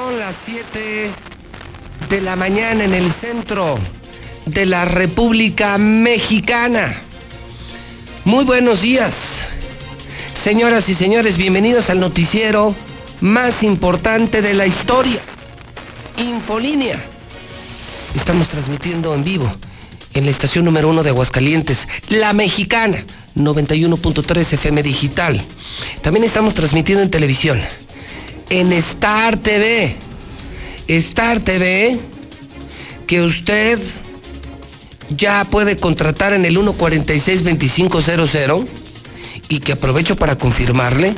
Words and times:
Son 0.00 0.18
las 0.18 0.34
7 0.46 1.10
de 2.08 2.20
la 2.22 2.34
mañana 2.34 2.84
en 2.84 2.94
el 2.94 3.12
centro 3.12 3.78
de 4.46 4.64
la 4.64 4.86
República 4.86 5.76
Mexicana. 5.76 7.02
Muy 8.24 8.46
buenos 8.46 8.80
días. 8.80 9.42
Señoras 10.32 10.88
y 10.88 10.94
señores, 10.94 11.36
bienvenidos 11.36 11.90
al 11.90 12.00
noticiero 12.00 12.74
más 13.20 13.62
importante 13.62 14.40
de 14.40 14.54
la 14.54 14.66
historia. 14.66 15.20
Infolínea. 16.16 16.98
Estamos 18.14 18.48
transmitiendo 18.48 19.14
en 19.14 19.22
vivo 19.22 19.52
en 20.14 20.24
la 20.24 20.30
estación 20.30 20.64
número 20.64 20.88
uno 20.88 21.02
de 21.02 21.10
Aguascalientes, 21.10 21.88
La 22.08 22.32
Mexicana, 22.32 23.04
91.3 23.36 24.54
FM 24.54 24.82
Digital. 24.82 25.42
También 26.00 26.24
estamos 26.24 26.54
transmitiendo 26.54 27.02
en 27.02 27.10
televisión, 27.10 27.60
en 28.50 28.72
Star 28.74 29.38
TV. 29.38 29.96
Star 30.88 31.40
TV, 31.40 31.98
que 33.06 33.22
usted 33.22 33.78
ya 35.08 35.44
puede 35.44 35.76
contratar 35.76 36.32
en 36.32 36.44
el 36.44 36.56
146-2500 36.56 38.66
y 39.48 39.60
que 39.60 39.72
aprovecho 39.72 40.16
para 40.16 40.36
confirmarle. 40.36 41.14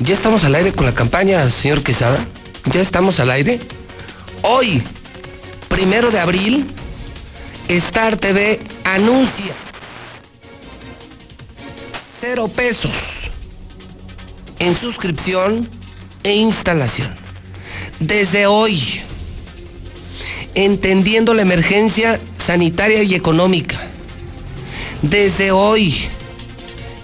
Ya 0.00 0.14
estamos 0.14 0.42
al 0.44 0.56
aire 0.56 0.72
con 0.72 0.84
la 0.84 0.94
campaña, 0.94 1.48
señor 1.48 1.82
Quesada. 1.82 2.26
Ya 2.72 2.80
estamos 2.80 3.20
al 3.20 3.30
aire. 3.30 3.60
Hoy, 4.42 4.82
primero 5.68 6.10
de 6.10 6.18
abril, 6.18 6.66
Star 7.68 8.16
TV 8.16 8.58
anuncia 8.84 9.54
cero 12.20 12.48
pesos 12.48 12.90
en 14.58 14.74
suscripción 14.74 15.68
e 16.22 16.34
instalación. 16.34 17.14
Desde 18.00 18.46
hoy, 18.46 19.00
entendiendo 20.54 21.34
la 21.34 21.42
emergencia 21.42 22.20
sanitaria 22.36 23.02
y 23.02 23.14
económica, 23.14 23.78
desde 25.02 25.50
hoy 25.50 25.96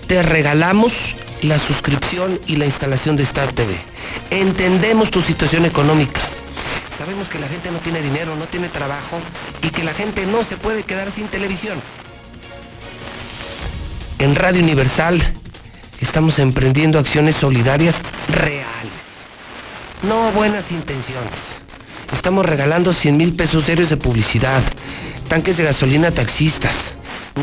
te 0.06 0.22
regalamos 0.22 1.14
la 1.42 1.58
suscripción 1.58 2.40
y 2.46 2.56
la 2.56 2.64
instalación 2.64 3.16
de 3.16 3.24
Star 3.24 3.52
TV. 3.52 3.76
Entendemos 4.30 5.10
tu 5.10 5.20
situación 5.20 5.66
económica. 5.66 6.20
Sabemos 6.96 7.28
que 7.28 7.38
la 7.38 7.48
gente 7.48 7.70
no 7.70 7.78
tiene 7.78 8.02
dinero, 8.02 8.34
no 8.34 8.46
tiene 8.46 8.68
trabajo 8.68 9.20
y 9.62 9.70
que 9.70 9.84
la 9.84 9.94
gente 9.94 10.26
no 10.26 10.42
se 10.44 10.56
puede 10.56 10.82
quedar 10.82 11.12
sin 11.12 11.28
televisión. 11.28 11.80
En 14.18 14.34
Radio 14.34 14.62
Universal 14.62 15.34
estamos 16.00 16.40
emprendiendo 16.40 16.98
acciones 16.98 17.36
solidarias 17.36 17.94
reales, 18.28 18.77
no 20.02 20.30
buenas 20.32 20.70
intenciones. 20.70 21.32
Estamos 22.12 22.46
regalando 22.46 22.92
100 22.92 23.16
mil 23.16 23.34
pesos 23.34 23.66
diarios 23.66 23.90
de 23.90 23.96
publicidad, 23.96 24.62
tanques 25.28 25.56
de 25.56 25.64
gasolina 25.64 26.08
a 26.08 26.12
taxistas, 26.12 26.92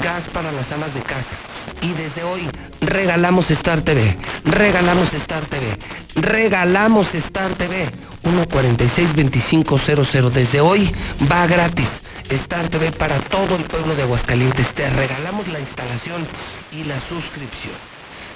gas 0.02 0.24
para 0.34 0.52
las 0.52 0.72
amas 0.72 0.94
de 0.94 1.02
casa. 1.02 1.36
Y 1.82 1.92
desde 1.94 2.24
hoy 2.24 2.48
regalamos 2.82 3.52
Star 3.52 3.82
TV, 3.82 4.18
regalamos 4.44 5.14
Star 5.14 5.46
TV, 5.46 5.78
regalamos 6.16 7.14
Star 7.14 7.54
TV. 7.54 7.90
146-2500. 8.26 10.32
Desde 10.32 10.62
hoy 10.62 10.92
va 11.32 11.46
gratis. 11.48 11.88
Star 12.30 12.70
TV 12.70 12.92
para 12.92 13.20
todo 13.20 13.56
el 13.56 13.64
pueblo 13.66 13.96
de 13.96 14.02
Aguascalientes. 14.02 14.74
Te 14.74 14.90
regalamos 14.90 15.48
la 15.48 15.60
instalación 15.60 16.26
y 16.72 16.86
la 16.86 17.00
suscripción. 17.02 17.76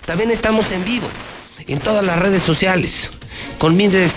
También 0.06 0.30
estamos 0.32 0.72
en 0.72 0.86
vivo 0.86 1.08
en 1.68 1.80
todas 1.80 2.04
las 2.04 2.20
redes 2.20 2.44
sociales, 2.44 3.10
con 3.58 3.76
miles 3.76 4.14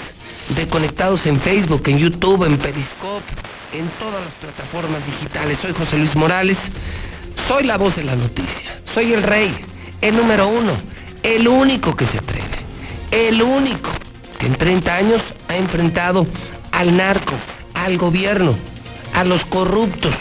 de 0.56 0.69
conectados 0.69 1.27
en 1.27 1.41
Facebook, 1.41 1.83
en 1.87 1.99
YouTube, 1.99 2.44
en 2.44 2.59
Periscope, 2.59 3.25
en 3.72 3.88
todas 3.99 4.25
las 4.25 4.34
plataformas 4.34 5.05
digitales. 5.06 5.59
Soy 5.60 5.72
José 5.72 5.99
Luis 5.99 6.15
Morales, 6.15 6.59
soy 7.49 7.65
la 7.65 7.78
voz 7.78 7.97
de 7.97 8.05
la 8.05 8.16
noticia, 8.16 8.78
soy 8.93 9.12
el 9.12 9.22
rey, 9.22 9.55
el 10.00 10.16
número 10.16 10.49
uno, 10.49 10.72
el 11.22 11.49
único 11.49 11.97
que 11.97 12.06
se 12.06 12.19
atreve, 12.19 12.59
el 13.11 13.43
único 13.43 13.91
que 14.38 14.47
en 14.47 14.56
30 14.56 14.94
años 14.94 15.22
ha 15.49 15.56
enfrentado 15.56 16.27
al 16.72 16.97
narco, 16.97 17.34
al 17.75 17.99
gobierno, 17.99 18.56
a 19.15 19.25
los 19.25 19.44
corruptos, 19.44 20.15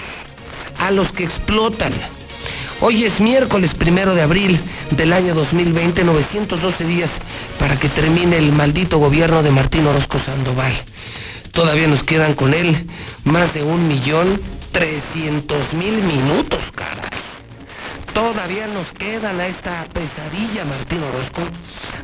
a 0.77 0.91
los 0.91 1.11
que 1.11 1.23
explotan. 1.23 1.91
Hoy 2.83 3.03
es 3.03 3.21
miércoles 3.21 3.75
primero 3.75 4.15
de 4.15 4.23
abril 4.23 4.59
del 4.89 5.13
año 5.13 5.35
2020, 5.35 6.03
912 6.03 6.83
días 6.85 7.11
para 7.59 7.79
que 7.79 7.89
termine 7.89 8.39
el 8.39 8.51
maldito 8.51 8.97
gobierno 8.97 9.43
de 9.43 9.51
Martín 9.51 9.85
Orozco 9.85 10.17
Sandoval. 10.17 10.73
Todavía 11.51 11.87
nos 11.87 12.01
quedan 12.01 12.33
con 12.33 12.55
él 12.55 12.87
más 13.23 13.53
de 13.53 13.61
un 13.61 13.87
millón 13.87 14.41
trescientos 14.71 15.61
mil 15.73 16.01
minutos, 16.01 16.59
caray. 16.73 17.11
Todavía 18.15 18.65
nos 18.65 18.87
quedan 18.93 19.39
a 19.39 19.45
esta 19.45 19.85
pesadilla 19.93 20.65
Martín 20.65 21.03
Orozco, 21.03 21.41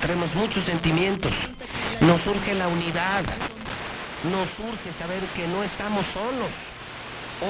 Traemos 0.01 0.35
muchos 0.35 0.65
sentimientos. 0.65 1.33
Nos 2.01 2.21
surge 2.23 2.55
la 2.55 2.69
unidad. 2.69 3.23
Nos 4.25 4.49
surge 4.57 4.93
saber 4.99 5.23
que 5.37 5.47
no 5.47 5.63
estamos 5.63 6.05
solos. 6.13 6.51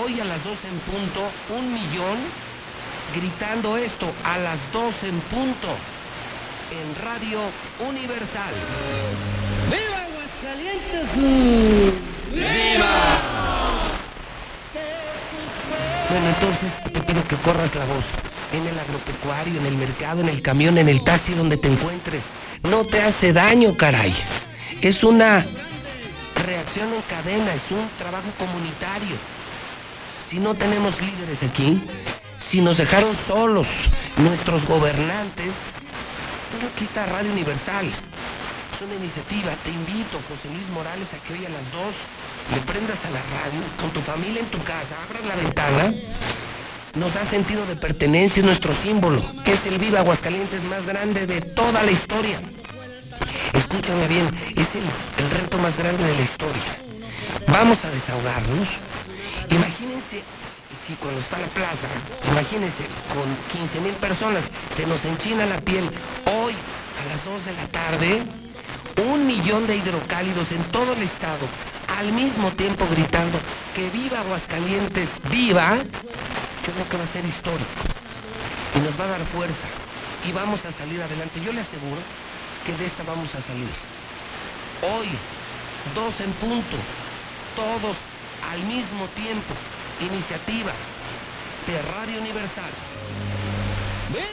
Hoy 0.02 0.20
a 0.20 0.24
las 0.24 0.42
12 0.44 0.58
en 0.68 0.78
punto, 0.80 1.30
un 1.56 1.72
millón 1.72 2.18
gritando 3.14 3.76
esto 3.76 4.12
a 4.24 4.38
las 4.38 4.58
12 4.72 5.08
en 5.08 5.20
punto 5.22 5.68
en 6.70 7.04
Radio 7.04 7.40
Universal. 7.88 8.54
¡Viva 9.70 10.02
Aguascalientes! 10.04 11.16
¡Viva! 12.32 12.86
Bueno, 16.08 16.28
entonces 16.28 16.92
te 16.92 17.00
pido 17.00 17.28
que 17.28 17.36
corras 17.36 17.74
la 17.74 17.84
voz 17.84 18.04
en 18.52 18.66
el 18.66 18.78
agropecuario, 18.78 19.60
en 19.60 19.66
el 19.66 19.76
mercado, 19.76 20.20
en 20.20 20.28
el 20.28 20.42
camión, 20.42 20.78
en 20.78 20.88
el 20.88 21.02
taxi, 21.04 21.34
donde 21.34 21.56
te 21.56 21.68
encuentres. 21.68 22.22
No 22.62 22.84
te 22.84 23.00
hace 23.02 23.32
daño, 23.32 23.76
caray. 23.76 24.14
Es 24.80 25.04
una 25.04 25.44
reacción 26.44 26.92
en 26.94 27.02
cadena, 27.02 27.54
es 27.54 27.70
un 27.70 27.88
trabajo 27.98 28.28
comunitario. 28.38 29.16
Si 30.28 30.38
no 30.38 30.54
tenemos 30.54 31.00
líderes 31.00 31.42
aquí, 31.42 31.82
si 32.38 32.60
nos 32.60 32.78
dejaron 32.78 33.16
solos 33.26 33.66
nuestros 34.16 34.64
gobernantes, 34.66 35.54
bueno, 36.52 36.68
aquí 36.74 36.84
está 36.84 37.06
Radio 37.06 37.32
Universal. 37.32 37.86
Es 37.86 38.80
una 38.82 38.94
iniciativa. 38.94 39.52
Te 39.62 39.70
invito, 39.70 40.18
José 40.28 40.48
Luis 40.52 40.68
Morales, 40.70 41.08
a 41.12 41.22
que 41.26 41.34
hoy 41.34 41.46
a 41.46 41.50
las 41.50 41.70
2 41.72 41.82
le 42.54 42.60
prendas 42.62 42.98
a 43.04 43.10
la 43.10 43.20
radio 43.20 43.60
con 43.80 43.90
tu 43.90 44.00
familia 44.00 44.40
en 44.40 44.50
tu 44.50 44.58
casa, 44.62 44.96
abras 45.04 45.24
la 45.26 45.36
ventana. 45.36 45.94
Nos 46.94 47.14
da 47.14 47.24
sentido 47.24 47.64
de 47.66 47.76
pertenencia, 47.76 48.40
es 48.40 48.46
nuestro 48.46 48.74
símbolo, 48.82 49.22
que 49.44 49.52
es 49.52 49.64
el 49.66 49.78
Viva 49.78 50.00
Aguascalientes 50.00 50.62
más 50.64 50.84
grande 50.84 51.24
de 51.24 51.40
toda 51.40 51.84
la 51.84 51.92
historia. 51.92 52.40
Escúchame 53.52 54.08
bien, 54.08 54.28
es 54.56 54.66
el, 54.74 55.30
reto 55.30 55.56
más 55.58 55.76
grande 55.76 56.02
de 56.02 56.14
la 56.16 56.22
historia. 56.22 56.78
Vamos 57.46 57.78
a 57.84 57.90
desahogarnos. 57.90 58.68
Imagínense 59.50 60.22
si 60.86 60.94
cuando 60.94 61.20
está 61.20 61.38
la 61.38 61.46
plaza, 61.48 61.86
imagínense, 62.28 62.82
con 63.14 63.36
15 63.60 63.80
mil 63.80 63.94
personas, 63.94 64.50
se 64.76 64.84
nos 64.84 65.04
enchina 65.04 65.46
la 65.46 65.60
piel. 65.60 65.84
Hoy, 66.26 66.54
a 66.54 67.08
las 67.08 67.24
2 67.24 67.44
de 67.46 67.52
la 67.52 67.66
tarde, 67.68 68.22
un 69.08 69.26
millón 69.28 69.68
de 69.68 69.76
hidrocálidos 69.76 70.50
en 70.50 70.64
todo 70.72 70.94
el 70.94 71.02
estado, 71.02 71.46
al 71.98 72.12
mismo 72.12 72.50
tiempo 72.52 72.84
gritando 72.90 73.38
que 73.74 73.90
viva 73.90 74.20
Aguascalientes, 74.20 75.08
viva, 75.30 75.78
creo 76.64 76.88
que 76.88 76.96
va 76.96 77.04
a 77.04 77.06
ser 77.06 77.24
histórico. 77.24 77.82
Y 78.74 78.80
nos 78.80 78.98
va 78.98 79.04
a 79.04 79.18
dar 79.18 79.24
fuerza. 79.26 79.66
Y 80.26 80.32
vamos 80.32 80.64
a 80.64 80.72
salir 80.72 81.02
adelante. 81.02 81.40
Yo 81.40 81.52
le 81.52 81.60
aseguro 81.60 82.00
que 82.64 82.74
de 82.74 82.86
esta 82.86 83.02
vamos 83.04 83.34
a 83.34 83.42
salir. 83.42 83.70
Hoy, 84.82 85.08
dos 85.94 86.20
en 86.20 86.32
punto, 86.34 86.76
todos 87.56 87.96
al 88.50 88.62
mismo 88.64 89.06
tiempo, 89.14 89.54
iniciativa 90.00 90.72
de 91.66 91.82
Radio 91.82 92.20
Universal. 92.20 92.70
¡Viva 94.12 94.24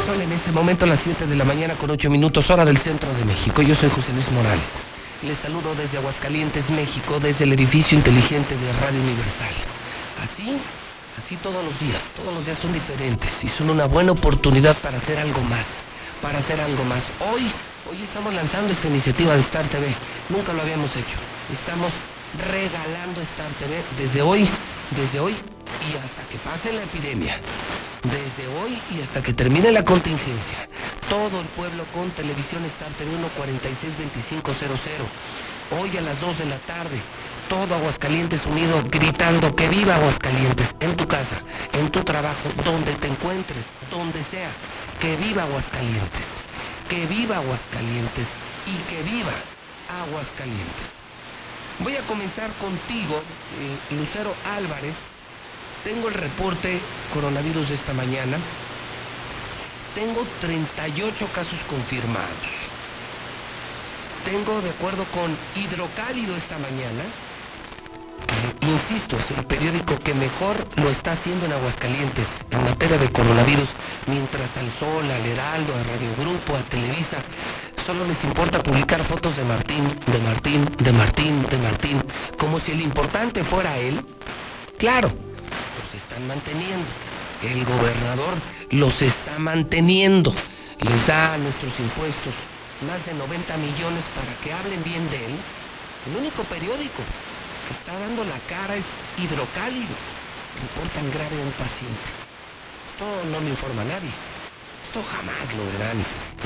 Son 0.05 0.21
en 0.21 0.31
este 0.31 0.51
momento 0.51 0.85
las 0.85 0.99
7 0.99 1.27
de 1.27 1.35
la 1.35 1.45
mañana 1.45 1.75
con 1.75 1.89
8 1.89 2.09
minutos 2.09 2.49
hora 2.49 2.65
del 2.65 2.77
centro 2.77 3.13
de 3.13 3.25
México. 3.25 3.61
Yo 3.61 3.75
soy 3.75 3.89
José 3.89 4.11
Luis 4.13 4.29
Morales. 4.31 4.59
Les 5.23 5.37
saludo 5.37 5.75
desde 5.75 5.97
Aguascalientes, 5.99 6.69
México, 6.71 7.19
desde 7.19 7.43
el 7.43 7.53
edificio 7.53 7.95
inteligente 7.95 8.57
de 8.57 8.73
Radio 8.73 8.99
Universal. 9.01 9.53
Así, 10.23 10.57
así 11.17 11.35
todos 11.37 11.63
los 11.63 11.79
días. 11.79 12.01
Todos 12.15 12.33
los 12.33 12.45
días 12.45 12.57
son 12.59 12.73
diferentes 12.73 13.43
y 13.43 13.49
son 13.49 13.69
una 13.69 13.85
buena 13.85 14.13
oportunidad 14.13 14.75
para 14.77 14.97
hacer 14.97 15.19
algo 15.19 15.41
más. 15.43 15.65
Para 16.21 16.37
hacer 16.37 16.61
algo 16.61 16.83
más. 16.83 17.03
Hoy, 17.19 17.51
hoy 17.89 18.03
estamos 18.03 18.31
lanzando 18.33 18.71
esta 18.71 18.87
iniciativa 18.87 19.33
de 19.33 19.41
Star 19.41 19.65
TV. 19.67 19.87
Nunca 20.29 20.53
lo 20.53 20.61
habíamos 20.61 20.95
hecho. 20.95 21.17
Estamos 21.51 21.91
regalando 22.37 23.21
Star 23.21 23.51
TV 23.53 23.81
desde 23.97 24.21
hoy, 24.21 24.47
desde 24.91 25.19
hoy 25.19 25.33
y 25.33 25.97
hasta 25.97 26.21
que 26.29 26.37
pase 26.37 26.73
la 26.73 26.83
epidemia. 26.83 27.37
Desde 28.03 28.47
hoy 28.59 28.79
y 28.91 29.01
hasta 29.01 29.23
que 29.23 29.33
termine 29.33 29.71
la 29.71 29.83
contingencia. 29.83 30.69
Todo 31.09 31.41
el 31.41 31.47
pueblo 31.47 31.85
con 31.91 32.11
televisión 32.11 32.65
Star 32.65 32.91
TV 32.93 33.11
1462500. 33.17 35.07
Hoy 35.71 35.97
a 35.97 36.01
las 36.01 36.21
2 36.21 36.37
de 36.37 36.45
la 36.45 36.57
tarde. 36.59 37.01
Todo 37.49 37.75
Aguascalientes 37.75 38.45
unido 38.45 38.83
gritando 38.89 39.55
que 39.55 39.67
viva 39.67 39.95
Aguascalientes 39.95 40.73
en 40.79 40.95
tu 40.95 41.07
casa, 41.07 41.35
en 41.73 41.89
tu 41.89 42.03
trabajo, 42.03 42.47
donde 42.63 42.93
te 42.93 43.07
encuentres, 43.07 43.65
donde 43.89 44.23
sea. 44.25 44.51
Que 45.01 45.15
viva 45.15 45.41
Aguascalientes. 45.41 46.27
Que 46.87 47.07
viva 47.07 47.37
Aguascalientes 47.37 48.27
y 48.67 48.77
que 48.87 49.01
viva 49.01 49.33
Aguascalientes. 49.89 50.89
Voy 51.79 51.95
a 51.95 52.05
comenzar 52.05 52.51
contigo, 52.61 53.15
eh, 53.59 53.95
Lucero 53.95 54.31
Álvarez. 54.45 54.93
Tengo 55.83 56.07
el 56.07 56.13
reporte 56.13 56.79
coronavirus 57.11 57.69
de 57.69 57.75
esta 57.75 57.95
mañana. 57.95 58.37
Tengo 59.95 60.23
38 60.39 61.27
casos 61.33 61.59
confirmados. 61.67 62.51
Tengo, 64.23 64.61
de 64.61 64.69
acuerdo 64.69 65.05
con 65.05 65.35
Hidrocálido 65.55 66.35
esta 66.35 66.59
mañana, 66.59 67.05
insisto, 68.61 69.17
es 69.17 69.31
el 69.37 69.45
periódico 69.45 69.97
que 69.99 70.13
mejor 70.13 70.55
lo 70.75 70.89
está 70.89 71.13
haciendo 71.13 71.45
en 71.45 71.53
Aguascalientes 71.53 72.27
en 72.49 72.63
materia 72.63 72.97
de 72.97 73.09
coronavirus, 73.09 73.69
mientras 74.07 74.55
al 74.57 74.71
Sol, 74.79 75.09
al 75.09 75.25
Heraldo, 75.25 75.73
a 75.75 75.83
Radio 75.83 76.15
Grupo, 76.17 76.55
a 76.55 76.61
Televisa, 76.69 77.17
solo 77.85 78.05
les 78.05 78.23
importa 78.23 78.61
publicar 78.61 79.03
fotos 79.03 79.35
de 79.37 79.43
Martín, 79.43 79.83
de 80.07 80.19
Martín, 80.19 80.69
de 80.77 80.91
Martín, 80.91 81.45
de 81.49 81.57
Martín, 81.57 82.03
como 82.37 82.59
si 82.59 82.71
el 82.71 82.81
importante 82.81 83.43
fuera 83.43 83.77
él. 83.77 84.01
Claro, 84.77 85.09
los 85.09 86.01
están 86.01 86.27
manteniendo. 86.27 86.87
El 87.43 87.65
gobernador 87.65 88.35
los 88.69 89.01
está 89.01 89.39
manteniendo. 89.39 90.33
Les 90.79 91.07
da 91.07 91.33
a 91.33 91.37
nuestros 91.37 91.79
impuestos 91.79 92.33
más 92.87 93.03
de 93.05 93.13
90 93.13 93.57
millones 93.57 94.05
para 94.15 94.33
que 94.43 94.53
hablen 94.53 94.83
bien 94.83 95.09
de 95.09 95.25
él. 95.25 95.35
El 96.09 96.17
único 96.17 96.43
periódico 96.43 97.03
que 97.71 97.77
está 97.77 97.97
dando 97.97 98.23
la 98.23 98.37
cara 98.49 98.75
es 98.75 98.85
Hidrocálido. 99.17 99.95
Reportan 100.61 101.09
grave 101.11 101.41
a 101.41 101.45
un 101.45 101.51
paciente. 101.53 102.07
Esto 102.91 103.05
no 103.31 103.39
lo 103.39 103.47
informa 103.47 103.83
nadie. 103.83 104.11
Esto 104.85 105.01
jamás 105.09 105.47
lo 105.55 105.63
verán 105.71 106.03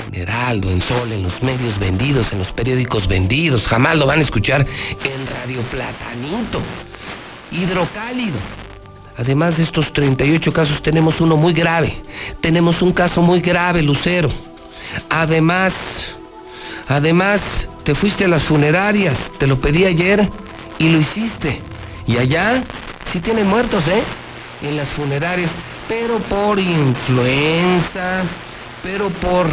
en 0.08 0.22
Heraldo, 0.22 0.70
en 0.70 0.82
Sol, 0.82 1.12
en 1.12 1.24
los 1.24 1.42
medios 1.42 1.80
vendidos, 1.80 2.32
en 2.32 2.40
los 2.40 2.52
periódicos 2.52 3.08
vendidos. 3.08 3.68
Jamás 3.68 3.98
lo 3.98 4.06
van 4.06 4.20
a 4.20 4.22
escuchar 4.22 4.62
en 4.62 5.28
Radio 5.28 5.62
Platanito. 5.64 6.62
Hidrocálido. 7.52 8.38
Además 9.18 9.58
de 9.58 9.64
estos 9.64 9.94
38 9.94 10.54
casos, 10.54 10.84
tenemos 10.84 11.22
uno 11.22 11.38
muy 11.38 11.54
grave. 11.54 12.00
Tenemos 12.42 12.82
un 12.82 12.92
caso 12.92 13.22
muy 13.22 13.40
grave, 13.42 13.82
Lucero. 13.82 14.30
Además, 15.10 15.74
además, 16.88 17.68
te 17.84 17.96
fuiste 17.96 18.26
a 18.26 18.28
las 18.28 18.44
funerarias, 18.44 19.32
te 19.40 19.48
lo 19.48 19.60
pedí 19.60 19.86
ayer 19.86 20.30
y 20.80 20.90
lo 20.90 21.00
hiciste. 21.00 21.62
Y 22.08 22.18
allá 22.18 22.64
sí 23.12 23.20
tienen 23.20 23.48
muertos, 23.48 23.88
¿eh? 23.88 24.04
En 24.62 24.78
las 24.78 24.90
funerarias, 24.90 25.52
pero 25.88 26.20
por 26.20 26.60
influenza, 26.60 28.24
pero 28.84 29.10
por 29.10 29.48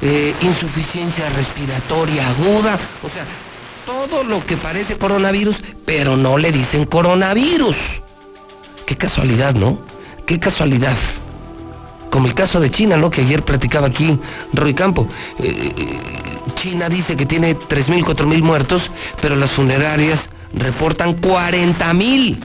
eh, 0.00 0.34
insuficiencia 0.40 1.28
respiratoria 1.30 2.28
aguda, 2.28 2.78
o 3.02 3.08
sea, 3.08 3.24
todo 3.84 4.22
lo 4.22 4.44
que 4.44 4.56
parece 4.56 4.96
coronavirus, 4.96 5.56
pero 5.84 6.16
no 6.16 6.38
le 6.38 6.52
dicen 6.52 6.84
coronavirus. 6.84 7.76
Qué 8.86 8.96
casualidad, 8.96 9.54
¿no? 9.54 9.78
Qué 10.26 10.38
casualidad. 10.38 10.96
Como 12.10 12.26
el 12.26 12.34
caso 12.34 12.60
de 12.60 12.70
China, 12.70 12.96
¿no? 12.96 13.10
Que 13.10 13.22
ayer 13.22 13.44
platicaba 13.44 13.88
aquí 13.88 14.18
Roy 14.52 14.74
Campo. 14.74 15.06
Eh, 15.42 15.72
eh, 15.76 15.98
China 16.54 16.88
dice 16.88 17.16
que 17.16 17.26
tiene 17.26 17.56
3.000, 17.56 18.04
4.000 18.04 18.42
muertos, 18.42 18.90
pero 19.20 19.36
las 19.36 19.50
funerarias 19.50 20.28
reportan 20.54 21.20
40.000. 21.20 22.38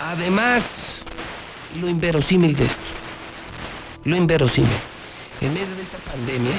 Además, 0.00 0.62
lo 1.80 1.88
inverosímil 1.88 2.54
de 2.56 2.66
esto, 2.66 2.82
lo 4.04 4.16
inverosímil, 4.16 4.70
en 5.40 5.54
medio 5.54 5.74
de 5.74 5.82
esta 5.82 5.98
pandemia, 5.98 6.54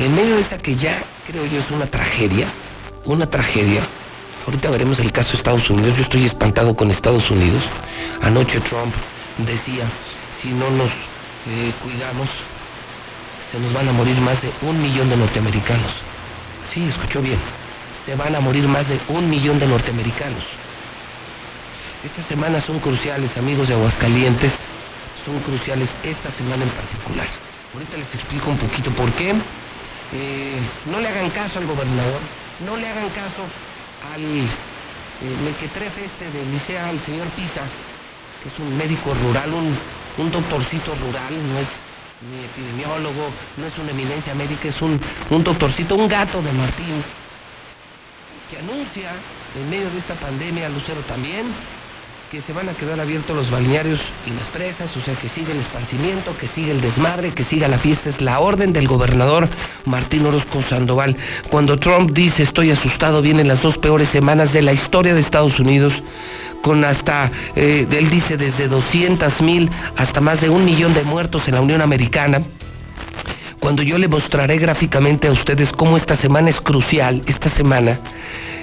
en 0.00 0.14
medio 0.14 0.36
de 0.36 0.40
esta 0.40 0.58
que 0.58 0.74
ya 0.76 1.02
creo 1.26 1.44
yo 1.46 1.58
es 1.58 1.70
una 1.70 1.86
tragedia, 1.86 2.46
una 3.04 3.28
tragedia, 3.28 3.82
ahorita 4.46 4.70
veremos 4.70 4.98
el 5.00 5.12
caso 5.12 5.32
de 5.32 5.38
Estados 5.38 5.68
Unidos, 5.68 5.96
yo 5.96 6.02
estoy 6.02 6.24
espantado 6.24 6.74
con 6.74 6.90
Estados 6.90 7.30
Unidos, 7.30 7.62
anoche 8.22 8.60
Trump 8.60 8.94
decía, 9.38 9.84
si 10.40 10.48
no 10.48 10.70
nos 10.70 10.90
eh, 10.90 11.72
cuidamos, 11.82 12.28
se 13.50 13.58
nos 13.58 13.72
van 13.72 13.88
a 13.88 13.92
morir 13.92 14.20
más 14.20 14.40
de 14.42 14.50
un 14.62 14.80
millón 14.82 15.08
de 15.08 15.16
norteamericanos. 15.16 15.92
Sí, 16.72 16.84
escuchó 16.84 17.22
bien. 17.22 17.38
Se 18.08 18.16
van 18.16 18.34
a 18.34 18.40
morir 18.40 18.66
más 18.66 18.88
de 18.88 18.98
un 19.08 19.28
millón 19.28 19.58
de 19.58 19.66
norteamericanos. 19.66 20.42
Estas 22.02 22.24
semanas 22.24 22.64
son 22.64 22.78
cruciales, 22.78 23.36
amigos 23.36 23.68
de 23.68 23.74
Aguascalientes. 23.74 24.54
Son 25.26 25.38
cruciales 25.40 25.90
esta 26.02 26.30
semana 26.30 26.62
en 26.62 26.70
particular. 26.70 27.26
Ahorita 27.74 27.98
les 27.98 28.14
explico 28.14 28.48
un 28.48 28.56
poquito 28.56 28.90
por 28.92 29.12
qué. 29.12 29.32
Eh, 30.14 30.56
no 30.90 31.00
le 31.00 31.08
hagan 31.08 31.28
caso 31.28 31.58
al 31.58 31.66
gobernador, 31.66 32.20
no 32.64 32.78
le 32.78 32.88
hagan 32.88 33.10
caso 33.10 33.44
al 34.14 34.24
eh, 34.24 34.48
mequetrefe 35.44 36.06
este 36.06 36.30
del 36.30 36.50
licea, 36.50 36.88
al 36.88 36.98
señor 37.00 37.26
Pisa, 37.36 37.60
que 38.42 38.48
es 38.48 38.58
un 38.58 38.74
médico 38.74 39.12
rural, 39.12 39.52
un, 39.52 39.76
un 40.16 40.30
doctorcito 40.32 40.94
rural, 40.94 41.36
no 41.52 41.58
es 41.58 41.68
ni 42.24 42.40
epidemiólogo, 42.46 43.28
no 43.58 43.66
es 43.66 43.76
una 43.76 43.90
eminencia 43.90 44.34
médica, 44.34 44.68
es 44.68 44.80
un, 44.80 44.98
un 45.28 45.44
doctorcito, 45.44 45.94
un 45.94 46.08
gato 46.08 46.40
de 46.40 46.54
Martín, 46.54 47.04
que 48.50 48.58
anuncia 48.58 49.10
en 49.60 49.68
medio 49.68 49.90
de 49.90 49.98
esta 49.98 50.14
pandemia, 50.14 50.68
Lucero 50.70 51.00
también, 51.02 51.46
que 52.30 52.40
se 52.40 52.52
van 52.52 52.68
a 52.68 52.74
quedar 52.74 53.00
abiertos 53.00 53.34
los 53.34 53.50
balnearios 53.50 54.00
y 54.26 54.30
las 54.30 54.46
presas, 54.48 54.94
o 54.96 55.00
sea, 55.00 55.14
que 55.14 55.28
sigue 55.28 55.52
el 55.52 55.60
esparcimiento, 55.60 56.36
que 56.38 56.48
sigue 56.48 56.70
el 56.70 56.80
desmadre, 56.80 57.32
que 57.32 57.44
siga 57.44 57.68
la 57.68 57.78
fiesta. 57.78 58.10
Es 58.10 58.20
la 58.20 58.38
orden 58.38 58.72
del 58.72 58.86
gobernador 58.86 59.48
Martín 59.84 60.26
Orozco 60.26 60.62
Sandoval. 60.62 61.16
Cuando 61.50 61.78
Trump 61.78 62.12
dice 62.12 62.42
estoy 62.42 62.70
asustado, 62.70 63.22
vienen 63.22 63.48
las 63.48 63.62
dos 63.62 63.78
peores 63.78 64.08
semanas 64.08 64.52
de 64.52 64.62
la 64.62 64.72
historia 64.72 65.14
de 65.14 65.20
Estados 65.20 65.58
Unidos, 65.58 66.02
con 66.62 66.84
hasta, 66.84 67.30
eh, 67.54 67.86
él 67.90 68.10
dice, 68.10 68.36
desde 68.36 68.68
200 68.68 69.40
mil 69.42 69.70
hasta 69.96 70.20
más 70.20 70.40
de 70.40 70.50
un 70.50 70.64
millón 70.64 70.92
de 70.94 71.02
muertos 71.02 71.48
en 71.48 71.54
la 71.54 71.60
Unión 71.60 71.80
Americana 71.80 72.42
cuando 73.60 73.82
yo 73.82 73.98
le 73.98 74.08
mostraré 74.08 74.58
gráficamente 74.58 75.28
a 75.28 75.32
ustedes 75.32 75.72
cómo 75.72 75.96
esta 75.96 76.16
semana 76.16 76.50
es 76.50 76.60
crucial, 76.60 77.22
esta 77.26 77.48
semana, 77.48 77.98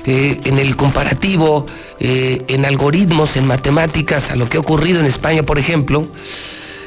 eh, 0.06 0.40
en 0.44 0.58
el 0.60 0.76
comparativo, 0.76 1.66
eh, 2.00 2.44
en 2.48 2.66
algoritmos, 2.66 3.36
en 3.36 3.46
matemáticas, 3.46 4.32
a 4.32 4.36
lo 4.36 4.50
que 4.50 4.58
ha 4.58 4.60
ocurrido 4.60 5.00
en 5.00 5.06
España, 5.06 5.44
por 5.44 5.60
ejemplo, 5.60 6.08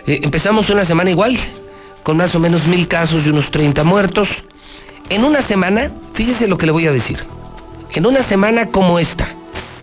eh, 0.07 0.21
empezamos 0.23 0.71
una 0.71 0.85
semana 0.85 1.11
igual, 1.11 1.37
con 2.03 2.17
más 2.17 2.35
o 2.35 2.41
menos 2.41 2.67
mil 2.67 2.89
casos 2.89 3.27
y 3.27 3.31
unos 3.31 3.51
30 3.51 3.85
muertos. 3.85 4.29
En 5.11 5.25
una 5.25 5.43
semana, 5.43 5.91
fíjese 6.15 6.49
lo 6.49 6.57
que 6.57 6.67
le 6.67 6.73
voy 6.73 6.87
a 6.87 6.93
decir, 6.93 7.25
en 7.93 8.07
una 8.07 8.23
semana 8.23 8.67
como 8.67 8.99
esta, 8.99 9.29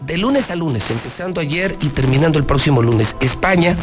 de 0.01 0.17
lunes 0.17 0.49
a 0.49 0.55
lunes, 0.55 0.89
empezando 0.89 1.41
ayer 1.41 1.75
y 1.81 1.89
terminando 1.89 2.37
el 2.39 2.45
próximo 2.45 2.81
lunes, 2.81 3.15
España 3.19 3.75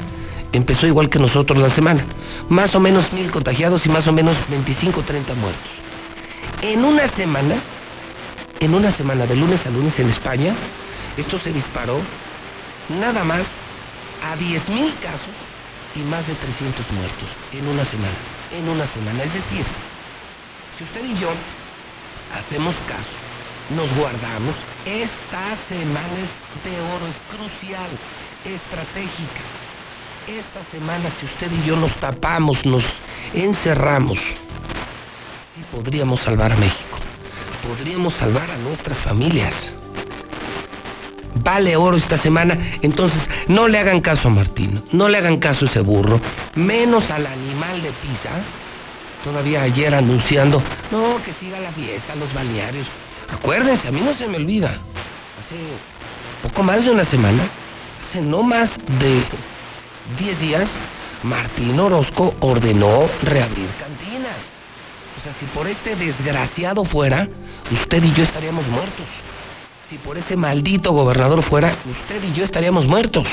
empezó 0.53 0.87
igual 0.87 1.09
que 1.09 1.19
nosotros 1.19 1.59
la 1.59 1.71
semana. 1.71 2.05
Más 2.49 2.75
o 2.75 2.81
menos 2.81 3.13
mil 3.13 3.31
contagiados 3.31 3.87
y 3.87 3.89
más 3.89 4.07
o 4.07 4.13
menos 4.13 4.37
25 4.49 5.03
30 5.03 5.35
muertos. 5.35 5.71
En 6.61 6.85
una 6.85 7.09
semana, 7.09 7.57
en 8.61 8.75
una 8.75 8.91
semana, 8.91 9.27
de 9.27 9.35
lunes 9.37 9.67
a 9.67 9.71
lunes 9.71 9.99
en 9.99 10.09
España, 10.11 10.55
esto 11.17 11.39
se 11.39 11.53
disparó 11.53 11.99
nada 13.01 13.25
más 13.25 13.47
a 14.31 14.37
10 14.37 14.69
mil 14.69 14.95
casos 15.03 15.35
y 15.95 16.01
más 16.01 16.27
de 16.27 16.35
300 16.35 16.91
muertos 16.93 17.29
en 17.53 17.67
una 17.67 17.85
semana. 17.85 18.15
En 18.53 18.69
una 18.69 18.87
semana. 18.87 19.25
Es 19.25 19.35
decir, 19.35 19.65
si 20.79 20.85
usted 20.85 21.05
y 21.05 21.19
yo 21.19 21.31
hacemos 22.39 22.75
caso, 22.87 23.17
nos 23.75 23.93
guardamos, 23.97 24.55
esta 24.85 25.57
semana 25.69 26.15
es 26.23 26.31
de 26.65 26.81
oro, 26.81 27.07
es 27.07 27.17
crucial, 27.31 27.91
estratégica. 28.45 29.62
Esta 30.29 30.63
semana, 30.71 31.11
si 31.11 31.27
usted 31.27 31.51
y 31.51 31.67
yo 31.67 31.75
nos 31.75 31.97
tapamos, 31.97 32.65
nos 32.65 32.85
encerramos, 33.35 34.21
sí 34.21 35.65
podríamos 35.73 36.21
salvar 36.21 36.53
a 36.53 36.57
México. 36.57 36.99
Podríamos 37.67 38.15
salvar 38.15 38.49
a 38.49 38.57
nuestras 38.57 38.99
familias. 38.99 39.73
Vale 41.35 41.75
oro 41.75 41.97
esta 41.97 42.17
semana, 42.17 42.57
entonces 42.83 43.29
no 43.49 43.67
le 43.67 43.81
hagan 43.81 44.01
caso 44.01 44.29
a 44.29 44.31
Martín, 44.31 44.81
no 44.93 45.09
le 45.09 45.19
hagan 45.19 45.39
caso 45.39 45.65
a 45.65 45.69
ese 45.69 45.81
burro, 45.81 46.21
menos 46.55 47.11
al 47.11 47.27
animal 47.27 47.83
de 47.83 47.91
Pisa. 47.91 48.31
Todavía 49.25 49.63
ayer 49.63 49.93
anunciando, 49.93 50.63
no, 50.93 51.21
que 51.25 51.33
siga 51.33 51.59
la 51.59 51.73
fiesta, 51.73 52.15
los 52.15 52.33
balnearios. 52.33 52.87
Acuérdense, 53.33 53.89
a 53.89 53.91
mí 53.91 54.01
no 54.01 54.15
se 54.15 54.29
me 54.29 54.37
olvida. 54.37 54.69
Hace 54.69 55.57
poco 56.45 56.63
más 56.63 56.85
de 56.85 56.93
una 56.93 57.05
semana, 57.05 57.43
hace 58.01 58.21
no 58.21 58.45
más 58.45 58.79
de 59.01 59.25
10 60.17 60.41
días, 60.41 60.71
Martín 61.23 61.79
Orozco 61.79 62.35
ordenó 62.41 63.09
reabrir 63.23 63.69
cantinas. 63.79 64.37
O 65.19 65.23
sea, 65.23 65.33
si 65.33 65.47
por 65.47 65.67
este 65.67 65.95
desgraciado 65.97 66.85
fuera, 66.85 67.29
usted 67.71 68.03
y 68.03 68.13
yo 68.13 68.25
estaríamos 68.25 68.67
muertos. 68.69 69.07
Si 69.89 69.99
por 69.99 70.19
ese 70.19 70.37
maldito 70.37 70.93
gobernador 70.93 71.43
fuera, 71.43 71.77
usted 71.91 72.23
y 72.25 72.33
yo 72.33 72.45
estaríamos 72.45 72.87
muertos. 72.87 73.29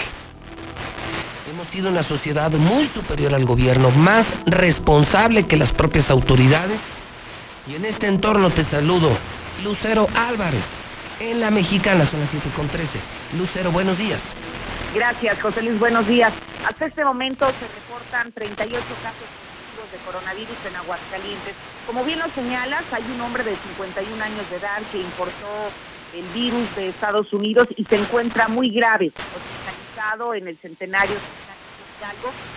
Hemos 1.50 1.68
sido 1.70 1.90
una 1.90 2.04
sociedad 2.04 2.52
muy 2.52 2.86
superior 2.88 3.34
al 3.34 3.46
gobierno, 3.46 3.90
más 3.92 4.34
responsable 4.46 5.48
que 5.48 5.58
las 5.58 5.72
propias 5.72 6.10
autoridades. 6.12 6.80
Y 7.68 7.76
en 7.76 7.86
este 7.86 8.08
entorno 8.08 8.50
te 8.50 8.64
saludo, 8.64 9.10
Lucero 9.64 10.08
Álvarez, 10.16 10.66
en 11.20 11.40
la 11.40 11.52
mexicana, 11.52 12.06
son 12.06 12.20
las 12.22 12.30
7 12.30 12.50
con 12.56 12.68
13. 12.68 13.00
Lucero, 13.38 13.72
buenos 13.72 13.98
días. 13.98 14.22
Gracias, 14.92 15.40
José 15.40 15.62
Luis. 15.62 15.78
Buenos 15.78 16.08
días. 16.08 16.34
Hasta 16.64 16.88
este 16.88 17.06
momento 17.06 17.56
se 17.60 17.68
reportan 17.68 18.32
38 18.34 18.98
casos 18.98 19.30
positivos 19.38 19.92
de 19.92 20.00
coronavirus 20.00 20.58
en 20.66 20.76
Aguascalientes. 20.76 21.58
Como 21.84 22.04
bien 22.04 22.20
lo 22.20 22.30
señalas, 22.34 22.86
hay 22.92 23.12
un 23.12 23.22
hombre 23.22 23.44
de 23.44 23.60
51 23.60 24.24
años 24.24 24.50
de 24.50 24.58
edad 24.58 24.88
que 24.90 24.98
importó 24.98 25.76
el 26.12 26.32
virus 26.32 26.74
de 26.74 26.90
Estados 26.90 27.32
Unidos 27.34 27.68
y 27.78 27.86
se 27.86 27.96
encuentra 27.96 28.48
muy 28.48 28.72
grave, 28.72 29.14
hospitalizado 29.32 30.34
en 30.34 30.48
el 30.48 30.60
centenario 30.60 31.22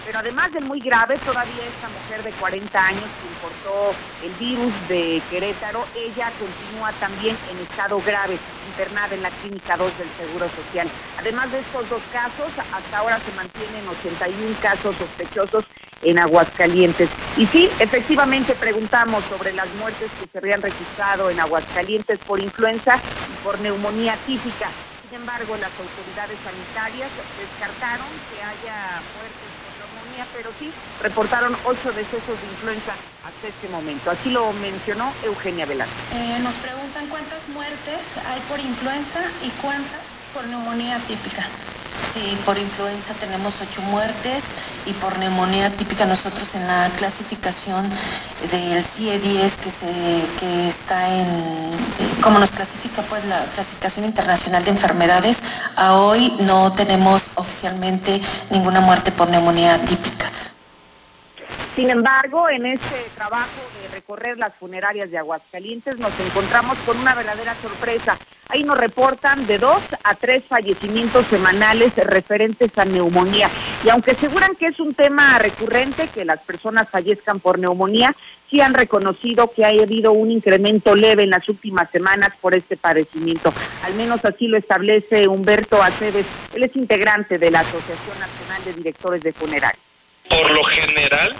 pero 0.05 0.19
además 0.19 0.53
de 0.53 0.61
muy 0.61 0.81
grave, 0.81 1.19
todavía 1.19 1.67
esta 1.67 1.89
mujer 1.89 2.23
de 2.23 2.33
40 2.33 2.79
años 2.79 3.11
que 3.21 3.27
importó 3.27 3.93
el 4.21 4.35
virus 4.35 4.73
de 4.89 5.23
Querétaro, 5.29 5.85
ella 5.95 6.33
continúa 6.39 6.93
también 6.93 7.37
en 7.51 7.59
estado 7.59 8.01
grave, 8.01 8.39
internada 8.69 9.15
en 9.15 9.23
la 9.23 9.31
Clínica 9.31 9.77
2 9.77 9.97
del 9.97 10.09
Seguro 10.17 10.49
Social. 10.49 10.91
Además 11.17 11.51
de 11.51 11.61
estos 11.61 11.89
dos 11.89 12.03
casos, 12.11 12.53
hasta 12.71 12.99
ahora 12.99 13.21
se 13.25 13.33
mantienen 13.33 13.87
81 13.89 14.57
casos 14.61 14.97
sospechosos 14.97 15.65
en 16.03 16.19
Aguascalientes. 16.19 17.11
Y 17.37 17.47
sí, 17.49 17.69
efectivamente 17.79 18.55
preguntamos 18.57 19.25
sobre 19.29 19.53
las 19.53 19.73
muertes 19.73 20.11
que 20.19 20.27
se 20.27 20.39
habían 20.39 20.63
registrado 20.63 21.31
en 21.31 21.41
Aguascalientes 21.41 22.21
por 22.27 22.41
influenza 22.41 23.03
y 23.27 23.35
por 23.35 23.61
neumonía 23.61 24.21
típica. 24.25 24.77
Embargo, 25.13 25.57
las 25.57 25.71
autoridades 25.77 26.39
sanitarias 26.43 27.11
descartaron 27.37 28.09
que 28.33 28.43
haya 28.43 29.01
muertes 29.13 29.51
por 29.61 29.73
neumonía, 29.77 30.27
pero 30.33 30.51
sí 30.59 30.73
reportaron 31.01 31.57
ocho 31.65 31.93
decesos 31.93 32.41
de 32.41 32.47
influenza 32.49 32.93
hasta 33.25 33.49
este 33.49 33.69
momento. 33.69 34.11
Así 34.11 34.31
lo 34.31 34.53
mencionó 34.55 35.13
Eugenia 35.23 35.67
Velázquez. 35.67 35.97
Eh, 36.13 36.39
nos 36.43 36.55
preguntan 36.57 37.07
cuántas 37.09 37.49
muertes 37.49 38.01
hay 38.27 38.41
por 38.49 38.59
influenza 38.59 39.21
y 39.43 39.51
cuántas 39.61 40.12
por 40.33 40.47
neumonía 40.47 40.99
típica. 41.07 41.45
Sí, 42.13 42.37
por 42.45 42.59
influenza 42.59 43.15
tenemos 43.15 43.61
ocho 43.61 43.81
muertes 43.83 44.45
y 44.87 44.93
por 44.95 45.19
neumonía 45.19 45.71
típica 45.71 46.05
nosotros 46.05 46.55
en 46.55 46.67
la 46.67 46.91
clasificación 46.97 47.89
del 48.51 48.83
CIE-10 48.83 49.57
que, 49.63 49.71
se, 49.71 50.37
que 50.39 50.69
está 50.69 51.09
en, 51.09 51.27
eh, 51.27 52.21
como 52.23 52.39
nos 52.39 52.51
clasifica 52.51 53.03
pues 53.03 53.25
la 53.25 53.45
clasificación 53.53 54.05
internacional 54.05 54.65
de 54.65 54.71
enfermedades, 54.71 55.79
a 55.79 55.97
hoy 55.97 56.33
no 56.47 56.73
tenemos 56.75 57.23
oficialmente 57.37 58.21
ninguna 58.51 58.81
muerte 58.81 59.11
por 59.13 59.31
neumonía 59.31 59.79
típica. 59.87 60.31
Sin 61.75 61.89
embargo, 61.89 62.51
en 62.51 62.67
este 62.67 63.11
trabajo 63.15 63.71
de 63.71 63.89
recorrer 63.89 64.37
las 64.37 64.55
funerarias 64.57 65.11
de 65.11 65.17
Aguascalientes 65.17 65.99
nos 65.99 66.19
encontramos 66.21 66.79
con 66.85 66.99
una 66.99 67.15
verdadera 67.15 67.57
sorpresa. 67.63 68.19
Ahí 68.53 68.65
nos 68.65 68.77
reportan 68.77 69.47
de 69.47 69.57
dos 69.57 69.81
a 70.05 70.15
tres 70.15 70.43
fallecimientos 70.47 71.27
semanales 71.29 71.91
referentes 71.97 72.77
a 72.77 72.85
neumonía. 72.85 73.49
Y 73.83 73.89
aunque 73.89 74.11
aseguran 74.11 74.55
que 74.57 74.67
es 74.67 74.79
un 74.79 74.93
tema 74.93 75.39
recurrente 75.39 76.07
que 76.09 76.27
las 76.27 76.39
personas 76.41 76.87
fallezcan 76.91 77.41
por 77.41 77.59
neumonía, 77.59 78.15
sí 78.51 78.61
han 78.61 78.75
reconocido 78.75 79.51
que 79.51 79.65
ha 79.65 79.69
habido 79.69 80.13
un 80.13 80.31
incremento 80.31 80.95
leve 80.95 81.23
en 81.23 81.31
las 81.31 81.49
últimas 81.49 81.91
semanas 81.91 82.35
por 82.43 82.55
este 82.55 82.77
padecimiento. 82.77 83.55
Al 83.85 83.95
menos 83.95 84.23
así 84.23 84.49
lo 84.49 84.59
establece 84.59 85.27
Humberto 85.29 85.83
Aceves. 85.83 86.27
Él 86.53 86.65
es 86.65 86.77
integrante 86.77 87.39
de 87.39 87.51
la 87.51 87.61
Asociación 87.61 88.21
Nacional 88.21 88.65
de 88.67 88.75
Directores 88.75 89.23
de 89.23 89.33
Funerarias. 89.33 89.83
Por 90.29 90.51
lo 90.51 90.63
general, 90.65 91.35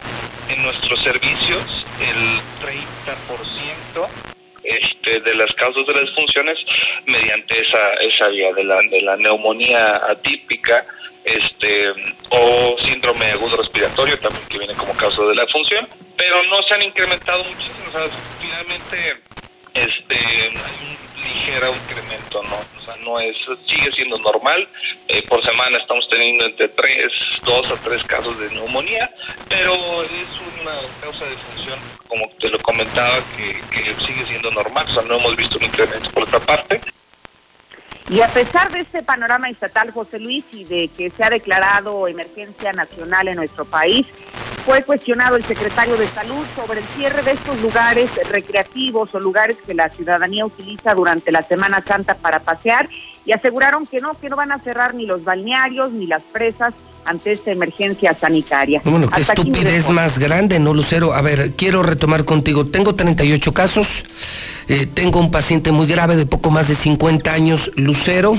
en 0.49 0.63
nuestros 0.63 0.99
servicios, 1.03 1.85
el 2.01 2.41
30% 2.65 4.32
este, 4.65 5.21
de 5.21 5.35
las 5.35 5.53
causas 5.55 5.87
de 5.87 5.93
las 5.93 6.03
disfunciones 6.03 6.59
mediante 7.07 7.61
esa, 7.61 7.95
esa 7.95 8.29
vía 8.29 8.53
de 8.53 8.65
la, 8.65 8.81
de 8.83 9.03
la 9.03 9.17
neumonía 9.17 9.97
atípica 10.09 10.85
este, 11.25 11.93
o 12.31 12.77
síndrome 12.85 13.27
agudo 13.31 13.57
respiratorio 13.57 14.19
también 14.19 14.45
que 14.49 14.59
viene 14.59 14.75
como 14.75 14.93
causa 14.95 15.23
de 15.23 15.35
la 15.35 15.47
función, 15.47 15.89
pero 16.17 16.43
no 16.45 16.63
se 16.63 16.75
han 16.75 16.83
incrementado 16.83 17.45
muchísimo. 17.45 17.77
O 17.89 17.93
sea, 17.93 18.09
finalmente 18.41 19.17
este, 19.75 20.17
hay 20.17 20.97
un 20.97 21.25
ligero 21.25 21.75
incremento, 21.75 22.43
¿no? 22.43 22.72
O 22.83 22.85
sea, 22.85 22.97
no 23.05 23.19
es, 23.21 23.37
sigue 23.67 23.93
siendo 23.93 24.19
normal. 24.19 24.67
Eh, 25.09 25.23
por 25.29 25.43
semana 25.45 25.79
estamos 25.79 26.09
teniendo 26.09 26.45
entre 26.45 26.69
3, 26.69 27.09
2 27.45 27.71
a 27.71 27.77
3 27.77 28.05
casos 28.05 28.39
de 28.41 28.51
neumonía, 28.51 29.09
pero 29.49 30.03
es 30.03 30.61
una 30.61 30.73
causa 31.01 31.25
de 31.27 31.37
función, 31.37 31.79
como 32.09 32.29
te 32.41 32.49
lo 32.49 32.59
comentaba, 32.61 33.21
que, 33.37 33.61
que 33.71 33.95
sigue 34.05 34.27
siendo 34.27 34.51
normal. 34.51 34.87
O 34.89 34.95
sea, 34.95 35.03
no 35.03 35.17
hemos 35.17 35.37
visto 35.37 35.59
un 35.59 35.65
incremento 35.65 36.11
por 36.11 36.25
otra 36.25 36.41
parte. 36.41 36.81
Y 38.09 38.21
a 38.21 38.29
pesar 38.29 38.71
de 38.73 38.81
este 38.81 39.03
panorama 39.03 39.49
estatal, 39.49 39.91
José 39.91 40.19
Luis, 40.19 40.45
y 40.53 40.65
de 40.65 40.89
que 40.89 41.11
se 41.11 41.25
ha 41.25 41.31
declarado 41.31 42.09
emergencia 42.09 42.73
nacional 42.73 43.29
en 43.29 43.37
nuestro 43.37 43.65
país, 43.65 44.07
fue 44.67 44.85
cuestionado 44.85 45.37
el 45.37 45.45
secretario 45.45 45.97
de 45.97 46.07
Salud 46.09 46.45
sobre 46.55 46.81
el 46.81 46.87
cierre 46.89 47.23
de 47.23 47.33
estos 47.33 47.61
lugares 47.61 48.11
recreativos 48.29 49.15
o 49.15 49.21
lugares 49.21 49.57
que 49.67 49.75
la 49.75 49.89
ciudadanía 49.89 50.47
utiliza 50.47 50.95
durante 50.95 51.33
la 51.33 51.43
Semana 51.43 51.83
Santa 51.87 52.15
para 52.15 52.41
pasear. 52.41 52.89
Y 53.25 53.33
aseguraron 53.33 53.87
que 53.87 54.01
no, 54.01 54.13
que 54.15 54.29
no 54.29 54.37
van 54.37 54.53
a 54.53 54.59
cerrar 54.59 54.95
ni 54.95 55.07
los 55.07 55.25
balnearios 55.25 55.93
ni 55.93 56.07
las 56.07 56.23
presas 56.23 56.75
ante 57.05 57.33
esta 57.33 57.51
emergencia 57.51 58.15
sanitaria. 58.15 58.81
Bueno, 58.85 59.09
qué 59.09 59.23
estupidez 59.23 59.89
más 59.89 60.19
grande, 60.19 60.59
¿no, 60.59 60.75
Lucero? 60.75 61.15
A 61.15 61.23
ver, 61.23 61.53
quiero 61.53 61.83
retomar 61.83 62.25
contigo. 62.25 62.67
Tengo 62.67 62.95
38 62.95 63.53
casos, 63.53 63.87
eh, 64.69 64.87
tengo 64.87 65.21
un 65.21 65.31
paciente 65.31 65.73
muy 65.73 65.87
grave 65.87 66.17
de 66.17 66.27
poco 66.27 66.51
más 66.51 66.69
de 66.69 66.75
50 66.75 67.33
años, 67.33 67.71
Lucero. 67.75 68.37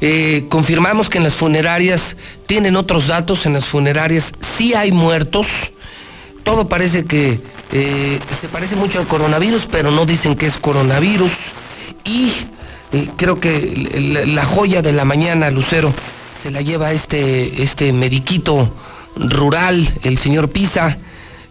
Eh, 0.00 0.44
confirmamos 0.50 1.08
que 1.08 1.18
en 1.18 1.24
las 1.24 1.34
funerarias 1.34 2.16
tienen 2.46 2.76
otros 2.76 3.06
datos, 3.06 3.46
en 3.46 3.54
las 3.54 3.64
funerarias 3.64 4.32
sí 4.40 4.74
hay 4.74 4.92
muertos. 4.92 5.46
Todo 6.44 6.68
parece 6.68 7.04
que 7.04 7.40
eh, 7.72 8.20
se 8.40 8.48
parece 8.48 8.76
mucho 8.76 9.00
al 9.00 9.08
coronavirus, 9.08 9.66
pero 9.70 9.90
no 9.90 10.06
dicen 10.06 10.36
que 10.36 10.46
es 10.46 10.56
coronavirus. 10.58 11.32
Y 12.04 12.30
creo 13.16 13.40
que 13.40 14.24
la 14.26 14.44
joya 14.44 14.80
de 14.80 14.92
la 14.92 15.04
mañana, 15.04 15.50
Lucero, 15.50 15.92
se 16.46 16.52
la 16.52 16.60
lleva 16.60 16.92
este, 16.92 17.64
este 17.64 17.92
mediquito 17.92 18.72
rural, 19.16 19.92
el 20.04 20.16
señor 20.16 20.50
Pisa, 20.50 20.96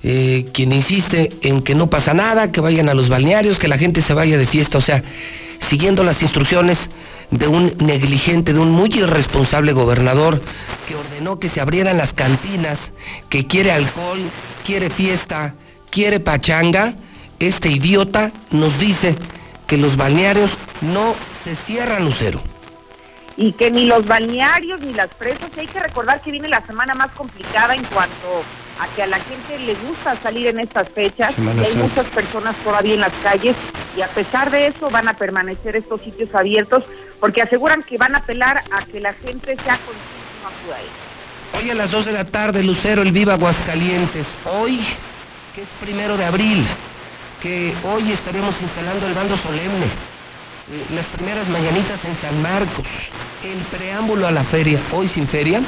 eh, 0.03 0.45
quien 0.53 0.71
insiste 0.71 1.31
en 1.41 1.63
que 1.63 1.75
no 1.75 1.89
pasa 1.89 2.13
nada, 2.13 2.53
que 2.53 2.61
vayan 2.61 2.87
a 2.87 2.93
los 2.93 3.09
balnearios, 3.09 3.59
que 3.59 3.67
la 3.67 3.77
gente 3.77 4.01
se 4.01 4.13
vaya 4.13 4.37
de 4.37 4.47
fiesta, 4.47 4.77
o 4.77 4.81
sea, 4.81 5.03
siguiendo 5.59 6.05
las 6.05 6.21
instrucciones 6.21 6.89
de 7.29 7.45
un 7.45 7.73
negligente, 7.79 8.53
de 8.53 8.59
un 8.59 8.71
muy 8.71 8.87
irresponsable 8.93 9.73
gobernador 9.73 10.41
que 10.87 10.95
ordenó 10.95 11.39
que 11.39 11.49
se 11.49 11.59
abrieran 11.59 11.97
las 11.97 12.13
cantinas, 12.13 12.93
que 13.27 13.45
quiere 13.45 13.73
alcohol, 13.73 14.31
quiere 14.65 14.89
fiesta, 14.89 15.55
quiere 15.89 16.21
pachanga, 16.21 16.93
este 17.39 17.67
idiota 17.67 18.31
nos 18.49 18.79
dice 18.79 19.17
que 19.67 19.75
los 19.75 19.97
balnearios 19.97 20.51
no 20.79 21.15
se 21.43 21.57
cierran, 21.57 22.05
Lucero 22.05 22.54
y 23.37 23.51
que 23.53 23.69
ni 23.69 23.85
los 23.85 24.07
balnearios 24.07 24.79
ni 24.81 24.93
las 24.93 25.09
presas, 25.09 25.49
y 25.55 25.61
hay 25.61 25.67
que 25.67 25.79
recordar 25.79 26.21
que 26.21 26.31
viene 26.31 26.47
la 26.47 26.65
semana 26.65 26.93
más 26.95 27.11
complicada 27.11 27.75
en 27.75 27.83
cuanto 27.85 28.43
a 28.79 28.87
que 28.93 29.03
a 29.03 29.07
la 29.07 29.19
gente 29.19 29.57
le 29.59 29.73
gusta 29.75 30.17
salir 30.21 30.47
en 30.47 30.59
estas 30.59 30.87
fechas, 30.89 31.33
y 31.37 31.63
hay 31.63 31.75
muchas 31.75 32.05
personas 32.07 32.55
todavía 32.63 32.93
en 32.93 33.01
las 33.01 33.13
calles, 33.21 33.55
y 33.95 34.01
a 34.01 34.07
pesar 34.07 34.51
de 34.51 34.67
eso 34.67 34.89
van 34.89 35.07
a 35.07 35.13
permanecer 35.17 35.75
estos 35.75 36.01
sitios 36.01 36.33
abiertos, 36.33 36.83
porque 37.19 37.41
aseguran 37.41 37.83
que 37.83 37.97
van 37.97 38.15
a 38.15 38.19
apelar 38.19 38.63
a 38.71 38.83
que 38.83 38.99
la 38.99 39.13
gente 39.13 39.57
sea 39.63 39.77
consciente 39.77 40.25
no 40.41 40.47
acuda 40.47 40.77
a 40.77 41.57
Hoy 41.57 41.69
a 41.69 41.73
las 41.73 41.91
2 41.91 42.05
de 42.05 42.11
la 42.11 42.25
tarde, 42.25 42.63
Lucero, 42.63 43.01
el 43.01 43.13
Viva 43.13 43.33
Aguascalientes. 43.33 44.25
Hoy, 44.45 44.81
que 45.53 45.61
es 45.61 45.69
primero 45.79 46.17
de 46.17 46.25
abril, 46.25 46.65
que 47.41 47.73
hoy 47.83 48.11
estaremos 48.11 48.61
instalando 48.61 49.07
el 49.07 49.13
bando 49.13 49.37
solemne 49.37 50.14
las 50.93 51.05
primeras 51.07 51.47
mañanitas 51.49 52.03
en 52.05 52.15
San 52.15 52.41
Marcos, 52.41 52.87
el 53.43 53.59
preámbulo 53.77 54.27
a 54.27 54.31
la 54.31 54.43
feria, 54.43 54.79
hoy 54.91 55.07
sin 55.07 55.27
feria, 55.27 55.61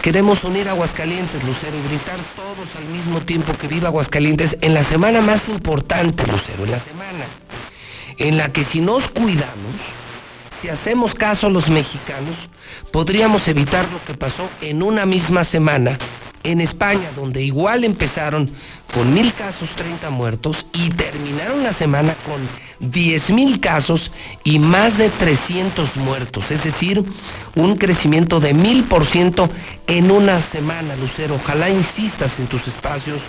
queremos 0.00 0.44
unir 0.44 0.68
Aguascalientes, 0.68 1.42
Lucero, 1.42 1.76
y 1.76 1.88
gritar 1.88 2.18
todos 2.36 2.68
al 2.76 2.84
mismo 2.84 3.20
tiempo 3.20 3.52
que 3.54 3.66
viva 3.66 3.88
Aguascalientes 3.88 4.56
en 4.60 4.74
la 4.74 4.84
semana 4.84 5.20
más 5.20 5.48
importante, 5.48 6.26
Lucero, 6.26 6.64
en 6.64 6.70
la 6.70 6.78
semana 6.78 7.26
en 8.18 8.36
la 8.36 8.52
que 8.52 8.64
si 8.64 8.80
nos 8.80 9.08
cuidamos, 9.10 9.74
si 10.60 10.68
hacemos 10.68 11.14
caso 11.14 11.48
a 11.48 11.50
los 11.50 11.68
mexicanos, 11.68 12.36
podríamos 12.92 13.48
evitar 13.48 13.90
lo 13.90 14.04
que 14.04 14.14
pasó 14.14 14.48
en 14.60 14.82
una 14.82 15.06
misma 15.06 15.44
semana 15.44 15.98
en 16.44 16.60
España, 16.60 17.10
donde 17.14 17.42
igual 17.42 17.84
empezaron 17.84 18.50
con 18.92 19.12
mil 19.14 19.32
casos, 19.34 19.70
30 19.70 20.10
muertos 20.10 20.66
y 20.72 20.90
terminaron 20.90 21.62
la 21.62 21.72
semana 21.72 22.14
con 22.24 22.48
10 22.82 23.30
mil 23.30 23.60
casos 23.60 24.12
y 24.42 24.58
más 24.58 24.98
de 24.98 25.08
300 25.08 25.96
muertos, 25.96 26.50
es 26.50 26.64
decir, 26.64 27.04
un 27.54 27.76
crecimiento 27.76 28.40
de 28.40 28.54
mil 28.54 28.84
por 28.84 29.06
ciento 29.06 29.48
en 29.86 30.10
una 30.10 30.42
semana, 30.42 30.96
Lucero. 30.96 31.36
Ojalá 31.36 31.70
insistas 31.70 32.38
en 32.40 32.48
tus 32.48 32.66
espacios. 32.66 33.22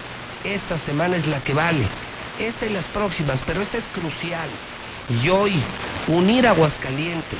Esta 0.44 0.78
semana 0.78 1.18
es 1.18 1.28
la 1.28 1.39
que 1.42 1.54
vale. 1.54 1.84
Esta 2.39 2.66
y 2.66 2.70
las 2.70 2.86
próximas, 2.86 3.39
pero 3.46 3.62
esta 3.62 3.78
es 3.78 3.84
crucial. 3.94 4.50
Y 5.24 5.30
hoy, 5.30 5.54
unir 6.08 6.48
Aguascalientes 6.48 7.39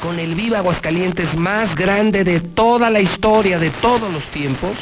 con 0.00 0.18
el 0.18 0.34
Viva 0.34 0.58
Aguascalientes 0.58 1.34
más 1.34 1.74
grande 1.74 2.22
de 2.22 2.40
toda 2.40 2.90
la 2.90 3.00
historia, 3.00 3.58
de 3.58 3.70
todos 3.70 4.12
los 4.12 4.24
tiempos, 4.24 4.76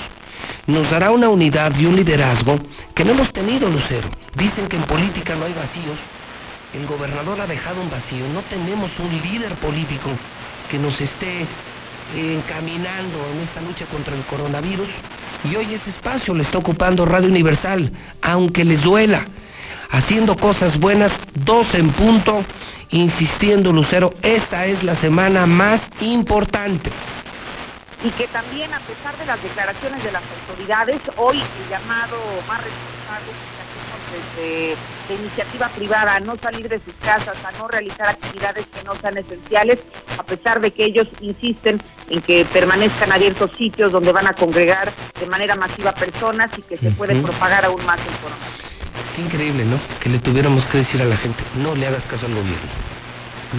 nos 0.66 0.90
dará 0.90 1.12
una 1.12 1.28
unidad 1.28 1.72
y 1.78 1.86
un 1.86 1.94
liderazgo 1.94 2.58
que 2.94 3.04
no 3.04 3.12
hemos 3.12 3.32
tenido, 3.32 3.68
Lucero. 3.68 4.08
Dicen 4.36 4.66
que 4.66 4.76
en 4.76 4.82
política 4.82 5.36
no 5.36 5.44
hay 5.44 5.52
vacíos. 5.52 5.98
El 6.74 6.86
gobernador 6.86 7.40
ha 7.40 7.46
dejado 7.46 7.80
un 7.80 7.90
vacío. 7.90 8.26
No 8.28 8.42
tenemos 8.42 8.98
un 8.98 9.10
líder 9.22 9.54
político 9.54 10.10
que 10.70 10.78
nos 10.78 11.00
esté 11.00 11.46
encaminando 12.16 13.18
en 13.32 13.40
esta 13.40 13.60
lucha 13.60 13.86
contra 13.86 14.14
el 14.14 14.24
coronavirus. 14.24 14.88
Y 15.50 15.54
hoy 15.56 15.72
ese 15.74 15.90
espacio 15.90 16.34
le 16.34 16.42
está 16.42 16.58
ocupando 16.58 17.06
Radio 17.06 17.28
Universal, 17.28 17.92
aunque 18.22 18.64
les 18.64 18.82
duela, 18.82 19.24
haciendo 19.90 20.36
cosas 20.36 20.80
buenas, 20.80 21.12
dos 21.34 21.74
en 21.74 21.90
punto, 21.90 22.44
insistiendo 22.90 23.72
Lucero, 23.72 24.14
esta 24.22 24.66
es 24.66 24.82
la 24.82 24.94
semana 24.94 25.46
más 25.46 25.88
importante 26.00 26.90
y 28.04 28.10
que 28.10 28.28
también 28.28 28.72
a 28.74 28.80
pesar 28.80 29.16
de 29.16 29.24
las 29.24 29.42
declaraciones 29.42 30.04
de 30.04 30.12
las 30.12 30.22
autoridades, 30.22 31.00
hoy 31.16 31.40
el 31.40 31.70
llamado 31.70 32.18
más 32.46 32.62
responsable 32.62 33.53
de 34.36 34.76
iniciativa 35.14 35.68
privada 35.68 36.16
a 36.16 36.20
no 36.20 36.36
salir 36.36 36.68
de 36.68 36.80
sus 36.84 36.94
casas, 36.94 37.36
a 37.44 37.52
no 37.58 37.68
realizar 37.68 38.08
actividades 38.08 38.66
que 38.66 38.82
no 38.84 38.94
sean 39.00 39.18
esenciales, 39.18 39.80
a 40.18 40.22
pesar 40.22 40.60
de 40.60 40.70
que 40.70 40.84
ellos 40.84 41.06
insisten 41.20 41.80
en 42.10 42.20
que 42.20 42.44
permanezcan 42.46 43.12
abiertos 43.12 43.50
sitios 43.56 43.92
donde 43.92 44.12
van 44.12 44.26
a 44.26 44.34
congregar 44.34 44.92
de 45.18 45.26
manera 45.26 45.54
masiva 45.54 45.92
personas 45.92 46.50
y 46.56 46.62
que 46.62 46.76
se 46.76 46.90
puede 46.92 47.20
propagar 47.20 47.64
aún 47.64 47.84
más 47.86 47.98
el 47.98 48.16
coronavirus. 48.18 48.64
Qué 49.14 49.22
increíble, 49.22 49.64
¿no? 49.64 49.78
Que 50.00 50.08
le 50.08 50.18
tuviéramos 50.18 50.64
que 50.66 50.78
decir 50.78 51.00
a 51.00 51.04
la 51.04 51.16
gente, 51.16 51.42
no 51.56 51.74
le 51.74 51.86
hagas 51.86 52.04
caso 52.06 52.26
al 52.26 52.34
gobierno 52.34 52.94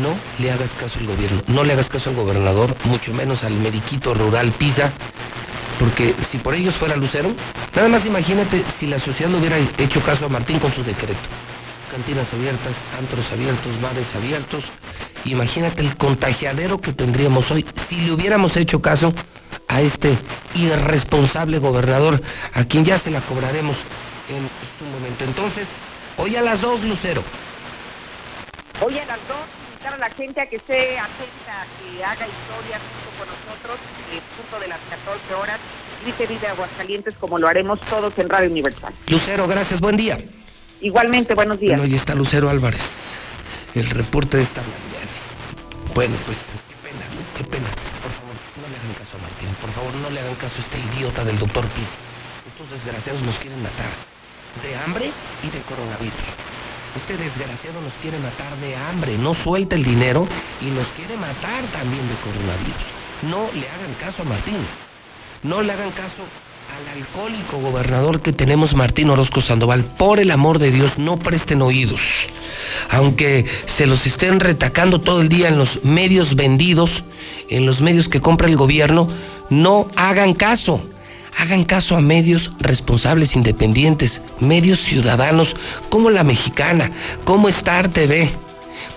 no 0.01 0.17
le 0.39 0.51
hagas 0.51 0.73
caso 0.73 0.99
al 0.99 1.07
gobierno, 1.07 1.41
no 1.47 1.63
le 1.63 1.73
hagas 1.73 1.89
caso 1.89 2.09
al 2.09 2.15
gobernador, 2.15 2.75
mucho 2.83 3.13
menos 3.13 3.43
al 3.43 3.53
mediquito 3.53 4.13
rural 4.13 4.51
Pisa, 4.51 4.91
porque 5.79 6.15
si 6.29 6.38
por 6.38 6.53
ellos 6.53 6.75
fuera 6.75 6.95
Lucero, 6.95 7.33
nada 7.75 7.88
más 7.89 8.05
imagínate 8.05 8.63
si 8.79 8.88
la 8.88 8.99
sociedad 8.99 9.31
le 9.31 9.38
hubiera 9.38 9.57
hecho 9.77 10.01
caso 10.01 10.25
a 10.25 10.29
Martín 10.29 10.59
con 10.59 10.71
su 10.71 10.83
decreto. 10.83 11.19
Cantinas 11.91 12.33
abiertas, 12.33 12.75
antros 12.97 13.31
abiertos, 13.31 13.79
bares 13.81 14.13
abiertos. 14.15 14.65
Imagínate 15.25 15.81
el 15.81 15.95
contagiadero 15.95 16.79
que 16.79 16.93
tendríamos 16.93 17.49
hoy 17.51 17.65
si 17.88 17.97
le 18.01 18.11
hubiéramos 18.11 18.57
hecho 18.57 18.81
caso 18.81 19.13
a 19.67 19.81
este 19.81 20.17
irresponsable 20.53 21.59
gobernador, 21.59 22.21
a 22.53 22.63
quien 22.65 22.85
ya 22.85 22.99
se 22.99 23.11
la 23.11 23.21
cobraremos 23.21 23.75
en 24.29 24.49
su 24.77 24.85
momento. 24.85 25.23
Entonces, 25.23 25.67
hoy 26.17 26.35
a 26.35 26.41
las 26.41 26.61
dos, 26.61 26.83
Lucero. 26.83 27.23
Hoy 28.81 28.97
a 28.99 29.05
las 29.05 29.19
dos 29.27 29.64
a 29.93 29.97
la 29.97 30.09
gente 30.09 30.41
a 30.41 30.47
que 30.47 30.55
esté 30.55 30.97
atenta, 30.97 31.65
que 31.79 32.03
haga 32.03 32.27
historia 32.27 32.79
junto 32.79 33.09
con 33.19 33.27
nosotros, 33.27 33.79
el 34.11 34.21
punto 34.35 34.59
de 34.59 34.67
las 34.67 34.79
14 34.89 35.33
horas, 35.35 35.59
Grite 36.03 36.25
Vida 36.27 36.51
Aguascalientes, 36.51 37.13
como 37.15 37.37
lo 37.37 37.47
haremos 37.47 37.79
todos 37.81 38.17
en 38.17 38.29
Radio 38.29 38.49
Universal. 38.49 38.93
Lucero, 39.07 39.47
gracias, 39.47 39.79
buen 39.79 39.95
día. 39.97 40.17
Igualmente, 40.81 41.35
buenos 41.35 41.59
días. 41.59 41.77
Bueno, 41.77 41.91
ahí 41.91 41.95
está 41.95 42.15
Lucero 42.15 42.49
Álvarez, 42.49 42.89
el 43.75 43.89
reporte 43.89 44.37
de 44.37 44.43
esta 44.43 44.61
mañana. 44.61 45.11
Bueno, 45.93 46.15
pues 46.25 46.37
qué 46.67 46.75
pena, 46.89 47.05
qué 47.37 47.43
pena. 47.43 47.69
Por 48.01 48.11
favor, 48.11 48.35
no 48.57 48.67
le 48.67 48.75
hagan 48.77 48.93
caso 48.93 49.17
a 49.17 49.21
Martín, 49.21 49.49
por 49.61 49.71
favor, 49.71 49.93
no 49.93 50.09
le 50.09 50.19
hagan 50.19 50.35
caso 50.35 50.55
a 50.57 50.61
este 50.61 50.79
idiota 50.97 51.23
del 51.23 51.37
doctor 51.37 51.65
Piz. 51.69 51.87
Estos 52.47 52.69
desgraciados 52.71 53.21
nos 53.21 53.35
quieren 53.37 53.61
matar 53.61 53.91
de 54.63 54.75
hambre 54.75 55.11
y 55.43 55.49
de 55.49 55.61
coronavirus. 55.61 56.64
Este 56.95 57.17
desgraciado 57.17 57.81
nos 57.81 57.93
quiere 58.01 58.17
matar 58.19 58.58
de 58.60 58.75
hambre, 58.75 59.17
no 59.17 59.34
suelta 59.34 59.75
el 59.75 59.84
dinero 59.84 60.27
y 60.62 60.65
nos 60.65 60.88
quiere 60.95 61.17
matar 61.17 61.65
también 61.73 62.08
de 62.08 62.15
coronavirus. 62.15 62.73
No 63.23 63.49
le 63.53 63.67
hagan 63.69 63.93
caso 63.99 64.21
a 64.21 64.25
Martín. 64.25 64.65
No 65.43 65.62
le 65.62 65.73
hagan 65.73 65.91
caso 65.91 66.23
al 66.75 66.97
alcohólico 66.97 67.60
gobernador 67.60 68.21
que 68.21 68.31
tenemos, 68.31 68.75
Martín 68.75 69.10
Orozco 69.10 69.41
Sandoval. 69.41 69.84
Por 69.84 70.19
el 70.19 70.31
amor 70.31 70.58
de 70.58 70.71
Dios, 70.71 70.97
no 70.97 71.19
presten 71.19 71.62
oídos. 71.62 72.27
Aunque 72.89 73.45
se 73.65 73.88
los 73.88 74.08
estén 74.08 74.39
retacando 74.39 75.01
todo 75.01 75.21
el 75.21 75.27
día 75.27 75.49
en 75.49 75.58
los 75.58 75.84
medios 75.84 76.36
vendidos, 76.36 77.03
en 77.49 77.65
los 77.65 77.81
medios 77.81 78.08
que 78.08 78.21
compra 78.21 78.47
el 78.47 78.55
gobierno, 78.55 79.08
no 79.49 79.88
hagan 79.97 80.34
caso. 80.34 80.81
Hagan 81.37 81.63
caso 81.63 81.95
a 81.95 82.01
medios 82.01 82.51
responsables 82.59 83.35
independientes, 83.35 84.21
medios 84.39 84.79
ciudadanos 84.79 85.55
como 85.89 86.09
La 86.09 86.23
Mexicana, 86.23 86.91
como 87.23 87.49
Star 87.49 87.89
TV, 87.89 88.29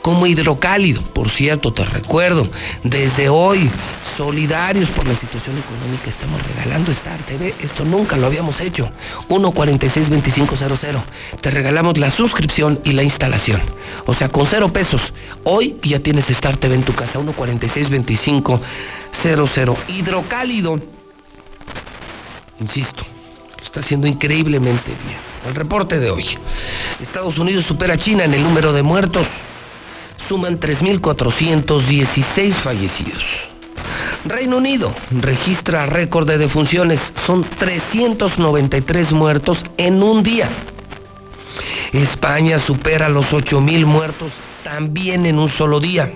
como 0.02 0.26
Hidrocálido. 0.26 1.02
Por 1.02 1.30
cierto, 1.30 1.72
te 1.72 1.84
recuerdo, 1.84 2.48
desde 2.84 3.28
hoy, 3.28 3.68
solidarios 4.16 4.88
por 4.90 5.06
la 5.06 5.14
situación 5.14 5.58
económica, 5.58 6.08
estamos 6.10 6.40
regalando 6.46 6.90
Star 6.92 7.20
TV. 7.26 7.54
Esto 7.60 7.84
nunca 7.84 8.16
lo 8.16 8.26
habíamos 8.26 8.60
hecho. 8.60 8.90
146-2500. 9.28 11.02
Te 11.40 11.50
regalamos 11.50 11.98
la 11.98 12.10
suscripción 12.10 12.80
y 12.84 12.92
la 12.92 13.02
instalación. 13.02 13.60
O 14.06 14.14
sea, 14.14 14.28
con 14.28 14.46
cero 14.46 14.72
pesos. 14.72 15.12
Hoy 15.44 15.76
ya 15.82 15.98
tienes 15.98 16.30
Star 16.30 16.56
TV 16.56 16.76
en 16.76 16.82
tu 16.82 16.94
casa. 16.94 17.18
146-2500. 17.18 18.60
Hidrocálido 19.88 20.80
insisto, 22.60 23.04
está 23.62 23.80
haciendo 23.80 24.06
increíblemente 24.06 24.92
bien. 25.04 25.18
El 25.46 25.54
reporte 25.54 25.98
de 25.98 26.10
hoy. 26.10 26.26
Estados 27.00 27.38
Unidos 27.38 27.64
supera 27.64 27.94
a 27.94 27.96
China 27.96 28.24
en 28.24 28.34
el 28.34 28.42
número 28.42 28.72
de 28.72 28.82
muertos. 28.82 29.26
Suman 30.28 30.60
3.416 30.60 32.52
fallecidos. 32.52 33.24
Reino 34.24 34.58
Unido 34.58 34.94
registra 35.10 35.86
récord 35.86 36.28
de 36.28 36.38
defunciones. 36.38 37.12
Son 37.26 37.44
393 37.44 39.12
muertos 39.12 39.64
en 39.76 40.02
un 40.02 40.22
día. 40.22 40.48
España 41.92 42.58
supera 42.58 43.08
los 43.08 43.26
8.000 43.30 43.86
muertos 43.86 44.32
también 44.62 45.24
en 45.24 45.38
un 45.38 45.48
solo 45.48 45.80
día. 45.80 46.12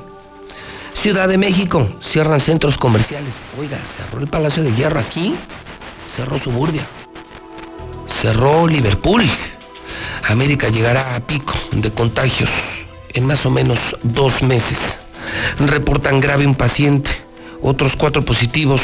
Ciudad 0.94 1.26
de 1.26 1.38
México, 1.38 1.88
cierran 2.00 2.38
centros 2.38 2.76
comerciales. 2.76 3.34
Oiga, 3.58 3.78
cerró 3.96 4.20
el 4.20 4.28
Palacio 4.28 4.62
de 4.62 4.74
Hierro 4.74 5.00
aquí 5.00 5.34
cerró 6.14 6.38
Suburbia, 6.38 6.86
cerró 8.06 8.66
Liverpool. 8.66 9.24
América 10.28 10.68
llegará 10.68 11.16
a 11.16 11.26
pico 11.26 11.54
de 11.72 11.90
contagios 11.90 12.50
en 13.12 13.26
más 13.26 13.44
o 13.46 13.50
menos 13.50 13.78
dos 14.02 14.42
meses. 14.42 14.78
Reportan 15.58 16.20
grave 16.20 16.46
un 16.46 16.54
paciente, 16.54 17.10
otros 17.60 17.96
cuatro 17.96 18.22
positivos, 18.22 18.80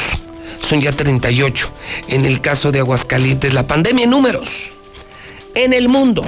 son 0.69 0.81
ya 0.81 0.93
38. 0.93 1.71
En 2.09 2.25
el 2.25 2.41
caso 2.41 2.73
de 2.73 2.81
Aguascalientes, 2.81 3.55
la 3.55 3.67
pandemia 3.67 4.05
en 4.05 4.11
números. 4.11 4.73
En 5.55 5.73
el 5.73 5.89
mundo, 5.89 6.25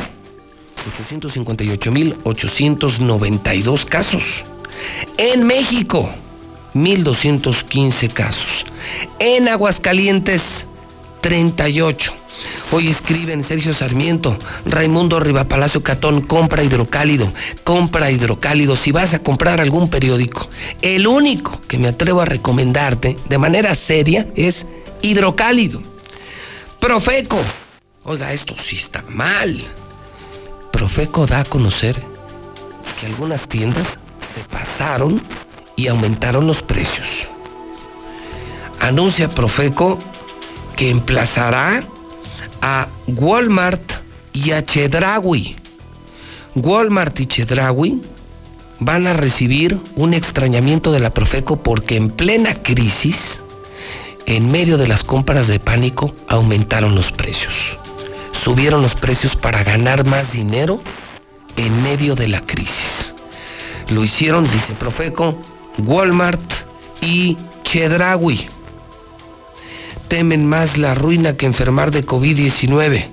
858.892 1.11 3.85
casos. 3.85 4.45
En 5.19 5.47
México, 5.47 6.09
1.215 6.75 8.13
casos. 8.13 8.65
En 9.19 9.49
Aguascalientes, 9.49 10.67
38. 11.21 12.13
Hoy 12.73 12.89
escriben 12.89 13.45
Sergio 13.45 13.75
Sarmiento, 13.75 14.37
Raimundo 14.65 15.21
Rivapalacio 15.21 15.83
Catón, 15.83 16.23
compra 16.23 16.63
hidrocálido, 16.63 17.33
compra 17.65 18.11
hidrocálido. 18.11 18.77
Si 18.77 18.93
vas 18.93 19.13
a 19.13 19.19
comprar 19.19 19.61
algún 19.61 19.91
periódico, 19.91 20.49
el 20.81 21.07
único 21.07 21.61
que 21.69 21.79
me 21.79 21.89
atrevo 21.89 22.21
a 22.21 22.27
recomendarte 22.27 23.17
de 23.29 23.39
manera 23.39 23.75
seria 23.75 24.27
es 24.37 24.67
hidrocálido. 25.03 25.83
Profeco, 26.81 27.39
oiga, 28.05 28.33
esto 28.33 28.55
sí 28.59 28.77
está 28.77 29.05
mal. 29.09 29.61
Profeco 30.73 31.27
da 31.27 31.41
a 31.41 31.45
conocer 31.45 32.01
que 32.99 33.07
algunas 33.07 33.49
tiendas 33.49 33.87
se 34.35 34.45
pasaron 34.45 35.23
y 35.77 35.89
aumentaron 35.89 36.47
los 36.47 36.63
precios. 36.63 37.27
Anuncia 38.81 39.29
Profeco 39.29 39.99
que 40.77 40.91
emplazará 40.91 41.83
a 42.63 42.89
Walmart 43.07 43.83
y 44.33 44.53
a 44.53 44.65
Chedraui. 44.65 45.57
Walmart 46.55 47.21
y 47.21 47.27
Chedraui 47.27 48.01
van 48.81 49.07
a 49.07 49.13
recibir 49.13 49.79
un 49.97 50.15
extrañamiento 50.15 50.93
de 50.93 51.01
la 51.01 51.11
Profeco 51.11 51.63
porque 51.63 51.97
en 51.97 52.11
plena 52.11 52.55
crisis, 52.55 53.41
en 54.27 54.51
medio 54.51 54.79
de 54.79 54.89
las 54.89 55.05
compras 55.05 55.47
de 55.47 55.61
pánico, 55.61 56.15
aumentaron 56.29 56.95
los 56.95 57.13
precios. 57.13 57.79
Subieron 58.33 58.83
los 58.83 58.95
precios 58.95 59.37
para 59.37 59.63
ganar 59.65 60.07
más 60.07 60.33
dinero 60.33 60.81
en 61.57 61.83
medio 61.83 62.15
de 62.15 62.29
la 62.29 62.41
crisis. 62.41 63.15
Lo 63.91 64.03
hicieron, 64.03 64.45
dice 64.51 64.73
Profeco, 64.79 65.41
Walmart 65.79 66.41
y 67.03 67.37
Chedraui 67.65 68.49
temen 70.11 70.45
más 70.45 70.77
la 70.77 70.95
ruina 70.97 71.37
que 71.37 71.47
enfermar 71.47 71.93
de 71.93 72.05
COVID-19. 72.05 73.07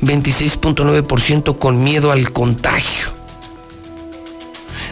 26.9% 0.00 1.58
con 1.58 1.82
miedo 1.82 2.12
al 2.12 2.32
contagio. 2.32 3.12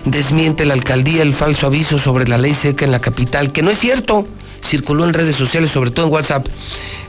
Desmiente 0.04 0.64
la 0.64 0.74
alcaldía 0.74 1.22
el 1.22 1.32
falso 1.32 1.66
aviso 1.66 2.00
sobre 2.00 2.26
la 2.26 2.38
ley 2.38 2.54
seca 2.54 2.84
en 2.84 2.90
la 2.90 3.00
capital, 3.00 3.52
que 3.52 3.62
no 3.62 3.70
es 3.70 3.78
cierto. 3.78 4.26
Circuló 4.62 5.04
en 5.04 5.14
redes 5.14 5.36
sociales, 5.36 5.70
sobre 5.70 5.92
todo 5.92 6.06
en 6.06 6.12
WhatsApp, 6.12 6.48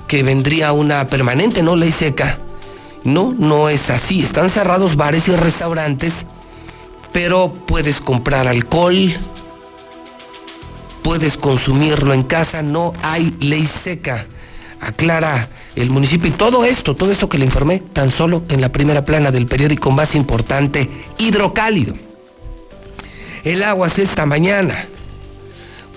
que 0.08 0.22
vendría 0.22 0.72
una 0.74 1.08
permanente, 1.08 1.64
¿no? 1.64 1.76
Ley 1.76 1.92
seca. 1.92 2.38
No, 3.04 3.34
no 3.38 3.68
es 3.70 3.90
así. 3.90 4.22
Están 4.22 4.52
cerrados 4.52 4.96
bares 4.96 5.28
y 5.28 5.36
restaurantes, 5.36 6.28
pero 7.12 7.52
puedes 7.52 8.00
comprar 8.00 8.48
alcohol, 8.48 9.12
puedes 11.02 11.36
consumirlo 11.36 12.14
en 12.14 12.24
casa, 12.24 12.62
no 12.62 12.94
hay 13.02 13.36
ley 13.40 13.66
seca 13.66 14.28
aclara 14.88 15.50
el 15.76 15.90
municipio 15.90 16.30
y 16.30 16.34
todo 16.34 16.64
esto, 16.66 16.96
todo 16.96 17.12
esto 17.12 17.28
que 17.28 17.38
le 17.38 17.46
informé, 17.46 17.80
tan 17.94 18.12
solo 18.12 18.44
en 18.50 18.62
la 18.62 18.70
primera 18.70 19.04
plana 19.04 19.32
del 19.32 19.46
periódico 19.46 19.92
más 19.92 20.16
importante, 20.16 20.90
Hidrocálido. 21.18 21.96
El 23.44 23.62
agua 23.64 23.88
esta 23.88 24.26
mañana. 24.26 24.88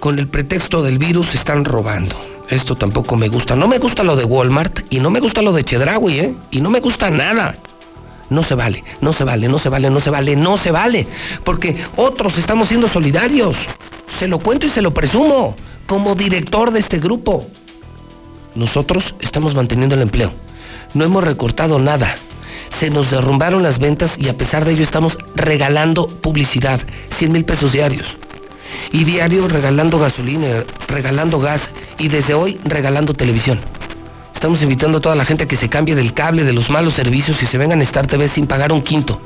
Con 0.01 0.19
el 0.19 0.29
pretexto 0.29 0.83
del 0.83 0.99
virus 0.99 1.35
están 1.35 1.65
robando. 1.65 2.15
Esto 2.49 2.77
tampoco 2.77 3.17
me 3.17 3.29
gusta. 3.29 3.57
No 3.57 3.69
me 3.69 3.79
gusta 3.79 4.05
lo 4.05 4.17
de 4.17 4.25
Walmart 4.25 4.81
y 4.91 5.01
no 5.01 5.11
me 5.11 5.21
gusta 5.21 5.43
lo 5.43 5.53
de 5.53 5.65
Chedraui, 5.65 6.21
¿eh? 6.21 6.35
Y 6.51 6.61
no 6.61 6.71
me 6.71 6.81
gusta 6.81 7.11
nada. 7.11 7.57
No 8.31 8.43
se 8.43 8.55
vale, 8.55 8.85
no 9.01 9.13
se 9.13 9.25
vale, 9.25 9.49
no 9.49 9.59
se 9.59 9.71
vale, 9.71 9.91
no 9.91 10.01
se 10.01 10.11
vale, 10.11 10.37
no 10.37 10.57
se 10.59 10.71
vale. 10.71 11.07
Porque 11.45 11.77
otros 11.97 12.37
estamos 12.37 12.69
siendo 12.69 12.89
solidarios. 12.89 13.57
Se 14.19 14.29
lo 14.29 14.39
cuento 14.39 14.67
y 14.67 14.71
se 14.71 14.83
lo 14.83 14.93
presumo 14.93 15.57
como 15.87 16.15
director 16.15 16.71
de 16.71 16.81
este 16.81 16.99
grupo. 16.99 17.47
Nosotros 18.59 19.15
estamos 19.21 19.55
manteniendo 19.55 19.95
el 19.95 20.03
empleo. 20.03 20.33
No 20.93 21.05
hemos 21.05 21.23
recortado 21.23 21.79
nada. 21.79 22.17
Se 22.71 22.91
nos 22.91 23.09
derrumbaron 23.09 23.63
las 23.63 23.79
ventas 23.79 24.19
y 24.19 24.29
a 24.29 24.37
pesar 24.37 24.65
de 24.65 24.73
ello 24.73 24.83
estamos 24.83 25.17
regalando 25.37 26.09
publicidad, 26.09 26.81
100 27.17 27.31
mil 27.31 27.45
pesos 27.45 27.71
diarios. 27.71 28.09
Y 28.91 29.05
diario 29.05 29.47
regalando 29.47 30.01
gasolina, 30.01 30.65
regalando 30.89 31.39
gas 31.39 31.71
y 31.99 32.09
desde 32.09 32.35
hoy 32.35 32.59
regalando 32.65 33.15
televisión. 33.15 33.61
Estamos 34.35 34.61
invitando 34.61 34.99
a 34.99 35.01
toda 35.01 35.15
la 35.15 35.25
gente 35.25 35.45
a 35.45 35.49
que 35.49 35.57
se 35.57 35.69
cambie 35.69 35.95
del 35.95 36.13
cable 36.13 36.43
de 36.43 36.53
los 36.53 36.69
malos 36.69 36.95
servicios 36.95 37.41
y 37.41 37.47
se 37.47 37.59
vengan 37.59 37.79
a 37.79 37.85
Star 37.85 38.09
TV 38.09 38.27
sin 38.27 38.49
pagar 38.49 38.73
un 38.73 38.83
quinto, 38.83 39.21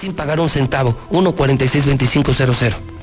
sin 0.00 0.12
pagar 0.12 0.40
un 0.40 0.50
centavo, 0.50 0.96
1462500. 1.10 2.99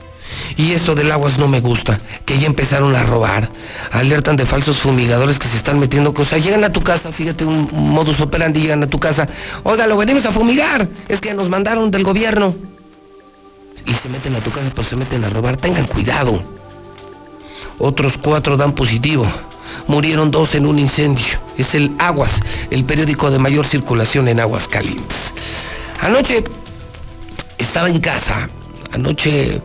Y 0.55 0.73
esto 0.73 0.95
del 0.95 1.11
aguas 1.11 1.37
no 1.37 1.47
me 1.47 1.59
gusta, 1.59 1.99
que 2.25 2.39
ya 2.39 2.47
empezaron 2.47 2.95
a 2.95 3.03
robar. 3.03 3.49
Alertan 3.91 4.35
de 4.35 4.45
falsos 4.45 4.77
fumigadores 4.77 5.39
que 5.39 5.47
se 5.47 5.57
están 5.57 5.79
metiendo 5.79 6.13
cosas. 6.13 6.43
Llegan 6.43 6.63
a 6.63 6.71
tu 6.71 6.81
casa, 6.81 7.11
fíjate, 7.11 7.45
un 7.45 7.69
modus 7.71 8.19
operandi, 8.19 8.61
llegan 8.61 8.83
a 8.83 8.87
tu 8.87 8.99
casa. 8.99 9.27
Oiga, 9.63 9.87
lo 9.87 9.97
venimos 9.97 10.25
a 10.25 10.31
fumigar. 10.31 10.87
Es 11.07 11.21
que 11.21 11.33
nos 11.33 11.49
mandaron 11.49 11.91
del 11.91 12.03
gobierno. 12.03 12.55
Y 13.85 13.93
se 13.93 14.09
meten 14.09 14.35
a 14.35 14.39
tu 14.41 14.51
casa, 14.51 14.71
pero 14.75 14.87
se 14.87 14.95
meten 14.95 15.23
a 15.23 15.29
robar. 15.29 15.57
Tengan 15.57 15.85
cuidado. 15.85 16.41
Otros 17.79 18.13
cuatro 18.21 18.57
dan 18.57 18.73
positivo. 18.73 19.25
Murieron 19.87 20.31
dos 20.31 20.55
en 20.55 20.65
un 20.65 20.79
incendio. 20.79 21.39
Es 21.57 21.75
el 21.75 21.91
Aguas, 21.99 22.41
el 22.71 22.83
periódico 22.83 23.31
de 23.31 23.39
mayor 23.39 23.65
circulación 23.65 24.27
en 24.27 24.39
Aguas 24.39 24.67
Calientes. 24.67 25.33
Anoche 26.01 26.43
estaba 27.57 27.89
en 27.89 27.99
casa. 27.99 28.49
Anoche 28.93 29.61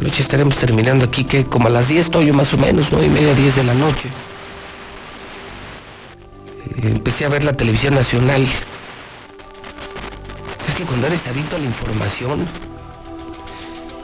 Anoche 0.00 0.22
estaremos 0.22 0.56
terminando 0.56 1.04
aquí, 1.04 1.24
que 1.24 1.44
como 1.44 1.66
a 1.68 1.70
las 1.70 1.88
10 1.88 2.06
estoy 2.06 2.26
yo 2.26 2.34
más 2.34 2.54
o 2.54 2.56
menos, 2.56 2.86
9 2.90 3.06
y 3.06 3.10
media, 3.10 3.34
10 3.34 3.56
de 3.56 3.64
la 3.64 3.74
noche. 3.74 4.08
Eh, 6.76 6.80
empecé 6.84 7.26
a 7.26 7.28
ver 7.28 7.44
la 7.44 7.52
televisión 7.52 7.94
nacional. 7.94 8.46
Es 10.66 10.74
que 10.74 10.84
cuando 10.84 11.06
eres 11.06 11.26
adicto 11.26 11.56
a 11.56 11.58
la 11.58 11.66
información 11.66 12.48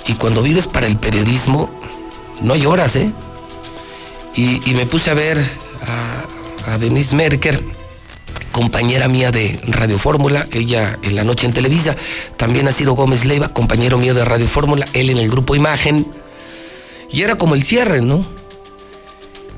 y 0.07 0.13
cuando 0.15 0.43
vives 0.43 0.67
para 0.67 0.87
el 0.87 0.99
periodismo, 0.99 1.71
no 2.43 2.57
lloras, 2.57 2.95
¿eh? 2.97 3.11
y, 4.35 4.71
y 4.71 4.75
me 4.75 4.85
puse 4.85 5.11
a 5.11 5.15
ver 5.15 5.43
a, 6.67 6.73
a 6.73 6.79
Denise 6.79 7.17
Merker, 7.17 7.65
compañera 8.57 9.07
mía 9.07 9.31
de 9.31 9.61
Radio 9.67 9.99
Fórmula, 9.99 10.47
ella 10.51 10.99
en 11.03 11.15
la 11.15 11.25
noche 11.25 11.45
en 11.45 11.53
Televisa, 11.53 11.95
también 12.39 12.67
a 12.69 12.73
Ciro 12.73 12.95
Gómez 12.95 13.27
Leiva, 13.27 13.51
compañero 13.51 13.99
mío 13.99 14.15
de 14.15 14.25
Radio 14.25 14.49
Fórmula, 14.49 14.87
él 14.95 15.11
en 15.11 15.19
el 15.19 15.29
grupo 15.29 15.55
Imagen, 15.55 16.07
y 17.11 17.21
era 17.21 17.37
como 17.37 17.55
el 17.55 17.63
cierre, 17.63 18.01
¿no? 18.01 18.25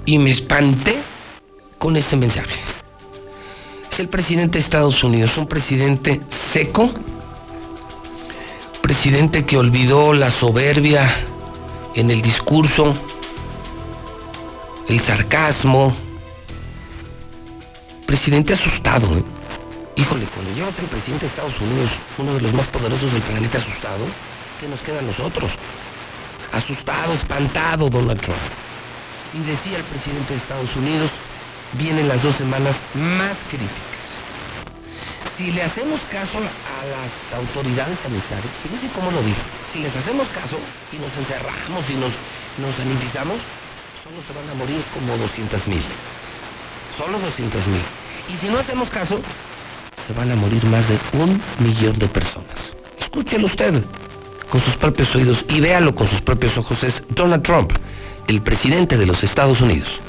Y 0.04 0.18
me 0.18 0.32
espanté 0.32 1.00
con 1.78 1.96
este 1.96 2.16
mensaje. 2.16 2.58
Es 3.88 4.00
el 4.00 4.08
presidente 4.08 4.58
de 4.58 4.64
Estados 4.64 5.04
Unidos, 5.04 5.36
un 5.36 5.46
presidente 5.46 6.20
seco, 6.28 6.90
presidente 8.82 9.44
que 9.44 9.58
olvidó 9.58 10.12
la 10.12 10.32
soberbia 10.32 11.08
en 11.94 12.10
el 12.10 12.20
discurso, 12.20 12.94
el 14.88 14.98
sarcasmo, 14.98 15.94
presidente 18.08 18.54
asustado. 18.54 19.18
¿eh? 19.18 19.22
Híjole, 19.96 20.24
cuando 20.34 20.50
llevas 20.54 20.78
al 20.78 20.86
presidente 20.86 21.26
de 21.26 21.30
Estados 21.30 21.60
Unidos, 21.60 21.90
uno 22.16 22.32
de 22.32 22.40
los 22.40 22.54
más 22.54 22.66
poderosos 22.68 23.12
del 23.12 23.20
planeta, 23.20 23.58
asustado, 23.58 24.06
¿qué 24.58 24.66
nos 24.66 24.80
queda 24.80 25.00
a 25.00 25.02
nosotros? 25.02 25.50
Asustado, 26.50 27.12
espantado, 27.12 27.90
Donald 27.90 28.18
Trump. 28.22 28.40
Y 29.34 29.40
decía 29.44 29.76
el 29.76 29.84
presidente 29.84 30.32
de 30.32 30.40
Estados 30.40 30.74
Unidos, 30.74 31.10
vienen 31.74 32.08
las 32.08 32.22
dos 32.22 32.34
semanas 32.36 32.76
más 32.94 33.36
críticas. 33.50 34.00
Si 35.36 35.52
le 35.52 35.62
hacemos 35.62 36.00
caso 36.10 36.38
a 36.38 36.80
las 36.88 37.12
autoridades 37.36 37.98
sanitarias, 37.98 38.54
fíjense 38.62 38.88
cómo 38.94 39.10
lo 39.10 39.20
dijo, 39.22 39.42
si 39.70 39.80
les 39.80 39.94
hacemos 39.94 40.26
caso 40.28 40.56
y 40.92 40.96
nos 40.96 41.12
encerramos 41.12 41.84
y 41.90 41.94
nos, 41.94 42.12
nos 42.56 42.74
sanitizamos, 42.74 43.36
solo 44.00 44.16
se 44.26 44.32
van 44.32 44.48
a 44.48 44.54
morir 44.54 44.80
como 44.94 45.14
200 45.18 45.68
mil. 45.68 45.84
Solo 46.98 47.18
200 47.18 47.66
mil. 47.68 47.80
Y 48.32 48.36
si 48.36 48.48
no 48.48 48.58
hacemos 48.58 48.90
caso, 48.90 49.20
se 50.06 50.12
van 50.12 50.30
a 50.32 50.36
morir 50.36 50.64
más 50.66 50.86
de 50.88 50.98
un 51.12 51.40
millón 51.60 51.98
de 51.98 52.08
personas. 52.08 52.72
Escúchelo 52.98 53.46
usted 53.46 53.84
con 54.50 54.60
sus 54.60 54.76
propios 54.76 55.14
oídos 55.14 55.44
y 55.48 55.60
véalo 55.60 55.94
con 55.94 56.08
sus 56.08 56.20
propios 56.20 56.58
ojos. 56.58 56.82
Es 56.82 57.02
Donald 57.10 57.42
Trump, 57.44 57.72
el 58.26 58.42
presidente 58.42 58.96
de 58.96 59.06
los 59.06 59.22
Estados 59.22 59.60
Unidos. 59.60 60.00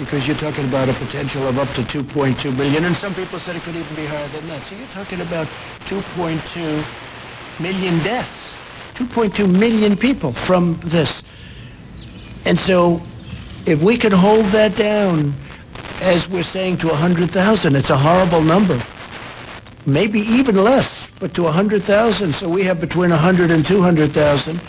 because 0.00 0.26
you're 0.26 0.36
talking 0.38 0.64
about 0.64 0.88
a 0.88 0.94
potential 0.94 1.46
of 1.46 1.58
up 1.58 1.68
to 1.74 1.82
2.2 1.82 2.56
billion, 2.56 2.86
and 2.86 2.96
some 2.96 3.14
people 3.14 3.38
said 3.38 3.54
it 3.54 3.62
could 3.62 3.76
even 3.76 3.94
be 3.94 4.06
higher 4.06 4.26
than 4.28 4.48
that. 4.48 4.62
So 4.64 4.74
you're 4.74 4.88
talking 4.88 5.20
about 5.20 5.46
2.2 5.86 6.84
million 7.60 7.98
deaths, 8.02 8.52
2.2 8.94 9.46
million 9.46 9.98
people 9.98 10.32
from 10.32 10.80
this. 10.82 11.22
And 12.46 12.58
so 12.58 13.02
if 13.66 13.82
we 13.82 13.98
could 13.98 14.14
hold 14.14 14.46
that 14.46 14.74
down, 14.74 15.34
as 16.00 16.28
we're 16.28 16.42
saying, 16.42 16.78
to 16.78 16.88
100,000, 16.88 17.76
it's 17.76 17.90
a 17.90 17.96
horrible 17.96 18.42
number. 18.42 18.82
Maybe 19.86 20.20
even 20.20 20.56
less, 20.56 21.06
but 21.18 21.34
to 21.34 21.42
100,000. 21.42 22.34
So 22.34 22.48
we 22.48 22.64
have 22.64 22.80
between 22.80 23.10
100 23.10 23.50
and 23.50 23.64
200,000. 23.64 24.60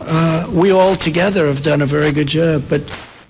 Uh, 0.00 0.50
we 0.52 0.70
all 0.70 0.96
together 0.96 1.46
have 1.46 1.62
done 1.62 1.82
a 1.82 1.86
very 1.86 2.12
good 2.12 2.28
job, 2.28 2.64
but 2.68 2.82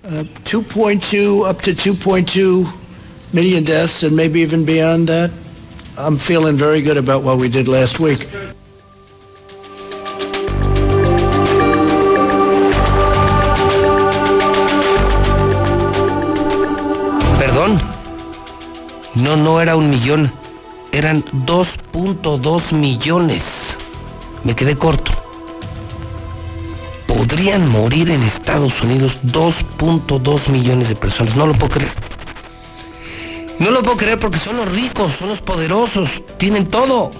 uh, 0.04 0.24
2.2 0.44 1.46
up 1.46 1.60
to 1.62 1.72
2.2 1.72 3.34
million 3.34 3.64
deaths 3.64 4.02
and 4.02 4.16
maybe 4.16 4.40
even 4.40 4.64
beyond 4.64 5.08
that. 5.08 5.30
I'm 5.96 6.18
feeling 6.18 6.56
very 6.56 6.82
good 6.82 6.96
about 6.96 7.22
what 7.22 7.38
we 7.38 7.48
did 7.48 7.68
last 7.68 8.00
week. 8.00 8.28
No, 19.14 19.36
no 19.36 19.60
era 19.60 19.76
un 19.76 19.90
millón. 19.90 20.32
Eran 20.92 21.24
2.2 21.24 22.72
millones. 22.72 23.76
Me 24.42 24.54
quedé 24.54 24.76
corto. 24.76 25.12
Podrían 27.06 27.68
morir 27.68 28.10
en 28.10 28.22
Estados 28.22 28.82
Unidos 28.82 29.18
2.2 29.24 30.48
millones 30.48 30.88
de 30.88 30.96
personas. 30.96 31.36
No 31.36 31.46
lo 31.46 31.54
puedo 31.54 31.74
creer. 31.74 31.92
No 33.58 33.70
lo 33.70 33.82
puedo 33.82 33.96
creer 33.96 34.18
porque 34.18 34.38
son 34.38 34.56
los 34.56 34.70
ricos, 34.70 35.14
son 35.18 35.28
los 35.28 35.40
poderosos, 35.40 36.10
tienen 36.38 36.66
todo. 36.66 37.12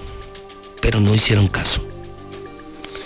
Pero 0.81 0.99
no 0.99 1.15
hicieron 1.15 1.47
caso. 1.47 1.84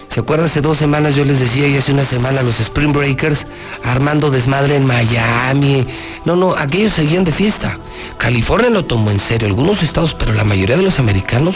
¿Se 0.10 0.20
acuerda? 0.20 0.46
Hace 0.46 0.62
dos 0.62 0.78
semanas 0.80 1.16
yo 1.16 1.24
les 1.24 1.40
decía 1.40 1.68
y 1.68 1.78
hace 1.78 1.92
una 1.92 2.04
semana 2.04 2.42
los 2.42 2.60
Spring 2.60 2.92
Breakers 2.92 3.46
armando 3.84 4.32
desmadre 4.32 4.76
en 4.76 4.86
Miami. 4.86 5.86
No, 6.26 6.36
no, 6.36 6.56
aquellos 6.56 6.94
seguían 6.94 7.24
de 7.24 7.32
fiesta. 7.32 7.78
California 8.18 8.72
lo 8.72 8.86
tomó 8.86 9.12
en 9.12 9.20
serio, 9.20 9.48
algunos 9.48 9.84
estados, 9.84 10.16
pero 10.16 10.34
la 10.34 10.44
mayoría 10.44 10.78
de 10.78 10.84
los 10.84 10.98
americanos 10.98 11.56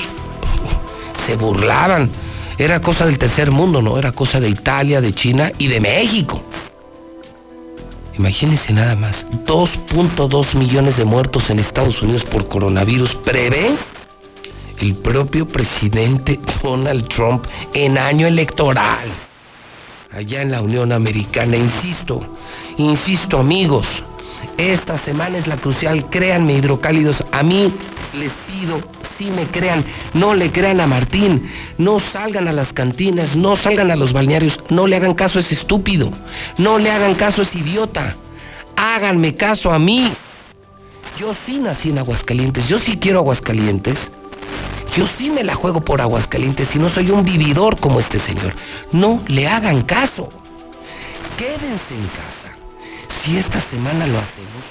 se 1.26 1.36
burlaban. 1.36 2.12
Era 2.60 2.80
cosa 2.80 3.08
del 3.08 3.18
tercer 3.18 3.50
mundo, 3.50 3.82
¿no? 3.82 3.98
Era 3.98 4.12
cosa 4.12 4.40
de 4.40 4.50
Italia, 4.50 5.02
de 5.02 5.14
China 5.16 5.52
y 5.58 5.68
de 5.68 5.80
México. 5.80 6.44
Imagínense 8.16 8.72
nada 8.74 8.96
más, 8.96 9.26
2.2 9.48 10.56
millones 10.56 10.98
de 10.98 11.06
muertos 11.06 11.50
en 11.50 11.58
Estados 11.58 12.04
Unidos 12.04 12.24
por 12.24 12.48
coronavirus 12.48 13.16
prevé 13.16 13.76
el 14.80 14.96
propio 14.96 15.48
presidente 15.48 16.40
Donald 16.62 17.08
Trump 17.08 17.46
en 17.74 17.98
año 17.98 18.28
electoral. 18.28 19.10
Allá 20.12 20.42
en 20.42 20.52
la 20.52 20.62
Unión 20.62 20.92
Americana, 20.92 21.58
insisto, 21.58 22.22
insisto 22.78 23.40
amigos, 23.40 24.04
esta 24.58 24.98
semana 24.98 25.38
es 25.38 25.48
la 25.48 25.58
crucial, 25.58 26.10
créanme 26.10 26.54
hidrocálidos, 26.54 27.24
a 27.32 27.42
mí 27.42 27.74
les 28.14 28.32
pido, 28.48 28.80
si 29.18 29.32
me 29.32 29.48
crean, 29.48 29.84
no 30.14 30.36
le 30.36 30.52
crean 30.52 30.80
a 30.82 30.88
Martín, 30.88 31.50
no 31.80 32.00
salgan 32.00 32.48
a 32.48 32.54
las 32.54 32.74
cantinas, 32.74 33.36
no 33.36 33.56
salgan 33.56 33.90
a 33.90 33.96
los 33.96 34.14
balnearios, 34.14 34.60
no 34.70 34.86
le 34.86 34.96
hagan 34.96 35.16
caso 35.16 35.40
a 35.40 35.42
ese 35.42 35.56
estúpido, 35.56 36.12
no 36.58 36.78
le 36.78 36.92
hagan 36.92 37.16
caso 37.16 37.42
a 37.42 37.46
ese 37.46 37.60
idiota, 37.60 38.16
háganme 38.76 39.34
caso 39.34 39.72
a 39.72 39.80
mí. 39.80 40.12
Yo 41.20 41.34
sí 41.46 41.58
nací 41.58 41.90
en 41.90 42.00
Aguascalientes, 42.00 42.68
yo 42.68 42.80
sí 42.80 42.98
quiero 42.98 43.20
Aguascalientes. 43.20 44.12
Yo 44.96 45.08
sí 45.08 45.32
me 45.32 45.44
la 45.44 45.56
juego 45.56 45.82
por 45.82 46.02
Aguascalientes 46.02 46.76
y 46.76 46.80
no 46.80 46.88
soy 46.88 47.10
un 47.10 47.24
vividor 47.24 47.80
como 47.80 48.00
este 48.00 48.20
señor. 48.20 48.54
No 48.92 49.24
le 49.28 49.48
hagan 49.48 49.82
caso. 49.82 50.30
Quédense 51.36 51.96
en 51.96 52.08
casa. 52.10 52.56
Si 53.08 53.38
esta 53.38 53.60
semana 53.60 54.06
lo 54.06 54.20
hacemos, 54.20 54.64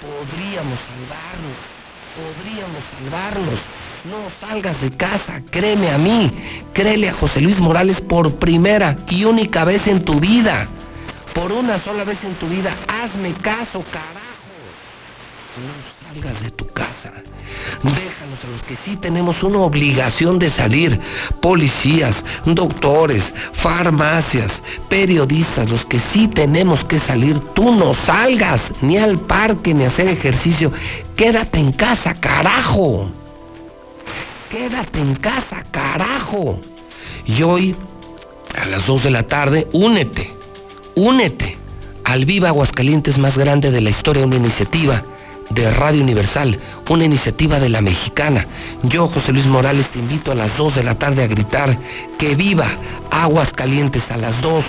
podríamos 0.00 0.78
salvarnos. 0.80 1.56
Podríamos 2.18 2.82
salvarnos. 2.98 3.60
No 4.04 4.18
salgas 4.40 4.80
de 4.80 4.90
casa, 4.90 5.42
créeme 5.48 5.90
a 5.90 5.98
mí. 5.98 6.32
Créele 6.72 7.10
a 7.10 7.12
José 7.12 7.40
Luis 7.40 7.60
Morales 7.60 8.00
por 8.00 8.34
primera 8.34 8.96
y 9.08 9.24
única 9.24 9.64
vez 9.64 9.86
en 9.86 10.04
tu 10.04 10.18
vida. 10.18 10.66
Por 11.34 11.52
una 11.52 11.78
sola 11.78 12.02
vez 12.02 12.24
en 12.24 12.34
tu 12.34 12.48
vida, 12.48 12.74
hazme 12.88 13.32
caso, 13.34 13.84
carajo. 13.92 14.26
Salgas 16.08 16.42
de 16.42 16.50
tu 16.50 16.66
casa. 16.68 17.12
Déjanos 17.82 18.44
a 18.44 18.46
los 18.48 18.62
que 18.62 18.76
sí 18.76 18.96
tenemos 18.96 19.42
una 19.42 19.58
obligación 19.58 20.38
de 20.38 20.48
salir. 20.48 20.98
Policías, 21.40 22.24
doctores, 22.46 23.34
farmacias, 23.52 24.62
periodistas, 24.88 25.70
los 25.70 25.84
que 25.84 26.00
sí 26.00 26.28
tenemos 26.28 26.84
que 26.84 26.98
salir. 26.98 27.38
Tú 27.54 27.74
no 27.74 27.94
salgas 27.94 28.72
ni 28.80 28.96
al 28.96 29.18
parque 29.18 29.74
ni 29.74 29.84
a 29.84 29.88
hacer 29.88 30.08
ejercicio. 30.08 30.72
Quédate 31.16 31.58
en 31.58 31.72
casa, 31.72 32.14
carajo. 32.14 33.10
Quédate 34.50 35.00
en 35.00 35.14
casa, 35.16 35.62
carajo. 35.70 36.58
Y 37.26 37.42
hoy, 37.42 37.76
a 38.58 38.64
las 38.66 38.86
2 38.86 39.04
de 39.04 39.10
la 39.10 39.24
tarde, 39.24 39.66
únete, 39.72 40.32
únete 40.94 41.58
al 42.04 42.24
Viva 42.24 42.48
Aguascalientes 42.48 43.18
más 43.18 43.36
grande 43.36 43.70
de 43.70 43.82
la 43.82 43.90
historia, 43.90 44.24
una 44.24 44.36
iniciativa 44.36 45.04
de 45.50 45.70
Radio 45.70 46.02
Universal, 46.02 46.58
una 46.88 47.04
iniciativa 47.04 47.58
de 47.58 47.68
la 47.68 47.80
mexicana. 47.80 48.46
Yo, 48.82 49.06
José 49.06 49.32
Luis 49.32 49.46
Morales, 49.46 49.88
te 49.88 49.98
invito 49.98 50.32
a 50.32 50.34
las 50.34 50.56
2 50.56 50.76
de 50.76 50.82
la 50.82 50.98
tarde 50.98 51.22
a 51.22 51.26
gritar 51.26 51.78
que 52.18 52.34
viva 52.34 52.70
Aguas 53.10 53.52
Calientes 53.52 54.10
a 54.10 54.16
las 54.16 54.40
2. 54.40 54.64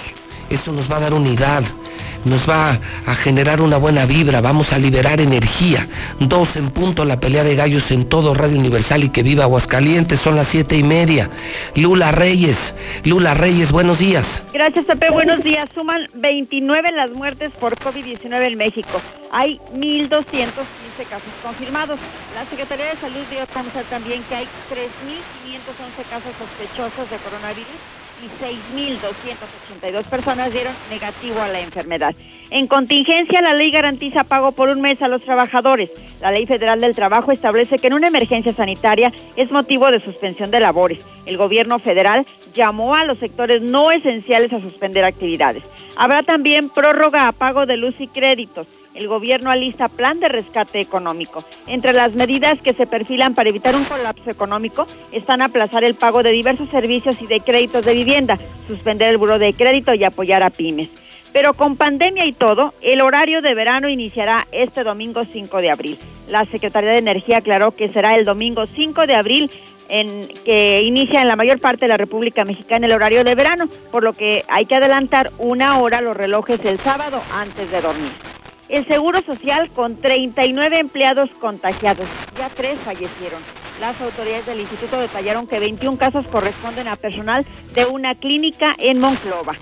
Eso 0.49 0.71
nos 0.71 0.91
va 0.91 0.97
a 0.97 1.01
dar 1.01 1.13
unidad, 1.13 1.63
nos 2.25 2.49
va 2.49 2.79
a 3.05 3.15
generar 3.15 3.61
una 3.61 3.77
buena 3.77 4.05
vibra, 4.05 4.41
vamos 4.41 4.73
a 4.73 4.77
liberar 4.77 5.21
energía. 5.21 5.87
Dos 6.19 6.55
en 6.55 6.71
punto, 6.71 7.05
la 7.05 7.19
pelea 7.19 7.43
de 7.43 7.55
gallos 7.55 7.89
en 7.91 8.07
todo 8.07 8.33
Radio 8.33 8.59
Universal 8.59 9.03
y 9.03 9.09
que 9.09 9.23
viva 9.23 9.43
Aguascalientes, 9.43 10.19
son 10.19 10.35
las 10.35 10.47
siete 10.47 10.75
y 10.77 10.83
media. 10.83 11.29
Lula 11.75 12.11
Reyes, 12.11 12.73
Lula 13.03 13.33
Reyes, 13.33 13.71
buenos 13.71 13.99
días. 13.99 14.41
Gracias, 14.53 14.85
Pepe. 14.85 15.09
Buenos 15.09 15.43
días. 15.43 15.69
Suman 15.73 16.07
29 16.15 16.91
las 16.91 17.11
muertes 17.11 17.51
por 17.59 17.75
COVID-19 17.77 18.51
en 18.51 18.57
México. 18.57 19.01
Hay 19.31 19.59
1.215 19.73 20.29
casos 21.09 21.29
confirmados. 21.43 21.99
La 22.35 22.45
Secretaría 22.45 22.85
de 22.87 22.97
Salud 22.97 23.23
dio 23.29 23.43
a 23.43 23.47
conocer 23.47 23.85
también 23.85 24.23
que 24.23 24.35
hay 24.35 24.45
3.511 24.69 26.09
casos 26.09 26.31
sospechosos 26.39 27.09
de 27.09 27.17
coronavirus 27.17 27.98
y 28.21 28.27
6.282 29.83 30.05
personas 30.05 30.51
dieron 30.51 30.73
negativo 30.89 31.41
a 31.41 31.47
la 31.47 31.61
enfermedad. 31.61 32.15
En 32.49 32.67
contingencia, 32.67 33.41
la 33.41 33.53
ley 33.53 33.71
garantiza 33.71 34.23
pago 34.23 34.51
por 34.51 34.69
un 34.69 34.81
mes 34.81 35.01
a 35.01 35.07
los 35.07 35.21
trabajadores. 35.21 35.91
La 36.21 36.31
ley 36.31 36.45
federal 36.45 36.81
del 36.81 36.95
trabajo 36.95 37.31
establece 37.31 37.77
que 37.77 37.87
en 37.87 37.93
una 37.93 38.07
emergencia 38.07 38.53
sanitaria 38.53 39.13
es 39.35 39.51
motivo 39.51 39.89
de 39.91 40.01
suspensión 40.01 40.51
de 40.51 40.59
labores. 40.59 41.05
El 41.25 41.37
gobierno 41.37 41.79
federal 41.79 42.25
llamó 42.53 42.95
a 42.95 43.05
los 43.05 43.19
sectores 43.19 43.61
no 43.61 43.91
esenciales 43.91 44.51
a 44.53 44.59
suspender 44.59 45.05
actividades. 45.05 45.63
Habrá 45.95 46.23
también 46.23 46.69
prórroga 46.69 47.27
a 47.27 47.31
pago 47.31 47.65
de 47.65 47.77
luz 47.77 47.95
y 47.99 48.07
créditos. 48.07 48.67
El 48.99 49.07
gobierno 49.07 49.49
alista 49.49 49.87
plan 49.87 50.19
de 50.19 50.27
rescate 50.27 50.81
económico. 50.81 51.45
Entre 51.67 51.93
las 51.93 52.15
medidas 52.15 52.59
que 52.59 52.73
se 52.73 52.85
perfilan 52.85 53.33
para 53.33 53.47
evitar 53.47 53.73
un 53.73 53.85
colapso 53.85 54.29
económico 54.29 54.85
están 55.13 55.41
aplazar 55.41 55.85
el 55.85 55.95
pago 55.95 56.21
de 56.21 56.31
diversos 56.31 56.67
servicios 56.67 57.21
y 57.21 57.25
de 57.25 57.39
créditos 57.39 57.85
de 57.85 57.93
vivienda, 57.93 58.37
suspender 58.67 59.07
el 59.07 59.17
buro 59.17 59.39
de 59.39 59.53
crédito 59.53 59.93
y 59.93 60.03
apoyar 60.03 60.43
a 60.43 60.49
pymes. 60.49 60.89
Pero 61.31 61.53
con 61.53 61.77
pandemia 61.77 62.25
y 62.25 62.33
todo, 62.33 62.73
el 62.81 62.99
horario 62.99 63.41
de 63.41 63.53
verano 63.53 63.87
iniciará 63.87 64.47
este 64.51 64.83
domingo 64.83 65.23
5 65.23 65.61
de 65.61 65.71
abril. 65.71 65.97
La 66.27 66.43
Secretaría 66.43 66.91
de 66.91 66.97
Energía 66.97 67.37
aclaró 67.37 67.71
que 67.71 67.87
será 67.87 68.17
el 68.17 68.25
domingo 68.25 68.67
5 68.67 69.07
de 69.07 69.15
abril 69.15 69.49
en, 69.87 70.27
que 70.43 70.81
inicia 70.81 71.21
en 71.21 71.29
la 71.29 71.37
mayor 71.37 71.61
parte 71.61 71.85
de 71.85 71.89
la 71.89 71.97
República 71.97 72.43
Mexicana 72.43 72.85
el 72.85 72.91
horario 72.91 73.23
de 73.23 73.33
verano, 73.33 73.69
por 73.91 74.03
lo 74.03 74.11
que 74.11 74.43
hay 74.49 74.65
que 74.65 74.75
adelantar 74.75 75.31
una 75.37 75.79
hora 75.79 76.01
los 76.01 76.17
relojes 76.17 76.59
el 76.65 76.79
sábado 76.79 77.21
antes 77.31 77.71
de 77.71 77.79
dormir. 77.79 78.11
El 78.69 78.87
Seguro 78.87 79.23
Social 79.23 79.71
con 79.71 79.97
39 79.97 80.77
empleados 80.77 81.31
contagiados, 81.41 82.05
ya 82.37 82.49
tres 82.49 82.77
fallecieron. 82.85 83.41
Las 83.81 83.99
autoridades 83.99 84.45
del 84.45 84.59
instituto 84.59 84.99
detallaron 84.99 85.47
que 85.47 85.59
21 85.59 85.97
casos 85.97 86.27
corresponden 86.27 86.87
a 86.87 86.95
personal 86.95 87.47
de 87.73 87.85
una 87.85 88.13
clínica 88.13 88.75
en 88.77 88.99
Monclova. 88.99 89.55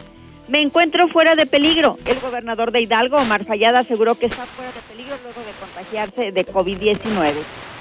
Me 0.50 0.60
encuentro 0.60 1.08
fuera 1.08 1.36
de 1.36 1.46
peligro. 1.46 1.98
El 2.06 2.20
gobernador 2.20 2.74
de 2.74 2.82
Hidalgo, 2.82 3.16
Omar 3.16 3.46
Fallada, 3.46 3.80
aseguró 3.80 4.16
que 4.16 4.26
está 4.26 4.46
fuera 4.46 4.74
de 4.74 4.82
peligro 4.82 5.16
luego 5.24 5.40
de 5.40 5.54
contagiarse 5.58 6.32
de 6.34 6.46
COVID-19. 6.46 7.34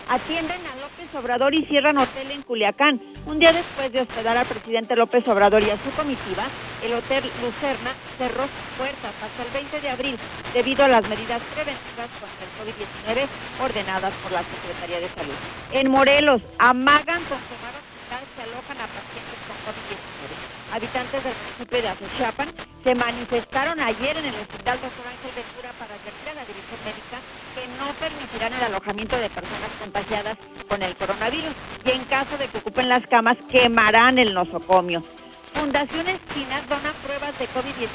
Atienden 0.08 0.60
a 0.64 0.75
Obrador 1.16 1.54
y 1.54 1.64
cierran 1.64 1.98
hotel 1.98 2.30
en 2.30 2.42
Culiacán. 2.42 3.00
Un 3.26 3.38
día 3.38 3.52
después 3.52 3.90
de 3.92 4.02
hospedar 4.02 4.36
al 4.36 4.46
presidente 4.46 4.94
López 4.94 5.26
Obrador 5.28 5.62
y 5.62 5.70
a 5.70 5.78
su 5.78 5.90
comitiva, 5.92 6.44
el 6.84 6.92
Hotel 6.94 7.24
Lucerna 7.42 7.94
cerró 8.18 8.42
sus 8.44 8.78
puertas 8.78 9.14
hasta 9.22 9.42
el 9.42 9.50
20 9.50 9.80
de 9.80 9.90
abril 9.90 10.18
debido 10.52 10.84
a 10.84 10.88
las 10.88 11.08
medidas 11.08 11.42
preventivas 11.54 12.10
contra 12.20 12.44
el 12.44 12.52
COVID-19 12.60 13.28
ordenadas 13.62 14.12
por 14.22 14.32
la 14.32 14.42
Secretaría 14.44 15.00
de 15.00 15.08
Salud. 15.08 15.34
En 15.72 15.90
Morelos, 15.90 16.42
amagan 16.58 17.24
con 17.24 17.40
quemar 17.48 17.72
hospital, 17.74 18.22
se 18.36 18.42
alojan 18.42 18.76
a 18.76 18.86
pacientes 18.86 19.38
con 19.48 19.56
COVID-19 19.64 20.56
habitantes 20.72 21.22
del 21.22 21.32
municipio 21.32 21.82
de 21.82 21.88
Azochapan 21.88 22.48
se 22.82 22.94
manifestaron 22.94 23.80
ayer 23.80 24.16
en 24.16 24.26
el 24.26 24.34
hospital 24.34 24.78
Dr. 24.78 25.06
Ángel 25.08 25.32
Ventura 25.34 25.72
para 25.78 25.94
advertir 25.94 26.28
a 26.30 26.34
la 26.34 26.44
dirección 26.46 26.80
médica 26.84 27.18
permitirán 27.98 28.52
el 28.52 28.62
alojamiento 28.62 29.16
de 29.16 29.30
personas 29.30 29.70
contagiadas 29.80 30.36
con 30.68 30.82
el 30.82 30.94
coronavirus 30.96 31.52
y 31.84 31.90
en 31.90 32.04
caso 32.04 32.36
de 32.38 32.48
que 32.48 32.58
ocupen 32.58 32.88
las 32.88 33.06
camas 33.06 33.36
quemarán 33.50 34.18
el 34.18 34.34
nosocomio. 34.34 35.02
Fundaciones 35.54 36.18
chinas 36.34 36.68
donan 36.68 36.94
pruebas 37.02 37.38
de 37.38 37.46
COVID-19, 37.48 37.88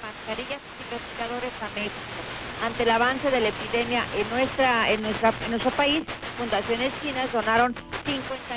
mascarillas 0.00 0.60
y 0.62 0.82
respiradores 0.94 1.52
a 1.60 1.68
México. 1.74 2.20
Ante 2.64 2.82
el 2.84 2.90
avance 2.90 3.30
de 3.30 3.40
la 3.40 3.48
epidemia 3.48 4.04
en, 4.16 4.28
nuestra, 4.30 4.90
en, 4.90 5.02
nuestra, 5.02 5.32
en 5.44 5.50
nuestro 5.50 5.70
país, 5.72 6.02
fundaciones 6.38 6.92
chinas 7.02 7.32
donaron 7.32 7.74
50 8.06 8.48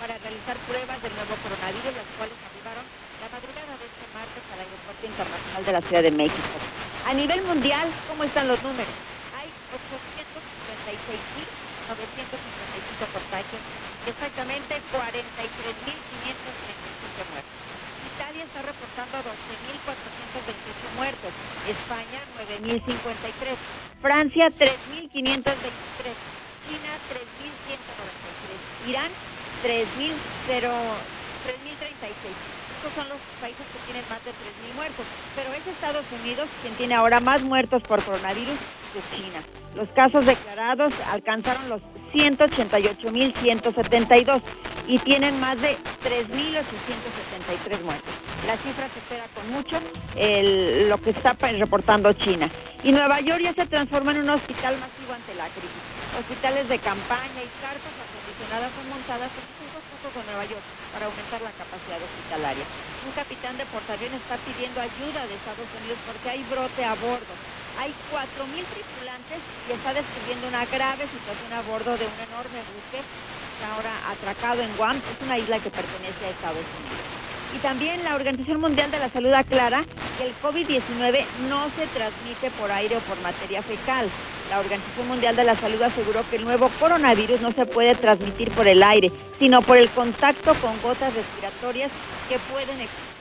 para 0.00 0.18
realizar 0.18 0.56
pruebas 0.68 1.02
del 1.02 1.12
nuevo 1.16 1.34
coronavirus, 1.42 1.98
las 1.98 2.08
cuales 2.14 2.38
arribaron 2.46 2.84
la 3.18 3.28
madrugada 3.32 3.74
de 3.74 3.86
este 3.90 4.06
martes 4.14 4.42
al 4.54 4.60
Aeropuerto 4.62 5.02
Internacional 5.02 5.62
de 5.66 5.72
la 5.72 5.82
Ciudad 5.82 6.02
de 6.02 6.12
México. 6.12 6.56
A 7.06 7.12
nivel 7.14 7.42
mundial, 7.42 7.88
¿cómo 8.06 8.22
están 8.22 8.46
los 8.46 8.62
números? 8.62 9.15
Hay 12.96 13.04
856.955 13.04 13.12
contagios, 13.12 13.60
exactamente 14.08 14.80
43.535 14.88 14.96
muertos. 17.28 17.52
Italia 18.16 18.44
está 18.44 18.62
reportando 18.64 19.20
12.428 19.20 20.96
muertos, 20.96 21.28
España 21.68 22.24
9.053, 22.64 23.52
Francia 24.00 24.48
3.523, 24.48 25.12
China 26.64 26.96
3.193, 27.12 28.88
Irán 28.88 29.12
3.036. 29.62 30.16
Estos 32.76 32.92
son 32.94 33.08
los 33.08 33.18
países 33.40 33.66
que 33.72 33.78
tienen 33.84 34.04
más 34.08 34.24
de 34.24 34.30
3.000 34.30 34.74
muertos, 34.74 35.04
pero 35.34 35.52
es 35.52 35.66
Estados 35.66 36.04
Unidos 36.22 36.48
quien 36.62 36.74
tiene 36.76 36.94
ahora 36.94 37.20
más 37.20 37.42
muertos 37.42 37.82
por 37.82 38.02
coronavirus 38.02 38.56
China. 39.14 39.42
Los 39.74 39.90
casos 39.90 40.24
declarados 40.24 40.94
alcanzaron 41.10 41.68
los 41.68 41.82
188.172 42.14 44.40
y 44.88 44.98
tienen 45.00 45.38
más 45.40 45.60
de 45.60 45.76
3.873 46.04 47.82
muertos. 47.84 48.14
La 48.46 48.56
cifra 48.58 48.88
se 48.88 49.00
espera 49.00 49.24
con 49.34 49.50
mucho 49.50 49.80
lo 50.88 50.98
que 51.02 51.10
está 51.10 51.32
reportando 51.34 52.12
China. 52.14 52.48
Y 52.84 52.92
Nueva 52.92 53.20
York 53.20 53.40
ya 53.42 53.52
se 53.52 53.66
transforma 53.66 54.12
en 54.12 54.20
un 54.20 54.30
hospital 54.30 54.78
masivo 54.78 55.12
ante 55.12 55.34
la 55.34 55.48
crisis. 55.50 55.82
Hospitales 56.20 56.68
de 56.68 56.78
campaña 56.78 57.42
y 57.42 57.48
carpas 57.60 57.92
acondicionadas 58.00 58.70
son 58.72 58.88
montadas 58.88 59.30
en 59.34 59.42
puntos 59.60 59.82
de 60.14 60.22
Nueva 60.30 60.46
York 60.46 60.62
para 60.94 61.10
aumentar 61.10 61.42
la 61.42 61.50
capacidad 61.58 61.98
hospitalaria. 61.98 62.62
Un 63.04 63.10
capitán 63.12 63.58
de 63.58 63.66
portaaviones 63.66 64.22
está 64.22 64.38
pidiendo 64.46 64.80
ayuda 64.80 65.26
de 65.26 65.34
Estados 65.34 65.66
Unidos 65.82 65.98
porque 66.06 66.30
hay 66.30 66.46
brote 66.48 66.86
a 66.86 66.94
bordo. 66.94 67.34
Hay 67.78 67.92
4.000 68.10 68.64
tripulantes 68.72 69.38
y 69.68 69.72
está 69.72 69.92
describiendo 69.92 70.48
una 70.48 70.64
grave 70.64 71.04
situación 71.12 71.52
a 71.52 71.62
bordo 71.62 71.96
de 71.96 72.06
un 72.06 72.18
enorme 72.24 72.60
buque 72.72 73.04
ahora 73.64 73.92
atracado 74.10 74.62
en 74.62 74.74
Guam. 74.76 74.96
Es 74.96 75.26
una 75.26 75.38
isla 75.38 75.58
que 75.58 75.70
pertenece 75.70 76.24
a 76.24 76.30
Estados 76.30 76.64
Unidos. 76.64 77.16
Y 77.54 77.58
también 77.58 78.02
la 78.02 78.14
Organización 78.14 78.60
Mundial 78.60 78.90
de 78.90 78.98
la 78.98 79.08
Salud 79.08 79.32
aclara 79.32 79.84
que 80.18 80.26
el 80.26 80.34
COVID-19 80.42 81.24
no 81.48 81.68
se 81.76 81.86
transmite 81.88 82.50
por 82.58 82.70
aire 82.72 82.96
o 82.96 83.00
por 83.00 83.20
materia 83.20 83.62
fecal. 83.62 84.08
La 84.50 84.60
Organización 84.60 85.08
Mundial 85.08 85.36
de 85.36 85.44
la 85.44 85.54
Salud 85.56 85.80
aseguró 85.82 86.28
que 86.28 86.36
el 86.36 86.44
nuevo 86.44 86.68
coronavirus 86.80 87.40
no 87.40 87.52
se 87.52 87.66
puede 87.66 87.94
transmitir 87.94 88.50
por 88.50 88.66
el 88.68 88.82
aire, 88.82 89.10
sino 89.38 89.62
por 89.62 89.76
el 89.76 89.90
contacto 89.90 90.54
con 90.56 90.80
gotas 90.82 91.14
respiratorias 91.14 91.90
que 92.28 92.38
pueden 92.38 92.80
infectadas. 92.80 93.15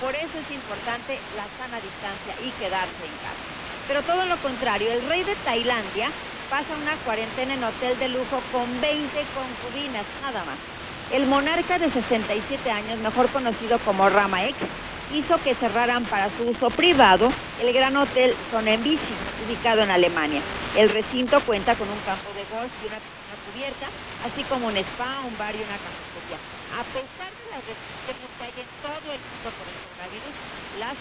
Por 0.00 0.14
eso 0.16 0.36
es 0.38 0.50
importante 0.50 1.18
la 1.36 1.44
sana 1.58 1.78
distancia 1.80 2.34
y 2.40 2.50
quedarse 2.58 3.04
en 3.04 3.16
casa. 3.20 3.44
Pero 3.86 4.02
todo 4.02 4.24
lo 4.24 4.36
contrario, 4.38 4.92
el 4.92 5.06
rey 5.08 5.24
de 5.24 5.34
Tailandia 5.36 6.10
pasa 6.48 6.74
una 6.80 6.94
cuarentena 7.04 7.54
en 7.54 7.64
hotel 7.64 7.98
de 7.98 8.08
lujo 8.08 8.40
con 8.50 8.66
20 8.80 9.06
concubinas, 9.34 10.06
nada 10.22 10.44
más. 10.44 10.58
El 11.12 11.26
monarca 11.26 11.78
de 11.78 11.90
67 11.90 12.70
años, 12.70 12.98
mejor 13.00 13.28
conocido 13.30 13.78
como 13.80 14.08
Rama 14.08 14.44
X, 14.44 14.56
hizo 15.12 15.42
que 15.42 15.54
cerraran 15.54 16.04
para 16.04 16.30
su 16.36 16.44
uso 16.44 16.70
privado 16.70 17.32
el 17.60 17.72
gran 17.72 17.96
hotel 17.96 18.34
Sonnenbichy, 18.50 19.14
ubicado 19.46 19.82
en 19.82 19.90
Alemania. 19.90 20.40
El 20.76 20.88
recinto 20.88 21.40
cuenta 21.40 21.74
con 21.74 21.88
un 21.88 21.98
campo 22.06 22.30
de 22.34 22.46
golf 22.54 22.70
y 22.82 22.86
una 22.86 22.98
piscina 23.02 23.36
cubierta, 23.50 23.86
así 24.24 24.44
como 24.44 24.68
un 24.68 24.76
spa, 24.76 25.20
un 25.26 25.36
bar 25.36 25.54
y 25.54 25.62
una 25.66 25.78
cafetería. 25.82 26.38
A 26.78 26.86
pesar 26.94 27.26
de 27.26 27.46
las 27.50 27.62
restricciones 27.66 28.30
que 28.38 28.44
hay 28.46 28.54
en 28.62 28.70
todo 28.78 29.10
el 29.10 29.18
mundo 29.18 29.48
por 29.50 29.66
el 29.66 29.78
coronavirus, 29.82 30.34
las 30.78 30.96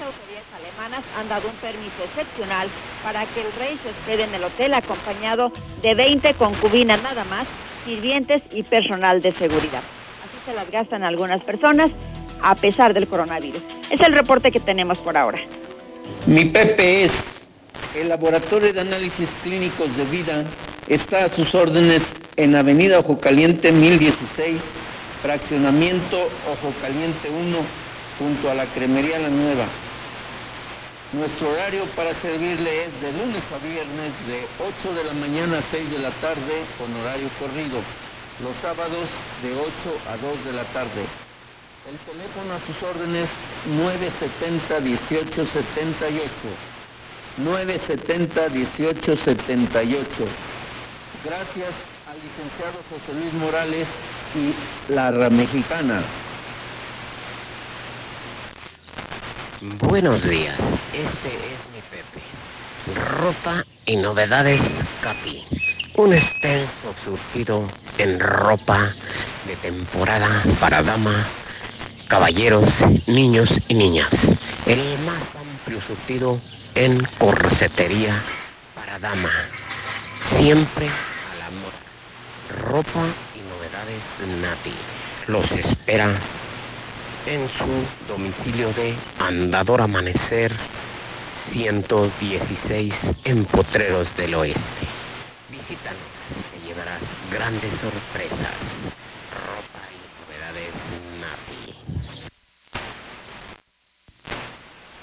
han 1.18 1.30
dado 1.30 1.48
un 1.48 1.56
permiso 1.56 2.04
excepcional 2.06 2.68
para 3.04 3.26
que 3.28 3.42
el 3.42 3.52
rey 3.54 3.80
se 3.84 3.90
hospede 3.90 4.24
en 4.24 4.34
el 4.34 4.44
hotel 4.44 4.74
acompañado 4.74 5.52
de 5.82 5.96
20 5.96 6.34
concubinas 6.36 7.02
nada 7.04 7.24
más, 7.26 7.48
sirvientes 7.86 8.42
y 8.52 8.64
personal 8.64 9.22
de 9.22 9.32
seguridad. 9.32 9.82
Así 10.24 10.38
se 10.46 10.54
las 10.54 10.70
gastan 10.70 11.04
algunas 11.04 11.42
personas 11.42 11.92
a 12.42 12.56
pesar 12.56 12.94
del 12.94 13.08
coronavirus. 13.08 13.62
Es 13.90 14.02
el 14.02 14.14
reporte 14.14 14.52
que 14.52 14.60
tenemos 14.60 15.00
por 15.00 15.18
ahora. 15.18 15.40
Mi 16.26 16.46
PPS, 16.46 17.50
el 17.96 18.10
Laboratorio 18.10 18.74
de 18.74 18.82
Análisis 18.82 19.36
Clínicos 19.44 19.96
de 19.96 20.06
Vida, 20.06 20.46
está 20.88 21.26
a 21.26 21.30
sus 21.30 21.54
órdenes 21.54 22.14
en 22.36 22.56
Avenida 22.56 23.00
Ojo 23.00 23.20
Caliente 23.20 23.72
1016, 23.72 24.62
fraccionamiento 25.22 26.18
Ojo 26.52 26.74
Caliente 26.82 27.30
1, 27.30 27.58
junto 28.18 28.50
a 28.50 28.54
la 28.54 28.66
Cremería 28.66 29.20
La 29.20 29.30
Nueva. 29.30 29.66
Nuestro 31.12 31.50
horario 31.50 31.86
para 31.96 32.14
servirle 32.14 32.86
es 32.86 33.02
de 33.02 33.12
lunes 33.12 33.44
a 33.52 33.58
viernes 33.66 34.14
de 34.28 34.46
8 34.60 34.94
de 34.94 35.06
la 35.06 35.14
mañana 35.14 35.58
a 35.58 35.62
6 35.64 35.90
de 35.90 35.98
la 35.98 36.12
tarde 36.22 36.64
con 36.78 36.96
horario 36.98 37.32
corrido. 37.40 37.82
Los 38.44 38.56
sábados 38.58 39.10
de 39.42 39.56
8 39.56 39.72
a 40.08 40.18
2 40.18 40.46
de 40.46 40.54
la 40.54 40.66
tarde. 40.66 41.08
El 41.90 41.98
teléfono 42.06 42.54
a 42.54 42.60
sus 42.60 42.84
órdenes 42.84 43.28
970-1878. 44.70 46.30
970-1878. 47.44 50.28
Gracias 51.26 51.74
al 52.08 52.22
licenciado 52.22 52.84
José 52.88 53.14
Luis 53.20 53.34
Morales 53.34 53.88
y 54.36 54.54
la 54.94 55.10
Mexicana. 55.32 56.04
Buenos 59.62 60.24
días, 60.24 60.58
este 60.94 61.28
es 61.28 61.60
mi 61.74 61.82
Pepe. 61.92 62.24
Ropa 63.20 63.66
y 63.86 63.98
novedades 63.98 64.62
Capi. 65.04 65.44
Un 65.96 66.14
extenso 66.14 66.96
surtido 67.04 67.70
en 67.98 68.22
ropa 68.22 68.96
de 69.46 69.58
temporada 69.58 70.30
para 70.62 70.82
dama, 70.82 71.28
caballeros, 72.08 72.70
niños 73.06 73.60
y 73.68 73.74
niñas. 73.74 74.14
El 74.66 74.98
más 75.00 75.36
amplio 75.36 75.82
surtido 75.82 76.40
en 76.76 77.06
corsetería 77.18 78.24
para 78.76 78.98
dama. 78.98 79.32
Siempre 80.24 80.88
a 80.88 81.36
la 81.36 81.50
moda. 81.50 82.72
Ropa 82.72 83.08
y 83.36 83.42
novedades 83.42 84.06
Nati. 84.42 84.74
Los 85.28 85.52
espera 85.52 86.18
en 87.26 87.48
su 87.50 87.66
domicilio 88.08 88.72
de 88.74 88.96
Andador 89.20 89.82
Amanecer 89.82 90.52
116 91.52 92.94
en 93.26 93.46
Potreros 93.46 94.16
del 94.18 94.36
Oeste. 94.36 94.88
Visítanos, 95.50 96.00
te 96.52 96.68
llevarás 96.68 97.04
grandes 97.32 97.74
sorpresas. 97.76 98.54
Ropa 99.32 99.82
y 99.92 100.00
novedades 100.22 100.76
Nati. 101.20 101.74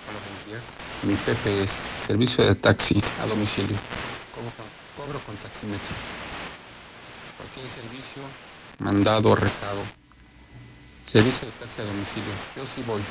Hola, 0.09 0.21
buenos 0.21 0.47
días. 0.47 0.64
Mi 1.03 1.17
Pepe 1.17 1.64
es 1.64 1.83
servicio 2.07 2.45
de 2.45 2.55
taxi 2.55 3.03
a 3.23 3.27
domicilio. 3.27 3.77
Cobro 4.35 4.53
con, 4.57 4.67
cobro 4.97 5.21
con 5.27 5.37
taxímetro. 5.37 5.95
Cualquier 7.37 7.69
servicio, 7.69 8.23
mandado 8.79 9.31
o 9.31 9.37
recado. 9.37 9.96
Servicio 11.07 11.47
de 11.47 11.53
taxi 11.53 11.81
a 11.81 11.85
domicilio. 11.85 12.33
Yo 12.57 12.67
sí 12.67 12.83
voy. 12.83 13.03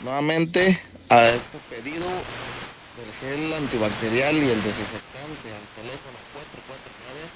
Nuevamente, 0.00 0.80
a 1.08 1.28
este 1.28 1.58
pedido 1.70 2.06
del 2.06 3.12
gel 3.20 3.52
antibacterial 3.52 4.36
y 4.36 4.50
el 4.50 4.62
desinfectante 4.62 5.54
al 5.54 5.66
teléfono 5.74 6.18
449 6.34 7.30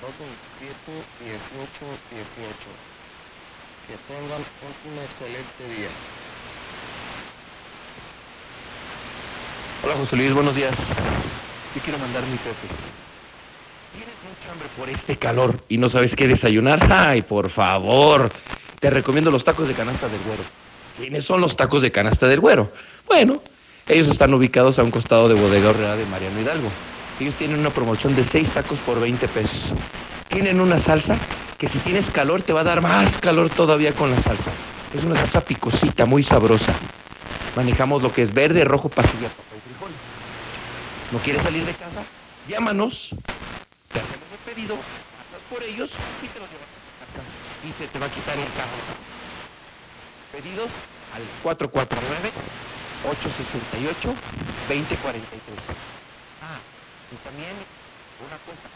227 0.00 1.04
18 1.20 2.00
18. 2.10 2.54
Que 3.86 3.96
tengan 4.06 4.42
un 4.86 4.98
excelente 4.98 5.68
día. 5.68 5.90
Hola 9.82 9.96
José 9.96 10.16
Luis, 10.16 10.34
buenos 10.34 10.54
días. 10.54 10.74
Yo 11.74 11.80
quiero 11.82 11.98
mandar 11.98 12.22
mi 12.26 12.36
Pepe. 12.36 12.68
¿Tienes 13.96 14.14
mucha 14.22 14.52
hambre 14.52 14.68
por 14.76 14.90
este 14.90 15.16
calor 15.16 15.64
y 15.68 15.78
no 15.78 15.88
sabes 15.88 16.14
qué 16.14 16.28
desayunar? 16.28 16.86
Ay, 16.92 17.22
por 17.22 17.48
favor. 17.48 18.30
Te 18.78 18.90
recomiendo 18.90 19.30
los 19.30 19.44
tacos 19.44 19.68
de 19.68 19.74
canasta 19.74 20.06
del 20.08 20.20
güero. 20.20 20.42
¿Quiénes 20.98 21.24
son 21.24 21.40
los 21.40 21.56
tacos 21.56 21.80
de 21.80 21.90
canasta 21.90 22.28
del 22.28 22.40
güero? 22.40 22.70
Bueno, 23.06 23.40
ellos 23.88 24.08
están 24.08 24.34
ubicados 24.34 24.78
a 24.78 24.82
un 24.82 24.90
costado 24.90 25.28
de 25.28 25.34
Bodega 25.34 25.70
Horrera 25.70 25.96
de 25.96 26.04
Mariano 26.06 26.40
Hidalgo. 26.40 26.70
Ellos 27.18 27.34
tienen 27.36 27.58
una 27.58 27.70
promoción 27.70 28.14
de 28.14 28.24
6 28.24 28.50
tacos 28.50 28.78
por 28.80 29.00
20 29.00 29.28
pesos. 29.28 29.72
Tienen 30.28 30.60
una 30.60 30.78
salsa 30.78 31.16
que 31.58 31.68
si 31.68 31.78
tienes 31.78 32.10
calor 32.10 32.42
te 32.42 32.52
va 32.52 32.60
a 32.60 32.64
dar 32.64 32.82
más 32.82 33.18
calor 33.18 33.48
todavía 33.48 33.92
con 33.92 34.10
la 34.10 34.20
salsa. 34.22 34.50
Es 34.94 35.04
una 35.04 35.16
salsa 35.16 35.40
picosita, 35.40 36.04
muy 36.04 36.22
sabrosa. 36.22 36.74
Manejamos 37.56 38.02
lo 38.02 38.12
que 38.12 38.22
es 38.22 38.32
verde, 38.32 38.64
rojo, 38.64 38.88
pasilla. 38.88 39.28
¿No 41.10 41.18
quieres 41.18 41.42
salir 41.42 41.66
de 41.66 41.74
casa? 41.74 42.04
Llámanos, 42.46 43.10
te 43.92 43.98
hacemos 43.98 44.30
el 44.30 44.54
pedido, 44.54 44.76
pasas 44.76 45.42
por 45.50 45.60
ellos 45.60 45.90
y 46.22 46.28
te 46.28 46.38
los 46.38 46.48
llevas 46.48 46.70
a 46.70 47.06
casa. 47.10 47.26
Y 47.66 47.72
se 47.74 47.88
te 47.88 47.98
va 47.98 48.06
a 48.06 48.10
quitar 48.10 48.38
el 48.38 48.46
carro. 48.54 48.78
Pedidos 50.30 50.70
al 51.10 51.22
449 51.42 52.30
868 53.02 54.14
2043. 54.70 55.58
Ah, 56.46 56.62
y 57.10 57.16
también 57.26 57.58
una 58.22 58.38
cosa, 58.46 58.70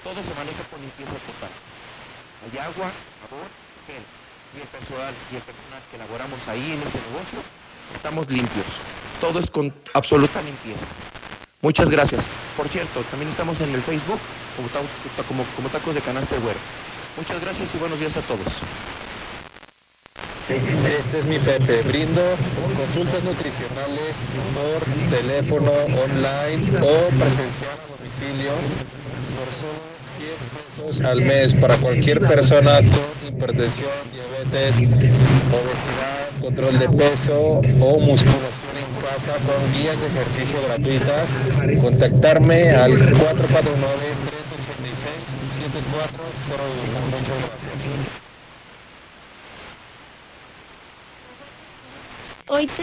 todo 0.00 0.16
se 0.24 0.32
maneja 0.40 0.64
con 0.72 0.80
limpieza 0.80 1.12
total. 1.28 1.52
Hay 2.40 2.56
agua, 2.56 2.88
jabón, 3.20 3.48
gel. 3.84 4.00
Y 4.56 4.64
el 4.64 4.68
personal, 4.72 5.12
y 5.28 5.36
el 5.36 5.44
personal 5.44 5.82
que 5.92 5.96
elaboramos 6.00 6.40
ahí 6.48 6.72
en 6.72 6.80
este 6.80 6.98
negocio, 7.12 7.44
estamos 7.94 8.30
limpios. 8.32 8.66
Todo 9.20 9.38
es 9.38 9.50
con 9.50 9.68
absoluta 9.92 10.40
limpieza. 10.40 10.88
Muchas 11.62 11.90
gracias. 11.90 12.24
Por 12.56 12.68
cierto, 12.68 13.02
también 13.10 13.30
estamos 13.30 13.60
en 13.60 13.74
el 13.74 13.82
Facebook 13.82 14.18
como, 14.56 14.68
como, 15.28 15.44
como 15.56 15.68
Tacos 15.68 15.94
de 15.94 16.00
Canasta 16.00 16.36
Güero. 16.36 16.58
Muchas 17.18 17.38
gracias 17.40 17.68
y 17.74 17.78
buenos 17.78 18.00
días 18.00 18.16
a 18.16 18.22
todos. 18.22 18.46
Este 20.48 21.18
es 21.18 21.26
mi 21.26 21.38
Pepe. 21.38 21.82
Brindo 21.82 22.22
consultas 22.76 23.22
nutricionales 23.22 24.16
por 24.54 25.10
teléfono, 25.10 25.70
online 25.70 26.66
o 26.78 27.08
presencial 27.08 27.76
a 27.76 27.98
domicilio 27.98 28.52
por 29.36 29.48
solo 29.60 29.90
100 30.16 30.94
pesos 30.96 31.04
al 31.04 31.20
mes 31.20 31.54
para 31.54 31.76
cualquier 31.76 32.20
persona 32.20 32.76
con 32.78 33.28
hipertensión, 33.28 33.90
diabetes, 34.12 34.76
obesidad, 34.76 36.40
control 36.40 36.78
de 36.78 36.88
peso 36.88 37.60
o 37.82 38.00
musculación 38.00 38.79
en 39.00 39.06
casa 39.06 39.32
con 39.46 39.72
guías 39.72 40.00
de 40.00 40.06
ejercicio 40.06 40.62
gratuitas. 40.62 41.28
Contactarme 41.80 42.70
al 42.70 42.92
449 42.98 44.14
386 44.26 45.14
7401. 45.72 47.00
Muchas 47.06 47.38
gracias. 47.38 47.70
Hoy, 52.48 52.66
te, 52.66 52.82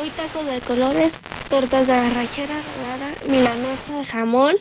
hoy 0.00 0.10
tacos 0.10 0.46
de 0.46 0.60
colores, 0.60 1.18
tortas 1.50 1.86
de 1.88 1.92
arrachera 1.92 2.54
dorada, 2.76 3.14
milanesa 3.26 3.98
de 3.98 4.04
jamón, 4.04 4.54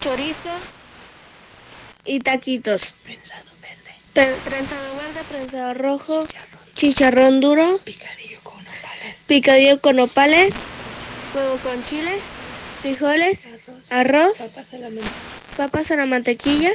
chorizo 0.00 0.54
y 2.04 2.20
taquitos. 2.20 2.94
Prensado 3.04 3.50
verde. 4.14 4.36
prensado 5.28 5.74
rojo, 5.74 6.26
chicharrón 6.76 7.40
duro, 7.40 7.80
picadillo 9.30 9.80
con 9.80 10.00
opales, 10.00 10.52
huevo 11.32 11.56
con 11.62 11.84
chile, 11.84 12.18
frijoles, 12.82 13.46
arroz, 13.88 14.38
papas 14.38 14.74
a 14.74 14.78
la, 14.78 14.88
papas 15.56 15.90
a 15.92 15.96
la 15.96 16.06
mantequilla. 16.06 16.70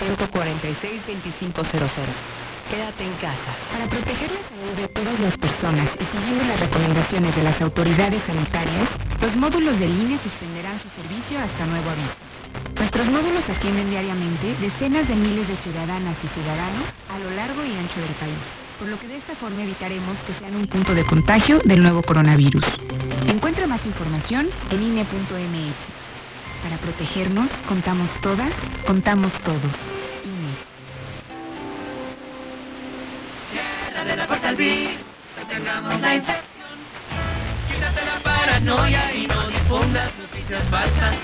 Quédate 2.70 3.04
en 3.06 3.14
casa. 3.16 3.56
Para 3.72 3.88
proteger 3.88 4.30
la 4.30 4.44
salud 4.44 4.76
de 4.76 4.88
todas 4.90 5.20
las 5.22 5.38
personas 5.38 5.90
y 5.96 6.06
siguiendo 6.06 6.44
las 6.44 6.60
recomendaciones 6.60 7.36
de 7.36 7.44
las 7.44 7.62
autoridades 7.62 8.22
sanitarias, 8.28 8.90
los 9.22 9.36
módulos 9.38 9.80
del 9.80 9.98
INE 9.98 10.18
suspenderán 10.20 10.78
su 10.82 10.90
servicio 11.02 11.40
hasta 11.40 11.66
nuevo 11.66 11.90
aviso. 11.90 12.14
Nuestros 12.76 13.08
módulos 13.08 13.50
atienden 13.50 13.90
diariamente 13.90 14.54
decenas 14.60 15.08
de 15.08 15.16
miles 15.16 15.48
de 15.48 15.56
ciudadanas 15.58 16.16
y 16.24 16.28
ciudadanos 16.28 16.84
a 17.10 17.18
lo 17.20 17.32
largo 17.32 17.64
y 17.64 17.72
ancho 17.72 18.00
del 18.02 18.14
país, 18.20 18.67
por 18.78 18.88
lo 18.88 19.00
que 19.00 19.08
de 19.08 19.18
esta 19.18 19.36
forma 19.36 19.64
evitaremos 19.64 20.18
que 20.26 20.34
sean 20.34 20.56
un 20.56 20.68
punto 20.68 20.94
de 20.94 21.04
contagio 21.04 21.60
del 21.64 21.82
nuevo 21.82 22.04
coronavirus. 22.04 22.64
Encuentra 23.28 23.68
más 23.68 23.86
información 23.86 24.50
en 24.72 24.84
INE.mx. 24.84 25.74
Para 26.64 26.78
protegernos, 26.78 27.50
contamos 27.68 28.10
todas, 28.22 28.52
contamos 28.86 29.32
todos. 29.44 29.74
INE. 30.24 30.54
Ciérrale 33.52 34.16
la 34.16 34.28
puerta 34.28 34.50
al 34.50 34.56
virus, 34.56 34.98
detengamos 35.38 36.02
la 36.02 36.16
infección. 36.16 36.78
Quítate 37.68 38.06
la 38.06 38.20
paranoia 38.24 39.14
y 39.14 39.28
no 39.28 39.48
difundas 39.48 40.12
noticias 40.20 40.64
falsas. 40.70 41.16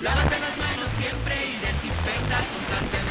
Lávate 0.00 0.38
las 0.38 0.56
manos 0.58 0.88
siempre 0.98 1.34
y 1.46 1.52
desinfecta 1.64 2.38
constantemente. 2.52 3.03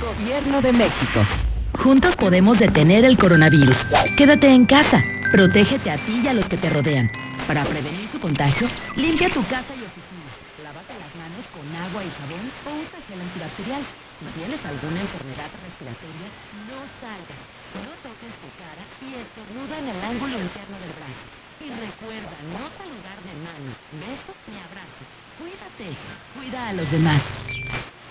Gobierno 0.00 0.62
de 0.62 0.72
México. 0.72 1.26
Juntos 1.74 2.16
podemos 2.16 2.58
detener 2.58 3.04
el 3.04 3.16
coronavirus. 3.16 3.86
Quédate 4.16 4.48
en 4.48 4.66
casa. 4.66 5.02
Protégete 5.30 5.90
a 5.90 5.96
ti 5.96 6.20
y 6.22 6.28
a 6.28 6.34
los 6.34 6.48
que 6.48 6.56
te 6.56 6.70
rodean. 6.70 7.10
Para 7.46 7.64
prevenir 7.64 8.08
su 8.10 8.20
contagio, 8.20 8.68
limpia 8.96 9.28
tu 9.28 9.42
casa 9.44 9.74
y 9.74 9.82
oficina. 9.82 10.30
Lávate 10.62 10.94
las 10.94 11.14
manos 11.16 11.44
con 11.52 11.66
agua 11.76 12.04
y 12.04 12.10
jabón 12.10 12.50
o 12.66 12.82
usa 12.82 12.98
gel 13.08 13.20
antibacterial. 13.20 13.82
Si 14.22 14.38
tienes 14.38 14.64
alguna 14.64 15.00
enfermedad 15.00 15.50
respiratoria, 15.66 16.30
no 16.70 16.78
salgas. 17.02 17.42
No 17.74 17.90
toques 18.06 18.30
tu 18.38 18.46
cara 18.54 18.86
y 19.02 19.18
estornuda 19.18 19.82
en 19.82 19.88
el 19.90 19.98
ángulo 19.98 20.38
interno 20.38 20.78
del 20.78 20.94
brazo. 20.94 21.26
Y 21.58 21.66
recuerda 21.74 22.38
no 22.54 22.70
saludar 22.78 23.18
de 23.18 23.34
mano, 23.42 23.74
beso 23.98 24.30
ni 24.46 24.62
abrazo. 24.62 25.02
Cuídate. 25.42 25.98
Cuida 26.38 26.68
a 26.68 26.72
los 26.72 26.88
demás. 26.92 27.18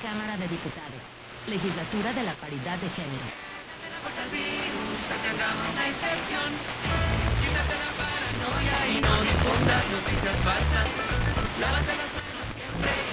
Cámara 0.03 0.35
de 0.35 0.49
Diputados. 0.51 0.99
Legislatura 1.47 2.11
de 2.11 2.23
la 2.23 2.33
Paridad 2.35 2.75
de 2.75 2.89
Género. 2.91 3.31
Y. 4.35 4.71
Lávate 11.61 11.93
las 11.95 12.11
manos 12.19 12.47
siempre 12.51 13.10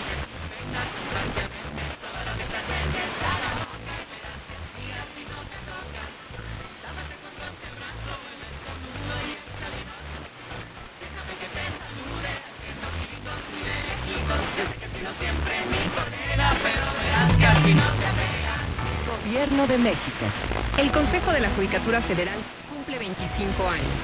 El 20.79 20.91
Consejo 20.91 21.31
de 21.31 21.39
la 21.39 21.49
Judicatura 21.51 22.01
Federal 22.03 22.39
cumple 22.75 22.99
25 22.99 23.69
años. 23.69 24.01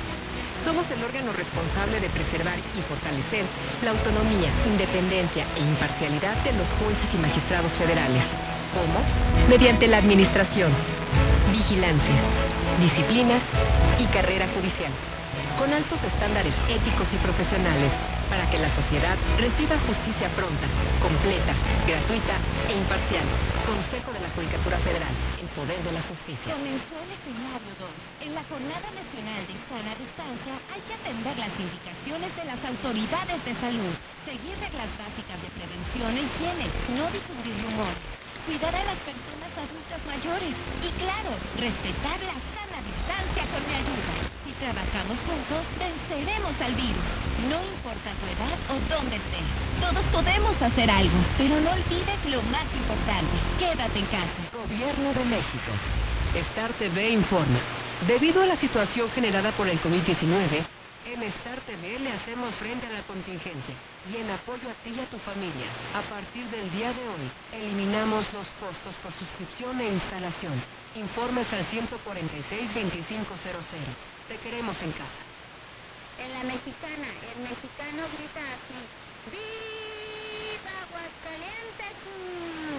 Somos 0.64 0.89
el 0.93 1.03
órgano 1.03 1.32
responsable 1.32 1.99
de 1.99 2.09
preservar 2.09 2.57
y 2.57 2.80
fortalecer 2.82 3.45
la 3.82 3.91
autonomía, 3.91 4.49
independencia 4.64 5.45
e 5.57 5.61
imparcialidad 5.61 6.37
de 6.45 6.53
los 6.53 6.68
jueces 6.78 7.12
y 7.12 7.18
magistrados 7.18 7.72
federales. 7.72 8.22
¿Cómo? 8.78 9.03
Mediante 9.49 9.89
la 9.89 9.99
administración, 9.99 10.70
vigilancia, 11.51 12.14
disciplina 12.78 13.41
y 13.99 14.05
carrera 14.14 14.47
judicial, 14.55 14.93
con 15.59 15.72
altos 15.74 15.99
estándares 16.05 16.55
éticos 16.70 17.12
y 17.12 17.16
profesionales, 17.16 17.91
para 18.29 18.49
que 18.51 18.59
la 18.59 18.70
sociedad 18.70 19.16
reciba 19.39 19.79
justicia 19.87 20.29
pronta, 20.37 20.66
completa, 21.01 21.53
gratuita 21.87 22.37
e 22.68 22.72
imparcial. 22.77 23.27
Consejo 23.66 24.12
de 24.12 24.20
la 24.20 24.31
Judicatura 24.37 24.79
Federal, 24.85 25.14
el 25.41 25.49
poder 25.57 25.81
de 25.83 25.93
la 25.93 26.03
justicia. 26.09 26.53
Comenzó 26.53 26.97
el 27.01 27.11
escenario 27.16 27.72
2. 27.81 28.29
En 28.29 28.33
la 28.35 28.45
Jornada 28.49 28.89
Nacional 28.93 29.41
de 29.49 29.57
Sana 29.68 29.93
Distancia 29.97 30.55
hay 30.72 30.81
que 30.85 30.95
atender 30.95 31.35
las 31.39 31.53
indicaciones 31.57 32.31
de 32.37 32.45
las 32.45 32.61
autoridades 32.64 33.39
de 33.45 33.55
salud, 33.61 33.95
seguir 34.25 34.55
reglas 34.61 34.91
básicas 34.97 35.39
de 35.41 35.51
prevención 35.55 36.11
e 36.16 36.22
higiene, 36.25 36.66
no 36.97 37.05
difundir 37.12 37.57
rumores, 37.64 38.05
cuidar 38.45 38.75
a 38.75 38.85
las 38.85 39.01
personas 39.05 39.53
adultas 39.57 40.01
mayores 40.09 40.53
y 40.81 40.89
claro, 41.01 41.33
respetar 41.57 42.18
la 42.25 42.37
sana 42.53 42.79
distancia 42.85 43.43
con 43.53 43.61
mi 43.64 43.75
ayuda. 43.75 44.24
Trabajamos 44.61 45.18
juntos, 45.26 45.64
venceremos 45.78 46.52
al 46.61 46.74
virus. 46.74 47.05
No 47.50 47.59
importa 47.74 48.11
tu 48.20 48.26
edad 48.26 48.57
o 48.70 48.74
dónde 48.88 49.16
estés, 49.16 49.48
todos 49.80 50.05
podemos 50.12 50.62
hacer 50.62 50.88
algo, 50.90 51.18
pero 51.36 51.61
no 51.61 51.70
olvides 51.70 52.24
lo 52.30 52.40
más 52.55 52.64
importante, 52.72 53.34
quédate 53.59 53.98
en 53.98 54.07
casa. 54.07 54.40
Gobierno 54.52 55.12
de 55.12 55.24
México. 55.24 55.72
Star 56.34 56.72
TV 56.74 57.11
informa. 57.11 57.59
Debido 58.07 58.42
a 58.42 58.46
la 58.46 58.55
situación 58.57 59.11
generada 59.11 59.50
por 59.52 59.68
el 59.68 59.80
COVID-19, 59.80 60.64
en 61.07 61.22
Star 61.24 61.61
TV 61.61 61.98
le 61.98 62.12
hacemos 62.12 62.55
frente 62.55 62.86
a 62.86 62.92
la 62.92 63.02
contingencia 63.02 63.74
y 64.11 64.16
en 64.16 64.30
apoyo 64.30 64.70
a 64.70 64.74
ti 64.82 64.94
y 64.96 65.00
a 65.00 65.11
tu 65.11 65.18
familia. 65.18 65.66
A 65.94 66.00
partir 66.09 66.48
del 66.50 66.70
día 66.70 66.94
de 66.94 67.09
hoy, 67.11 67.30
eliminamos 67.52 68.32
los 68.32 68.46
costos 68.62 68.94
por 69.02 69.12
suscripción 69.18 69.78
e 69.80 69.90
instalación. 69.90 70.55
Informes 70.94 71.52
al 71.52 71.66
146-2500. 71.66 74.14
Te 74.29 74.39
queremos 74.39 74.81
en 74.81 74.91
casa. 74.93 75.22
En 76.18 76.33
la 76.33 76.45
mexicana, 76.45 77.09
el 77.35 77.43
mexicano 77.43 78.09
grita 78.16 78.41
así. 78.41 78.81
¡Viva 79.29 80.72
Aguascalientes! 80.89 81.93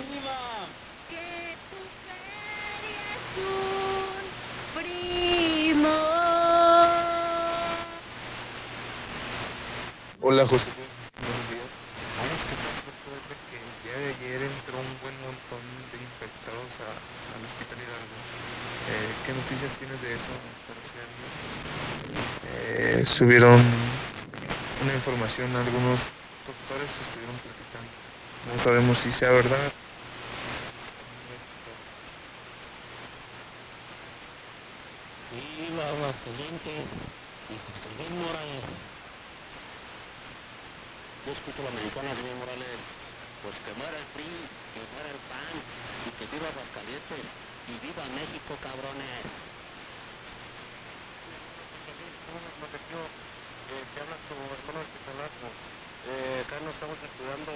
¡Viva! 0.09 0.65
Que 1.07 1.55
tu 1.69 1.81
feria 2.01 3.03
es 3.13 3.29
un 3.45 4.25
primo. 4.73 5.93
Hola 10.21 10.47
José, 10.47 10.65
buenos 11.21 11.45
días. 11.53 11.69
Vamos, 12.17 12.41
¿qué 12.49 12.55
pasó 12.57 12.89
después 12.89 13.21
de 13.29 13.35
que 13.51 13.57
el 13.61 13.69
día 13.85 13.97
de 14.01 14.09
ayer 14.17 14.41
entró 14.49 14.79
un 14.79 14.97
buen 14.99 15.13
montón 15.21 15.61
de 15.93 15.97
infectados 16.01 16.73
a, 16.81 16.89
al 17.37 17.45
hospital 17.45 17.77
Hidalgo? 17.77 18.17
Eh, 18.89 19.13
¿Qué 19.25 19.33
noticias 19.33 19.73
tienes 19.75 20.01
de 20.01 20.15
eso? 20.15 20.33
Eh, 22.77 23.05
subieron 23.05 23.55
una 24.83 24.93
información, 24.93 25.47
algunos 25.55 25.95
doctores 26.43 26.91
estuvieron 27.07 27.39
platicando. 27.39 27.87
no 28.51 28.59
sabemos 28.61 28.97
si 28.97 29.13
sea 29.13 29.31
verdad. 29.31 29.71
Viva 35.31 35.87
Aguascalientes 35.87 36.83
y 37.47 37.55
José 37.63 37.87
Luis 37.95 38.11
Morales. 38.11 38.67
Yo 41.25 41.31
escucho 41.31 41.61
a 41.63 41.71
la 41.71 41.79
mexicana, 41.79 42.11
señor 42.11 42.35
Morales. 42.43 42.83
Pues 43.39 43.55
que 43.63 43.71
muera 43.79 43.95
el 43.95 44.07
PRI, 44.19 44.35
que 44.75 44.83
muera 44.91 45.15
el 45.15 45.21
PAN 45.31 45.55
y 46.03 46.09
que 46.19 46.27
viva 46.27 46.51
Aguascalientes 46.51 47.23
y 47.71 47.73
viva 47.79 48.03
México, 48.11 48.59
cabrones. 48.59 49.44
Que 52.73 53.99
habla 54.01 54.17
tu 54.25 54.33
hermano 54.33 54.79
de 54.81 54.89
Chicalaco. 54.89 55.47
Eh, 56.05 56.45
acá 56.45 56.57
nos 56.65 56.73
estamos 56.73 56.97
estudiando 56.97 57.53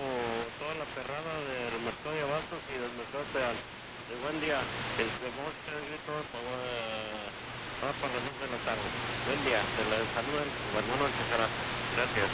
toda 0.62 0.74
la 0.78 0.86
perrada 0.94 1.34
del 1.50 1.82
mercado 1.82 2.14
de 2.14 2.26
abastos 2.26 2.62
y 2.70 2.76
del 2.78 2.94
mercado 2.94 3.26
real. 3.34 3.58
Eh, 3.58 4.18
buen 4.22 4.38
día. 4.42 4.62
Este, 5.02 5.26
vamos 5.34 5.54
a 5.54 5.70
el 5.74 5.86
grito 5.90 6.14
para, 6.30 6.62
para, 7.82 7.94
para 7.98 8.14
las 8.22 8.26
2 8.26 8.38
de 8.38 8.48
la 8.54 8.60
tarde. 8.70 8.88
Buen 9.26 9.42
día. 9.50 9.62
Te 9.78 9.82
la 9.90 9.98
saluda 10.14 10.46
el 10.46 10.52
hermano 10.78 11.04
de 11.10 11.14
Chicalaco. 11.18 11.58
Gracias. 11.98 12.30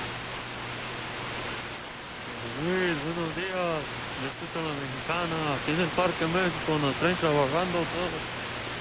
Buenos 2.59 3.32
días. 3.39 3.80
Yo 4.19 4.26
escucho 4.32 4.55
a 4.59 4.67
la 4.67 4.76
mexicana. 4.76 5.36
Aquí 5.59 5.71
en 5.71 5.82
el 5.84 5.91
Parque 5.95 6.23
México 6.28 6.71
nos 6.80 6.95
traen 6.99 7.19
trabajando 7.23 7.88
todo. 7.88 8.15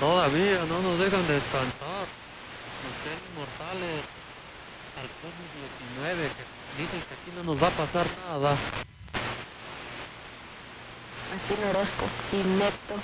Todavía 0.03 0.66
no 0.66 0.82
nos 0.82 0.99
dejan 0.99 1.26
descansar. 1.30 1.93
Creen 3.05 3.20
inmortales 3.32 4.00
al 4.96 5.09
COVID-19, 5.20 6.16
que 6.32 6.82
dicen 6.82 7.00
que 7.00 7.14
aquí 7.14 7.30
no 7.36 7.44
nos 7.44 7.62
va 7.62 7.68
a 7.68 7.70
pasar 7.72 8.07
nada. 8.26 8.57
Martín 11.30 11.64
Orozco, 11.68 12.05
inepto 12.32 12.94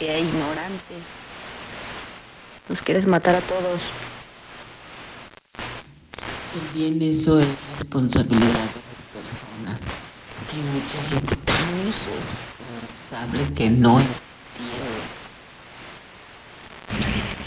e 0.00 0.20
ignorante. 0.20 0.94
Nos 2.68 2.80
quieres 2.80 3.06
matar 3.06 3.34
a 3.34 3.40
todos. 3.42 3.82
También 6.54 7.02
eso 7.02 7.40
es 7.40 7.48
responsabilidad 7.78 8.70
de 8.72 8.80
las 8.88 9.02
personas. 9.12 9.80
Es 9.80 10.44
que 10.48 10.56
hay 10.56 10.62
mucha 10.62 11.02
gente 11.10 11.36
tan 11.36 11.78
irresponsable 11.80 13.54
que 13.54 13.68
no 13.68 14.00
entiende. 14.00 14.32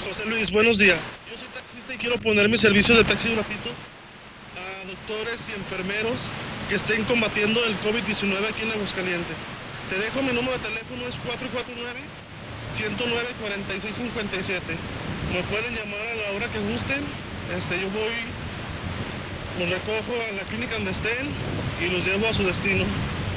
José 0.07 0.24
Buenos 0.35 0.75
días. 0.77 0.99
Yo 1.31 1.39
soy 1.39 1.47
taxista 1.55 1.93
y 1.93 1.97
quiero 1.97 2.17
poner 2.19 2.49
mi 2.49 2.57
servicio 2.57 2.93
de 2.93 3.05
taxi 3.05 3.31
gratuito 3.31 3.69
a 4.59 4.83
doctores 4.83 5.39
y 5.47 5.55
enfermeros 5.55 6.19
que 6.67 6.75
estén 6.75 7.05
combatiendo 7.05 7.63
el 7.63 7.71
COVID-19 7.79 8.43
aquí 8.43 8.67
en 8.67 8.71
Aguascalientes. 8.75 9.31
Te 9.89 9.95
dejo 9.95 10.21
mi 10.27 10.35
número 10.35 10.59
de 10.59 10.67
teléfono, 10.67 11.07
es 11.07 11.15
449-109-4657. 12.75 14.75
Me 15.31 15.39
pueden 15.47 15.71
llamar 15.71 16.03
a 16.03 16.19
la 16.19 16.35
hora 16.35 16.51
que 16.51 16.59
gusten. 16.59 17.07
Este, 17.55 17.79
yo 17.79 17.87
voy, 17.95 18.27
los 19.55 19.71
recojo 19.71 20.19
a 20.19 20.35
la 20.35 20.43
clínica 20.51 20.75
donde 20.75 20.91
estén 20.91 21.31
y 21.79 21.95
los 21.95 22.03
llevo 22.03 22.27
a 22.27 22.35
su 22.35 22.43
destino. 22.43 22.83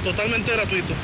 Totalmente 0.02 0.50
gratuito. 0.50 0.98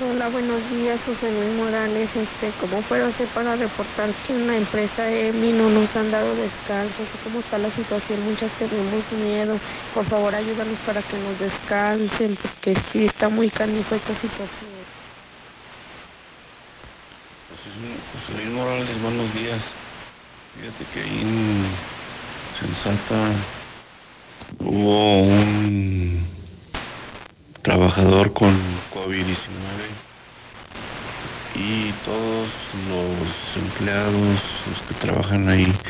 Hola, 0.00 0.28
buenos 0.28 0.68
días, 0.70 1.04
José 1.04 1.30
Luis 1.30 1.54
Morales. 1.54 2.16
Este, 2.16 2.50
¿cómo 2.58 2.82
puedo 2.82 3.06
hacer 3.06 3.28
para 3.28 3.54
reportar 3.54 4.12
que 4.26 4.32
en 4.32 4.48
la 4.48 4.56
empresa 4.56 5.08
EMI 5.08 5.52
no 5.52 5.70
nos 5.70 5.94
han 5.94 6.10
dado 6.10 6.34
descanso? 6.34 7.04
Así 7.04 7.16
como 7.18 7.38
está 7.38 7.58
la 7.58 7.70
situación, 7.70 8.20
muchas 8.22 8.50
tenemos 8.58 9.12
miedo. 9.12 9.56
Por 9.94 10.04
favor, 10.06 10.34
ayúdanos 10.34 10.78
para 10.80 11.00
que 11.00 11.16
nos 11.18 11.38
descansen, 11.38 12.36
porque 12.42 12.74
sí 12.74 13.04
está 13.04 13.28
muy 13.28 13.48
canijo 13.50 13.94
esta 13.94 14.14
situación. 14.14 14.70
José 18.12 18.32
Luis 18.34 18.48
Morales, 18.48 19.00
buenos 19.00 19.32
días. 19.32 19.62
Fíjate 20.56 20.84
que 20.92 21.00
ahí 21.02 21.20
en 21.20 21.66
Sensata 22.58 23.30
hubo 24.58 25.20
un 25.20 26.33
trabajador 27.64 28.32
con 28.34 28.88
COVID-19 28.90 29.98
y 31.54 31.94
todos 31.94 32.74
los 32.74 33.56
empleados, 33.56 34.64
los 34.66 34.82
que 34.82 34.94
trabajan 34.94 35.48
ahí, 35.48 35.80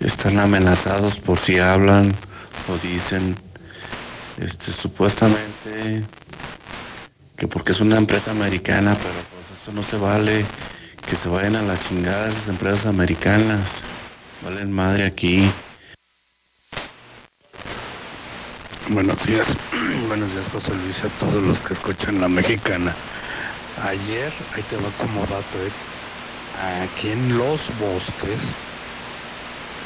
están 0.00 0.38
amenazados 0.38 1.18
por 1.20 1.38
si 1.38 1.58
hablan 1.58 2.20
o 2.66 2.78
dicen, 2.78 3.36
este, 4.36 4.72
supuestamente 4.72 6.08
que 7.36 7.48
porque 7.48 7.72
es 7.72 7.80
una 7.80 7.96
empresa 7.98 8.30
americana, 8.30 9.00
pero 9.00 9.26
pues 9.28 9.50
eso 9.50 9.72
no 9.72 9.82
se 9.82 9.96
vale, 9.96 10.52
que 11.04 11.16
se 11.16 11.28
vayan 11.28 11.56
a 11.56 11.62
las 11.62 11.80
chingadas 11.86 12.32
esas 12.36 12.48
empresas 12.48 12.86
americanas, 12.86 13.88
valen 14.40 14.72
madre 14.72 15.04
aquí. 15.04 15.54
Buenos 18.88 19.24
días, 19.26 19.56
buenos 20.08 20.32
días 20.32 20.48
José 20.48 20.74
Luis, 20.74 21.04
a 21.04 21.10
todos 21.10 21.42
los 21.42 21.62
que 21.62 21.72
escuchan 21.74 22.20
la 22.20 22.28
mexicana. 22.28 22.98
Ayer, 23.76 24.34
ahí 24.52 24.64
te 24.64 24.76
va 24.76 24.92
como 24.92 25.26
dato, 25.26 25.62
eh, 25.62 25.72
aquí 26.52 27.10
en 27.10 27.36
Los 27.38 27.70
Bosques, 27.76 28.56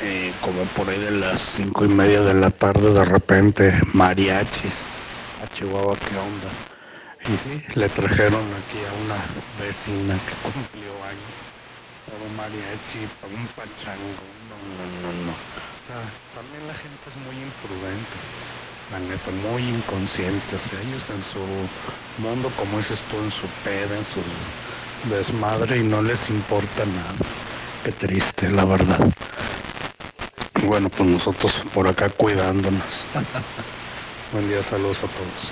eh, 0.00 0.36
como 0.40 0.66
por 0.68 0.90
ahí 0.90 0.98
de 0.98 1.10
las 1.12 1.40
cinco 1.42 1.84
y 1.84 1.88
media 1.88 2.22
de 2.22 2.34
la 2.34 2.50
tarde, 2.50 2.92
de 2.92 3.04
repente, 3.04 3.72
mariachis 3.92 4.86
a 5.36 5.46
Chihuahua, 5.48 6.00
¿qué 6.04 6.16
onda? 6.16 6.56
Y 7.26 7.36
sí, 7.38 7.62
le 7.74 7.90
trajeron 7.90 8.54
aquí 8.54 8.84
a 8.84 8.92
una 8.94 9.28
vecina 9.56 10.20
que 10.20 10.36
cumplió 10.36 11.04
años, 11.04 11.46
para 12.04 12.24
un 12.24 12.34
mariachi, 12.36 13.08
un 13.22 13.48
pachango, 13.48 14.34
no, 14.34 14.58
no, 14.64 14.86
no, 14.86 15.12
no. 15.12 15.32
O 15.32 15.82
sea, 15.86 16.14
también 16.32 16.66
la 16.66 16.74
gente 16.74 17.10
es 17.10 17.16
muy 17.16 17.40
imprudente 17.42 18.18
la 18.92 18.98
neta, 19.00 19.30
muy 19.48 19.62
inconsciente, 19.62 20.56
o 20.56 20.58
sea, 20.58 20.80
ellos 20.80 21.02
en 21.10 21.22
su 21.32 22.22
mundo, 22.22 22.52
como 22.56 22.78
dices 22.78 22.98
tú, 23.10 23.16
en 23.18 23.30
su 23.30 23.46
peda, 23.64 23.96
en 23.96 24.04
su 24.04 24.20
desmadre 25.10 25.78
y 25.78 25.82
no 25.82 26.02
les 26.02 26.28
importa 26.30 26.84
nada. 26.86 27.14
Qué 27.84 27.92
triste, 27.92 28.50
la 28.50 28.64
verdad. 28.64 29.08
Bueno, 30.62 30.88
pues 30.88 31.08
nosotros 31.08 31.52
por 31.74 31.88
acá 31.88 32.08
cuidándonos. 32.10 33.06
Buen 34.32 34.48
día, 34.48 34.62
saludos 34.62 34.98
a 34.98 35.08
todos. 35.08 35.50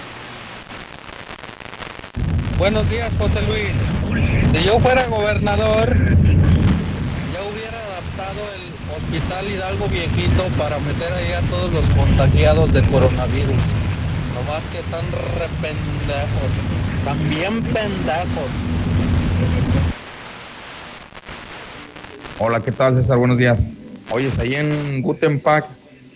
Buenos 2.58 2.88
días, 2.88 3.12
José 3.18 3.42
Luis. 3.42 3.72
Si 4.52 4.64
yo 4.64 4.78
fuera 4.78 5.06
gobernador, 5.08 5.94
ya 7.32 7.42
hubiera 7.42 7.78
adaptado 7.78 8.40
el 8.54 8.74
Hospital 9.04 9.48
Hidalgo 9.48 9.88
Viejito 9.88 10.48
para 10.58 10.78
meter 10.78 11.12
ahí 11.12 11.32
a 11.32 11.40
todos 11.50 11.72
los 11.72 11.88
contagiados 11.90 12.72
de 12.72 12.82
coronavirus. 12.86 13.56
No 14.34 14.42
más 14.50 14.64
que 14.72 14.82
tan 14.90 15.04
rependejos, 15.38 16.50
tan 17.04 17.30
bien 17.30 17.62
pendejos. 17.62 18.50
Hola, 22.38 22.60
¿qué 22.60 22.72
tal 22.72 23.00
César? 23.00 23.18
Buenos 23.18 23.38
días. 23.38 23.60
Oyes, 24.10 24.36
ahí 24.38 24.54
en 24.54 25.02
Gutenpack 25.02 25.66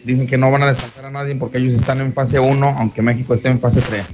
dicen 0.05 0.27
que 0.27 0.39
no 0.39 0.51
van 0.51 0.63
a 0.63 0.69
descansar 0.69 1.05
a 1.07 1.11
nadie 1.11 1.35
porque 1.37 1.59
ellos 1.59 1.75
están 1.75 2.01
en 2.01 2.13
fase 2.15 2.39
1, 2.39 2.77
aunque 2.79 3.03
México 3.03 3.35
esté 3.35 3.49
en 3.49 3.61
fase 3.61 3.81
3. 3.83 4.07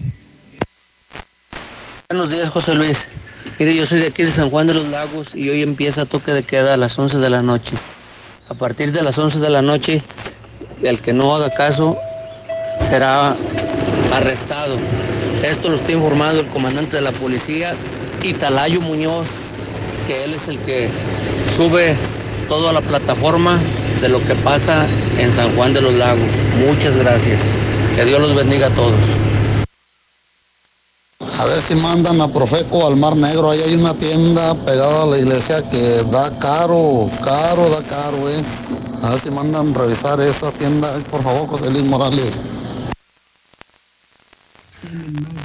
Buenos 2.11 2.31
días, 2.31 2.51
José 2.51 2.75
Luis. 2.75 3.09
Mire, 3.59 3.75
yo 3.75 3.87
soy 3.87 4.01
de 4.01 4.09
aquí 4.09 4.25
de 4.25 4.31
San 4.31 4.51
Juan 4.51 4.67
de 4.67 4.75
los 4.75 4.89
Lagos 4.89 5.35
y 5.35 5.49
hoy 5.49 5.63
empieza 5.63 6.07
toque 6.07 6.33
de 6.33 6.43
queda 6.43 6.75
a 6.75 6.77
las 6.77 6.99
11 6.99 7.19
de 7.19 7.31
la 7.31 7.41
noche. 7.41 7.77
A 8.49 8.53
partir 8.53 8.93
de 8.93 9.03
las 9.03 9.19
11 9.19 9.39
de 9.41 9.49
la 9.49 9.63
noche, 9.63 10.03
el 10.83 11.01
que 11.01 11.15
no 11.15 11.35
haga 11.35 11.49
caso 11.49 11.97
será 12.91 13.35
arrestado. 14.13 14.77
Esto 15.43 15.71
lo 15.71 15.77
está 15.77 15.93
informando 15.93 16.41
el 16.41 16.49
comandante 16.49 16.97
de 16.97 17.03
la 17.03 17.13
policía, 17.13 17.75
Italayo 18.23 18.83
Muñoz, 18.83 19.27
que 20.07 20.25
él 20.25 20.35
es 20.35 20.47
el 20.47 20.59
que 20.59 20.89
sube 21.57 21.95
todo 22.47 22.69
a 22.69 22.75
la 22.75 22.83
plataforma 22.83 23.59
de 24.03 24.11
lo 24.11 24.23
que 24.27 24.35
pasa 24.35 24.87
en 25.19 25.33
San 25.33 25.51
Juan 25.57 25.73
de 25.73 25.81
los 25.81 25.95
Lagos. 25.95 26.29
Muchas 26.67 26.99
gracias. 26.99 27.41
Que 27.97 28.05
Dios 28.05 28.21
los 28.21 28.35
bendiga 28.35 28.67
a 28.67 28.71
todos. 28.71 29.24
A 31.41 31.47
ver 31.47 31.61
si 31.61 31.75
mandan 31.75 32.21
a 32.21 32.29
Profeco 32.29 32.87
al 32.87 32.97
Mar 32.97 33.17
Negro. 33.17 33.51
Ahí 33.51 33.61
hay 33.61 33.75
una 33.75 33.93
tienda 33.95 34.55
pegada 34.55 35.03
a 35.03 35.07
la 35.07 35.19
iglesia 35.19 35.69
que 35.69 36.03
da 36.11 36.31
caro, 36.39 37.11
caro, 37.23 37.69
da 37.71 37.83
caro, 37.83 38.29
eh. 38.31 38.43
A 39.03 39.11
ver 39.11 39.21
si 39.21 39.31
mandan 39.31 39.75
revisar 39.75 40.21
esa 40.21 40.51
tienda, 40.53 40.99
por 41.11 41.23
favor, 41.23 41.49
José 41.49 41.71
Luis 41.71 41.85
Morales. 41.85 42.41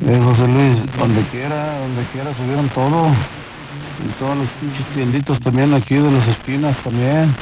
Eh, 0.06 0.22
José 0.24 0.48
Luis, 0.48 0.98
donde 0.98 1.22
quiera, 1.28 1.80
donde 1.80 2.04
quiera 2.14 2.34
subieron 2.34 2.70
todo. 2.70 3.08
En 3.08 4.14
todos 4.20 4.38
los 4.38 4.50
pinches 4.62 4.86
tienditos 4.94 5.40
también 5.42 5.74
aquí 5.74 5.96
de 5.96 6.12
las 6.12 6.28
esquinas 6.28 6.78
también. 6.78 7.36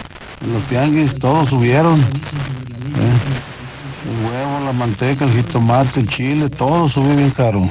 Los 0.52 0.64
tianguis, 0.64 1.20
todos 1.20 1.50
subieron. 1.50 2.00
Eh, 2.00 3.18
El 4.10 4.26
huevo, 4.26 4.66
la 4.66 4.72
manteca, 4.72 5.26
el 5.26 5.34
jitomate, 5.34 6.00
el 6.00 6.08
chile, 6.10 6.50
todo 6.50 6.88
sube 6.88 7.16
bien 7.16 7.32
caro. 7.32 7.70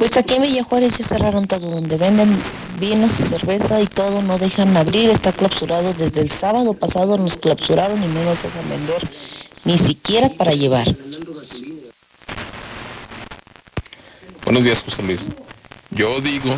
Pues 0.00 0.16
aquí 0.16 0.36
en 0.36 0.42
Villa 0.44 0.64
Juárez 0.64 0.96
ya 0.96 1.04
cerraron 1.04 1.44
todo, 1.44 1.70
donde 1.70 1.98
venden 1.98 2.42
vinos 2.80 3.20
y 3.20 3.22
cerveza 3.22 3.82
y 3.82 3.86
todo, 3.86 4.22
no 4.22 4.38
dejan 4.38 4.74
abrir, 4.74 5.10
está 5.10 5.30
clausurado 5.30 5.92
desde 5.92 6.22
el 6.22 6.30
sábado 6.30 6.72
pasado, 6.72 7.18
nos 7.18 7.36
clausuraron 7.36 8.02
y 8.02 8.06
no 8.06 8.24
nos 8.24 8.42
dejan 8.42 8.66
vender 8.66 9.06
ni 9.66 9.76
siquiera 9.76 10.30
para 10.30 10.52
llevar. 10.52 10.86
Buenos 14.42 14.64
días, 14.64 14.82
José 14.82 15.02
Luis. 15.02 15.26
Yo 15.90 16.18
digo 16.22 16.54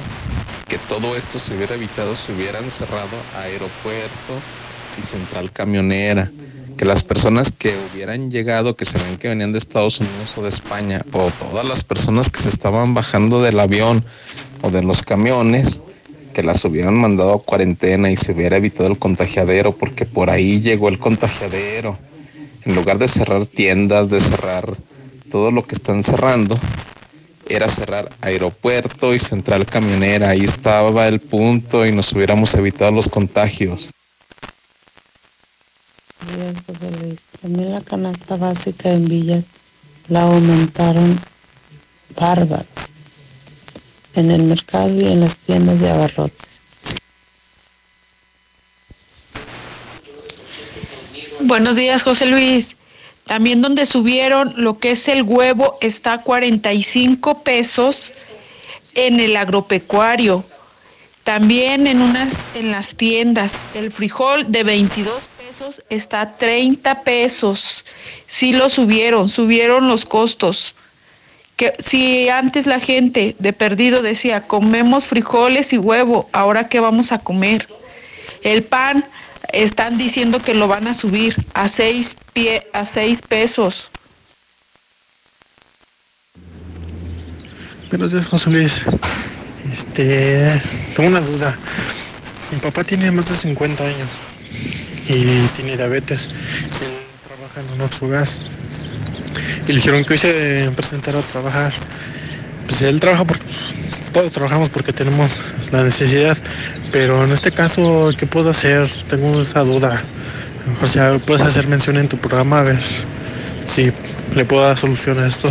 que 0.68 0.78
todo 0.88 1.16
esto 1.16 1.40
se 1.40 1.52
hubiera 1.56 1.74
evitado 1.74 2.14
si 2.14 2.30
hubieran 2.30 2.70
cerrado 2.70 3.08
aeropuerto 3.34 4.38
y 4.96 5.02
central 5.02 5.50
camionera. 5.50 6.30
Que 6.82 6.88
las 6.88 7.04
personas 7.04 7.52
que 7.56 7.76
hubieran 7.78 8.32
llegado, 8.32 8.74
que 8.74 8.84
se 8.84 8.98
ven 8.98 9.16
que 9.16 9.28
venían 9.28 9.52
de 9.52 9.58
Estados 9.58 10.00
Unidos 10.00 10.36
o 10.36 10.42
de 10.42 10.48
España, 10.48 11.06
o 11.12 11.30
todas 11.30 11.64
las 11.64 11.84
personas 11.84 12.28
que 12.28 12.40
se 12.40 12.48
estaban 12.48 12.92
bajando 12.92 13.40
del 13.40 13.60
avión 13.60 14.04
o 14.62 14.70
de 14.72 14.82
los 14.82 15.00
camiones, 15.02 15.80
que 16.34 16.42
las 16.42 16.64
hubieran 16.64 16.94
mandado 16.94 17.34
a 17.34 17.40
cuarentena 17.40 18.10
y 18.10 18.16
se 18.16 18.32
hubiera 18.32 18.56
evitado 18.56 18.88
el 18.88 18.98
contagiadero, 18.98 19.76
porque 19.78 20.06
por 20.06 20.28
ahí 20.28 20.60
llegó 20.60 20.88
el 20.88 20.98
contagiadero. 20.98 21.96
En 22.64 22.74
lugar 22.74 22.98
de 22.98 23.06
cerrar 23.06 23.46
tiendas, 23.46 24.10
de 24.10 24.20
cerrar 24.20 24.76
todo 25.30 25.52
lo 25.52 25.64
que 25.64 25.76
están 25.76 26.02
cerrando, 26.02 26.58
era 27.48 27.68
cerrar 27.68 28.10
aeropuerto 28.20 29.14
y 29.14 29.20
central 29.20 29.66
camionera. 29.66 30.30
Ahí 30.30 30.42
estaba 30.42 31.06
el 31.06 31.20
punto 31.20 31.86
y 31.86 31.92
nos 31.92 32.12
hubiéramos 32.12 32.52
evitado 32.54 32.90
los 32.90 33.08
contagios. 33.08 33.88
También 37.40 37.72
la 37.72 37.80
canasta 37.80 38.36
básica 38.36 38.90
en 38.90 39.08
Villas 39.08 40.04
la 40.08 40.22
aumentaron 40.22 41.18
bárbaro 42.18 42.62
en 44.14 44.30
el 44.30 44.42
mercado 44.42 45.00
y 45.00 45.04
en 45.04 45.20
las 45.20 45.38
tiendas 45.38 45.80
de 45.80 45.90
abarrotes. 45.90 47.00
Buenos 51.40 51.74
días, 51.74 52.02
José 52.02 52.26
Luis. 52.26 52.68
También 53.26 53.62
donde 53.62 53.86
subieron 53.86 54.54
lo 54.56 54.78
que 54.78 54.92
es 54.92 55.08
el 55.08 55.22
huevo 55.22 55.78
está 55.80 56.14
a 56.14 56.22
45 56.22 57.42
pesos 57.42 57.96
en 58.94 59.18
el 59.18 59.36
agropecuario. 59.36 60.44
También 61.24 61.86
en 61.86 62.00
unas 62.00 62.32
en 62.54 62.70
las 62.70 62.94
tiendas 62.94 63.50
el 63.74 63.92
frijol 63.92 64.50
de 64.52 64.62
22 64.62 65.31
está 65.90 66.20
a 66.22 66.36
30 66.36 67.02
pesos. 67.02 67.84
Sí 68.28 68.52
lo 68.52 68.70
subieron, 68.70 69.28
subieron 69.28 69.88
los 69.88 70.04
costos. 70.04 70.74
Que 71.56 71.74
si 71.84 72.28
antes 72.28 72.66
la 72.66 72.80
gente 72.80 73.36
de 73.38 73.52
perdido 73.52 74.02
decía, 74.02 74.46
"Comemos 74.46 75.06
frijoles 75.06 75.72
y 75.72 75.78
huevo, 75.78 76.28
ahora 76.32 76.68
qué 76.68 76.80
vamos 76.80 77.12
a 77.12 77.18
comer?" 77.18 77.68
El 78.42 78.64
pan 78.64 79.04
están 79.52 79.98
diciendo 79.98 80.40
que 80.40 80.54
lo 80.54 80.66
van 80.66 80.88
a 80.88 80.94
subir 80.94 81.36
a 81.54 81.68
seis 81.68 82.16
pie, 82.32 82.66
a 82.72 82.86
seis 82.86 83.20
pesos. 83.28 83.88
Buenos 87.90 88.12
días, 88.12 88.26
José 88.26 88.50
Luis. 88.50 88.82
Este, 89.70 90.60
tengo 90.96 91.10
una 91.10 91.20
duda. 91.20 91.58
Mi 92.50 92.58
papá 92.58 92.82
tiene 92.84 93.10
más 93.10 93.28
de 93.28 93.36
50 93.36 93.84
años 93.84 94.08
y 95.08 95.48
tiene 95.56 95.76
diabetes. 95.76 96.30
Trabaja 97.26 97.60
en 97.60 97.70
un 97.74 97.80
Oxogas. 97.82 98.38
Y 99.64 99.68
le 99.68 99.74
dijeron 99.74 100.04
que 100.04 100.14
hoy 100.14 100.18
se 100.18 100.70
presentara 100.76 101.18
a 101.18 101.22
trabajar. 101.22 101.72
Pues 102.66 102.82
él 102.82 103.00
trabaja 103.00 103.24
todos 104.12 104.30
trabajamos 104.32 104.68
porque 104.68 104.92
tenemos 104.92 105.40
la 105.70 105.82
necesidad, 105.82 106.36
pero 106.92 107.24
en 107.24 107.32
este 107.32 107.50
caso, 107.50 108.10
¿qué 108.18 108.26
puedo 108.26 108.50
hacer? 108.50 108.86
Tengo 109.08 109.40
esa 109.40 109.60
duda. 109.60 109.94
A 109.94 110.66
lo 110.66 110.72
mejor 110.72 110.88
ya 110.90 111.16
puedes 111.26 111.42
hacer 111.42 111.66
mención 111.66 111.96
en 111.96 112.08
tu 112.08 112.18
programa 112.18 112.60
a 112.60 112.62
ver 112.62 112.80
si 113.64 113.90
le 114.34 114.44
puedo 114.44 114.62
dar 114.62 114.76
solución 114.76 115.18
a 115.18 115.26
esto. 115.26 115.48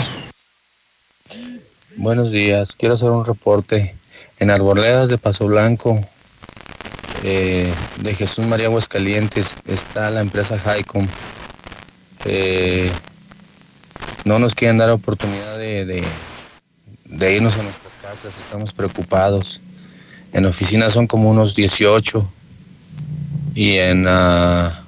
Buenos 1.98 2.32
días, 2.32 2.76
quiero 2.76 2.96
hacer 2.96 3.10
un 3.10 3.26
reporte. 3.26 3.96
En 4.40 4.50
Arboledas 4.50 5.10
de 5.10 5.18
Paso 5.18 5.48
Blanco, 5.48 6.08
eh, 7.24 7.76
de 7.98 8.16
Jesús 8.16 8.46
María 8.46 8.66
Aguascalientes, 8.68 9.58
está 9.68 10.10
la 10.10 10.22
empresa 10.22 10.58
Highcom. 10.58 11.08
Eh, 12.26 12.92
no 14.26 14.40
nos 14.40 14.56
quieren 14.56 14.78
dar 14.78 14.90
oportunidad 14.90 15.58
de, 15.58 16.04
irnos 17.06 17.58
a 17.58 17.64
nuestras 17.64 17.94
casas, 18.02 18.38
estamos 18.40 18.74
preocupados. 18.74 19.62
En 20.34 20.46
oficina 20.46 20.90
son 20.90 21.06
como 21.08 21.30
unos 21.30 21.54
18 21.54 22.28
y 23.54 23.78
en, 23.78 24.06
ah, 24.08 24.82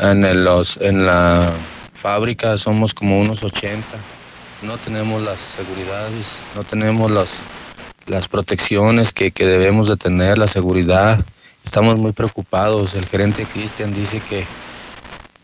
en, 0.00 0.44
los, 0.44 0.76
en 0.78 1.06
la 1.06 1.52
fábrica 2.00 2.58
somos 2.58 2.94
como 2.94 3.20
unos 3.20 3.42
80. 3.42 3.86
No 4.62 4.78
tenemos 4.78 5.22
las 5.22 5.38
seguridades, 5.38 6.26
no 6.54 6.64
tenemos 6.64 7.10
las, 7.10 7.28
las 8.06 8.28
protecciones 8.28 9.12
que, 9.12 9.30
que 9.30 9.46
debemos 9.46 9.88
de 9.88 9.96
tener, 9.96 10.38
la 10.38 10.48
seguridad. 10.48 11.24
Estamos 11.64 11.96
muy 11.96 12.12
preocupados. 12.12 12.94
El 12.94 13.06
gerente 13.06 13.44
Cristian 13.46 13.92
dice 13.92 14.20
que 14.28 14.46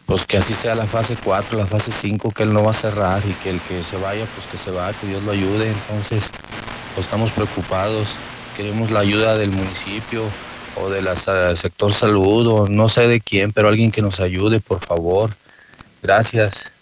pues 0.06 0.26
que 0.26 0.36
así 0.36 0.52
sea 0.54 0.74
la 0.74 0.86
fase 0.86 1.16
4, 1.24 1.56
la 1.56 1.66
fase 1.66 1.90
5, 1.90 2.32
que 2.32 2.42
él 2.42 2.52
no 2.52 2.64
va 2.64 2.72
a 2.72 2.74
cerrar 2.74 3.22
y 3.26 3.32
que 3.42 3.50
el 3.50 3.60
que 3.62 3.82
se 3.82 3.96
vaya, 3.96 4.26
pues 4.34 4.46
que 4.46 4.58
se 4.58 4.70
va, 4.70 4.92
que 4.92 5.06
Dios 5.06 5.22
lo 5.22 5.32
ayude. 5.32 5.68
Entonces, 5.68 6.30
pues 6.94 7.06
estamos 7.06 7.30
preocupados. 7.30 8.08
Queremos 8.56 8.90
la 8.90 9.00
ayuda 9.00 9.38
del 9.38 9.50
municipio 9.50 10.24
o 10.76 10.90
del 10.90 11.08
sector 11.56 11.92
salud 11.92 12.46
o 12.46 12.68
no 12.68 12.88
sé 12.88 13.06
de 13.06 13.20
quién, 13.20 13.52
pero 13.52 13.68
alguien 13.68 13.90
que 13.90 14.02
nos 14.02 14.20
ayude, 14.20 14.60
por 14.60 14.80
favor. 14.80 15.30
Gracias. 16.02 16.72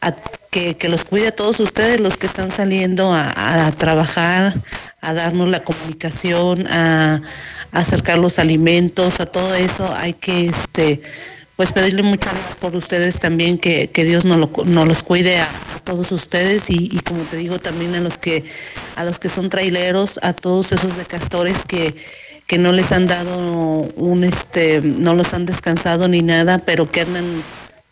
a- 0.00 0.16
que, 0.52 0.76
que 0.76 0.90
los 0.90 1.04
cuide 1.04 1.28
a 1.28 1.34
todos 1.34 1.58
ustedes, 1.60 1.98
los 1.98 2.18
que 2.18 2.26
están 2.26 2.52
saliendo 2.52 3.10
a, 3.12 3.66
a 3.66 3.72
trabajar, 3.72 4.52
a 5.00 5.14
darnos 5.14 5.48
la 5.48 5.64
comunicación, 5.64 6.66
a, 6.66 7.22
a 7.72 7.78
acercar 7.78 8.18
los 8.18 8.38
alimentos, 8.38 9.18
a 9.20 9.26
todo 9.26 9.54
eso, 9.54 9.92
hay 9.96 10.12
que 10.12 10.46
este 10.46 11.02
pues 11.56 11.72
pedirle 11.72 12.02
mucho 12.02 12.28
por 12.60 12.76
ustedes 12.76 13.18
también 13.18 13.56
que, 13.56 13.88
que 13.90 14.04
Dios 14.04 14.24
nos, 14.24 14.36
lo, 14.36 14.50
nos 14.64 14.86
los 14.86 15.02
cuide 15.02 15.40
a, 15.40 15.48
todos 15.84 16.12
ustedes 16.12 16.70
y, 16.70 16.90
y, 16.92 17.00
como 17.00 17.24
te 17.24 17.36
digo 17.36 17.58
también 17.58 17.96
a 17.96 18.00
los 18.00 18.16
que 18.16 18.44
a 18.94 19.02
los 19.02 19.18
que 19.18 19.28
son 19.28 19.50
traileros, 19.50 20.20
a 20.22 20.32
todos 20.32 20.70
esos 20.70 20.96
de 20.96 21.04
castores 21.06 21.56
que, 21.66 21.96
que 22.46 22.56
no 22.56 22.70
les 22.70 22.92
han 22.92 23.08
dado 23.08 23.38
un 23.38 24.22
este, 24.22 24.80
no 24.80 25.14
los 25.14 25.34
han 25.34 25.44
descansado 25.44 26.06
ni 26.06 26.22
nada, 26.22 26.58
pero 26.58 26.90
que 26.90 27.00
andan 27.00 27.42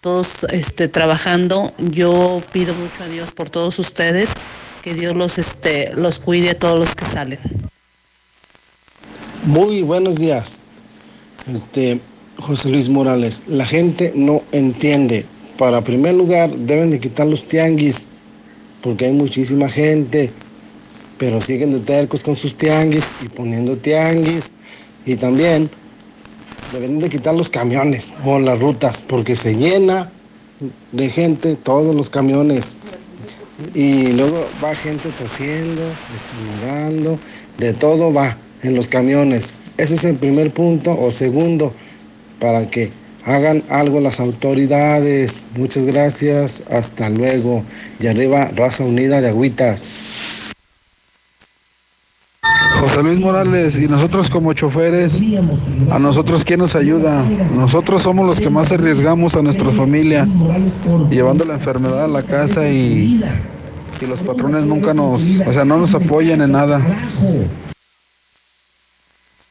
todos 0.01 0.45
este 0.45 0.89
trabajando. 0.89 1.73
Yo 1.79 2.43
pido 2.53 2.75
mucho 2.75 3.03
a 3.05 3.09
Dios 3.09 3.31
por 3.33 3.51
todos 3.51 3.79
ustedes, 3.79 4.29
que 4.83 4.95
Dios 4.95 5.17
los 5.17 5.39
este 5.39 5.93
los 5.95 6.19
cuide 6.19 6.51
a 6.51 6.59
todos 6.59 6.79
los 6.79 6.95
que 6.95 7.05
salen. 7.07 7.39
Muy 9.45 9.83
buenos 9.83 10.17
días. 10.17 10.59
Este 11.53 12.01
José 12.39 12.71
Luis 12.71 12.89
Morales, 12.89 13.43
la 13.47 13.67
gente 13.67 14.13
no 14.15 14.43
entiende. 14.53 15.25
Para 15.59 15.83
primer 15.83 16.15
lugar, 16.15 16.51
deben 16.51 16.91
de 16.91 16.99
quitar 16.99 17.27
los 17.27 17.45
tianguis, 17.45 18.07
porque 18.81 19.07
hay 19.07 19.13
muchísima 19.13 19.69
gente, 19.69 20.33
pero 21.19 21.43
siguen 21.43 21.73
de 21.73 21.81
tercos 21.81 22.23
con 22.23 22.35
sus 22.35 22.57
tianguis 22.57 23.05
y 23.21 23.29
poniendo 23.29 23.77
tianguis. 23.77 24.51
Y 25.05 25.17
también 25.17 25.71
deben 26.73 26.99
de 26.99 27.09
quitar 27.09 27.35
los 27.35 27.51
camiones 27.51 28.13
o 28.25 28.39
las 28.39 28.61
rutas, 28.61 29.03
porque 29.03 29.37
se 29.37 29.55
llena 29.55 30.11
de 30.93 31.09
gente 31.09 31.57
todos 31.57 31.95
los 31.95 32.11
camiones. 32.11 32.75
Y 33.75 34.13
luego 34.13 34.47
va 34.63 34.75
gente 34.75 35.11
tosiendo, 35.19 35.83
estornudando, 36.17 37.19
de 37.59 37.75
todo 37.75 38.13
va 38.13 38.37
en 38.63 38.75
los 38.75 38.89
camiones. 38.89 39.53
Ese 39.77 39.95
es 39.97 40.05
el 40.05 40.17
primer 40.17 40.53
punto. 40.53 40.99
O 40.99 41.11
segundo, 41.11 41.75
para 42.39 42.67
que 42.67 42.91
hagan 43.25 43.63
algo 43.69 44.01
las 44.01 44.19
autoridades. 44.19 45.43
Muchas 45.57 45.85
gracias. 45.85 46.63
Hasta 46.71 47.11
luego. 47.11 47.63
Y 48.01 48.07
arriba, 48.07 48.51
Raza 48.57 48.85
Unida 48.85 49.21
de 49.21 49.29
Agüitas. 49.29 50.40
José 52.81 53.03
Luis 53.03 53.19
Morales, 53.21 53.79
y 53.79 53.87
nosotros 53.89 54.31
como 54.31 54.53
choferes, 54.55 55.21
a 55.91 55.99
nosotros 55.99 56.45
quién 56.45 56.61
nos 56.61 56.75
ayuda? 56.75 57.23
Nosotros 57.55 58.03
somos 58.03 58.27
los 58.27 58.41
que 58.41 58.49
más 58.49 58.73
arriesgamos 58.73 59.35
a 59.35 59.43
nuestra 59.43 59.71
familia, 59.71 60.27
llevando 61.11 61.45
la 61.45 61.55
enfermedad 61.55 62.05
a 62.05 62.09
la 62.09 62.23
casa 62.23 62.69
y, 62.69 63.23
y 64.01 64.07
los 64.07 64.23
patrones 64.23 64.65
nunca 64.65 64.95
nos, 64.95 65.23
o 65.47 65.53
sea, 65.53 65.65
no 65.65 65.79
nos 65.79 65.95
apoyan 65.95 66.41
en 66.41 66.53
nada. 66.53 66.81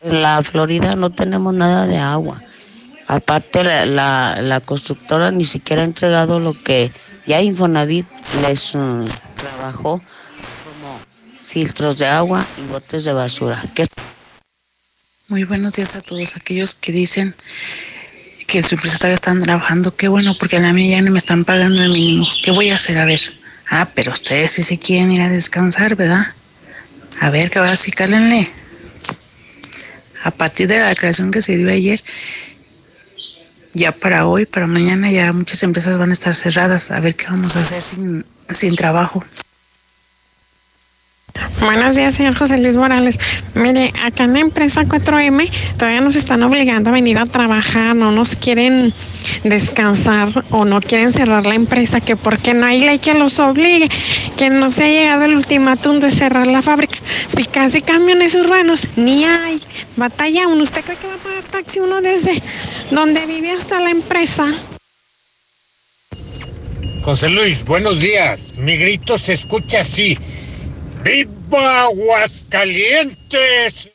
En 0.02 0.22
la 0.22 0.42
Florida 0.42 0.96
no 0.96 1.12
tenemos 1.12 1.54
nada 1.54 1.86
de 1.86 1.98
agua. 1.98 2.42
Aparte, 3.08 3.64
la, 3.64 3.86
la, 3.86 4.42
la 4.42 4.60
constructora 4.60 5.30
ni 5.30 5.44
siquiera 5.44 5.82
ha 5.82 5.86
entregado 5.86 6.40
lo 6.40 6.54
que 6.54 6.92
ya 7.26 7.42
Infonavit 7.42 8.08
les 8.42 8.74
uh, 8.76 9.06
trabajó 9.36 10.02
filtros 11.50 11.98
de 11.98 12.06
agua 12.06 12.46
y 12.58 12.62
botes 12.68 13.04
de 13.06 13.14
basura. 13.14 13.64
Muy 15.30 15.46
buenos 15.46 15.74
días 15.74 15.96
a 15.96 16.02
todos 16.02 16.36
aquellos 16.36 16.76
que 16.76 16.92
dicen 16.92 17.34
que 18.46 18.62
su 18.62 18.76
empresa 18.76 18.98
todavía 18.98 19.16
están 19.16 19.40
trabajando. 19.40 19.96
Qué 19.96 20.08
bueno, 20.08 20.36
porque 20.40 20.58
a 20.58 20.60
la 20.60 20.74
mía 20.74 20.98
ya 20.98 21.02
no 21.02 21.12
me 21.12 21.18
están 21.18 21.46
pagando 21.46 21.82
el 21.82 21.90
mínimo. 21.90 22.28
¿Qué 22.44 22.52
voy 22.52 22.70
a 22.70 22.76
hacer? 22.76 23.00
A 23.00 23.06
ver. 23.06 23.20
Ah, 23.68 23.90
pero 23.96 24.12
ustedes 24.12 24.52
sí 24.52 24.64
se 24.64 24.78
quieren 24.78 25.12
ir 25.12 25.22
a 25.22 25.30
descansar, 25.30 25.96
¿verdad? 25.96 26.34
A 27.20 27.30
ver, 27.32 27.50
que 27.50 27.60
ahora 27.60 27.76
sí 27.76 27.92
cálenle. 27.92 28.52
A 30.24 30.32
partir 30.32 30.68
de 30.68 30.80
la 30.80 30.90
declaración 30.90 31.32
que 31.32 31.42
se 31.42 31.58
dio 31.58 31.70
ayer, 31.70 32.04
ya 33.74 33.92
para 33.92 34.28
hoy, 34.28 34.46
para 34.46 34.68
mañana, 34.68 35.12
ya 35.12 35.32
muchas 35.34 35.64
empresas 35.64 35.98
van 35.98 36.12
a 36.12 36.14
estar 36.14 36.36
cerradas. 36.36 36.92
A 36.92 37.00
ver 37.00 37.16
qué 37.16 37.26
vamos 37.26 37.56
a 37.56 37.62
hacer 37.62 37.82
sin, 37.84 38.26
sin 38.52 38.76
trabajo. 38.76 39.24
Buenos 41.62 41.96
días, 41.96 42.16
señor 42.16 42.38
José 42.38 42.58
Luis 42.60 42.76
Morales. 42.76 43.20
Mire, 43.54 43.94
acá 44.04 44.24
en 44.24 44.34
la 44.34 44.40
empresa 44.40 44.84
4M 44.86 45.50
todavía 45.78 46.02
nos 46.02 46.16
están 46.16 46.42
obligando 46.44 46.90
a 46.90 46.94
venir 46.94 47.18
a 47.18 47.26
trabajar, 47.26 47.96
no 47.96 48.12
nos 48.12 48.36
quieren 48.36 48.94
descansar 49.44 50.30
o 50.52 50.66
no 50.66 50.80
quieren 50.80 51.12
cerrar 51.12 51.46
la 51.46 51.56
empresa, 51.56 52.00
que 52.00 52.16
porque 52.16 52.54
no 52.54 52.66
hay 52.66 52.80
ley 52.80 53.00
que 53.00 53.14
los 53.14 53.40
obligue, 53.40 53.90
que 54.38 54.50
no 54.50 54.72
se 54.72 54.86
ha 54.86 54.88
llegado 54.88 55.26
el 55.26 55.36
ultimátum 55.36 56.00
de 56.00 56.12
cerrar 56.12 56.48
la 56.48 56.62
fábrica. 56.62 56.98
Si 57.28 57.46
casi 57.46 57.82
camiones 57.82 58.36
urbanos, 58.36 58.88
ni 58.96 59.26
hay. 59.26 59.62
Batalla 59.96 60.48
uno. 60.48 60.64
¿Usted 60.64 60.84
cree 60.84 60.98
que 60.98 61.08
va 61.08 61.16
a 61.16 61.18
pagar 61.18 61.44
taxi 61.52 61.80
uno 61.80 62.02
desde 62.02 62.42
donde 62.92 63.26
vive 63.26 63.52
hasta 63.52 63.80
la 63.80 63.92
empresa? 63.92 64.46
José 67.02 67.30
Luis, 67.30 67.64
buenos 67.66 68.00
días. 68.00 68.54
Mi 68.58 68.78
grito 68.78 69.18
se 69.18 69.34
escucha 69.34 69.82
así. 69.82 70.18
¡Viva 71.04 71.84
Aguascalientes! 71.84 73.92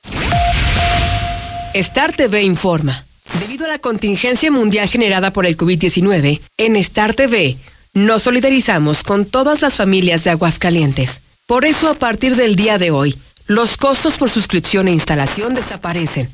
Star 1.74 2.12
TV 2.12 2.42
informa. 2.42 3.04
Debido 3.40 3.66
a 3.66 3.68
la 3.68 3.78
contingencia 3.78 4.50
mundial 4.50 4.88
generada 4.88 5.32
por 5.32 5.44
el 5.44 5.56
COVID-19, 5.56 6.40
en 6.56 6.76
Star 6.76 7.14
TV 7.14 7.56
nos 7.92 8.22
solidarizamos 8.22 9.02
con 9.02 9.26
todas 9.26 9.60
las 9.60 9.74
familias 9.74 10.24
de 10.24 10.30
Aguascalientes. 10.30 11.20
Por 11.46 11.64
eso, 11.64 11.88
a 11.88 11.94
partir 11.94 12.36
del 12.36 12.56
día 12.56 12.78
de 12.78 12.90
hoy, 12.90 13.18
los 13.46 13.76
costos 13.76 14.14
por 14.14 14.30
suscripción 14.30 14.88
e 14.88 14.92
instalación 14.92 15.54
desaparecen. 15.54 16.30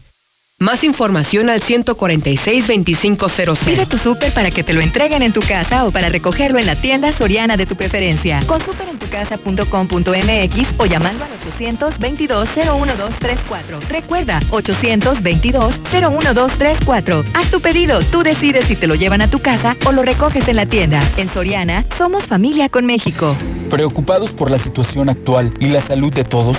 Más 0.63 0.85
información 0.85 1.49
al 1.49 1.63
146-2500. 1.63 3.65
Pide 3.65 3.87
tu 3.87 3.97
súper 3.97 4.31
para 4.35 4.51
que 4.51 4.63
te 4.63 4.75
lo 4.75 4.83
entreguen 4.83 5.23
en 5.23 5.33
tu 5.33 5.41
casa 5.41 5.87
o 5.87 5.91
para 5.91 6.11
recogerlo 6.11 6.59
en 6.59 6.67
la 6.67 6.77
tienda 6.77 7.13
soriana 7.13 7.57
de 7.57 7.65
tu 7.65 7.77
preferencia. 7.77 8.43
Con 8.47 8.61
superentucasa.com.mx 8.61 10.79
o 10.79 10.85
llamando 10.85 11.25
al 11.25 11.31
822-01234. 11.59 13.89
Recuerda, 13.89 14.39
822-01234. 14.51 17.25
Haz 17.33 17.51
tu 17.51 17.63
pedido, 17.63 18.01
tú 18.13 18.23
decides 18.23 18.67
si 18.67 18.77
te 18.77 18.87
lo 18.87 18.97
llevan 18.97 19.23
a 19.23 19.31
tu 19.31 19.39
casa 19.39 19.79
o 19.87 19.93
lo 19.93 20.03
recoges 20.03 20.47
en 20.47 20.57
la 20.57 20.67
tienda. 20.67 21.01
En 21.17 21.33
Soriana, 21.33 21.87
somos 21.97 22.25
familia 22.25 22.69
con 22.69 22.85
México. 22.85 23.35
Preocupados 23.71 24.35
por 24.35 24.51
la 24.51 24.59
situación 24.59 25.09
actual 25.09 25.55
y 25.59 25.69
la 25.69 25.81
salud 25.81 26.13
de 26.13 26.25
todos, 26.25 26.59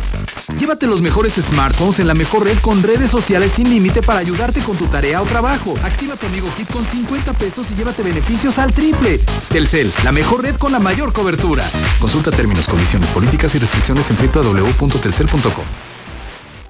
Llévate 0.59 0.87
los 0.87 1.01
mejores 1.01 1.33
smartphones 1.33 1.99
en 1.99 2.07
la 2.07 2.13
mejor 2.13 2.43
red 2.43 2.57
con 2.59 2.83
redes 2.83 3.11
sociales 3.11 3.53
sin 3.55 3.69
límite 3.69 4.01
para 4.01 4.19
ayudarte 4.19 4.61
con 4.61 4.77
tu 4.77 4.85
tarea 4.87 5.21
o 5.21 5.25
trabajo. 5.25 5.75
Activa 5.83 6.15
tu 6.15 6.27
amigo 6.27 6.49
Kit 6.55 6.69
con 6.71 6.85
50 6.85 7.33
pesos 7.33 7.67
y 7.71 7.75
llévate 7.75 8.03
beneficios 8.03 8.57
al 8.59 8.73
triple. 8.73 9.19
Telcel, 9.49 9.91
la 10.03 10.11
mejor 10.11 10.43
red 10.43 10.55
con 10.55 10.71
la 10.71 10.79
mayor 10.79 11.13
cobertura. 11.13 11.63
Consulta 11.99 12.31
términos, 12.31 12.67
condiciones, 12.67 13.09
políticas 13.09 13.53
y 13.55 13.59
restricciones 13.59 14.09
en 14.09 14.17
www.telcel.com. 14.17 15.65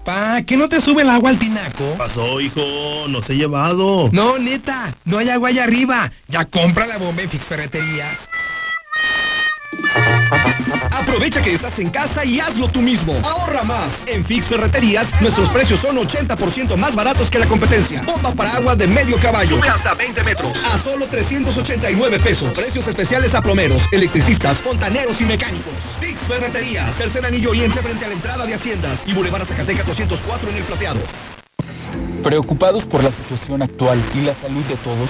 Pa, 0.04 0.42
¿que 0.42 0.58
no 0.58 0.68
te 0.68 0.82
sube 0.82 1.04
el 1.04 1.10
agua 1.12 1.30
al 1.30 1.38
tinaco? 1.38 1.96
Pasó, 1.98 2.42
hijo, 2.42 3.08
nos 3.08 3.30
he 3.30 3.36
llevado. 3.36 4.10
No, 4.12 4.40
neta, 4.40 4.96
no 5.06 5.20
hay 5.20 5.30
agua 5.30 5.50
allá 5.50 5.64
arriba. 5.64 6.12
Ya 6.28 6.46
compra 6.46 6.88
la 6.88 6.98
bomba 6.98 7.22
en 7.22 7.30
Fix 7.30 7.46
Ferreterías. 7.46 8.18
Aprovecha 10.92 11.42
que 11.42 11.54
estás 11.54 11.78
en 11.80 11.90
casa 11.90 12.24
y 12.26 12.40
hazlo 12.40 12.68
tú 12.68 12.82
mismo. 12.82 13.14
Ahorra 13.24 13.64
más. 13.64 13.92
En 14.06 14.24
Fix 14.24 14.48
Ferreterías, 14.48 15.10
nuestros 15.22 15.50
precios 15.50 15.80
son 15.80 15.98
80% 15.98 16.76
más 16.76 16.96
baratos 16.96 17.30
que 17.30 17.40
la 17.40 17.48
competencia. 17.48 18.02
Bomba 18.04 18.34
para 18.34 18.56
agua 18.56 18.76
de 18.76 18.88
medio 18.88 19.18
caballo. 19.18 19.58
Sube 19.58 19.70
hasta 19.70 19.94
20 19.94 20.24
metros. 20.24 20.58
A 20.64 20.78
solo 20.78 21.08
389 21.08 22.20
pesos. 22.20 22.54
Precios 22.54 22.88
especiales 22.88 23.34
a 23.34 23.42
plomeros, 23.42 23.82
electricistas, 23.92 24.60
fontaneros 24.60 25.20
y 25.22 25.26
mecánicos. 25.26 25.74
Fix 26.00 26.20
Ferreterías. 26.22 26.96
Tercer 26.98 27.26
anillo 27.26 27.50
oriente 27.50 27.82
frente 27.82 28.06
a 28.06 28.08
la 28.08 28.14
entrada 28.14 28.46
de 28.46 28.54
Haciendas. 28.54 29.02
Y 29.06 29.14
Boulevard 29.14 29.46
Zacatecas 29.46 29.86
204 29.86 30.50
en 30.50 30.56
el 30.58 30.64
plateado. 30.64 31.00
Preocupados 32.24 32.86
por 32.86 33.04
la 33.04 33.12
situación 33.12 33.64
actual 33.64 34.00
y 34.14 34.22
la 34.22 34.36
salud 34.36 34.64
de 34.66 34.76
todos, 34.78 35.10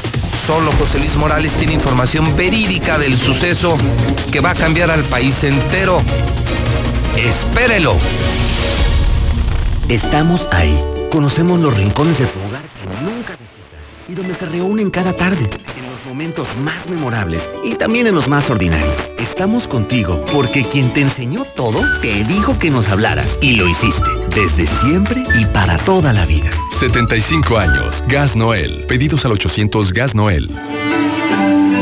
Solo 0.45 0.71
José 0.73 0.97
Luis 0.97 1.15
Morales 1.15 1.51
tiene 1.53 1.73
información 1.73 2.35
verídica 2.35 2.97
del 2.97 3.15
suceso 3.15 3.77
que 4.31 4.39
va 4.39 4.51
a 4.51 4.55
cambiar 4.55 4.89
al 4.89 5.03
país 5.03 5.43
entero. 5.43 6.01
Espérelo. 7.15 7.95
Estamos 9.87 10.49
ahí. 10.51 10.79
Conocemos 11.11 11.59
los 11.59 11.77
rincones 11.77 12.17
de 12.17 12.25
tu 12.25 12.39
hogar 12.39 12.61
que 12.61 13.03
nunca 13.03 13.35
visitas 13.37 14.07
y 14.07 14.13
donde 14.15 14.33
se 14.33 14.45
reúnen 14.47 14.89
cada 14.89 15.13
tarde, 15.13 15.49
momentos 16.11 16.45
más 16.57 16.89
memorables 16.89 17.49
y 17.63 17.75
también 17.75 18.05
en 18.05 18.13
los 18.13 18.27
más 18.27 18.49
ordinarios. 18.49 18.93
Estamos 19.17 19.65
contigo 19.65 20.25
porque 20.33 20.61
quien 20.61 20.91
te 20.91 20.99
enseñó 20.99 21.45
todo 21.55 21.79
te 22.01 22.25
dijo 22.25 22.59
que 22.59 22.69
nos 22.69 22.89
hablaras 22.89 23.39
y 23.41 23.55
lo 23.55 23.65
hiciste 23.65 24.09
desde 24.35 24.67
siempre 24.67 25.23
y 25.39 25.45
para 25.45 25.77
toda 25.77 26.11
la 26.11 26.25
vida. 26.25 26.49
75 26.73 27.57
años. 27.57 28.03
Gas 28.09 28.35
Noel. 28.35 28.83
Pedidos 28.89 29.23
al 29.23 29.31
800 29.31 29.93
Gas 29.93 30.13
Noel. 30.13 30.49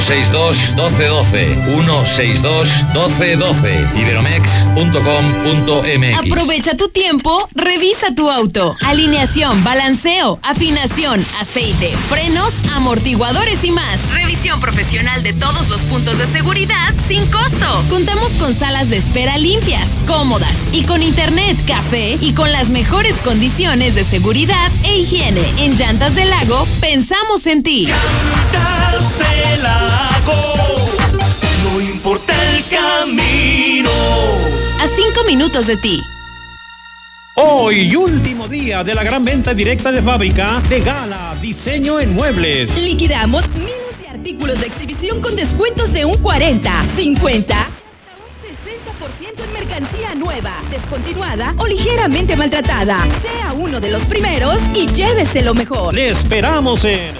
162 0.00 0.56
1212 0.74 1.54
162 1.66 2.68
1212 2.94 3.88
iberomex.com.mx 3.96 6.18
Aprovecha 6.18 6.74
tu 6.74 6.88
tiempo, 6.88 7.48
revisa 7.54 8.12
tu 8.14 8.28
auto. 8.28 8.74
Alineación, 8.84 9.62
balanceo, 9.62 10.40
afinación, 10.42 11.24
aceite, 11.40 11.94
frenos, 12.08 12.54
amortiguadores 12.74 13.62
y 13.62 13.70
más. 13.70 14.00
Revisión 14.12 14.58
profesional 14.60 15.22
de 15.22 15.32
todos 15.32 15.68
los 15.68 15.80
puntos 15.82 16.18
de 16.18 16.26
seguridad 16.26 16.92
sin 17.06 17.24
costo. 17.26 17.84
Contamos 17.88 18.32
con 18.32 18.52
salas 18.52 18.90
de 18.90 18.96
espera 18.96 19.38
limpias, 19.38 19.88
cómodas 20.06 20.56
y 20.72 20.82
con 20.84 21.02
internet, 21.02 21.56
café 21.66 22.18
y 22.20 22.32
con 22.32 22.50
las 22.50 22.70
mejores 22.70 23.14
condiciones 23.22 23.94
de 23.94 24.02
seguridad 24.02 24.72
e 24.82 24.96
higiene. 24.96 25.44
En 25.58 25.76
Llantas 25.76 26.16
del 26.16 26.30
Lago, 26.30 26.66
pensamos 26.80 27.46
en 27.46 27.62
ti. 27.62 27.86
No 31.64 31.80
importa 31.80 32.34
el 32.50 32.64
camino. 32.68 33.90
A 34.80 34.88
cinco 34.88 35.24
minutos 35.26 35.66
de 35.66 35.76
ti. 35.76 36.00
Hoy, 37.36 37.96
último 37.96 38.46
día 38.46 38.84
de 38.84 38.94
la 38.94 39.02
gran 39.02 39.24
venta 39.24 39.52
directa 39.52 39.90
de 39.90 40.00
fábrica 40.02 40.62
de 40.68 40.80
Gala 40.80 41.36
Diseño 41.40 41.98
en 41.98 42.14
Muebles. 42.14 42.80
Liquidamos 42.80 43.48
miles 43.56 43.98
de 44.00 44.08
artículos 44.08 44.60
de 44.60 44.68
exhibición 44.68 45.20
con 45.20 45.34
descuentos 45.34 45.92
de 45.92 46.04
un 46.04 46.16
40, 46.18 46.70
50 46.94 47.60
hasta 47.60 47.70
un 48.22 49.40
60% 49.40 49.44
en 49.44 49.52
mercancía 49.52 50.14
nueva, 50.14 50.62
descontinuada 50.70 51.54
o 51.58 51.66
ligeramente 51.66 52.36
maltratada. 52.36 53.04
Sea 53.20 53.52
uno 53.52 53.80
de 53.80 53.90
los 53.90 54.02
primeros 54.04 54.58
y 54.72 54.86
llévese 54.86 55.42
lo 55.42 55.54
mejor. 55.54 55.92
Le 55.92 56.10
esperamos 56.10 56.84
en 56.84 57.16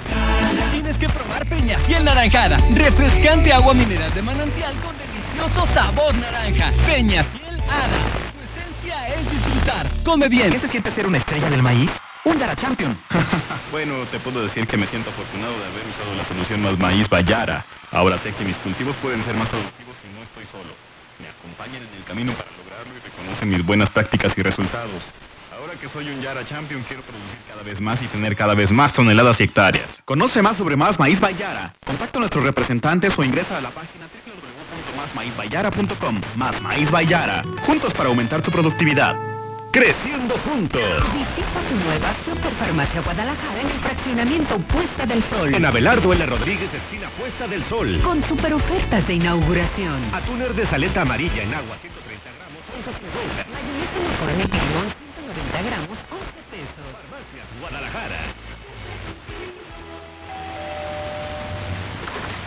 probar 1.65 1.77
Peñafiel 1.77 2.03
Naranjada. 2.03 2.57
Refrescante 2.75 3.53
agua 3.53 3.73
mineral 3.73 4.13
de 4.13 4.21
manantial 4.21 4.73
con 4.81 4.95
delicioso 4.97 5.73
sabor 5.73 6.13
naranja. 6.15 6.71
Peñafiel 6.85 7.59
Hada. 7.61 8.01
Tu 8.31 8.85
esencia 8.85 9.07
es 9.09 9.31
disfrutar. 9.31 9.89
Come 10.03 10.29
bien. 10.29 10.51
¿Qué 10.51 10.59
se 10.59 10.67
siente 10.67 10.91
ser 10.91 11.07
una 11.07 11.17
estrella 11.17 11.49
del 11.49 11.63
maíz? 11.63 11.91
Un 12.23 12.39
Dara 12.39 12.55
Champion. 12.55 12.97
Bueno, 13.71 14.05
te 14.09 14.19
puedo 14.19 14.41
decir 14.41 14.65
que 14.67 14.77
me 14.77 14.87
siento 14.87 15.09
afortunado 15.09 15.51
de 15.59 15.65
haber 15.65 15.83
usado 15.87 16.15
la 16.15 16.23
solución 16.23 16.61
más 16.61 16.79
maíz 16.79 17.09
Bayara. 17.09 17.65
Ahora 17.91 18.17
sé 18.17 18.31
que 18.31 18.45
mis 18.45 18.55
cultivos 18.57 18.95
pueden 18.97 19.21
ser 19.23 19.35
más 19.35 19.49
productivos 19.49 19.97
si 20.01 20.07
no 20.15 20.23
estoy 20.23 20.45
solo. 20.45 20.71
Me 21.19 21.27
acompañan 21.27 21.83
en 21.83 21.93
el 21.97 22.03
camino 22.05 22.31
para 22.33 22.49
lograrlo 22.51 22.93
y 22.95 22.99
reconocen 23.03 23.49
mis 23.49 23.65
buenas 23.65 23.89
prácticas 23.89 24.37
y 24.37 24.43
resultados. 24.43 25.03
Ahora 25.65 25.79
que 25.79 25.89
soy 25.89 26.11
un 26.11 26.21
Yara 26.21 26.45
Champion, 26.45 26.83
quiero 26.83 27.01
producir 27.01 27.39
cada 27.49 27.63
vez 27.63 27.81
más 27.81 27.99
y 27.99 28.05
tener 28.05 28.35
cada 28.35 28.53
vez 28.53 28.71
más 28.71 28.93
toneladas 28.93 29.41
y 29.41 29.45
hectáreas. 29.45 30.03
Conoce 30.05 30.43
más 30.43 30.57
sobre 30.57 30.75
Más 30.75 30.99
Maíz 30.99 31.19
Bayara. 31.19 31.73
Contacta 31.83 32.19
a 32.19 32.21
nuestros 32.21 32.43
representantes 32.43 33.17
o 33.17 33.23
ingresa 33.23 33.57
a 33.57 33.61
la 33.61 33.71
página 33.71 34.05
www.másmaízbayara.com. 34.05 36.21
Más 36.35 36.61
Maíz 36.61 36.91
Bayara. 36.91 37.41
Juntos 37.65 37.95
para 37.95 38.09
aumentar 38.09 38.43
tu 38.43 38.51
productividad. 38.51 39.15
Creciendo 39.71 40.35
juntos. 40.45 40.83
Visita 40.83 41.59
tu 41.67 41.75
nueva 41.83 42.13
Superfarmacia 42.23 43.01
Guadalajara 43.01 43.61
en 43.61 43.67
el 43.67 43.79
fraccionamiento 43.79 44.59
Puesta 44.59 45.07
del 45.07 45.23
Sol. 45.23 45.55
En 45.55 45.65
Abelardo 45.65 46.13
L. 46.13 46.27
Rodríguez, 46.27 46.71
esquina 46.75 47.09
Puesta 47.17 47.47
del 47.47 47.63
Sol. 47.63 47.99
Con 48.03 48.23
super 48.25 48.53
ofertas 48.53 49.07
de 49.07 49.15
inauguración. 49.15 49.99
Atúner 50.13 50.53
de 50.53 50.67
saleta 50.67 51.01
amarilla 51.01 51.41
en 51.41 51.55
agua 51.55 51.75
130 51.81 52.29
gramos, 52.37 52.61
11.50. 52.85 53.49
Mayonesa 53.49 53.97
McCormick 54.07 54.53
limón 54.53 55.04
190 55.35 55.67
gramos, 55.67 55.99
11 55.99 56.31
pesos. 56.47 56.85
Farmacias 56.95 57.47
Guadalajara. 57.59 58.19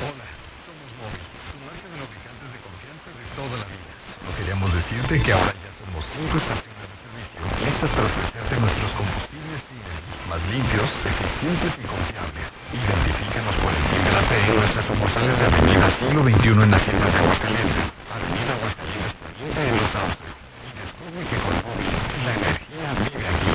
Hola, 0.01 0.29
somos 0.65 0.89
Móvil, 0.97 1.25
tu 1.53 1.57
marca 1.69 1.85
de 1.85 1.97
lubricantes 2.01 2.49
de 2.49 2.61
confianza 2.65 3.09
de 3.13 3.25
toda 3.37 3.55
la 3.61 3.67
vida. 3.69 3.93
No 4.25 4.31
queríamos 4.41 4.73
decirte 4.73 5.21
que 5.21 5.33
ahora 5.37 5.53
ya 5.53 5.71
somos 5.85 6.01
cinco 6.17 6.41
estaciones 6.41 6.81
de 6.81 6.97
servicio 6.97 7.39
listas 7.61 7.91
para 7.93 8.09
ofrecerte 8.09 8.55
nuestros 8.57 8.91
combustibles 8.97 9.61
Siemens, 9.69 10.05
más 10.33 10.41
limpios, 10.49 10.89
eficientes 11.05 11.73
y 11.77 11.85
confiables. 11.85 12.47
Identifícanos 12.73 13.55
por 13.61 13.69
el 13.69 13.85
de 13.85 14.13
la 14.17 14.23
P 14.25 14.33
en 14.33 14.57
nuestras 14.65 14.85
sucursales 14.89 15.37
de 15.37 15.45
Avenida 15.45 15.87
Siglo 16.01 16.21
XXI 16.25 16.57
en 16.57 16.73
Hacienda 16.73 17.05
de 17.05 17.19
Aguascalientes, 17.21 17.85
Avenida 18.17 18.53
Aguascalientes 18.57 19.13
Poniente 19.21 19.61
en 19.61 19.77
Los 19.77 19.91
Sauces. 19.93 20.33
Y 20.65 20.71
descubre 20.73 21.21
que 21.29 21.37
con 21.45 21.55
Móvil 21.69 21.93
la 22.25 22.33
energía 22.39 22.89
vive 23.09 23.27
aquí. 23.29 23.55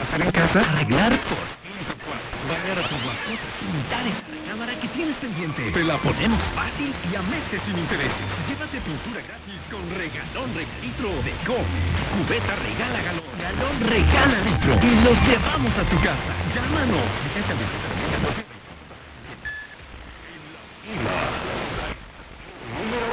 ¿Qué 0.00 0.06
puedes 0.06 0.08
hacer 0.08 0.22
en 0.22 0.32
casa? 0.32 0.60
Arreglar 0.60 1.12
por 1.28 1.44
fin 1.60 1.76
tu 1.84 1.96
cuarto. 2.04 2.32
Bañar 2.48 2.78
a 2.78 2.88
tus 2.88 3.00
mascotas. 3.04 3.52
Pintar 3.60 4.04
esa 4.08 4.24
recámara 4.32 4.72
que 4.80 4.88
tienes 4.88 5.16
pendiente. 5.16 5.70
Te 5.72 5.84
la 5.84 5.98
ponemos 5.98 6.40
fácil 6.56 6.94
y 7.04 7.16
a 7.16 7.22
meses 7.28 7.60
sin 7.66 7.76
intereses. 7.76 8.24
Llévate 8.48 8.80
pintura 8.80 9.20
gratis 9.20 9.60
con 9.68 9.84
regalón 9.92 10.48
regalitro 10.56 11.10
de 11.20 11.32
Come. 11.44 11.80
Cubeta 12.16 12.54
regala 12.64 13.00
galón. 13.04 13.28
Galón 13.44 13.76
regala 13.84 14.36
litro. 14.40 14.72
Y 14.80 14.90
los 15.04 15.16
llevamos 15.28 15.74
a 15.76 15.84
tu 15.84 15.96
casa. 16.00 16.32
Llámanos. 16.48 17.04
17 17.36 17.60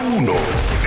Uno. 0.07 0.76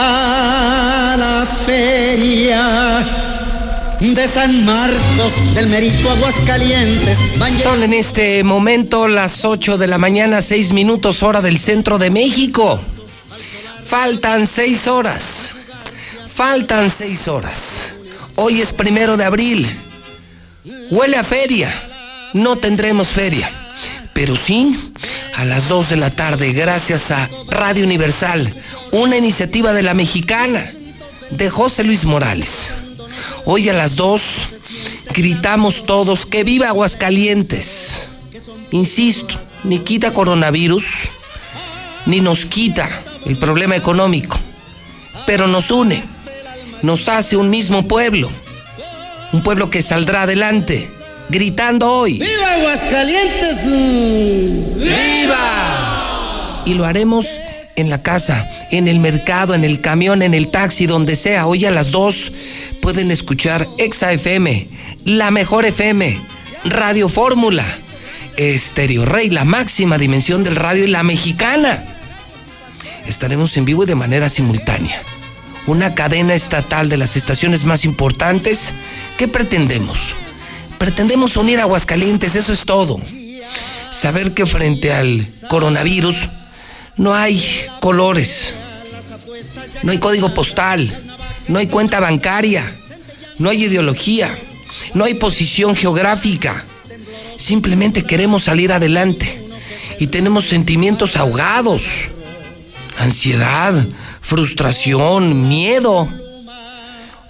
A 0.00 1.16
la 1.18 1.44
feria 1.66 3.04
de 3.98 4.28
San 4.28 4.64
Marcos 4.64 5.32
del 5.56 5.66
Merito 5.66 6.08
Aguascalientes. 6.08 7.18
Son 7.64 7.82
en 7.82 7.92
este 7.94 8.44
momento 8.44 9.08
las 9.08 9.44
8 9.44 9.76
de 9.76 9.88
la 9.88 9.98
mañana, 9.98 10.40
6 10.40 10.72
minutos 10.72 11.24
hora 11.24 11.40
del 11.40 11.58
centro 11.58 11.98
de 11.98 12.10
México. 12.10 12.78
Faltan 13.84 14.46
6 14.46 14.86
horas. 14.86 15.50
Faltan 16.28 16.92
6 16.96 17.26
horas. 17.26 17.58
Hoy 18.36 18.60
es 18.60 18.72
primero 18.72 19.16
de 19.16 19.24
abril. 19.24 19.68
Huele 20.92 21.16
a 21.16 21.24
feria. 21.24 21.74
No 22.34 22.54
tendremos 22.54 23.08
feria. 23.08 23.50
Pero 24.18 24.34
sí, 24.34 24.76
a 25.36 25.44
las 25.44 25.68
2 25.68 25.90
de 25.90 25.96
la 25.96 26.10
tarde, 26.10 26.52
gracias 26.52 27.12
a 27.12 27.30
Radio 27.50 27.84
Universal, 27.84 28.52
una 28.90 29.16
iniciativa 29.16 29.72
de 29.72 29.84
la 29.84 29.94
mexicana, 29.94 30.68
de 31.30 31.48
José 31.48 31.84
Luis 31.84 32.04
Morales. 32.04 32.74
Hoy 33.44 33.68
a 33.68 33.72
las 33.72 33.94
2 33.94 34.22
gritamos 35.14 35.84
todos 35.84 36.26
que 36.26 36.42
viva 36.42 36.66
Aguascalientes. 36.66 38.10
Insisto, 38.72 39.38
ni 39.62 39.78
quita 39.78 40.12
coronavirus, 40.12 40.84
ni 42.06 42.20
nos 42.20 42.44
quita 42.44 42.90
el 43.24 43.36
problema 43.36 43.76
económico, 43.76 44.36
pero 45.26 45.46
nos 45.46 45.70
une, 45.70 46.02
nos 46.82 47.08
hace 47.08 47.36
un 47.36 47.50
mismo 47.50 47.86
pueblo, 47.86 48.28
un 49.32 49.44
pueblo 49.44 49.70
que 49.70 49.80
saldrá 49.80 50.22
adelante, 50.22 50.88
gritando 51.28 51.92
hoy. 51.92 52.18
¡Viva 52.18 52.52
Aguascalientes! 52.52 53.64
¡Viva! 54.76 56.62
Y 56.64 56.74
lo 56.74 56.84
haremos 56.84 57.26
en 57.76 57.90
la 57.90 58.02
casa, 58.02 58.48
en 58.70 58.88
el 58.88 59.00
mercado, 59.00 59.54
en 59.54 59.64
el 59.64 59.80
camión, 59.80 60.22
en 60.22 60.34
el 60.34 60.48
taxi, 60.48 60.86
donde 60.86 61.16
sea. 61.16 61.46
Hoy 61.46 61.64
a 61.64 61.70
las 61.70 61.90
2 61.90 62.32
pueden 62.80 63.10
escuchar 63.10 63.68
Exa 63.78 64.12
FM, 64.12 64.66
la 65.04 65.30
mejor 65.30 65.64
FM, 65.64 66.18
Radio 66.64 67.08
Fórmula, 67.08 67.64
Estéreo 68.36 69.04
Rey, 69.04 69.30
la 69.30 69.44
máxima 69.44 69.98
dimensión 69.98 70.44
del 70.44 70.56
radio 70.56 70.84
y 70.84 70.88
la 70.88 71.02
mexicana. 71.02 71.82
Estaremos 73.06 73.56
en 73.56 73.64
vivo 73.64 73.84
y 73.84 73.86
de 73.86 73.94
manera 73.94 74.28
simultánea. 74.28 75.02
Una 75.66 75.94
cadena 75.94 76.34
estatal 76.34 76.88
de 76.88 76.96
las 76.96 77.16
estaciones 77.16 77.64
más 77.64 77.84
importantes. 77.84 78.72
¿Qué 79.18 79.28
pretendemos? 79.28 80.14
Pretendemos 80.78 81.36
unir 81.36 81.58
a 81.58 81.62
Aguascalientes, 81.62 82.34
eso 82.34 82.52
es 82.52 82.64
todo. 82.64 83.00
Saber 83.90 84.32
que 84.32 84.46
frente 84.46 84.92
al 84.92 85.20
coronavirus 85.48 86.28
no 86.96 87.14
hay 87.14 87.42
colores, 87.80 88.54
no 89.82 89.92
hay 89.92 89.98
código 89.98 90.32
postal, 90.34 90.90
no 91.48 91.58
hay 91.58 91.66
cuenta 91.66 92.00
bancaria, 92.00 92.64
no 93.38 93.50
hay 93.50 93.64
ideología, 93.64 94.36
no 94.94 95.04
hay 95.04 95.14
posición 95.14 95.74
geográfica. 95.74 96.54
Simplemente 97.36 98.04
queremos 98.04 98.44
salir 98.44 98.72
adelante 98.72 99.40
y 99.98 100.08
tenemos 100.08 100.46
sentimientos 100.46 101.16
ahogados, 101.16 101.82
ansiedad, 102.98 103.74
frustración, 104.20 105.48
miedo. 105.48 106.08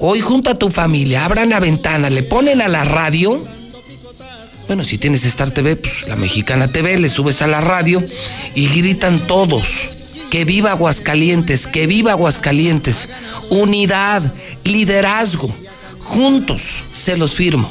Hoy 0.01 0.21
junto 0.21 0.51
a 0.51 0.55
tu 0.55 0.71
familia, 0.71 1.25
abran 1.25 1.51
la 1.51 1.59
ventana, 1.59 2.09
le 2.09 2.23
ponen 2.23 2.63
a 2.63 2.69
la 2.69 2.85
radio. 2.85 3.45
Bueno, 4.69 4.85
si 4.85 4.97
tienes 4.97 5.25
Star 5.25 5.51
TV, 5.51 5.75
pues 5.75 6.07
la 6.07 6.15
Mexicana 6.15 6.69
TV, 6.69 6.99
le 6.99 7.09
subes 7.09 7.43
a 7.43 7.49
la 7.49 7.61
radio 7.61 8.03
y 8.55 8.69
gritan 8.69 9.19
todos. 9.19 9.91
Que 10.31 10.45
viva 10.45 10.73
Aguascalientes, 10.73 11.67
que 11.67 11.89
viva 11.89 12.13
Aguascalientes. 12.13 13.09
Unidad, 13.51 14.23
liderazgo. 14.63 15.53
Juntos, 15.99 16.85
se 16.93 17.17
los 17.17 17.35
firmo. 17.35 17.69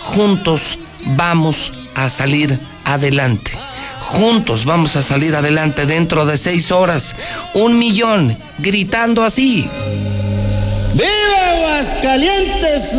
Juntos 0.00 0.78
vamos 1.16 1.72
a 1.94 2.10
salir 2.10 2.58
adelante. 2.84 3.52
Juntos 4.00 4.66
vamos 4.66 4.96
a 4.96 5.02
salir 5.02 5.34
adelante 5.34 5.86
dentro 5.86 6.26
de 6.26 6.36
seis 6.36 6.70
horas. 6.72 7.14
Un 7.54 7.78
millón 7.78 8.36
gritando 8.58 9.24
así. 9.24 9.66
¡Viva 10.94 11.50
Aguascalientes! 11.56 12.94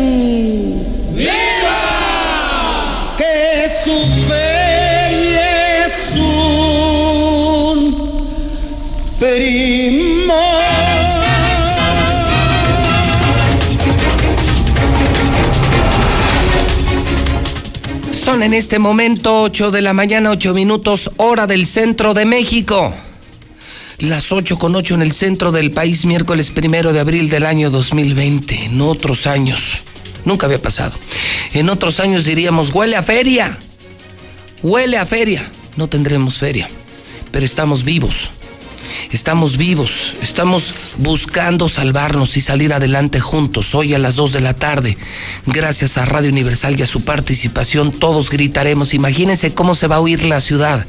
¡Viva! 1.15 1.31
Que 3.17 3.71
su 3.85 3.97
feria 4.27 5.85
es 5.85 6.17
un 6.17 7.95
primo. 9.17 10.33
Son 18.11 18.43
en 18.43 18.53
este 18.53 18.77
momento 18.77 19.43
8 19.43 19.71
de 19.71 19.81
la 19.81 19.93
mañana, 19.93 20.31
8 20.31 20.53
minutos, 20.53 21.11
hora 21.15 21.47
del 21.47 21.65
centro 21.65 22.13
de 22.13 22.25
México. 22.25 22.93
Las 23.99 24.31
8 24.33 24.59
con 24.59 24.75
8 24.75 24.95
en 24.95 25.01
el 25.01 25.13
centro 25.13 25.53
del 25.53 25.71
país, 25.71 26.05
miércoles 26.05 26.51
primero 26.51 26.91
de 26.91 26.99
abril 26.99 27.29
del 27.29 27.45
año 27.45 27.69
2020. 27.69 28.65
En 28.65 28.81
otros 28.81 29.25
años, 29.25 29.77
nunca 30.25 30.47
había 30.47 30.61
pasado. 30.61 30.93
En 31.53 31.69
otros 31.69 32.01
años 32.01 32.25
diríamos, 32.25 32.73
huele 32.73 32.97
a 32.97 33.03
feria. 33.03 33.57
Huele 34.61 34.97
a 34.97 35.05
feria. 35.05 35.49
No 35.77 35.87
tendremos 35.87 36.37
feria, 36.37 36.67
pero 37.31 37.45
estamos 37.45 37.85
vivos. 37.85 38.31
Estamos 39.11 39.57
vivos, 39.57 40.15
estamos 40.21 40.73
buscando 40.97 41.69
salvarnos 41.69 42.37
y 42.37 42.41
salir 42.41 42.73
adelante 42.73 43.19
juntos. 43.19 43.75
Hoy 43.75 43.93
a 43.93 43.99
las 43.99 44.15
2 44.15 44.33
de 44.33 44.41
la 44.41 44.53
tarde, 44.53 44.97
gracias 45.45 45.97
a 45.97 46.05
Radio 46.05 46.31
Universal 46.31 46.77
y 46.79 46.83
a 46.83 46.87
su 46.87 47.03
participación, 47.05 47.91
todos 47.91 48.29
gritaremos. 48.29 48.93
Imagínense 48.93 49.53
cómo 49.53 49.75
se 49.75 49.87
va 49.87 49.97
a 49.97 50.01
oír 50.01 50.23
la 50.23 50.41
ciudad. 50.41 50.85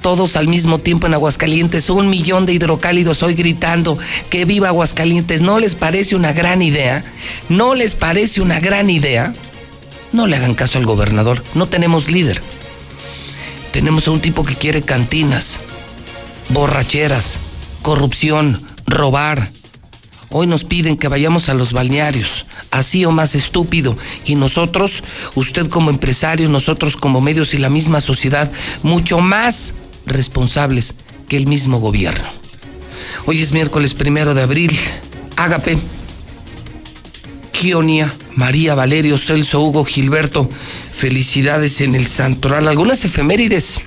Todos 0.00 0.36
al 0.36 0.48
mismo 0.48 0.78
tiempo 0.78 1.06
en 1.06 1.14
Aguascalientes, 1.14 1.90
un 1.90 2.08
millón 2.08 2.46
de 2.46 2.52
hidrocálidos 2.52 3.22
hoy 3.22 3.34
gritando 3.34 3.98
que 4.30 4.44
viva 4.44 4.68
Aguascalientes. 4.68 5.40
¿No 5.40 5.58
les 5.58 5.74
parece 5.74 6.14
una 6.14 6.32
gran 6.32 6.62
idea? 6.62 7.04
¿No 7.48 7.74
les 7.74 7.94
parece 7.94 8.40
una 8.40 8.60
gran 8.60 8.90
idea? 8.90 9.34
No 10.12 10.26
le 10.26 10.36
hagan 10.36 10.54
caso 10.54 10.78
al 10.78 10.86
gobernador, 10.86 11.42
no 11.54 11.66
tenemos 11.66 12.10
líder. 12.10 12.40
Tenemos 13.72 14.06
a 14.08 14.12
un 14.12 14.20
tipo 14.20 14.44
que 14.44 14.54
quiere 14.54 14.82
cantinas, 14.82 15.58
borracheras, 16.48 17.40
corrupción, 17.86 18.60
robar. 18.88 19.48
Hoy 20.30 20.48
nos 20.48 20.64
piden 20.64 20.96
que 20.96 21.06
vayamos 21.06 21.48
a 21.48 21.54
los 21.54 21.72
balnearios, 21.72 22.44
así 22.72 23.04
o 23.04 23.12
más 23.12 23.36
estúpido. 23.36 23.96
Y 24.24 24.34
nosotros, 24.34 25.04
usted 25.36 25.68
como 25.68 25.90
empresario, 25.90 26.48
nosotros 26.48 26.96
como 26.96 27.20
medios 27.20 27.54
y 27.54 27.58
la 27.58 27.70
misma 27.70 28.00
sociedad, 28.00 28.50
mucho 28.82 29.20
más 29.20 29.72
responsables 30.04 30.94
que 31.28 31.36
el 31.36 31.46
mismo 31.46 31.78
gobierno. 31.78 32.26
Hoy 33.24 33.40
es 33.40 33.52
miércoles 33.52 33.94
primero 33.94 34.34
de 34.34 34.42
abril. 34.42 34.76
Ágape, 35.36 35.78
Kionia, 37.52 38.12
María 38.34 38.74
Valerio, 38.74 39.16
Celso, 39.16 39.60
Hugo, 39.60 39.84
Gilberto. 39.84 40.50
Felicidades 40.92 41.80
en 41.80 41.94
el 41.94 42.08
santoral. 42.08 42.66
Algunas 42.66 43.04
efemérides 43.04 43.78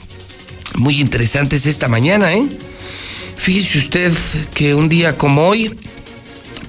muy 0.75 1.01
interesantes 1.01 1.65
esta 1.65 1.89
mañana, 1.89 2.33
¿eh? 2.33 2.47
Fíjese 3.39 3.77
usted 3.77 4.13
que 4.53 4.75
un 4.75 4.89
día 4.89 5.17
como 5.17 5.47
hoy, 5.47 5.73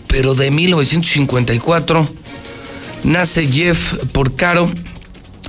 pero 0.07 0.37
de 0.37 0.53
1954, 0.53 2.09
nace 3.03 3.47
Jeff 3.49 3.95
Porcaro 4.13 4.71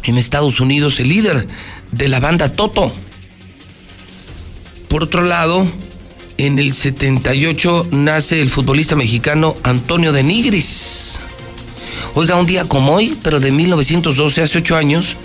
en 0.04 0.18
Estados 0.18 0.60
Unidos, 0.60 1.00
el 1.00 1.10
líder 1.10 1.48
de 1.92 2.08
la 2.08 2.20
banda 2.20 2.52
Toto. 2.52 2.92
Por 4.90 5.04
otro 5.04 5.22
lado, 5.22 5.68
en 6.38 6.58
el 6.58 6.74
78 6.74 7.90
nace 7.92 8.42
el 8.42 8.50
futbolista 8.50 8.96
mexicano 8.96 9.56
Antonio 9.62 10.12
de 10.14 10.24
Nigris. 10.24 11.20
Oiga, 12.16 12.36
un 12.36 12.48
día 12.48 12.66
como 12.66 12.96
hoy, 12.96 13.16
pero 13.22 13.40
de 13.40 13.52
1912, 13.52 14.42
hace 14.42 14.58
ocho 14.58 14.76
años, 14.76 15.16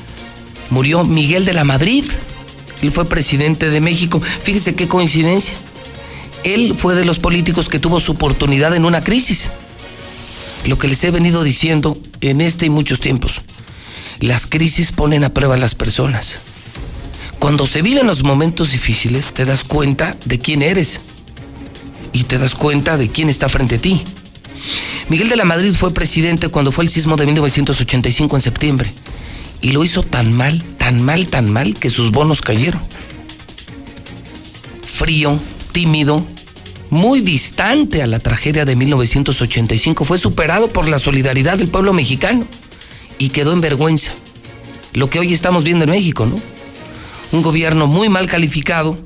murió 0.68 1.04
Miguel 1.04 1.46
de 1.46 1.54
la 1.54 1.64
Madrid, 1.64 2.04
Él 2.82 2.92
fue 2.92 3.06
presidente 3.06 3.70
de 3.70 3.80
México. 3.80 4.20
Fíjese 4.20 4.74
qué 4.74 4.86
coincidencia. 4.86 5.56
Él 6.46 6.74
fue 6.78 6.94
de 6.94 7.04
los 7.04 7.18
políticos 7.18 7.68
que 7.68 7.80
tuvo 7.80 7.98
su 7.98 8.12
oportunidad 8.12 8.72
en 8.76 8.84
una 8.84 9.00
crisis. 9.00 9.50
Lo 10.64 10.78
que 10.78 10.86
les 10.86 11.02
he 11.02 11.10
venido 11.10 11.42
diciendo 11.42 11.98
en 12.20 12.40
este 12.40 12.66
y 12.66 12.70
muchos 12.70 13.00
tiempos. 13.00 13.42
Las 14.20 14.46
crisis 14.46 14.92
ponen 14.92 15.24
a 15.24 15.30
prueba 15.30 15.56
a 15.56 15.58
las 15.58 15.74
personas. 15.74 16.38
Cuando 17.40 17.66
se 17.66 17.82
viven 17.82 18.06
los 18.06 18.22
momentos 18.22 18.70
difíciles, 18.70 19.32
te 19.32 19.44
das 19.44 19.64
cuenta 19.64 20.16
de 20.24 20.38
quién 20.38 20.62
eres 20.62 21.00
y 22.12 22.22
te 22.22 22.38
das 22.38 22.54
cuenta 22.54 22.96
de 22.96 23.08
quién 23.08 23.28
está 23.28 23.48
frente 23.48 23.74
a 23.74 23.78
ti. 23.78 24.04
Miguel 25.08 25.28
de 25.28 25.36
la 25.36 25.44
Madrid 25.44 25.74
fue 25.74 25.92
presidente 25.92 26.48
cuando 26.48 26.70
fue 26.70 26.84
el 26.84 26.90
sismo 26.90 27.16
de 27.16 27.26
1985 27.26 28.36
en 28.36 28.42
septiembre 28.42 28.92
y 29.62 29.72
lo 29.72 29.82
hizo 29.82 30.04
tan 30.04 30.32
mal, 30.32 30.62
tan 30.78 31.02
mal, 31.02 31.26
tan 31.26 31.52
mal 31.52 31.74
que 31.74 31.90
sus 31.90 32.12
bonos 32.12 32.40
cayeron. 32.40 32.80
Frío, 34.84 35.40
tímido, 35.72 36.24
muy 36.90 37.20
distante 37.20 38.02
a 38.02 38.06
la 38.06 38.18
tragedia 38.18 38.64
de 38.64 38.76
1985, 38.76 40.04
fue 40.04 40.18
superado 40.18 40.68
por 40.68 40.88
la 40.88 40.98
solidaridad 40.98 41.58
del 41.58 41.68
pueblo 41.68 41.92
mexicano 41.92 42.46
y 43.18 43.30
quedó 43.30 43.52
en 43.52 43.60
vergüenza. 43.60 44.12
Lo 44.92 45.10
que 45.10 45.18
hoy 45.18 45.34
estamos 45.34 45.64
viendo 45.64 45.84
en 45.84 45.90
México, 45.90 46.26
¿no? 46.26 46.40
Un 47.32 47.42
gobierno 47.42 47.86
muy 47.86 48.08
mal 48.08 48.28
calificado 48.28 48.96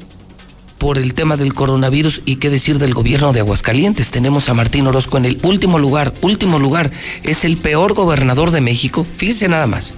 por 0.78 0.96
el 0.96 1.12
tema 1.14 1.36
del 1.36 1.52
coronavirus 1.52 2.22
y 2.24 2.36
qué 2.36 2.48
decir 2.48 2.78
del 2.78 2.94
gobierno 2.94 3.32
de 3.32 3.40
Aguascalientes. 3.40 4.10
Tenemos 4.10 4.48
a 4.48 4.54
Martín 4.54 4.86
Orozco 4.86 5.18
en 5.18 5.26
el 5.26 5.38
último 5.42 5.78
lugar, 5.78 6.14
último 6.22 6.58
lugar. 6.58 6.90
Es 7.22 7.44
el 7.44 7.56
peor 7.58 7.92
gobernador 7.92 8.50
de 8.50 8.62
México. 8.62 9.04
Fíjese 9.04 9.48
nada 9.48 9.66
más. 9.66 9.94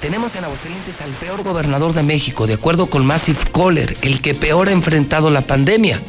Tenemos 0.00 0.34
en 0.36 0.44
Aguascalientes 0.44 1.00
al 1.00 1.18
peor 1.18 1.42
gobernador 1.42 1.92
de 1.92 2.02
México, 2.02 2.46
de 2.46 2.54
acuerdo 2.54 2.86
con 2.86 3.04
Massive 3.04 3.38
Caller, 3.52 3.96
el 4.02 4.20
que 4.20 4.34
peor 4.34 4.68
ha 4.68 4.72
enfrentado 4.72 5.30
la 5.30 5.42
pandemia. 5.42 6.00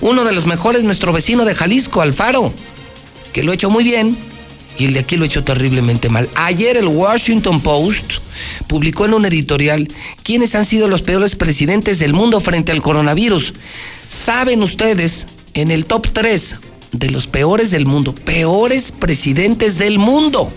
Uno 0.00 0.24
de 0.24 0.32
los 0.32 0.46
mejores, 0.46 0.82
nuestro 0.82 1.12
vecino 1.12 1.44
de 1.44 1.54
Jalisco, 1.54 2.00
Alfaro, 2.00 2.52
que 3.32 3.42
lo 3.42 3.52
ha 3.52 3.54
hecho 3.54 3.70
muy 3.70 3.84
bien, 3.84 4.16
y 4.78 4.86
el 4.86 4.94
de 4.94 5.00
aquí 5.00 5.16
lo 5.16 5.24
ha 5.24 5.26
hecho 5.26 5.44
terriblemente 5.44 6.08
mal. 6.08 6.28
Ayer 6.34 6.78
el 6.78 6.86
Washington 6.86 7.60
Post 7.60 8.14
publicó 8.66 9.04
en 9.04 9.14
un 9.14 9.26
editorial 9.26 9.88
quiénes 10.22 10.54
han 10.54 10.64
sido 10.64 10.88
los 10.88 11.02
peores 11.02 11.36
presidentes 11.36 11.98
del 11.98 12.14
mundo 12.14 12.40
frente 12.40 12.72
al 12.72 12.80
coronavirus. 12.80 13.52
¿Saben 14.08 14.62
ustedes 14.62 15.26
en 15.52 15.70
el 15.70 15.84
top 15.84 16.08
3 16.12 16.56
de 16.92 17.10
los 17.10 17.26
peores 17.26 17.70
del 17.70 17.84
mundo, 17.84 18.14
peores 18.14 18.92
presidentes 18.92 19.76
del 19.76 19.98
mundo 19.98 20.50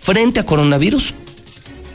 frente 0.00 0.38
a 0.38 0.46
coronavirus? 0.46 1.14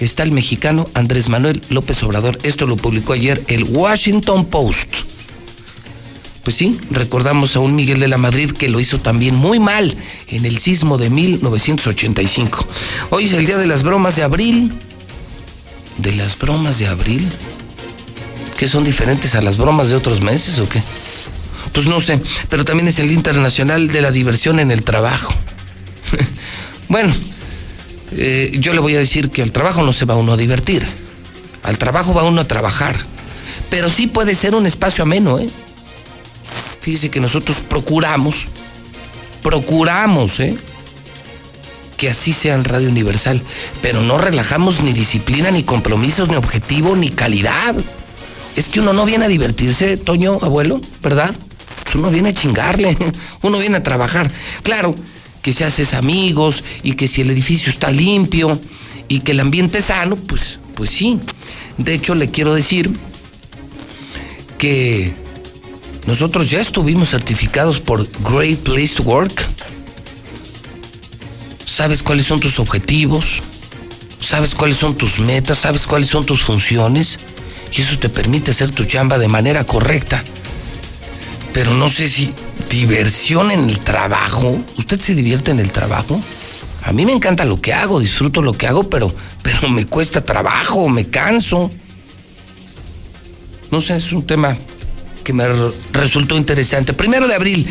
Está 0.02 0.24
el 0.24 0.32
mexicano 0.32 0.86
Andrés 0.94 1.30
Manuel 1.30 1.62
López 1.70 2.04
Obrador. 2.04 2.38
Esto 2.44 2.66
lo 2.66 2.76
publicó 2.76 3.14
ayer 3.14 3.42
el 3.48 3.64
Washington 3.64 4.46
Post. 4.46 5.15
Pues 6.46 6.58
sí, 6.58 6.80
recordamos 6.92 7.56
a 7.56 7.60
un 7.60 7.74
Miguel 7.74 8.00
de 8.00 8.08
la 8.08 8.20
Madrid 8.20 8.52
que 8.52 8.70
lo 8.70 8.80
hizo 8.80 9.00
también 9.00 9.34
muy 9.34 9.58
mal 9.58 9.98
en 10.28 10.46
el 10.46 10.60
sismo 10.60 11.00
de 11.00 11.10
1985. 11.10 12.68
Hoy 13.10 13.26
es 13.26 13.34
el 13.34 13.48
día 13.48 13.58
de 13.58 13.66
las 13.66 13.82
bromas 13.82 14.16
de 14.16 14.22
abril. 14.22 14.72
¿De 15.98 16.14
las 16.14 16.38
bromas 16.38 16.78
de 16.78 16.86
abril? 16.86 17.28
¿Qué 18.60 18.68
son 18.68 18.84
diferentes 18.84 19.34
a 19.34 19.42
las 19.42 19.58
bromas 19.58 19.90
de 19.90 19.96
otros 19.96 20.22
meses 20.22 20.60
o 20.60 20.70
qué? 20.70 20.84
Pues 21.74 21.88
no 21.88 22.00
sé, 22.00 22.22
pero 22.48 22.64
también 22.64 22.90
es 22.90 23.00
el 23.00 23.08
Día 23.08 23.18
Internacional 23.18 23.88
de 23.88 24.02
la 24.02 24.12
Diversión 24.12 24.60
en 24.60 24.70
el 24.70 24.84
Trabajo. 24.84 25.34
bueno, 26.90 27.12
eh, 28.12 28.52
yo 28.60 28.76
le 28.76 28.82
voy 28.82 28.96
a 28.96 29.00
decir 29.00 29.32
que 29.32 29.42
al 29.42 29.52
trabajo 29.52 29.82
no 29.82 29.94
se 29.94 30.06
va 30.06 30.14
uno 30.14 30.34
a 30.34 30.38
divertir. 30.38 30.86
Al 31.64 31.80
trabajo 31.80 32.14
va 32.14 32.22
uno 32.22 32.42
a 32.42 32.48
trabajar. 32.48 32.96
Pero 33.72 33.90
sí 33.90 34.06
puede 34.06 34.36
ser 34.36 34.54
un 34.54 34.68
espacio 34.68 35.02
ameno, 35.02 35.40
¿eh? 35.40 35.50
Fíjese 36.86 37.10
que 37.10 37.20
nosotros 37.20 37.58
procuramos, 37.68 38.46
procuramos, 39.42 40.40
¿eh? 40.40 40.56
Que 41.98 42.12
así 42.12 42.32
sea 42.32 42.54
en 42.54 42.64
Radio 42.64 42.90
Universal, 42.90 43.42
pero 43.82 44.04
no 44.04 44.20
relajamos 44.20 44.82
ni 44.82 44.94
disciplina, 44.94 45.50
ni 45.50 45.64
compromisos, 45.64 46.30
ni 46.30 46.36
objetivo, 46.36 46.96
ni 46.96 47.10
calidad. 47.10 47.74
Es 48.56 48.70
que 48.70 48.82
uno 48.82 48.94
no 48.94 49.04
viene 49.04 49.26
a 49.26 49.30
divertirse, 49.30 49.98
Toño, 49.98 50.38
abuelo, 50.44 50.80
¿verdad? 51.02 51.36
Pues 51.86 51.96
uno 51.96 52.12
viene 52.12 52.30
a 52.30 52.34
chingarle, 52.36 52.96
uno 53.42 53.58
viene 53.58 53.78
a 53.78 53.84
trabajar. 53.84 54.30
Claro, 54.62 54.94
que 55.42 55.54
se 55.54 55.66
haces 55.66 55.96
amigos 55.96 56.64
y 56.84 56.92
que 56.92 57.08
si 57.08 57.22
el 57.22 57.32
edificio 57.32 57.72
está 57.72 57.90
limpio 57.90 58.62
y 59.08 59.22
que 59.22 59.32
el 59.32 59.40
ambiente 59.40 59.80
es 59.80 59.86
sano, 59.86 60.18
pues, 60.18 60.60
pues 60.76 60.92
sí. 60.92 61.20
De 61.80 61.96
hecho, 61.96 62.14
le 62.14 62.30
quiero 62.30 62.54
decir 62.54 62.92
que 64.60 65.25
nosotros 66.08 66.52
ya 66.52 66.62
estuvimos 66.62 67.10
certificados 67.10 67.80
por 67.80 68.08
Great 68.22 68.60
Place 68.60 68.96
to 68.96 69.04
Work. 69.04 69.48
¿Sabes 71.66 72.04
cuáles 72.04 72.28
son 72.28 72.40
tus 72.40 72.60
objetivos? 72.60 73.42
¿Sabes 74.22 74.54
cuáles 74.54 74.78
son 74.78 74.96
tus 74.96 75.20
metas? 75.20 75.58
¿Sabes 75.58 75.88
cuáles 75.88 76.10
son 76.10 76.26
tus 76.26 76.44
funciones? 76.44 77.20
Y 77.74 77.82
eso 77.82 77.98
te 77.98 78.10
permite 78.10 78.52
hacer 78.52 78.72
tu 78.72 78.86
chamba 78.86 79.18
de 79.18 79.28
manera 79.28 79.66
correcta. 79.66 80.24
Pero 81.54 81.74
no 81.74 81.90
sé 81.90 82.08
si 82.08 82.34
diversión 82.70 83.52
en 83.52 83.70
el 83.70 83.80
trabajo. 83.80 84.58
¿Usted 84.78 85.00
se 85.00 85.16
divierte 85.16 85.52
en 85.52 85.60
el 85.60 85.72
trabajo? 85.72 86.22
A 86.84 86.94
mí 86.94 87.06
me 87.06 87.14
encanta 87.14 87.46
lo 87.46 87.60
que 87.60 87.74
hago, 87.74 88.00
disfruto 88.00 88.44
lo 88.44 88.54
que 88.54 88.68
hago, 88.68 88.90
pero, 88.90 89.14
pero 89.42 89.70
me 89.70 89.88
cuesta 89.88 90.24
trabajo, 90.24 90.88
me 90.88 91.10
canso. 91.10 91.72
No 93.72 93.82
sé, 93.82 93.98
es 93.98 94.12
un 94.12 94.26
tema 94.26 94.56
que 95.26 95.34
me 95.34 95.44
resultó 95.92 96.38
interesante. 96.38 96.94
Primero 96.94 97.28
de 97.28 97.36
abril, 97.36 97.68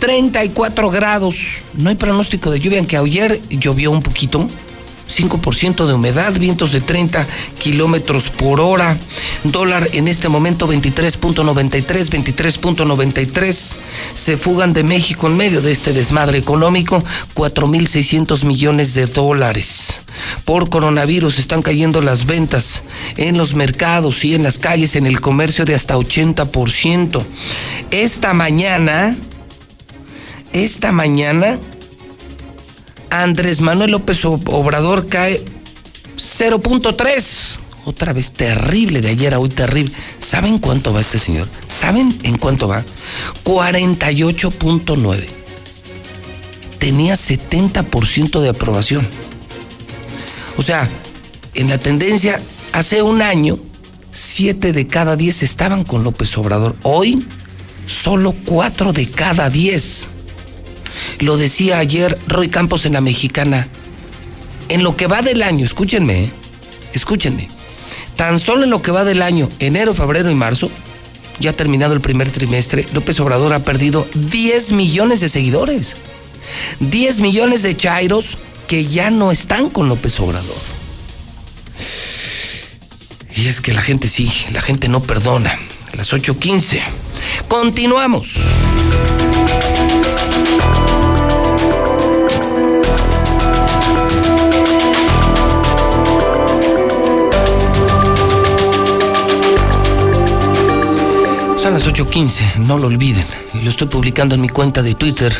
34 0.00 0.90
grados. 0.90 1.60
No 1.72 1.88
hay 1.88 1.96
pronóstico 1.96 2.50
de 2.50 2.60
lluvia, 2.60 2.78
aunque 2.78 2.98
ayer 2.98 3.40
llovió 3.48 3.90
un 3.90 4.02
poquito. 4.02 4.46
5% 5.08 5.86
de 5.86 5.94
humedad, 5.94 6.32
vientos 6.38 6.72
de 6.72 6.80
30 6.80 7.26
kilómetros 7.58 8.30
por 8.30 8.60
hora. 8.60 8.98
Dólar 9.44 9.88
en 9.92 10.08
este 10.08 10.28
momento 10.28 10.68
23.93, 10.68 12.10
23.93. 12.10 13.76
Se 14.12 14.36
fugan 14.36 14.72
de 14.72 14.82
México 14.82 15.26
en 15.26 15.36
medio 15.36 15.60
de 15.60 15.72
este 15.72 15.92
desmadre 15.92 16.38
económico 16.38 17.02
4.600 17.34 18.44
millones 18.44 18.94
de 18.94 19.06
dólares. 19.06 20.02
Por 20.44 20.68
coronavirus 20.68 21.38
están 21.38 21.62
cayendo 21.62 22.00
las 22.00 22.26
ventas 22.26 22.82
en 23.16 23.38
los 23.38 23.54
mercados 23.54 24.24
y 24.24 24.34
en 24.34 24.42
las 24.42 24.58
calles, 24.58 24.96
en 24.96 25.06
el 25.06 25.20
comercio 25.20 25.64
de 25.64 25.74
hasta 25.74 25.96
80%. 25.96 27.22
Esta 27.90 28.34
mañana, 28.34 29.16
esta 30.52 30.92
mañana 30.92 31.58
Andrés 33.10 33.60
Manuel 33.60 33.92
López 33.92 34.24
Obrador 34.24 35.08
cae 35.08 35.44
0.3. 36.16 37.58
Otra 37.84 38.12
vez 38.12 38.32
terrible 38.32 39.00
de 39.00 39.08
ayer 39.10 39.32
a 39.34 39.38
hoy, 39.38 39.48
terrible. 39.48 39.92
¿Saben 40.18 40.58
cuánto 40.58 40.92
va 40.92 41.00
este 41.00 41.18
señor? 41.18 41.48
¿Saben 41.68 42.18
en 42.22 42.36
cuánto 42.36 42.68
va? 42.68 42.84
48.9. 43.44 45.26
Tenía 46.78 47.14
70% 47.14 48.40
de 48.40 48.48
aprobación. 48.50 49.06
O 50.56 50.62
sea, 50.62 50.88
en 51.54 51.68
la 51.68 51.78
tendencia, 51.78 52.42
hace 52.72 53.02
un 53.02 53.22
año, 53.22 53.58
7 54.12 54.72
de 54.72 54.86
cada 54.86 55.16
10 55.16 55.42
estaban 55.42 55.84
con 55.84 56.04
López 56.04 56.36
Obrador. 56.36 56.76
Hoy, 56.82 57.24
solo 57.86 58.34
4 58.44 58.92
de 58.92 59.08
cada 59.08 59.48
10. 59.48 60.08
Lo 61.20 61.36
decía 61.36 61.78
ayer 61.78 62.16
Roy 62.26 62.48
Campos 62.48 62.86
en 62.86 62.92
la 62.92 63.00
mexicana. 63.00 63.66
En 64.68 64.82
lo 64.82 64.96
que 64.96 65.06
va 65.06 65.22
del 65.22 65.42
año, 65.42 65.64
escúchenme, 65.64 66.24
¿eh? 66.24 66.30
escúchenme. 66.92 67.48
Tan 68.16 68.38
solo 68.38 68.64
en 68.64 68.70
lo 68.70 68.82
que 68.82 68.90
va 68.90 69.04
del 69.04 69.22
año, 69.22 69.48
enero, 69.58 69.94
febrero 69.94 70.30
y 70.30 70.34
marzo, 70.34 70.70
ya 71.40 71.52
terminado 71.52 71.94
el 71.94 72.00
primer 72.00 72.30
trimestre, 72.30 72.86
López 72.92 73.18
Obrador 73.20 73.52
ha 73.52 73.60
perdido 73.60 74.06
10 74.14 74.72
millones 74.72 75.20
de 75.20 75.28
seguidores. 75.28 75.96
10 76.80 77.20
millones 77.20 77.62
de 77.62 77.76
chairos 77.76 78.38
que 78.66 78.86
ya 78.86 79.10
no 79.10 79.32
están 79.32 79.70
con 79.70 79.88
López 79.88 80.18
Obrador. 80.20 80.56
Y 83.34 83.46
es 83.46 83.60
que 83.60 83.72
la 83.72 83.82
gente 83.82 84.08
sí, 84.08 84.30
la 84.52 84.60
gente 84.60 84.88
no 84.88 85.00
perdona. 85.00 85.58
A 85.92 85.96
las 85.96 86.12
8.15. 86.12 86.80
Continuamos. 87.46 88.34
Las 101.78 101.86
8.15, 101.86 102.56
no 102.56 102.76
lo 102.76 102.88
olviden. 102.88 103.24
Y 103.54 103.60
lo 103.60 103.70
estoy 103.70 103.86
publicando 103.86 104.34
en 104.34 104.40
mi 104.40 104.48
cuenta 104.48 104.82
de 104.82 104.96
Twitter, 104.96 105.32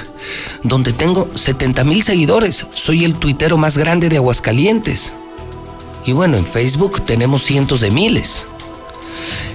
donde 0.63 0.93
tengo 0.93 1.29
70 1.35 1.83
mil 1.83 2.05
seguidores. 2.05 2.65
Soy 2.75 3.05
el 3.05 3.17
tuitero 3.17 3.57
más 3.57 3.77
grande 3.77 4.09
de 4.09 4.19
Aguascalientes. 4.19 5.15
Y 6.07 6.13
bueno, 6.13 6.37
en 6.37 6.47
Facebook 6.47 7.05
tenemos 7.05 7.43
cientos 7.43 7.81
de 7.81 7.91
miles. 7.91 8.47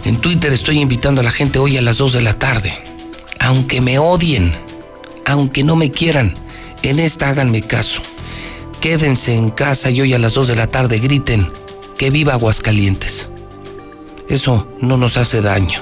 En 0.04 0.18
Twitter 0.18 0.52
estoy 0.52 0.82
invitando 0.82 1.22
a 1.22 1.24
la 1.24 1.32
gente 1.32 1.58
hoy 1.58 1.78
a 1.78 1.82
las 1.82 2.00
2 2.00 2.12
de 2.12 2.22
la 2.22 2.34
tarde. 2.34 2.74
Aunque 3.40 3.80
me 3.80 3.98
odien, 3.98 4.52
aunque 5.26 5.64
no 5.64 5.78
me 5.78 5.90
quieran, 5.90 6.34
en 6.82 7.00
esta 7.00 7.30
háganme 7.30 7.62
caso. 7.62 8.02
Quédense 8.82 9.36
en 9.36 9.52
casa 9.52 9.90
y 9.90 10.02
hoy 10.02 10.14
a 10.14 10.20
las 10.20 10.34
2 10.34 10.50
de 10.50 10.56
la 10.58 10.68
tarde 10.68 11.00
griten 11.00 11.50
que 11.98 12.10
viva 12.10 12.34
Aguascalientes. 12.34 13.30
Eso 14.28 14.68
no 14.82 14.98
nos 14.98 15.16
hace 15.16 15.42
daño. 15.42 15.82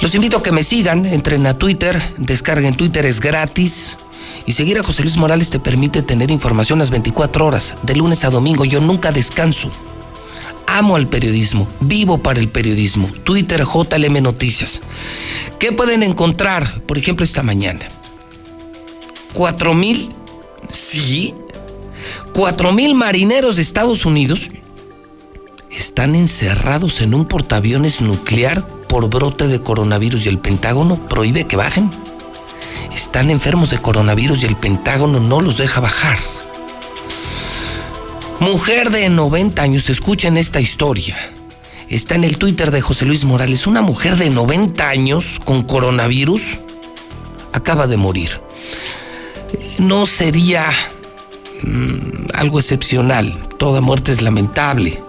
Los 0.00 0.14
invito 0.14 0.36
a 0.36 0.42
que 0.42 0.52
me 0.52 0.62
sigan, 0.62 1.06
entren 1.06 1.46
a 1.46 1.56
Twitter, 1.56 2.00
descarguen 2.18 2.76
Twitter, 2.76 3.06
es 3.06 3.20
gratis. 3.20 3.96
Y 4.44 4.52
seguir 4.52 4.78
a 4.78 4.82
José 4.82 5.02
Luis 5.02 5.16
Morales 5.16 5.50
te 5.50 5.58
permite 5.58 6.02
tener 6.02 6.30
información 6.30 6.78
las 6.78 6.90
24 6.90 7.46
horas, 7.46 7.74
de 7.82 7.96
lunes 7.96 8.24
a 8.24 8.30
domingo. 8.30 8.64
Yo 8.64 8.80
nunca 8.80 9.10
descanso. 9.10 9.70
Amo 10.66 10.96
al 10.96 11.06
periodismo, 11.06 11.66
vivo 11.80 12.18
para 12.18 12.40
el 12.40 12.48
periodismo. 12.48 13.08
Twitter 13.24 13.64
JLM 13.64 14.22
Noticias. 14.22 14.82
¿Qué 15.58 15.72
pueden 15.72 16.02
encontrar, 16.02 16.82
por 16.82 16.98
ejemplo, 16.98 17.24
esta 17.24 17.42
mañana? 17.42 17.88
¿Cuatro 19.32 19.74
mil? 19.74 20.08
Sí. 20.70 21.34
¿Cuatro 22.32 22.72
mil 22.72 22.94
marineros 22.94 23.56
de 23.56 23.62
Estados 23.62 24.04
Unidos 24.04 24.50
están 25.70 26.14
encerrados 26.14 27.00
en 27.00 27.14
un 27.14 27.26
portaaviones 27.26 28.00
nuclear 28.00 28.75
por 28.88 29.08
brote 29.08 29.48
de 29.48 29.60
coronavirus 29.60 30.26
y 30.26 30.28
el 30.28 30.38
Pentágono 30.38 30.96
prohíbe 31.08 31.46
que 31.46 31.56
bajen? 31.56 31.90
Están 32.94 33.30
enfermos 33.30 33.70
de 33.70 33.78
coronavirus 33.78 34.42
y 34.42 34.46
el 34.46 34.56
Pentágono 34.56 35.20
no 35.20 35.40
los 35.40 35.58
deja 35.58 35.80
bajar. 35.80 36.18
Mujer 38.40 38.90
de 38.90 39.08
90 39.08 39.62
años, 39.62 39.88
escuchen 39.90 40.36
esta 40.36 40.60
historia. 40.60 41.16
Está 41.88 42.14
en 42.16 42.24
el 42.24 42.36
Twitter 42.36 42.70
de 42.70 42.80
José 42.80 43.04
Luis 43.04 43.24
Morales. 43.24 43.66
Una 43.66 43.80
mujer 43.80 44.16
de 44.16 44.30
90 44.30 44.88
años 44.88 45.40
con 45.44 45.62
coronavirus 45.62 46.58
acaba 47.52 47.86
de 47.86 47.96
morir. 47.96 48.40
No 49.78 50.06
sería 50.06 50.70
mm, 51.62 52.26
algo 52.34 52.58
excepcional. 52.58 53.38
Toda 53.58 53.80
muerte 53.80 54.12
es 54.12 54.20
lamentable. 54.20 55.00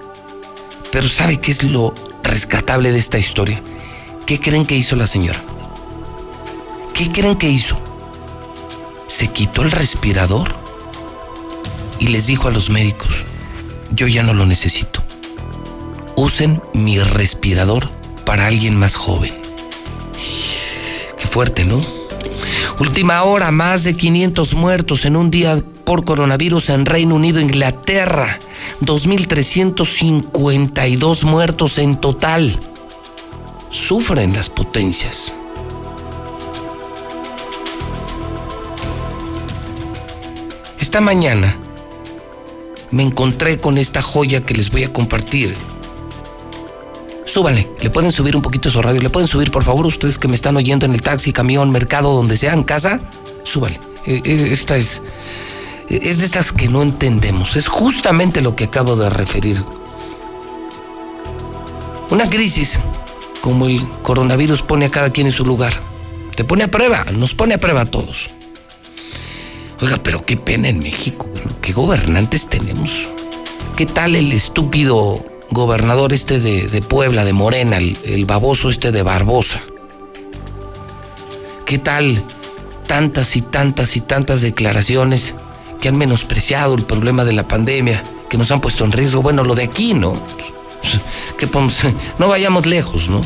Pero 0.91 1.09
¿sabe 1.09 1.39
qué 1.39 1.51
es 1.51 1.63
lo 1.63 1.93
rescatable 2.27 2.91
de 2.91 2.99
esta 2.99 3.17
historia? 3.17 3.61
¿Qué 4.25 4.39
creen 4.39 4.65
que 4.65 4.75
hizo 4.75 4.95
la 4.95 5.07
señora? 5.07 5.41
¿Qué 6.93 7.11
creen 7.11 7.35
que 7.35 7.49
hizo? 7.49 7.79
Se 9.07 9.29
quitó 9.29 9.61
el 9.61 9.71
respirador 9.71 10.55
y 11.99 12.07
les 12.07 12.27
dijo 12.27 12.47
a 12.47 12.51
los 12.51 12.69
médicos, 12.69 13.09
yo 13.91 14.07
ya 14.07 14.23
no 14.23 14.33
lo 14.33 14.45
necesito. 14.45 15.01
Usen 16.15 16.61
mi 16.73 16.99
respirador 16.99 17.89
para 18.25 18.47
alguien 18.47 18.75
más 18.75 18.95
joven. 18.95 19.33
Qué 21.17 21.27
fuerte, 21.27 21.63
¿no? 21.63 21.81
Última 22.79 23.23
hora, 23.23 23.51
más 23.51 23.83
de 23.83 23.95
500 23.95 24.53
muertos 24.53 25.05
en 25.05 25.15
un 25.15 25.31
día 25.31 25.63
por 25.83 26.05
coronavirus 26.05 26.69
en 26.69 26.85
Reino 26.85 27.15
Unido, 27.15 27.39
Inglaterra. 27.39 28.39
2.352 28.81 31.23
muertos 31.23 31.77
en 31.77 31.95
total. 31.95 32.59
Sufren 33.71 34.33
las 34.33 34.49
potencias. 34.49 35.33
Esta 40.79 41.01
mañana 41.01 41.57
me 42.91 43.03
encontré 43.03 43.59
con 43.59 43.77
esta 43.77 44.01
joya 44.01 44.41
que 44.41 44.53
les 44.53 44.71
voy 44.71 44.83
a 44.83 44.93
compartir. 44.93 45.53
Súbanle, 47.25 47.69
le 47.81 47.89
pueden 47.89 48.11
subir 48.11 48.35
un 48.35 48.41
poquito 48.41 48.71
su 48.71 48.81
radio, 48.81 49.01
le 49.01 49.09
pueden 49.09 49.27
subir 49.27 49.51
por 49.51 49.63
favor 49.63 49.85
ustedes 49.85 50.17
que 50.17 50.29
me 50.29 50.35
están 50.35 50.55
oyendo 50.55 50.85
en 50.85 50.93
el 50.93 51.01
taxi, 51.01 51.33
camión, 51.33 51.71
mercado, 51.71 52.13
donde 52.13 52.37
sea, 52.37 52.53
en 52.53 52.63
casa, 52.63 53.01
súbale. 53.43 53.79
Eh, 54.05 54.21
eh, 54.23 54.49
esta 54.51 54.77
es, 54.77 55.01
es 55.89 56.17
de 56.17 56.25
estas 56.25 56.51
que 56.51 56.67
no 56.67 56.81
entendemos, 56.81 57.55
es 57.55 57.67
justamente 57.67 58.41
lo 58.41 58.55
que 58.55 58.65
acabo 58.65 58.95
de 58.95 59.09
referir. 59.09 59.63
Una 62.09 62.29
crisis 62.29 62.79
como 63.41 63.65
el 63.67 63.85
coronavirus 64.01 64.61
pone 64.61 64.85
a 64.85 64.89
cada 64.89 65.09
quien 65.11 65.27
en 65.27 65.33
su 65.33 65.45
lugar. 65.45 65.73
Te 66.35 66.43
pone 66.43 66.65
a 66.65 66.71
prueba, 66.71 67.05
nos 67.13 67.33
pone 67.33 67.55
a 67.55 67.59
prueba 67.59 67.81
a 67.81 67.85
todos. 67.85 68.29
Oiga, 69.81 69.97
pero 70.01 70.25
qué 70.25 70.37
pena 70.37 70.69
en 70.69 70.79
México. 70.79 71.27
¿Qué 71.61 71.73
gobernantes 71.73 72.47
tenemos? 72.47 73.07
¿Qué 73.75 73.85
tal 73.85 74.15
el 74.15 74.31
estúpido 74.31 75.23
gobernador 75.51 76.13
este 76.13 76.39
de, 76.39 76.81
Puebla, 76.81 77.25
de 77.25 77.33
Morena, 77.33 77.77
el, 77.77 77.97
el 78.03 78.25
baboso 78.25 78.69
este 78.69 78.91
de 78.91 79.03
Barbosa? 79.03 79.61
¿Qué 81.65 81.77
tal 81.77 82.23
tantas 82.87 83.35
y 83.35 83.41
tantas 83.41 83.95
y 83.97 84.01
tantas 84.01 84.41
declaraciones 84.41 85.35
que 85.79 85.89
han 85.89 85.97
menospreciado 85.97 86.75
el 86.75 86.85
problema 86.85 87.25
de 87.25 87.33
la 87.33 87.47
pandemia, 87.47 88.03
que 88.29 88.37
nos 88.37 88.51
han 88.51 88.61
puesto 88.61 88.83
en 88.85 88.91
riesgo? 88.91 89.21
Bueno, 89.21 89.43
lo 89.43 89.55
de 89.55 89.63
aquí, 89.63 89.93
¿no? 89.93 90.13
Que 91.37 91.47
no 92.17 92.27
vayamos 92.27 92.65
lejos, 92.65 93.09
¿no? 93.09 93.21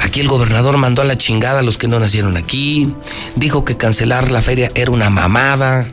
Aquí 0.00 0.20
el 0.20 0.28
gobernador 0.28 0.76
mandó 0.76 1.02
a 1.02 1.04
la 1.04 1.18
chingada 1.18 1.60
a 1.60 1.62
los 1.62 1.76
que 1.76 1.88
no 1.88 1.98
nacieron 1.98 2.36
aquí. 2.36 2.92
Dijo 3.36 3.64
que 3.64 3.76
cancelar 3.76 4.30
la 4.30 4.42
feria 4.42 4.70
era 4.74 4.90
una 4.90 5.10
mamada. 5.10 5.88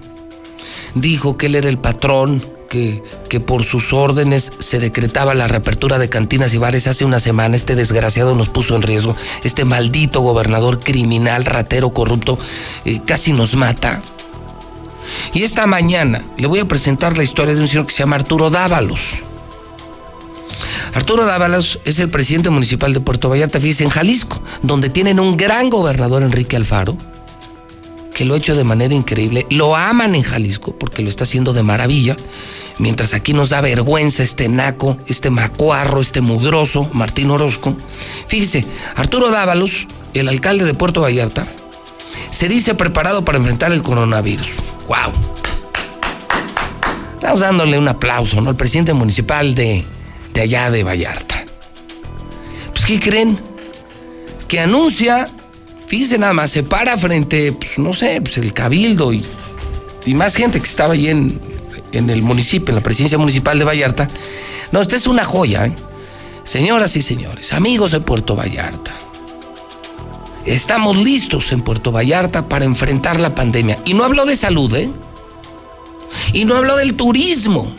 Dijo 0.94 1.38
que 1.38 1.48
él 1.48 1.56
era 1.56 1.70
el 1.70 1.78
patrón, 1.78 2.44
que, 2.70 3.04
que 3.30 3.40
por 3.40 3.64
sus 3.64 3.94
órdenes 3.94 4.54
se 4.60 4.80
decretaba 4.80 5.34
la 5.34 5.48
reapertura 5.48 5.98
de 5.98 6.08
cantinas 6.08 6.54
y 6.54 6.58
bares 6.58 6.88
hace 6.88 7.04
una 7.04 7.20
semana. 7.20 7.56
Este 7.56 7.76
desgraciado 7.76 8.36
nos 8.36 8.50
puso 8.50 8.76
en 8.76 8.84
riesgo. 8.84 9.16
Este 9.44 9.66
maldito 9.66 10.22
gobernador 10.22 10.80
criminal, 10.80 11.44
ratero, 11.44 11.92
corrupto, 11.92 12.38
eh, 12.86 13.02
casi 13.06 13.34
nos 13.34 13.56
mata. 13.56 14.02
Y 15.34 15.44
esta 15.44 15.68
mañana 15.68 16.24
le 16.38 16.48
voy 16.48 16.60
a 16.60 16.66
presentar 16.66 17.18
la 17.18 17.24
historia 17.24 17.56
de 17.56 17.62
un 17.62 17.68
señor 17.68 17.86
que 17.86 17.94
se 17.94 18.00
llama 18.00 18.16
Arturo 18.16 18.50
Dávalos. 18.50 19.16
Arturo 20.94 21.26
Dávalos 21.26 21.80
es 21.84 22.00
el 22.00 22.10
presidente 22.10 22.50
municipal 22.50 22.94
de 22.94 23.02
Puerto 23.02 23.30
Vallarta, 23.30 23.60
fíjense, 23.60 23.84
en 23.84 23.90
Jalisco, 23.90 24.42
donde 24.62 24.90
tienen 24.90 25.20
un 25.20 25.36
gran 25.36 25.70
gobernador, 25.70 26.24
Enrique 26.24 26.56
Alfaro, 26.56 26.98
que 28.14 28.24
lo 28.24 28.34
ha 28.34 28.38
hecho 28.38 28.56
de 28.56 28.64
manera 28.64 28.96
increíble. 28.96 29.46
Lo 29.50 29.76
aman 29.76 30.16
en 30.16 30.24
Jalisco 30.24 30.74
porque 30.80 31.02
lo 31.02 31.10
está 31.10 31.26
haciendo 31.26 31.52
de 31.52 31.64
maravilla, 31.64 32.16
mientras 32.80 33.14
aquí 33.14 33.34
nos 33.34 33.50
da 33.50 33.60
vergüenza 33.60 34.24
este 34.24 34.48
naco, 34.48 34.98
este 35.08 35.30
macuarro, 35.30 36.00
este 36.00 36.22
mugroso, 36.22 36.90
Martín 36.94 37.30
Orozco. 37.30 37.76
Fíjese, 38.28 38.66
Arturo 38.96 39.32
Dávalos, 39.32 39.88
el 40.14 40.30
alcalde 40.30 40.64
de 40.64 40.74
Puerto 40.74 41.02
Vallarta, 41.02 41.46
se 42.36 42.50
dice 42.50 42.76
preparado 42.76 43.24
para 43.24 43.38
enfrentar 43.38 43.72
el 43.72 43.82
coronavirus. 43.82 44.50
¡Wow! 44.88 45.14
Estamos 47.16 47.40
dándole 47.40 47.78
un 47.78 47.88
aplauso, 47.88 48.42
¿no? 48.42 48.50
Al 48.50 48.56
presidente 48.56 48.94
municipal 48.94 49.56
de 49.56 49.86
de 50.36 50.42
allá 50.42 50.70
de 50.70 50.84
Vallarta. 50.84 51.46
Pues, 52.72 52.86
¿qué 52.86 53.00
creen? 53.00 53.40
Que 54.48 54.60
anuncia, 54.60 55.30
fíjense 55.88 56.18
nada 56.18 56.34
más, 56.34 56.52
se 56.52 56.62
para 56.62 56.98
frente, 56.98 57.54
pues, 57.54 57.80
no 57.80 57.94
sé, 57.94 58.22
pues 58.22 58.38
el 58.38 58.54
cabildo 58.54 59.12
y, 59.14 59.26
y 60.06 60.14
más 60.14 60.36
gente 60.36 60.60
que 60.60 60.68
estaba 60.68 60.94
allí 60.94 61.10
en, 61.10 61.40
en 61.94 62.10
el 62.10 62.22
municipio, 62.22 62.70
en 62.70 62.76
la 62.76 62.82
presidencia 62.82 63.18
municipal 63.18 63.58
de 63.58 63.66
Vallarta. 63.66 64.08
No, 64.72 64.82
esta 64.82 64.98
es 64.98 65.08
una 65.08 65.24
joya, 65.24 65.66
¿eh? 65.66 65.76
Señoras 66.44 66.96
y 66.96 67.02
señores, 67.02 67.54
amigos 67.54 67.92
de 67.92 68.02
Puerto 68.02 68.36
Vallarta, 68.36 68.92
estamos 70.46 70.98
listos 70.98 71.52
en 71.52 71.62
Puerto 71.62 71.92
Vallarta 71.92 72.48
para 72.48 72.66
enfrentar 72.66 73.20
la 73.20 73.36
pandemia. 73.36 73.80
Y 73.86 73.94
no 73.94 74.04
hablo 74.04 74.26
de 74.26 74.36
salud, 74.36 74.74
¿eh? 74.76 74.90
Y 76.34 76.46
no 76.46 76.56
hablo 76.56 76.78
del 76.78 76.96
turismo 76.96 77.74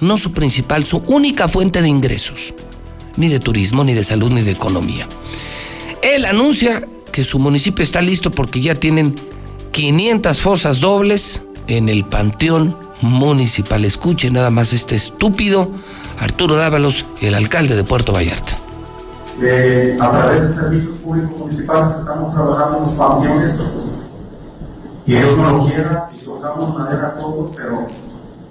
no 0.00 0.16
su 0.18 0.32
principal, 0.32 0.84
su 0.86 0.98
única 1.06 1.48
fuente 1.48 1.82
de 1.82 1.88
ingresos, 1.88 2.54
ni 3.16 3.28
de 3.28 3.38
turismo, 3.38 3.84
ni 3.84 3.94
de 3.94 4.02
salud, 4.02 4.30
ni 4.30 4.42
de 4.42 4.50
economía. 4.50 5.06
Él 6.02 6.24
anuncia 6.24 6.82
que 7.12 7.22
su 7.22 7.38
municipio 7.38 7.82
está 7.82 8.00
listo 8.02 8.30
porque 8.30 8.60
ya 8.60 8.74
tienen 8.74 9.14
500 9.72 10.40
fosas 10.40 10.80
dobles 10.80 11.42
en 11.66 11.88
el 11.88 12.04
panteón 12.04 12.76
municipal. 13.02 13.84
Escuche 13.84 14.30
nada 14.30 14.50
más 14.50 14.72
este 14.72 14.96
estúpido 14.96 15.70
Arturo 16.18 16.56
Dávalos, 16.56 17.04
el 17.20 17.34
alcalde 17.34 17.76
de 17.76 17.84
Puerto 17.84 18.12
Vallarta. 18.12 18.58
A 19.40 20.10
través 20.10 20.42
de 20.42 20.54
servicios 20.54 20.96
públicos 20.96 21.38
municipales 21.38 21.88
estamos 21.98 22.34
trabajando 22.34 22.76
en 22.76 22.82
los 22.82 22.92
panteones 22.92 23.60
y 25.06 25.14
Dios 25.14 25.38
no 25.38 25.50
lo 25.50 25.66
quiera 25.66 26.08
y 26.14 26.24
tocamos 26.24 26.78
madera 26.78 27.14
todos, 27.14 27.50
pero 27.56 27.86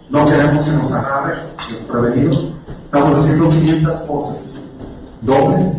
no 0.09 0.25
queremos 0.25 0.63
que 0.63 0.71
nos 0.71 0.91
agarre 0.91 1.35
desprevenidos. 1.69 2.53
Estamos 2.85 3.19
haciendo 3.19 3.49
500 3.49 3.97
cosas 4.01 4.53
dobles, 5.21 5.77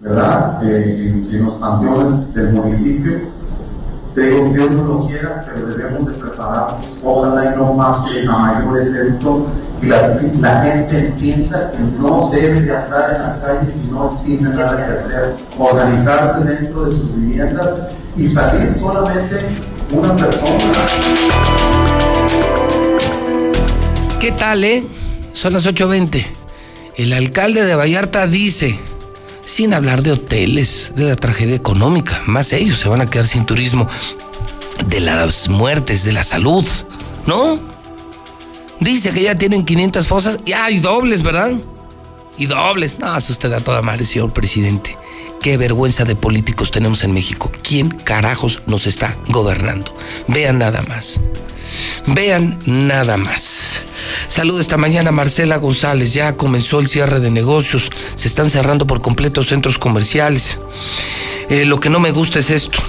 ¿verdad? 0.00 0.62
Eh, 0.64 1.26
en, 1.30 1.44
los 1.44 1.54
panteones 1.54 2.34
del 2.34 2.52
municipio. 2.52 3.20
Digo, 4.14 4.50
Dios 4.52 4.70
no 4.72 4.84
lo 4.84 5.06
quiera, 5.06 5.44
pero 5.46 5.66
debemos 5.66 6.06
de 6.06 6.12
prepararnos. 6.12 6.86
Ojalá 7.02 7.54
y 7.54 7.56
no 7.56 7.74
pase 7.74 8.26
a 8.28 8.36
mayores 8.36 8.88
esto 8.88 9.46
la 9.88 10.62
gente 10.62 10.98
entienda 10.98 11.72
que 11.72 11.78
no 11.98 12.30
debe 12.30 12.60
de 12.60 12.76
andar 12.76 13.14
en 13.14 13.22
la 13.22 13.40
calle 13.40 13.68
si 13.70 13.88
no 13.88 14.20
tiene 14.24 14.50
nada 14.50 14.76
que 14.76 14.92
hacer, 14.92 15.34
organizarse 15.58 16.44
dentro 16.44 16.84
de 16.84 16.92
sus 16.92 17.16
viviendas 17.16 17.88
y 18.16 18.26
salir 18.26 18.72
solamente 18.72 19.40
una 19.90 20.14
persona. 20.16 20.56
¿Qué 24.20 24.30
tal, 24.32 24.62
eh? 24.64 24.86
Son 25.32 25.52
las 25.52 25.66
8.20. 25.66 26.26
El 26.96 27.12
alcalde 27.12 27.64
de 27.64 27.74
Vallarta 27.74 28.26
dice, 28.26 28.78
sin 29.44 29.74
hablar 29.74 30.02
de 30.02 30.12
hoteles, 30.12 30.92
de 30.94 31.08
la 31.08 31.16
tragedia 31.16 31.56
económica, 31.56 32.22
más 32.26 32.52
ellos 32.52 32.78
se 32.78 32.88
van 32.88 33.00
a 33.00 33.06
quedar 33.06 33.26
sin 33.26 33.46
turismo, 33.46 33.88
de 34.86 35.00
las 35.00 35.48
muertes, 35.48 36.04
de 36.04 36.12
la 36.12 36.22
salud, 36.22 36.64
¿no? 37.26 37.71
Dice 38.82 39.12
que 39.12 39.22
ya 39.22 39.36
tienen 39.36 39.64
500 39.64 40.08
fosas 40.08 40.38
y 40.44 40.52
hay 40.52 40.80
dobles, 40.80 41.22
¿verdad? 41.22 41.52
Y 42.36 42.46
dobles. 42.46 42.98
No, 42.98 43.16
eso 43.16 43.32
usted 43.32 43.48
da 43.48 43.60
toda 43.60 43.80
madre, 43.80 44.04
señor 44.04 44.32
presidente. 44.32 44.98
Qué 45.40 45.56
vergüenza 45.56 46.04
de 46.04 46.16
políticos 46.16 46.72
tenemos 46.72 47.04
en 47.04 47.14
México. 47.14 47.52
¿Quién 47.62 47.90
carajos 47.90 48.62
nos 48.66 48.88
está 48.88 49.16
gobernando? 49.28 49.94
Vean 50.26 50.58
nada 50.58 50.82
más. 50.82 51.20
Vean 52.08 52.58
nada 52.66 53.16
más. 53.16 53.82
Saludo 54.28 54.60
esta 54.60 54.76
mañana 54.76 55.12
Marcela 55.12 55.58
González. 55.58 56.12
Ya 56.12 56.36
comenzó 56.36 56.80
el 56.80 56.88
cierre 56.88 57.20
de 57.20 57.30
negocios. 57.30 57.88
Se 58.16 58.26
están 58.26 58.50
cerrando 58.50 58.88
por 58.88 59.00
completo 59.00 59.44
centros 59.44 59.78
comerciales. 59.78 60.58
Eh, 61.48 61.66
lo 61.66 61.78
que 61.78 61.88
no 61.88 62.00
me 62.00 62.10
gusta 62.10 62.40
es 62.40 62.50
esto. 62.50 62.80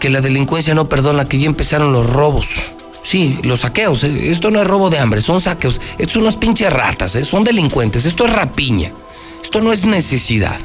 Que 0.00 0.08
la 0.08 0.22
delincuencia 0.22 0.74
no 0.74 0.88
perdona, 0.88 1.28
que 1.28 1.38
ya 1.38 1.46
empezaron 1.46 1.92
los 1.92 2.08
robos. 2.08 2.71
Sí, 3.02 3.38
los 3.42 3.60
saqueos. 3.60 4.04
eh, 4.04 4.30
Esto 4.30 4.50
no 4.50 4.60
es 4.60 4.66
robo 4.66 4.90
de 4.90 4.98
hambre, 4.98 5.20
son 5.20 5.40
saqueos. 5.40 5.80
Estos 5.98 6.12
son 6.12 6.22
unas 6.22 6.36
pinches 6.36 6.72
ratas, 6.72 7.16
eh, 7.16 7.24
son 7.24 7.44
delincuentes. 7.44 8.04
Esto 8.06 8.26
es 8.26 8.32
rapiña. 8.32 8.90
Esto 9.42 9.60
no 9.60 9.72
es 9.72 9.84
necesidad. 9.84 10.58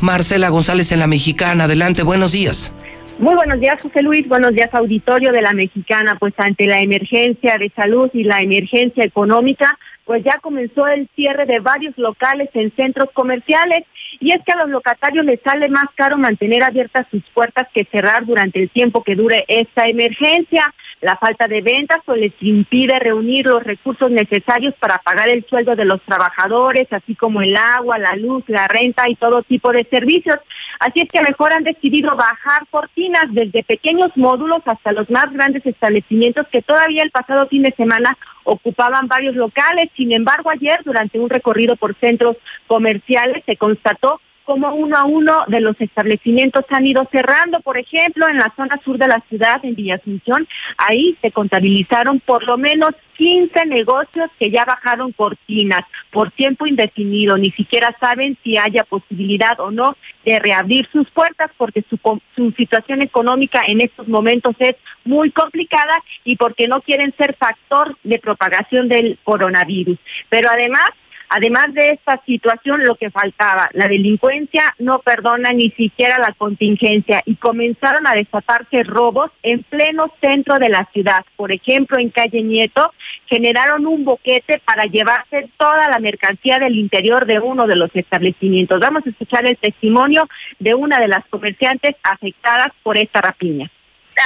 Marcela 0.00 0.48
González 0.48 0.90
en 0.92 0.98
la 1.00 1.06
Mexicana. 1.06 1.64
Adelante, 1.64 2.02
buenos 2.02 2.32
días. 2.32 2.72
Muy 3.18 3.34
buenos 3.34 3.60
días, 3.60 3.80
José 3.80 4.02
Luis. 4.02 4.28
Buenos 4.28 4.52
días, 4.52 4.68
auditorio 4.74 5.32
de 5.32 5.40
la 5.40 5.52
Mexicana. 5.52 6.16
Pues 6.18 6.34
ante 6.36 6.66
la 6.66 6.80
emergencia 6.82 7.56
de 7.56 7.70
salud 7.74 8.10
y 8.12 8.24
la 8.24 8.40
emergencia 8.42 9.04
económica, 9.04 9.78
pues 10.04 10.22
ya 10.22 10.38
comenzó 10.42 10.86
el 10.86 11.08
cierre 11.16 11.46
de 11.46 11.60
varios 11.60 11.96
locales 11.96 12.50
en 12.54 12.74
centros 12.76 13.08
comerciales. 13.14 13.84
Y 14.20 14.32
es 14.32 14.40
que 14.44 14.52
a 14.52 14.56
los 14.56 14.68
locatarios 14.70 15.24
les 15.24 15.40
sale 15.40 15.68
más 15.68 15.86
caro 15.94 16.18
mantener 16.18 16.62
abiertas 16.62 17.06
sus 17.10 17.22
puertas 17.32 17.68
que 17.72 17.84
cerrar 17.90 18.26
durante 18.26 18.62
el 18.62 18.68
tiempo 18.70 19.02
que 19.02 19.14
dure 19.14 19.44
esta 19.48 19.84
emergencia. 19.84 20.74
La 21.06 21.16
falta 21.16 21.46
de 21.46 21.60
ventas 21.60 22.00
pues 22.04 22.18
les 22.18 22.32
impide 22.40 22.98
reunir 22.98 23.46
los 23.46 23.62
recursos 23.62 24.10
necesarios 24.10 24.74
para 24.74 24.98
pagar 24.98 25.28
el 25.28 25.46
sueldo 25.46 25.76
de 25.76 25.84
los 25.84 26.02
trabajadores, 26.02 26.92
así 26.92 27.14
como 27.14 27.42
el 27.42 27.56
agua, 27.56 27.96
la 27.96 28.16
luz, 28.16 28.42
la 28.48 28.66
renta 28.66 29.08
y 29.08 29.14
todo 29.14 29.44
tipo 29.44 29.70
de 29.70 29.84
servicios. 29.84 30.40
Así 30.80 31.02
es 31.02 31.08
que 31.08 31.22
mejor 31.22 31.52
han 31.52 31.62
decidido 31.62 32.16
bajar 32.16 32.66
cortinas 32.72 33.26
desde 33.30 33.62
pequeños 33.62 34.16
módulos 34.16 34.62
hasta 34.64 34.90
los 34.90 35.08
más 35.08 35.32
grandes 35.32 35.64
establecimientos 35.64 36.48
que 36.48 36.60
todavía 36.60 37.04
el 37.04 37.12
pasado 37.12 37.46
fin 37.46 37.62
de 37.62 37.74
semana 37.76 38.18
ocupaban 38.42 39.06
varios 39.06 39.36
locales. 39.36 39.88
Sin 39.96 40.10
embargo, 40.10 40.50
ayer, 40.50 40.80
durante 40.84 41.20
un 41.20 41.30
recorrido 41.30 41.76
por 41.76 41.94
centros 42.00 42.36
comerciales, 42.66 43.44
se 43.46 43.56
constató 43.56 44.20
como 44.46 44.72
uno 44.74 44.96
a 44.96 45.04
uno 45.04 45.44
de 45.48 45.60
los 45.60 45.78
establecimientos 45.80 46.64
han 46.70 46.86
ido 46.86 47.06
cerrando. 47.10 47.60
Por 47.60 47.76
ejemplo, 47.76 48.28
en 48.28 48.38
la 48.38 48.52
zona 48.56 48.80
sur 48.82 48.96
de 48.96 49.08
la 49.08 49.20
ciudad, 49.28 49.62
en 49.64 49.74
Villa 49.74 49.96
Asunción, 49.96 50.46
ahí 50.78 51.16
se 51.20 51.32
contabilizaron 51.32 52.20
por 52.20 52.44
lo 52.44 52.56
menos 52.56 52.90
15 53.18 53.66
negocios 53.66 54.30
que 54.38 54.50
ya 54.50 54.64
bajaron 54.64 55.12
cortinas 55.12 55.82
por 56.10 56.30
tiempo 56.30 56.66
indefinido. 56.66 57.36
Ni 57.36 57.50
siquiera 57.50 57.94
saben 57.98 58.38
si 58.44 58.56
haya 58.56 58.84
posibilidad 58.84 59.58
o 59.58 59.70
no 59.70 59.96
de 60.24 60.38
reabrir 60.38 60.88
sus 60.92 61.10
puertas 61.10 61.50
porque 61.56 61.82
su, 61.90 61.98
su 62.36 62.50
situación 62.52 63.02
económica 63.02 63.62
en 63.66 63.80
estos 63.80 64.06
momentos 64.06 64.54
es 64.60 64.76
muy 65.04 65.30
complicada 65.32 66.02
y 66.24 66.36
porque 66.36 66.68
no 66.68 66.80
quieren 66.82 67.12
ser 67.16 67.34
factor 67.34 67.96
de 68.04 68.20
propagación 68.20 68.88
del 68.88 69.18
coronavirus. 69.24 69.98
Pero 70.28 70.50
además, 70.50 70.90
Además 71.28 71.74
de 71.74 71.90
esta 71.90 72.20
situación, 72.24 72.84
lo 72.84 72.94
que 72.94 73.10
faltaba, 73.10 73.68
la 73.72 73.88
delincuencia 73.88 74.74
no 74.78 75.00
perdona 75.00 75.52
ni 75.52 75.70
siquiera 75.70 76.18
la 76.18 76.32
contingencia 76.32 77.22
y 77.24 77.36
comenzaron 77.36 78.06
a 78.06 78.14
desatarse 78.14 78.84
robos 78.84 79.30
en 79.42 79.62
pleno 79.62 80.12
centro 80.20 80.58
de 80.58 80.68
la 80.68 80.84
ciudad. 80.92 81.24
Por 81.36 81.52
ejemplo, 81.52 81.98
en 81.98 82.10
calle 82.10 82.42
Nieto, 82.42 82.92
generaron 83.26 83.86
un 83.86 84.04
boquete 84.04 84.60
para 84.64 84.84
llevarse 84.84 85.48
toda 85.56 85.88
la 85.88 85.98
mercancía 85.98 86.58
del 86.58 86.76
interior 86.76 87.26
de 87.26 87.40
uno 87.40 87.66
de 87.66 87.76
los 87.76 87.94
establecimientos. 87.94 88.80
Vamos 88.80 89.04
a 89.06 89.10
escuchar 89.10 89.46
el 89.46 89.56
testimonio 89.56 90.28
de 90.58 90.74
una 90.74 91.00
de 91.00 91.08
las 91.08 91.24
comerciantes 91.26 91.96
afectadas 92.02 92.72
por 92.82 92.96
esta 92.96 93.20
rapiña. 93.20 93.70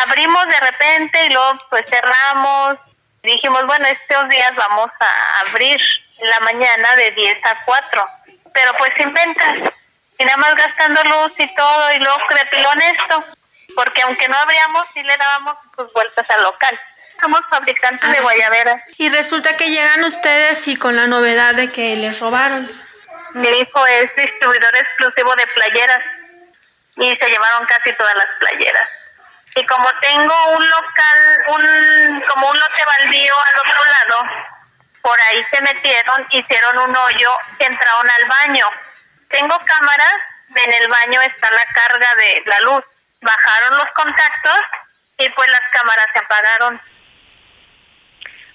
abrimos 0.06 0.44
de 0.46 0.60
repente 0.60 1.26
y 1.26 1.32
luego 1.32 1.58
pues 1.70 1.84
cerramos. 1.88 2.78
Dijimos, 3.22 3.66
bueno, 3.66 3.86
estos 3.86 4.28
días 4.30 4.52
vamos 4.56 4.90
a 4.98 5.50
abrir 5.50 5.78
en 6.20 6.30
la 6.30 6.40
mañana 6.40 6.96
de 6.96 7.10
10 7.12 7.44
a 7.44 7.64
4, 7.64 8.08
pero 8.52 8.72
pues 8.78 8.92
sin 8.96 9.12
ventas 9.12 9.72
y 10.18 10.24
nada 10.24 10.36
más 10.36 10.54
gastando 10.54 11.02
luz 11.04 11.32
y 11.38 11.54
todo 11.54 11.92
y 11.92 11.98
luego 11.98 12.18
crepilón 12.28 12.82
esto, 12.82 13.24
porque 13.74 14.02
aunque 14.02 14.28
no 14.28 14.36
abríamos 14.36 14.86
sí 14.92 15.02
le 15.02 15.16
dábamos 15.16 15.56
sus 15.74 15.92
vueltas 15.92 16.28
al 16.30 16.42
local. 16.42 16.78
Somos 17.20 17.40
fabricantes 17.48 18.10
de 18.10 18.20
guayaberas. 18.20 18.82
Y 18.96 19.08
resulta 19.10 19.56
que 19.56 19.68
llegan 19.68 20.04
ustedes 20.04 20.66
y 20.68 20.76
con 20.76 20.96
la 20.96 21.06
novedad 21.06 21.54
de 21.54 21.70
que 21.70 21.96
les 21.96 22.18
robaron. 22.18 22.70
Mi 23.34 23.48
hijo 23.48 23.86
es 23.86 24.14
distribuidor 24.16 24.76
exclusivo 24.76 25.34
de 25.36 25.46
playeras 25.48 26.04
y 26.96 27.16
se 27.16 27.28
llevaron 27.28 27.66
casi 27.66 27.92
todas 27.96 28.14
las 28.16 28.26
playeras. 28.38 28.88
Y 29.56 29.66
como 29.66 29.86
tengo 30.00 30.34
un 30.56 30.68
local, 30.68 31.44
un 31.48 32.22
como 32.22 32.50
un 32.50 32.58
lote 32.58 32.82
baldío 32.86 33.34
al 33.46 33.58
otro 33.58 33.84
lado, 33.84 34.50
por 35.02 35.18
ahí 35.20 35.42
se 35.50 35.60
metieron, 35.62 36.26
hicieron 36.30 36.78
un 36.78 36.96
hoyo, 36.96 37.30
entraron 37.58 38.06
al 38.08 38.28
baño. 38.28 38.66
Tengo 39.28 39.56
cámaras, 39.64 40.14
en 40.54 40.72
el 40.72 40.88
baño 40.88 41.22
está 41.22 41.50
la 41.50 41.64
carga 41.72 42.14
de 42.16 42.42
la 42.46 42.60
luz. 42.60 42.84
Bajaron 43.22 43.78
los 43.78 43.88
contactos 43.94 44.60
y 45.18 45.28
pues 45.30 45.50
las 45.50 45.60
cámaras 45.72 46.06
se 46.12 46.18
apagaron. 46.18 46.80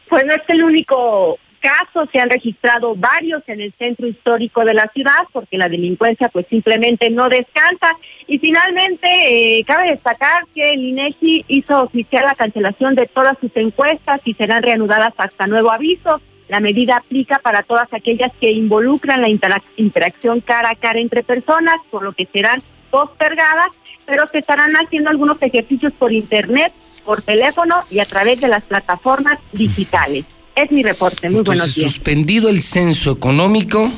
Pues 0.10 0.26
no 0.26 0.34
es 0.34 0.42
el 0.48 0.64
único 0.64 1.40
caso, 1.60 2.08
se 2.12 2.20
han 2.20 2.30
registrado 2.30 2.96
varios 2.96 3.42
en 3.48 3.60
el 3.60 3.74
centro 3.74 4.06
histórico 4.06 4.64
de 4.64 4.76
la 4.76 4.88
ciudad 4.90 5.26
porque 5.32 5.58
la 5.58 5.68
delincuencia 5.68 6.30
pues 6.30 6.46
simplemente 6.48 7.10
no 7.10 7.28
descansa. 7.30 7.96
Y 8.28 8.38
finalmente, 8.38 9.08
eh, 9.08 9.64
cabe 9.66 9.90
destacar 9.90 10.44
que 10.54 10.72
el 10.72 10.84
INEGI 10.84 11.46
hizo 11.48 11.82
oficial 11.82 12.26
la 12.26 12.36
cancelación 12.36 12.94
de 12.94 13.08
todas 13.08 13.38
sus 13.40 13.52
encuestas 13.56 14.22
y 14.26 14.34
serán 14.36 14.62
reanudadas 14.62 15.14
hasta 15.18 15.48
nuevo 15.48 15.72
aviso. 15.72 16.22
La 16.48 16.60
medida 16.60 16.98
aplica 16.98 17.40
para 17.40 17.64
todas 17.64 17.92
aquellas 17.92 18.32
que 18.40 18.52
involucran 18.52 19.22
la 19.22 19.30
interac- 19.30 19.64
interacción 19.78 20.42
cara 20.42 20.70
a 20.70 20.76
cara 20.76 21.00
entre 21.00 21.24
personas, 21.24 21.80
por 21.90 22.04
lo 22.04 22.14
que 22.14 22.28
serán 22.32 22.62
postergadas, 22.92 23.70
pero 24.06 24.28
se 24.32 24.38
estarán 24.40 24.72
haciendo 24.76 25.10
algunos 25.10 25.42
ejercicios 25.42 25.92
por 25.94 26.14
internet, 26.14 26.72
por 27.04 27.22
teléfono 27.22 27.76
y 27.90 28.00
a 28.00 28.06
través 28.06 28.40
de 28.40 28.48
las 28.48 28.64
plataformas 28.64 29.40
digitales. 29.54 30.26
Es 30.56 30.72
mi 30.72 30.84
reporte. 30.84 31.30
Muy 31.30 31.42
buenos 31.42 31.50
Entonces, 31.66 31.76
días. 31.76 31.92
suspendido 31.92 32.50
el 32.50 32.62
censo 32.64 33.12
económico, 33.12 33.92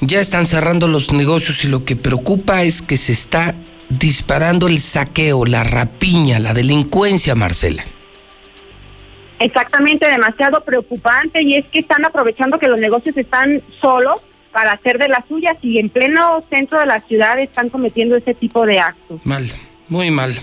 ya 0.00 0.20
están 0.20 0.46
cerrando 0.46 0.86
los 0.88 1.12
negocios 1.12 1.64
y 1.64 1.68
lo 1.68 1.84
que 1.84 1.96
preocupa 1.96 2.62
es 2.62 2.82
que 2.82 2.96
se 2.96 3.12
está 3.12 3.54
disparando 3.88 4.66
el 4.68 4.78
saqueo, 4.80 5.44
la 5.46 5.64
rapiña, 5.64 6.38
la 6.38 6.52
delincuencia, 6.54 7.34
Marcela. 7.34 7.84
Exactamente, 9.44 10.10
demasiado 10.10 10.64
preocupante 10.64 11.42
y 11.42 11.56
es 11.56 11.66
que 11.66 11.80
están 11.80 12.02
aprovechando 12.06 12.58
que 12.58 12.66
los 12.66 12.80
negocios 12.80 13.14
están 13.14 13.60
solos 13.78 14.22
para 14.52 14.72
hacer 14.72 14.96
de 14.98 15.08
las 15.08 15.26
suyas 15.28 15.58
y 15.60 15.78
en 15.78 15.90
pleno 15.90 16.42
centro 16.48 16.80
de 16.80 16.86
la 16.86 17.00
ciudad 17.00 17.38
están 17.38 17.68
cometiendo 17.68 18.16
ese 18.16 18.32
tipo 18.32 18.64
de 18.64 18.78
actos. 18.80 19.20
Mal, 19.26 19.46
muy 19.90 20.10
mal. 20.10 20.34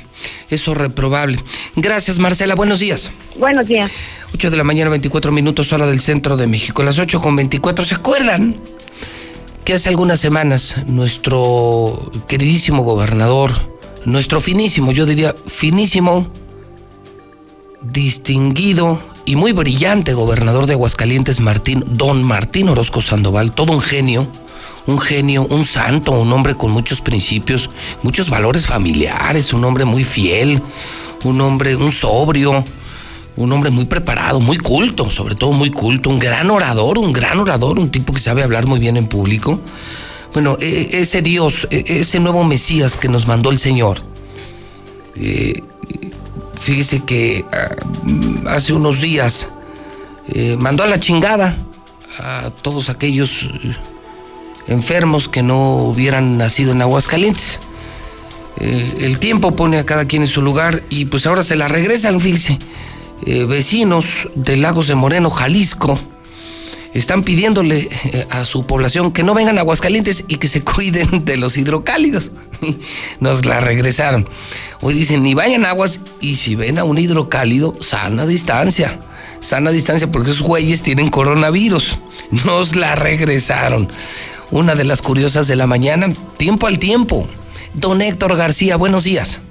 Eso 0.52 0.76
reprobable. 0.76 1.38
Gracias, 1.76 2.20
Marcela. 2.20 2.54
Buenos 2.54 2.80
días. 2.80 3.12
Buenos 3.38 3.66
días. 3.66 3.90
8 4.36 4.52
de 4.52 4.58
la 4.58 4.64
mañana, 4.64 4.92
24 4.92 5.32
minutos, 5.32 5.74
hora 5.74 5.88
del 5.88 6.00
centro 6.00 6.38
de 6.38 6.46
México. 6.46 6.84
Las 6.84 7.00
8 7.00 7.22
con 7.22 7.36
24. 7.36 7.84
¿Se 7.84 7.96
acuerdan 7.96 8.56
que 9.66 9.74
hace 9.74 9.90
algunas 9.90 10.20
semanas 10.20 10.86
nuestro 10.86 12.12
queridísimo 12.28 12.84
gobernador, 12.84 13.54
nuestro 14.06 14.42
finísimo, 14.42 14.92
yo 14.92 15.08
diría 15.08 15.34
finísimo, 15.48 16.32
distinguido 17.82 19.02
y 19.26 19.36
muy 19.36 19.52
brillante 19.52 20.14
gobernador 20.14 20.66
de 20.66 20.74
Aguascalientes, 20.74 21.40
Martín, 21.40 21.84
don 21.88 22.24
Martín 22.24 22.70
Orozco 22.70 23.02
Sandoval, 23.02 23.54
todo 23.54 23.74
un 23.74 23.82
genio, 23.82 24.28
un 24.88 25.00
genio, 25.00 25.46
un 25.50 25.66
santo, 25.66 26.12
un 26.12 26.32
hombre 26.34 26.56
con 26.56 26.72
muchos 26.72 27.02
principios, 27.02 27.70
muchos 28.04 28.30
valores 28.30 28.66
familiares, 28.66 29.54
un 29.54 29.64
hombre 29.64 29.86
muy 29.86 30.04
fiel, 30.04 30.62
un 31.24 31.42
hombre, 31.42 31.76
un 31.76 31.92
sobrio, 31.92 32.64
un 33.38 33.52
hombre 33.52 33.70
muy 33.70 33.86
preparado, 33.86 34.40
muy 34.40 34.58
culto, 34.58 35.10
sobre 35.10 35.36
todo 35.36 35.54
muy 35.54 35.72
culto, 35.72 36.10
un 36.10 36.20
gran 36.20 36.50
orador, 36.50 36.98
un 36.98 37.14
gran 37.14 37.40
orador, 37.40 37.80
un 37.80 37.90
tipo 37.90 38.14
que 38.14 38.20
sabe 38.20 38.44
hablar 38.44 38.68
muy 38.68 38.80
bien 38.80 38.98
en 38.98 39.08
público. 39.08 39.60
Bueno, 40.34 40.58
e, 40.60 40.90
ese 40.94 41.22
Dios, 41.22 41.68
e, 41.72 41.84
ese 41.88 42.20
nuevo 42.20 42.44
Mesías 42.44 42.98
que 42.98 43.08
nos 43.08 43.28
mandó 43.28 43.50
el 43.50 43.60
Señor, 43.60 44.02
eh, 45.16 45.62
fíjese 46.62 47.04
que 47.04 47.44
ah, 47.52 47.76
hace 48.52 48.74
unos 48.74 49.02
días 49.02 49.50
eh, 50.30 50.56
mandó 50.60 50.84
a 50.84 50.88
la 50.88 51.00
chingada 51.00 51.58
a 52.20 52.52
todos 52.62 52.90
aquellos 52.90 53.44
eh, 53.44 53.76
enfermos 54.68 55.28
que 55.28 55.44
no 55.44 55.76
hubieran 55.78 56.38
nacido 56.38 56.72
en 56.72 56.82
Aguascalientes. 56.82 57.60
el 58.60 59.18
tiempo 59.18 59.56
pone 59.56 59.80
a 59.80 59.86
cada 59.86 60.06
quien 60.06 60.22
en 60.22 60.28
su 60.28 60.42
lugar 60.42 60.84
y 60.90 61.06
pues 61.06 61.26
ahora 61.26 61.44
se 61.44 61.56
la 61.56 61.68
regresan, 61.68 62.22
fíjese. 62.22 62.60
vecinos 63.48 64.30
de 64.36 64.58
Lagos 64.58 64.88
de 64.88 64.96
Moreno, 64.96 65.30
Jalisco, 65.32 66.00
están 66.94 67.24
pidiéndole 67.24 67.90
eh, 68.06 68.28
a 68.30 68.46
su 68.46 68.64
población 68.64 69.12
que 69.12 69.24
no 69.24 69.34
vengan 69.34 69.58
a 69.58 69.62
Aguascalientes 69.62 70.26
y 70.28 70.38
que 70.38 70.48
se 70.48 70.62
cuiden 70.64 71.26
de 71.26 71.38
los 71.38 71.58
hidrocálidos. 71.58 72.32
Nos 73.20 73.46
la 73.46 73.60
regresaron. 73.60 74.28
Hoy 74.82 74.94
dicen, 74.94 75.24
ni 75.24 75.34
vayan 75.34 75.66
aguas 75.66 76.02
y 76.20 76.36
si 76.36 76.56
ven 76.56 76.78
a 76.78 76.84
un 76.84 76.98
hidrocálido, 76.98 77.76
sana 77.82 78.26
distancia. 78.26 79.00
Sana 79.40 79.72
distancia 79.72 80.12
porque 80.12 80.32
esos 80.32 80.44
güeyes 80.44 80.82
tienen 80.82 81.10
coronavirus. 81.10 81.98
Nos 82.46 82.76
la 82.76 82.96
regresaron. 82.96 83.90
Una 84.52 84.76
de 84.76 84.84
las 84.84 85.02
curiosas 85.02 85.48
de 85.48 85.56
la 85.56 85.66
mañana, 85.66 86.12
tiempo 86.38 86.68
al 86.68 86.78
tiempo. 86.78 87.28
Don 87.74 88.02
Héctor 88.02 88.36
García, 88.36 88.76
buenos 88.76 89.06
días. 89.06 89.42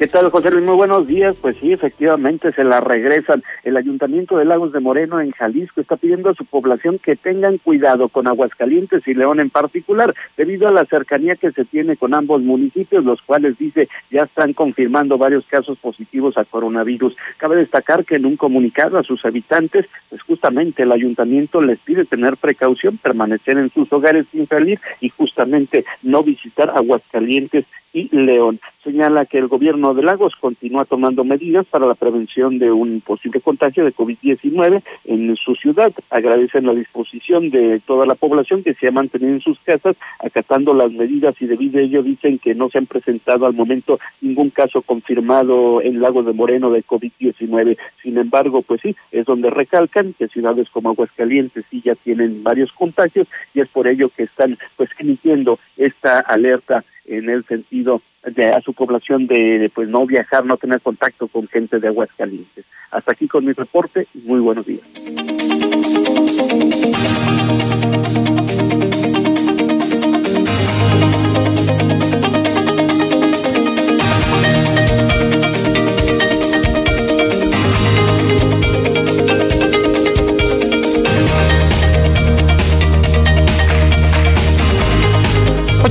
¿Qué 0.00 0.06
tal, 0.06 0.30
José 0.30 0.50
Luis? 0.50 0.64
Muy 0.64 0.76
buenos 0.76 1.06
días. 1.06 1.38
Pues 1.42 1.58
sí, 1.60 1.74
efectivamente 1.74 2.52
se 2.52 2.64
la 2.64 2.80
regresan. 2.80 3.42
El 3.64 3.76
Ayuntamiento 3.76 4.38
de 4.38 4.46
Lagos 4.46 4.72
de 4.72 4.80
Moreno 4.80 5.20
en 5.20 5.30
Jalisco 5.30 5.82
está 5.82 5.98
pidiendo 5.98 6.30
a 6.30 6.34
su 6.34 6.46
población 6.46 6.98
que 6.98 7.16
tengan 7.16 7.58
cuidado 7.58 8.08
con 8.08 8.26
Aguascalientes 8.26 9.06
y 9.06 9.12
León 9.12 9.40
en 9.40 9.50
particular, 9.50 10.14
debido 10.38 10.68
a 10.68 10.72
la 10.72 10.86
cercanía 10.86 11.36
que 11.36 11.52
se 11.52 11.66
tiene 11.66 11.98
con 11.98 12.14
ambos 12.14 12.40
municipios, 12.40 13.04
los 13.04 13.20
cuales 13.20 13.58
dice 13.58 13.90
ya 14.10 14.22
están 14.22 14.54
confirmando 14.54 15.18
varios 15.18 15.44
casos 15.44 15.76
positivos 15.76 16.38
a 16.38 16.46
coronavirus. 16.46 17.14
Cabe 17.36 17.56
destacar 17.56 18.06
que 18.06 18.16
en 18.16 18.24
un 18.24 18.38
comunicado 18.38 18.96
a 18.96 19.02
sus 19.02 19.22
habitantes, 19.26 19.84
pues 20.08 20.22
justamente 20.22 20.84
el 20.84 20.92
ayuntamiento 20.92 21.60
les 21.60 21.78
pide 21.78 22.06
tener 22.06 22.38
precaución, 22.38 22.96
permanecer 22.96 23.58
en 23.58 23.68
sus 23.68 23.92
hogares 23.92 24.24
sin 24.32 24.46
salir 24.46 24.80
y 25.02 25.10
justamente 25.10 25.84
no 26.02 26.22
visitar 26.22 26.70
Aguascalientes 26.70 27.66
y 27.92 28.08
León. 28.14 28.60
Señala 28.82 29.26
que 29.26 29.38
el 29.38 29.48
gobierno 29.48 29.92
de 29.92 30.02
Lagos 30.02 30.34
continúa 30.40 30.86
tomando 30.86 31.22
medidas 31.22 31.66
para 31.66 31.86
la 31.86 31.94
prevención 31.94 32.58
de 32.58 32.72
un 32.72 33.02
posible 33.02 33.40
contagio 33.40 33.84
de 33.84 33.92
COVID-19 33.94 34.82
en 35.04 35.36
su 35.36 35.54
ciudad. 35.54 35.92
Agradecen 36.08 36.66
la 36.66 36.72
disposición 36.72 37.50
de 37.50 37.80
toda 37.80 38.06
la 38.06 38.14
población 38.14 38.62
que 38.62 38.74
se 38.74 38.88
ha 38.88 38.90
mantenido 38.90 39.34
en 39.34 39.42
sus 39.42 39.58
casas, 39.60 39.96
acatando 40.18 40.72
las 40.72 40.92
medidas 40.92 41.34
y 41.40 41.46
debido 41.46 41.78
a 41.78 41.82
ello 41.82 42.02
dicen 42.02 42.38
que 42.38 42.54
no 42.54 42.70
se 42.70 42.78
han 42.78 42.86
presentado 42.86 43.44
al 43.44 43.52
momento 43.52 44.00
ningún 44.22 44.48
caso 44.50 44.80
confirmado 44.80 45.82
en 45.82 46.00
Lagos 46.00 46.24
de 46.24 46.32
Moreno 46.32 46.70
de 46.70 46.84
COVID-19. 46.84 47.76
Sin 48.02 48.16
embargo, 48.16 48.62
pues 48.62 48.80
sí, 48.80 48.96
es 49.12 49.26
donde 49.26 49.50
recalcan 49.50 50.14
que 50.18 50.28
ciudades 50.28 50.70
como 50.70 50.90
Aguascalientes 50.90 51.66
sí 51.70 51.82
ya 51.84 51.94
tienen 51.96 52.42
varios 52.42 52.72
contagios 52.72 53.28
y 53.52 53.60
es 53.60 53.68
por 53.68 53.86
ello 53.86 54.08
que 54.08 54.22
están 54.22 54.56
pues 54.76 54.88
emitiendo 54.98 55.58
esta 55.76 56.20
alerta 56.20 56.84
en 57.10 57.28
el 57.28 57.44
sentido 57.44 58.00
de 58.24 58.50
a 58.50 58.60
su 58.60 58.72
población 58.72 59.26
de, 59.26 59.70
pues 59.74 59.88
no 59.88 60.06
viajar, 60.06 60.44
no 60.44 60.56
tener 60.56 60.80
contacto 60.80 61.26
con 61.28 61.48
gente 61.48 61.80
de 61.80 61.88
Aguascalientes. 61.88 62.64
Hasta 62.90 63.12
aquí 63.12 63.26
con 63.28 63.44
mi 63.44 63.52
reporte 63.52 64.06
muy 64.24 64.40
buenos 64.40 64.64
días. 64.66 64.86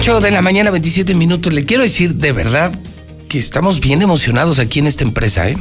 8 0.10 0.22
de 0.22 0.32
la 0.32 0.42
mañana, 0.42 0.72
27 0.72 1.14
minutos. 1.14 1.54
Le 1.54 1.66
quiero 1.66 1.84
decir 1.84 2.16
de 2.16 2.32
verdad 2.32 2.74
que 3.28 3.38
estamos 3.38 3.80
bien 3.80 4.02
emocionados 4.02 4.58
aquí 4.58 4.80
en 4.80 4.88
esta 4.88 5.04
empresa, 5.04 5.48
¿eh? 5.48 5.56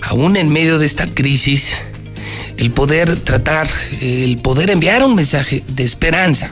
Aún 0.00 0.36
en 0.36 0.48
medio 0.48 0.80
de 0.80 0.86
esta 0.86 1.06
crisis, 1.06 1.76
el 2.56 2.72
poder 2.72 3.14
tratar, 3.14 3.68
el 4.00 4.38
poder 4.38 4.70
enviar 4.70 5.04
un 5.04 5.14
mensaje 5.14 5.62
de 5.68 5.84
esperanza 5.84 6.50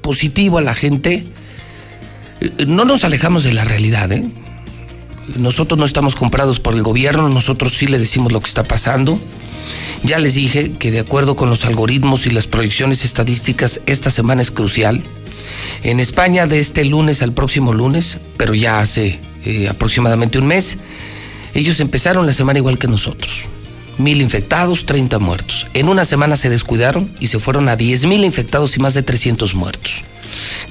positivo 0.00 0.58
a 0.58 0.62
la 0.62 0.74
gente, 0.74 1.24
no 2.66 2.84
nos 2.84 3.04
alejamos 3.04 3.44
de 3.44 3.52
la 3.52 3.64
realidad, 3.64 4.10
¿eh? 4.10 4.24
Nosotros 5.36 5.78
no 5.78 5.86
estamos 5.86 6.16
comprados 6.16 6.58
por 6.58 6.74
el 6.74 6.82
gobierno, 6.82 7.28
nosotros 7.28 7.74
sí 7.76 7.86
le 7.86 8.00
decimos 8.00 8.32
lo 8.32 8.40
que 8.40 8.48
está 8.48 8.64
pasando. 8.64 9.20
Ya 10.02 10.18
les 10.18 10.34
dije 10.34 10.72
que 10.72 10.90
de 10.90 10.98
acuerdo 10.98 11.36
con 11.36 11.48
los 11.48 11.64
algoritmos 11.64 12.26
y 12.26 12.30
las 12.30 12.48
proyecciones 12.48 13.04
estadísticas, 13.04 13.80
esta 13.86 14.10
semana 14.10 14.42
es 14.42 14.50
crucial 14.50 15.04
en 15.82 16.00
España 16.00 16.46
de 16.46 16.60
este 16.60 16.84
lunes 16.84 17.22
al 17.22 17.32
próximo 17.32 17.72
lunes, 17.72 18.18
pero 18.36 18.54
ya 18.54 18.80
hace 18.80 19.20
eh, 19.44 19.68
aproximadamente 19.68 20.38
un 20.38 20.46
mes, 20.46 20.78
ellos 21.54 21.80
empezaron 21.80 22.26
la 22.26 22.32
semana 22.32 22.58
igual 22.58 22.78
que 22.78 22.88
nosotros. 22.88 23.42
Mil 23.98 24.22
infectados, 24.22 24.86
30 24.86 25.18
muertos. 25.18 25.66
En 25.74 25.88
una 25.88 26.04
semana 26.04 26.36
se 26.36 26.48
descuidaron 26.48 27.14
y 27.20 27.26
se 27.26 27.38
fueron 27.38 27.68
a 27.68 27.76
10 27.76 28.06
mil 28.06 28.24
infectados 28.24 28.76
y 28.76 28.80
más 28.80 28.94
de 28.94 29.02
300 29.02 29.54
muertos. 29.54 30.02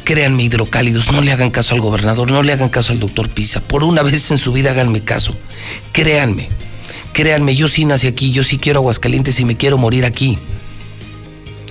Créanme, 0.04 0.44
hidrocálidos, 0.44 1.12
no 1.12 1.22
le 1.22 1.32
hagan 1.32 1.52
caso 1.52 1.76
al 1.76 1.82
gobernador, 1.82 2.32
no 2.32 2.42
le 2.42 2.54
hagan 2.54 2.70
caso 2.70 2.94
al 2.94 3.00
doctor 3.00 3.30
Pisa. 3.30 3.62
Por 3.62 3.84
una 3.84 4.02
vez 4.02 4.32
en 4.32 4.40
su 4.40 4.52
vida 4.52 4.72
háganme 4.72 5.02
caso. 5.02 5.36
Créanme, 5.92 6.50
créanme, 7.14 7.56
yo 7.56 7.68
sí 7.68 7.86
nací 7.86 8.08
aquí, 8.08 8.32
yo 8.32 8.44
sí 8.44 8.58
quiero 8.58 8.80
Aguascalientes 8.80 9.40
y 9.40 9.46
me 9.46 9.56
quiero 9.56 9.78
morir 9.78 10.06
aquí 10.06 10.40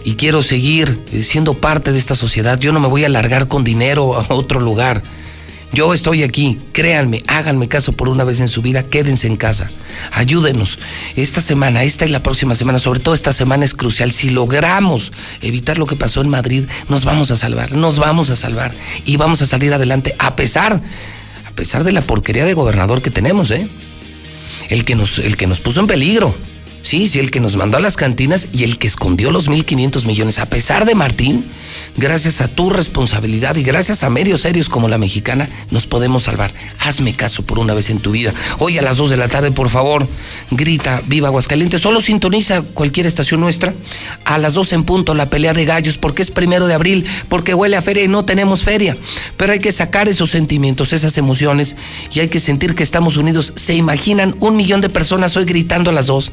y 0.04 0.14
quiero 0.14 0.42
seguir 0.42 1.00
eh, 1.12 1.22
siendo 1.22 1.54
parte 1.54 1.92
de 1.92 1.98
esta 1.98 2.14
sociedad. 2.14 2.58
Yo 2.58 2.72
no 2.72 2.80
me 2.80 2.88
voy 2.88 3.04
a 3.04 3.08
largar 3.08 3.48
con 3.48 3.64
dinero 3.64 4.14
a 4.16 4.26
otro 4.34 4.60
lugar. 4.60 5.02
Yo 5.72 5.94
estoy 5.94 6.24
aquí, 6.24 6.58
créanme, 6.72 7.22
háganme 7.28 7.68
caso 7.68 7.92
por 7.92 8.08
una 8.08 8.24
vez 8.24 8.40
en 8.40 8.48
su 8.48 8.60
vida, 8.60 8.82
quédense 8.82 9.28
en 9.28 9.36
casa, 9.36 9.70
ayúdenos. 10.10 10.80
Esta 11.14 11.40
semana, 11.40 11.84
esta 11.84 12.06
y 12.06 12.08
la 12.08 12.24
próxima 12.24 12.56
semana, 12.56 12.80
sobre 12.80 12.98
todo 12.98 13.14
esta 13.14 13.32
semana 13.32 13.64
es 13.64 13.74
crucial. 13.74 14.10
Si 14.10 14.30
logramos 14.30 15.12
evitar 15.42 15.78
lo 15.78 15.86
que 15.86 15.94
pasó 15.94 16.22
en 16.22 16.28
Madrid, 16.28 16.64
nos 16.88 17.04
vamos 17.04 17.30
a 17.30 17.36
salvar, 17.36 17.70
nos 17.72 17.98
vamos 17.98 18.30
a 18.30 18.36
salvar 18.36 18.74
y 19.04 19.16
vamos 19.16 19.42
a 19.42 19.46
salir 19.46 19.72
adelante 19.72 20.16
a 20.18 20.34
pesar, 20.34 20.80
a 21.46 21.50
pesar 21.52 21.84
de 21.84 21.92
la 21.92 22.02
porquería 22.02 22.44
de 22.44 22.54
gobernador 22.54 23.00
que 23.00 23.10
tenemos, 23.10 23.52
¿eh? 23.52 23.64
El 24.70 24.84
que 24.84 24.96
nos, 24.96 25.20
el 25.20 25.36
que 25.36 25.46
nos 25.46 25.60
puso 25.60 25.78
en 25.78 25.86
peligro. 25.86 26.34
Sí, 26.82 27.08
sí, 27.08 27.18
el 27.18 27.30
que 27.30 27.40
nos 27.40 27.56
mandó 27.56 27.76
a 27.76 27.80
las 27.80 27.96
cantinas 27.96 28.48
y 28.52 28.64
el 28.64 28.78
que 28.78 28.86
escondió 28.86 29.30
los 29.30 29.48
1.500 29.48 30.06
millones. 30.06 30.38
A 30.38 30.46
pesar 30.46 30.86
de 30.86 30.94
Martín, 30.94 31.44
gracias 31.96 32.40
a 32.40 32.48
tu 32.48 32.70
responsabilidad 32.70 33.56
y 33.56 33.62
gracias 33.62 34.02
a 34.02 34.10
medios 34.10 34.40
serios 34.40 34.68
como 34.68 34.88
la 34.88 34.96
mexicana, 34.96 35.48
nos 35.70 35.86
podemos 35.86 36.22
salvar. 36.24 36.52
Hazme 36.78 37.12
caso 37.14 37.42
por 37.42 37.58
una 37.58 37.74
vez 37.74 37.90
en 37.90 38.00
tu 38.00 38.12
vida. 38.12 38.32
Hoy 38.58 38.78
a 38.78 38.82
las 38.82 38.96
2 38.96 39.10
de 39.10 39.16
la 39.18 39.28
tarde, 39.28 39.52
por 39.52 39.68
favor, 39.68 40.08
grita 40.50 41.02
Viva 41.06 41.28
Aguascalientes. 41.28 41.82
Solo 41.82 42.00
sintoniza 42.00 42.62
cualquier 42.62 43.06
estación 43.06 43.40
nuestra. 43.40 43.74
A 44.24 44.38
las 44.38 44.54
2 44.54 44.72
en 44.72 44.84
punto, 44.84 45.14
la 45.14 45.28
pelea 45.28 45.52
de 45.52 45.66
gallos, 45.66 45.98
porque 45.98 46.22
es 46.22 46.30
primero 46.30 46.66
de 46.66 46.74
abril, 46.74 47.04
porque 47.28 47.54
huele 47.54 47.76
a 47.76 47.82
feria 47.82 48.04
y 48.04 48.08
no 48.08 48.24
tenemos 48.24 48.64
feria. 48.64 48.96
Pero 49.36 49.52
hay 49.52 49.58
que 49.58 49.72
sacar 49.72 50.08
esos 50.08 50.30
sentimientos, 50.30 50.94
esas 50.94 51.18
emociones 51.18 51.76
y 52.12 52.20
hay 52.20 52.28
que 52.28 52.40
sentir 52.40 52.74
que 52.74 52.82
estamos 52.82 53.18
unidos. 53.18 53.52
¿Se 53.56 53.74
imaginan 53.74 54.34
un 54.40 54.56
millón 54.56 54.80
de 54.80 54.88
personas 54.88 55.36
hoy 55.36 55.44
gritando 55.44 55.90
a 55.90 55.92
las 55.92 56.06
2? 56.06 56.32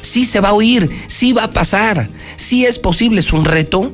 Sí 0.00 0.24
se 0.24 0.40
va 0.40 0.50
a 0.50 0.54
oír, 0.54 0.90
sí 1.08 1.32
va 1.32 1.44
a 1.44 1.50
pasar, 1.50 2.08
sí 2.36 2.64
es 2.64 2.78
posible, 2.78 3.20
es 3.20 3.32
un 3.32 3.44
reto. 3.44 3.92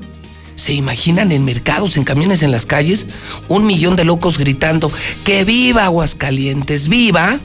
¿Se 0.57 0.73
imaginan 0.73 1.33
en 1.33 1.45
mercados, 1.45 1.99
en 1.99 2.05
camiones, 2.05 2.43
en 2.43 2.51
las 2.51 2.65
calles, 2.65 3.07
un 3.49 3.67
millón 3.67 3.95
de 3.95 4.05
locos 4.05 4.39
gritando, 4.39 4.91
que 5.25 5.45
viva 5.45 5.85
Aguascalientes, 5.85 6.89
viva? 6.89 7.39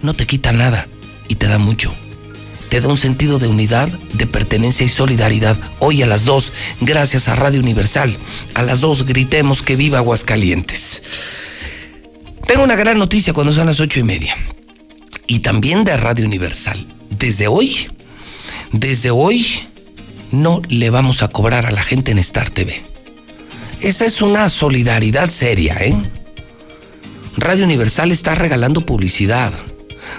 No 0.00 0.14
te 0.14 0.26
quita 0.26 0.52
nada 0.52 0.88
y 1.28 1.34
te 1.34 1.46
da 1.46 1.58
mucho. 1.58 1.92
Te 2.70 2.80
da 2.80 2.88
un 2.88 2.96
sentido 2.96 3.38
de 3.38 3.48
unidad, 3.48 3.88
de 3.88 4.26
pertenencia 4.26 4.86
y 4.86 4.88
solidaridad. 4.88 5.58
Hoy 5.78 6.00
a 6.02 6.06
las 6.06 6.24
dos, 6.24 6.52
gracias 6.80 7.28
a 7.28 7.36
Radio 7.36 7.60
Universal, 7.60 8.16
a 8.54 8.62
las 8.62 8.80
dos 8.80 9.04
gritemos 9.04 9.60
que 9.60 9.76
viva 9.76 9.98
Aguascalientes. 9.98 11.02
Tengo 12.46 12.62
una 12.62 12.76
gran 12.76 12.96
noticia 12.96 13.34
cuando 13.34 13.52
son 13.52 13.66
las 13.66 13.78
ocho 13.78 14.00
y 14.00 14.04
media 14.04 14.36
y 15.30 15.38
también 15.38 15.84
de 15.84 15.96
Radio 15.96 16.26
Universal. 16.26 16.84
Desde 17.08 17.46
hoy, 17.46 17.88
desde 18.72 19.12
hoy, 19.12 19.46
no 20.32 20.60
le 20.68 20.90
vamos 20.90 21.22
a 21.22 21.28
cobrar 21.28 21.66
a 21.66 21.70
la 21.70 21.84
gente 21.84 22.10
en 22.10 22.18
Star 22.18 22.50
TV. 22.50 22.82
Esa 23.80 24.06
es 24.06 24.22
una 24.22 24.50
solidaridad 24.50 25.30
seria, 25.30 25.76
¿eh? 25.76 25.94
Radio 27.36 27.64
Universal 27.64 28.10
está 28.10 28.34
regalando 28.34 28.84
publicidad. 28.84 29.52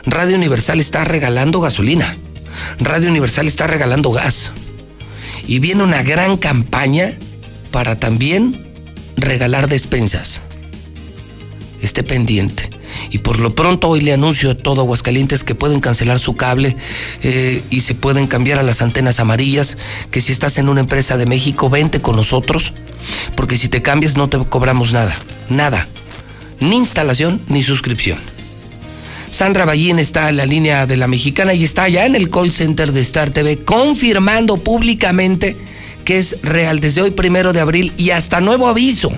Radio 0.06 0.38
Universal 0.38 0.80
está 0.80 1.04
regalando 1.04 1.60
gasolina. 1.60 2.16
Radio 2.80 3.10
Universal 3.10 3.50
está 3.50 3.68
regalando 3.68 4.12
gas. 4.12 4.52
Y 5.46 5.60
viene 5.60 5.84
una 5.84 6.04
gran 6.04 6.38
campaña 6.38 7.18
para 7.70 8.00
también 8.00 8.56
regalar 9.18 9.68
despensas. 9.68 10.40
Esté 11.82 12.02
pendiente. 12.02 12.70
Y 13.10 13.20
por 13.20 13.40
lo 13.40 13.56
pronto 13.56 13.90
hoy 13.90 14.02
le 14.02 14.14
anuncio 14.14 14.52
a 14.52 14.56
todo 14.56 14.82
Aguascalientes 14.82 15.44
que 15.44 15.56
pueden 15.56 15.80
cancelar 15.80 16.20
su 16.20 16.36
cable 16.36 16.76
eh, 17.24 17.64
y 17.70 17.82
se 17.82 17.96
pueden 17.96 18.28
cambiar 18.28 18.60
a 18.60 18.64
las 18.64 18.82
antenas 18.82 19.20
amarillas, 19.20 19.78
que 20.12 20.22
si 20.22 20.32
estás 20.32 20.58
en 20.58 20.70
una 20.70 20.82
empresa 20.82 21.18
de 21.18 21.26
México, 21.26 21.70
vente 21.70 22.02
con 22.02 22.16
nosotros, 22.16 22.74
porque 23.36 23.58
si 23.58 23.68
te 23.68 23.82
cambias 23.82 24.18
no 24.18 24.30
te 24.30 24.38
cobramos 24.40 24.94
nada, 24.94 25.18
nada, 25.50 25.88
ni 26.60 26.78
instalación 26.78 27.42
ni 27.48 27.64
suscripción. 27.64 28.18
Sandra 29.32 29.64
Ballín 29.64 29.98
está 29.98 30.28
en 30.30 30.38
la 30.38 30.46
línea 30.46 30.86
de 30.86 30.98
la 30.98 31.08
mexicana 31.08 31.54
y 31.54 31.64
está 31.64 31.84
allá 31.84 32.06
en 32.06 32.16
el 32.16 32.30
call 32.30 32.52
center 32.52 32.92
de 32.92 33.00
Star 33.00 33.30
TV 33.30 33.64
confirmando 33.64 34.58
públicamente 34.58 35.56
que 36.04 36.20
es 36.20 36.38
real 36.42 36.80
desde 36.80 37.02
hoy 37.02 37.12
primero 37.12 37.54
de 37.54 37.62
abril 37.62 37.94
y 37.98 38.10
hasta 38.10 38.42
nuevo 38.42 38.68
aviso. 38.68 39.12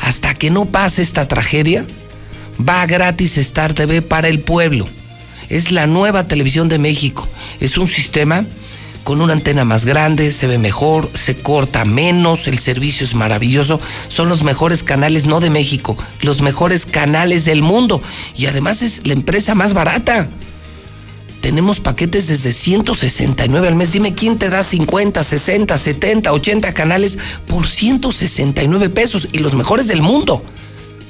Hasta 0.00 0.34
que 0.34 0.50
no 0.50 0.66
pase 0.66 1.02
esta 1.02 1.26
tragedia, 1.26 1.84
va 2.66 2.86
gratis 2.86 3.38
Star 3.38 3.74
TV 3.74 4.02
para 4.02 4.28
el 4.28 4.40
pueblo. 4.40 4.88
Es 5.48 5.70
la 5.72 5.86
nueva 5.86 6.28
televisión 6.28 6.68
de 6.68 6.78
México. 6.78 7.26
Es 7.60 7.78
un 7.78 7.88
sistema 7.88 8.44
con 9.04 9.22
una 9.22 9.32
antena 9.32 9.64
más 9.64 9.86
grande, 9.86 10.32
se 10.32 10.46
ve 10.46 10.58
mejor, 10.58 11.10
se 11.14 11.36
corta 11.36 11.86
menos, 11.86 12.46
el 12.46 12.58
servicio 12.58 13.06
es 13.06 13.14
maravilloso. 13.14 13.80
Son 14.08 14.28
los 14.28 14.42
mejores 14.42 14.82
canales, 14.82 15.24
no 15.24 15.40
de 15.40 15.48
México, 15.48 15.96
los 16.20 16.42
mejores 16.42 16.84
canales 16.84 17.46
del 17.46 17.62
mundo. 17.62 18.02
Y 18.36 18.46
además 18.46 18.82
es 18.82 19.06
la 19.06 19.14
empresa 19.14 19.54
más 19.54 19.72
barata. 19.72 20.28
Tenemos 21.40 21.80
paquetes 21.80 22.26
desde 22.26 22.52
169 22.52 23.68
al 23.68 23.76
mes. 23.76 23.92
Dime 23.92 24.12
quién 24.12 24.36
te 24.36 24.50
da 24.50 24.62
50, 24.62 25.24
60, 25.24 25.78
70, 25.78 26.30
80 26.30 26.74
canales 26.74 27.16
por 27.46 27.66
169 27.66 28.90
pesos 28.90 29.28
y 29.32 29.38
los 29.38 29.54
mejores 29.54 29.86
del 29.86 30.02
mundo. 30.02 30.42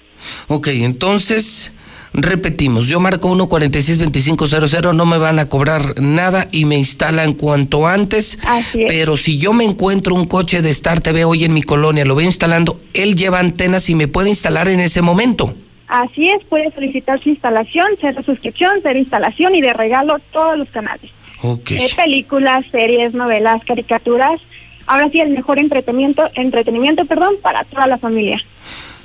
Ok, 0.49 0.69
entonces 0.69 1.73
repetimos, 2.13 2.89
yo 2.89 2.99
marco 2.99 3.31
146-2500, 3.35 4.95
no 4.95 5.07
me 5.07 5.19
van 5.19 5.39
a 5.39 5.49
cobrar 5.49 6.01
nada 6.01 6.49
y 6.51 6.65
me 6.65 6.77
instalan 6.77 7.35
cuanto 7.35 7.87
antes. 7.87 8.39
Así 8.45 8.83
es. 8.83 8.87
Pero 8.89 9.17
si 9.17 9.39
yo 9.39 9.53
me 9.53 9.65
encuentro 9.65 10.15
un 10.15 10.27
coche 10.27 10.63
de 10.63 10.71
Star 10.71 11.01
TV 11.01 11.25
hoy 11.25 11.45
en 11.45 11.55
mi 11.55 11.63
colonia, 11.63 12.05
lo 12.05 12.17
veo 12.17 12.27
instalando, 12.27 12.81
él 12.93 13.15
lleva 13.15 13.39
antenas 13.39 13.89
y 13.89 13.95
me 13.95 14.09
puede 14.09 14.29
instalar 14.31 14.69
en 14.69 14.81
ese 14.81 15.01
momento. 15.01 15.55
Así 15.87 16.29
es, 16.31 16.45
puede 16.47 16.73
solicitar 16.73 17.23
su 17.23 17.29
instalación, 17.29 17.87
cero 18.01 18.23
suscripción, 18.25 18.81
cero 18.83 18.99
instalación 18.99 19.55
y 19.55 19.61
de 19.61 19.75
regalo 19.75 20.19
todos 20.33 20.59
los 20.59 20.69
canales. 20.71 21.11
Ok. 21.43 21.73
Eh, 21.73 21.91
películas, 21.97 22.65
series, 22.71 23.15
novelas, 23.15 23.63
caricaturas. 23.65 24.41
Ahora 24.87 25.09
sí, 25.11 25.21
el 25.21 25.31
mejor 25.31 25.59
entretenimiento, 25.59 26.29
entretenimiento, 26.35 27.05
perdón, 27.05 27.35
para 27.43 27.65
toda 27.65 27.87
la 27.87 27.99
familia. 27.99 28.41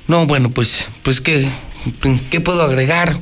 No, 0.06 0.26
bueno, 0.26 0.50
pues, 0.50 0.88
pues 1.02 1.20
¿qué, 1.20 1.48
qué 2.30 2.40
puedo 2.40 2.62
agregar? 2.62 3.18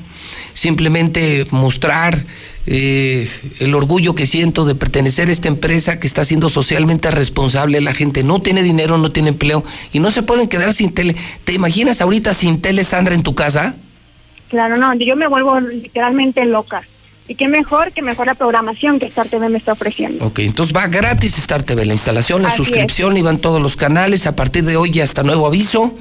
Simplemente 0.53 1.47
mostrar 1.51 2.25
eh, 2.67 3.29
el 3.61 3.75
orgullo 3.75 4.15
que 4.15 4.27
siento 4.27 4.65
de 4.65 4.75
pertenecer 4.75 5.29
a 5.29 5.33
esta 5.33 5.49
empresa 5.49 6.01
que 6.01 6.07
está 6.07 6.25
siendo 6.25 6.49
socialmente 6.49 7.11
responsable. 7.11 7.81
La 7.81 7.95
gente 7.95 8.23
no 8.23 8.41
tiene 8.41 8.63
dinero, 8.63 8.99
no 8.99 9.13
tiene 9.13 9.31
empleo 9.31 9.65
y 9.93 10.01
no 10.01 10.11
se 10.11 10.23
pueden 10.23 10.49
quedar 10.49 10.73
sin 10.73 10.93
tele. 10.93 11.17
¿Te 11.45 11.53
imaginas 11.53 12.01
ahorita 12.01 12.35
sin 12.35 12.61
tele, 12.61 12.85
Sandra, 12.85 13.15
en 13.15 13.23
tu 13.23 13.35
casa? 13.35 13.77
Claro, 14.49 14.77
no, 14.77 14.95
yo 14.95 15.17
me 15.17 15.27
vuelvo 15.27 15.61
literalmente 15.61 16.45
loca. 16.45 16.83
Y 17.29 17.35
qué 17.35 17.49
mejor 17.49 17.91
que 17.93 18.03
mejor 18.03 18.27
la 18.27 18.35
programación 18.35 19.01
que 19.01 19.07
Star 19.07 19.29
TV 19.29 19.49
me 19.49 19.59
está 19.59 19.73
ofreciendo. 19.73 20.25
Ok, 20.25 20.39
entonces 20.41 20.77
va 20.77 20.87
gratis 20.87 21.39
Star 21.39 21.65
TV, 21.65 21.85
la 21.85 21.93
instalación, 21.93 22.43
la 22.43 22.49
Así 22.49 22.59
suscripción, 22.59 23.17
y 23.17 23.23
van 23.23 23.39
todos 23.39 23.61
los 23.61 23.75
canales 23.77 24.27
a 24.27 24.37
partir 24.37 24.65
de 24.65 24.77
hoy 24.77 24.93
y 24.95 25.01
hasta 25.01 25.25
nuevo 25.25 25.45
aviso. 25.47 25.93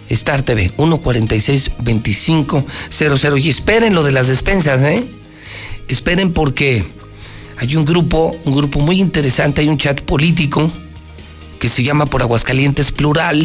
Star 0.09 0.43
TV, 0.43 0.71
146-2500. 0.77 3.43
Y 3.43 3.49
esperen 3.49 3.95
lo 3.95 4.03
de 4.03 4.11
las 4.11 4.27
despensas, 4.27 4.79
¿eh? 4.83 5.03
Esperen 5.87 6.33
porque 6.33 6.85
hay 7.57 7.75
un 7.75 7.83
grupo, 7.83 8.37
un 8.45 8.53
grupo 8.53 8.79
muy 8.79 9.01
interesante, 9.01 9.61
hay 9.61 9.69
un 9.69 9.79
chat 9.79 10.01
político 10.01 10.71
que 11.57 11.67
se 11.67 11.81
llama 11.81 12.05
Por 12.05 12.21
Aguascalientes 12.21 12.91
Plural 12.91 13.41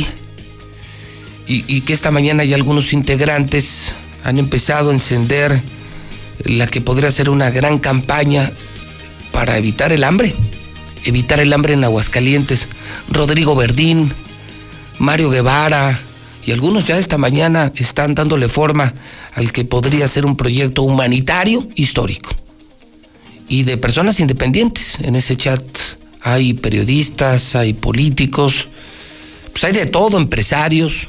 y, 1.47 1.65
y 1.75 1.81
que 1.81 1.95
esta 1.95 2.11
mañana 2.11 2.45
ya 2.45 2.57
algunos 2.57 2.93
integrantes 2.93 3.95
han 4.25 4.37
empezado 4.37 4.91
a 4.91 4.93
encender 4.93 5.63
la 6.43 6.67
que 6.67 6.81
podría 6.81 7.11
ser 7.11 7.31
una 7.31 7.51
gran 7.51 7.79
campaña 7.79 8.51
para 9.33 9.59
evitar 9.59 9.93
el 9.93 10.05
hambre. 10.05 10.35
evitar 11.05 11.39
el 11.39 11.53
hambre 11.53 11.75
en 11.75 11.85
Aguascalientes. 11.85 12.67
Rodrigo 13.11 13.55
Verdín, 13.55 14.11
Mario 14.99 15.29
Guevara 15.29 15.99
y 16.47 16.53
algunos 16.53 16.87
ya 16.87 16.99
esta 16.99 17.19
mañana 17.19 17.73
están 17.77 18.15
dándole 18.15 18.49
forma 18.49 18.95
al 19.35 19.53
que 19.53 19.65
podría 19.65 20.09
ser 20.09 20.27
un 20.27 20.37
proyecto 20.37 20.83
humanitario 20.83 21.67
histórico. 21.75 22.31
Y 23.49 23.65
de 23.65 23.77
personas 23.77 24.21
independientes. 24.21 24.99
En 25.01 25.17
ese 25.17 25.37
chat 25.37 25.63
hay 26.23 26.55
periodistas, 26.55 27.55
hay 27.55 27.75
políticos, 27.75 28.69
pues 29.53 29.65
hay 29.65 29.73
de 29.73 29.87
todo, 29.87 30.19
empresarios. 30.19 31.09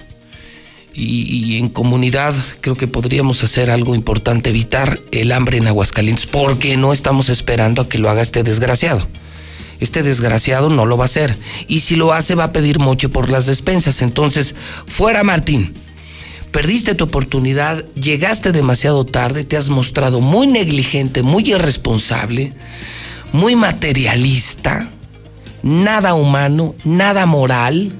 Y, 0.97 1.57
en 1.57 1.67
comunidad 1.67 2.33
creo 2.61 2.75
que 2.75 2.87
podríamos 2.87 3.43
hacer 3.43 3.69
algo 3.69 3.95
importante, 3.95 4.49
evitar 4.49 5.01
el 5.11 5.33
hambre 5.33 5.57
en 5.57 5.67
Aguascalientes, 5.67 6.25
porque 6.25 6.77
no 6.77 6.93
estamos 6.93 7.29
esperando 7.29 7.81
a 7.81 7.89
que 7.89 7.97
lo 7.97 8.09
haga 8.09 8.21
este 8.21 8.43
desgraciado. 8.43 9.05
Este 9.81 10.03
desgraciado 10.03 10.69
no 10.69 10.85
lo 10.85 10.97
va 10.97 11.03
a 11.03 11.05
hacer. 11.05 11.37
Y 11.67 11.81
si 11.81 11.97
lo 11.97 12.13
hace, 12.13 12.35
va 12.35 12.45
a 12.45 12.53
pedir 12.53 12.79
moche 12.79 13.09
por 13.09 13.29
las 13.29 13.45
despensas. 13.45 14.01
Entonces, 14.01 14.55
fuera 14.87 15.23
Martín. 15.23 15.73
Perdiste 16.51 16.95
tu 16.95 17.03
oportunidad, 17.03 17.83
llegaste 17.95 18.53
demasiado 18.53 19.05
tarde, 19.05 19.43
te 19.43 19.57
has 19.57 19.69
mostrado 19.69 20.21
muy 20.21 20.47
negligente, 20.47 21.21
muy 21.21 21.43
irresponsable, 21.51 22.53
muy 23.33 23.57
materialista, 23.57 24.89
nada 25.63 26.13
humano, 26.13 26.73
nada 26.85 27.25
moral, 27.25 27.91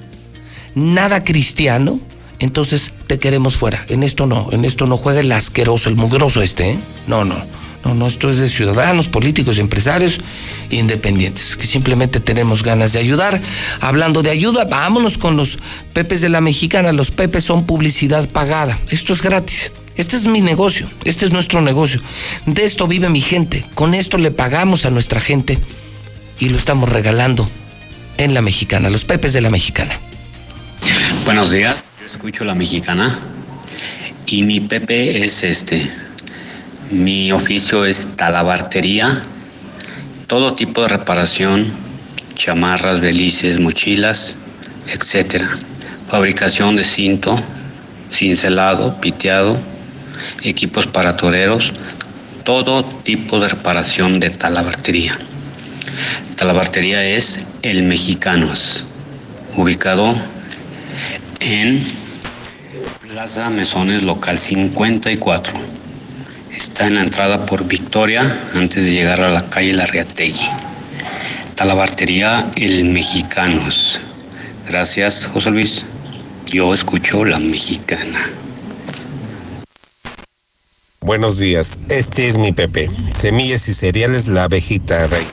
nada 0.74 1.22
cristiano. 1.22 2.00
Entonces 2.38 2.92
te 3.06 3.18
queremos 3.18 3.56
fuera. 3.56 3.84
En 3.88 4.02
esto 4.02 4.26
no, 4.26 4.48
en 4.52 4.64
esto 4.64 4.86
no 4.86 4.96
juega 4.96 5.20
el 5.20 5.32
asqueroso, 5.32 5.88
el 5.88 5.96
mugroso 5.96 6.42
este, 6.42 6.72
¿eh? 6.72 6.78
No, 7.06 7.24
no. 7.24 7.36
No, 7.84 7.94
no, 7.94 8.08
esto 8.08 8.28
es 8.28 8.38
de 8.38 8.48
ciudadanos, 8.48 9.06
políticos, 9.06 9.58
empresarios 9.58 10.18
independientes, 10.70 11.56
que 11.56 11.68
simplemente 11.68 12.18
tenemos 12.18 12.64
ganas 12.64 12.92
de 12.92 12.98
ayudar. 12.98 13.40
Hablando 13.80 14.24
de 14.24 14.30
ayuda, 14.30 14.64
vámonos 14.64 15.18
con 15.18 15.36
los 15.36 15.58
Pepes 15.92 16.20
de 16.20 16.28
la 16.28 16.40
Mexicana. 16.40 16.90
Los 16.90 17.12
Pepes 17.12 17.44
son 17.44 17.64
publicidad 17.64 18.28
pagada. 18.28 18.76
Esto 18.90 19.12
es 19.12 19.22
gratis. 19.22 19.70
Este 19.96 20.16
es 20.16 20.26
mi 20.26 20.42
negocio, 20.42 20.88
este 21.04 21.24
es 21.24 21.32
nuestro 21.32 21.62
negocio. 21.62 22.02
De 22.44 22.64
esto 22.64 22.86
vive 22.86 23.08
mi 23.08 23.20
gente. 23.20 23.64
Con 23.74 23.94
esto 23.94 24.18
le 24.18 24.30
pagamos 24.30 24.84
a 24.84 24.90
nuestra 24.90 25.20
gente 25.20 25.58
y 26.38 26.50
lo 26.50 26.58
estamos 26.58 26.88
regalando 26.88 27.48
en 28.18 28.34
la 28.34 28.42
Mexicana, 28.42 28.90
los 28.90 29.04
Pepes 29.04 29.32
de 29.32 29.40
la 29.40 29.48
Mexicana. 29.48 29.98
Buenos 31.24 31.50
días, 31.50 31.82
escucho 32.06 32.44
la 32.44 32.54
Mexicana 32.54 33.18
y 34.26 34.42
mi 34.42 34.60
Pepe 34.60 35.24
es 35.24 35.42
este 35.42 35.90
mi 36.90 37.32
oficio 37.32 37.84
es 37.84 38.16
talabartería, 38.16 39.20
todo 40.28 40.54
tipo 40.54 40.82
de 40.82 40.88
reparación, 40.88 41.66
chamarras, 42.36 43.00
belices, 43.00 43.58
mochilas, 43.58 44.38
etc. 44.86 45.42
Fabricación 46.08 46.76
de 46.76 46.84
cinto, 46.84 47.42
cincelado, 48.12 49.00
piteado, 49.00 49.60
equipos 50.44 50.86
para 50.86 51.16
toreros, 51.16 51.72
todo 52.44 52.84
tipo 52.84 53.40
de 53.40 53.48
reparación 53.48 54.20
de 54.20 54.30
talabartería. 54.30 55.18
Talabartería 56.36 57.04
es 57.04 57.46
El 57.62 57.82
Mexicanos, 57.82 58.84
ubicado 59.56 60.14
en 61.40 61.82
Plaza 63.02 63.50
Mesones 63.50 64.02
Local 64.02 64.38
54 64.38 65.76
Está 66.56 66.86
en 66.86 66.94
la 66.94 67.02
entrada 67.02 67.44
por 67.44 67.66
Victoria 67.66 68.22
antes 68.54 68.82
de 68.82 68.90
llegar 68.90 69.20
a 69.20 69.28
la 69.28 69.48
calle 69.50 69.74
La 69.74 69.84
Riategui. 69.84 70.48
Talabartería 71.54 72.48
El 72.56 72.86
Mexicanos. 72.86 74.00
Gracias, 74.66 75.26
José 75.26 75.50
Luis. 75.50 75.84
Yo 76.46 76.72
escucho 76.72 77.26
la 77.26 77.38
mexicana. 77.38 78.30
Buenos 81.00 81.38
días, 81.38 81.78
este 81.90 82.28
es 82.28 82.38
mi 82.38 82.52
Pepe. 82.52 82.90
Semillas 83.14 83.68
y 83.68 83.74
cereales 83.74 84.26
La 84.26 84.44
Abejita 84.44 85.06
Rey. 85.08 85.26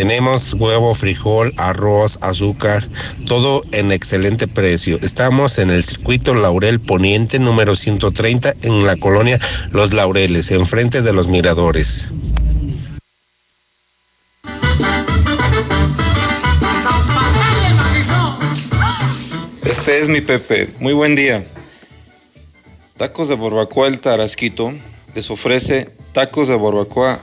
Tenemos 0.00 0.54
huevo, 0.54 0.94
frijol, 0.94 1.52
arroz, 1.58 2.18
azúcar, 2.22 2.82
todo 3.26 3.62
en 3.72 3.92
excelente 3.92 4.48
precio. 4.48 4.98
Estamos 5.02 5.58
en 5.58 5.68
el 5.68 5.82
circuito 5.82 6.34
Laurel 6.34 6.80
Poniente 6.80 7.38
número 7.38 7.76
130 7.76 8.54
en 8.62 8.86
la 8.86 8.96
colonia 8.96 9.38
Los 9.72 9.92
Laureles, 9.92 10.52
enfrente 10.52 11.02
de 11.02 11.12
los 11.12 11.28
miradores. 11.28 12.12
Este 19.66 20.00
es 20.00 20.08
mi 20.08 20.22
Pepe. 20.22 20.70
Muy 20.78 20.94
buen 20.94 21.14
día. 21.14 21.44
Tacos 22.96 23.28
de 23.28 23.34
barbacoa 23.34 23.88
El 23.88 24.00
Tarasquito 24.00 24.72
les 25.14 25.30
ofrece 25.30 25.90
tacos 26.14 26.48
de 26.48 26.56
barbacoa 26.56 27.18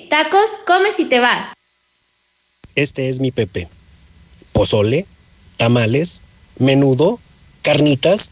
Tacos, 0.09 0.49
comes 0.67 0.99
y 0.99 1.05
te 1.05 1.19
vas. 1.19 1.53
Este 2.75 3.07
es 3.07 3.21
mi 3.21 3.31
Pepe. 3.31 3.69
Pozole, 4.51 5.05
tamales, 5.55 6.21
menudo, 6.59 7.21
carnitas. 7.61 8.31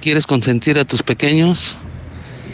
¿Quieres 0.00 0.26
consentir 0.26 0.76
a 0.78 0.84
tus 0.84 1.02
pequeños? 1.02 1.76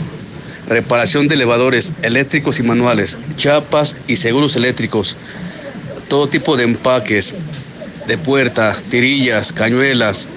Reparación 0.67 1.27
de 1.27 1.35
elevadores 1.35 1.93
eléctricos 2.01 2.59
y 2.59 2.63
manuales, 2.63 3.17
chapas 3.37 3.95
y 4.07 4.15
seguros 4.15 4.55
eléctricos. 4.55 5.17
Todo 6.11 6.27
tipo 6.27 6.57
de 6.57 6.65
empaques, 6.65 7.35
de 8.05 8.17
puerta, 8.17 8.75
tirillas, 8.89 9.53
cañuelas, 9.53 10.27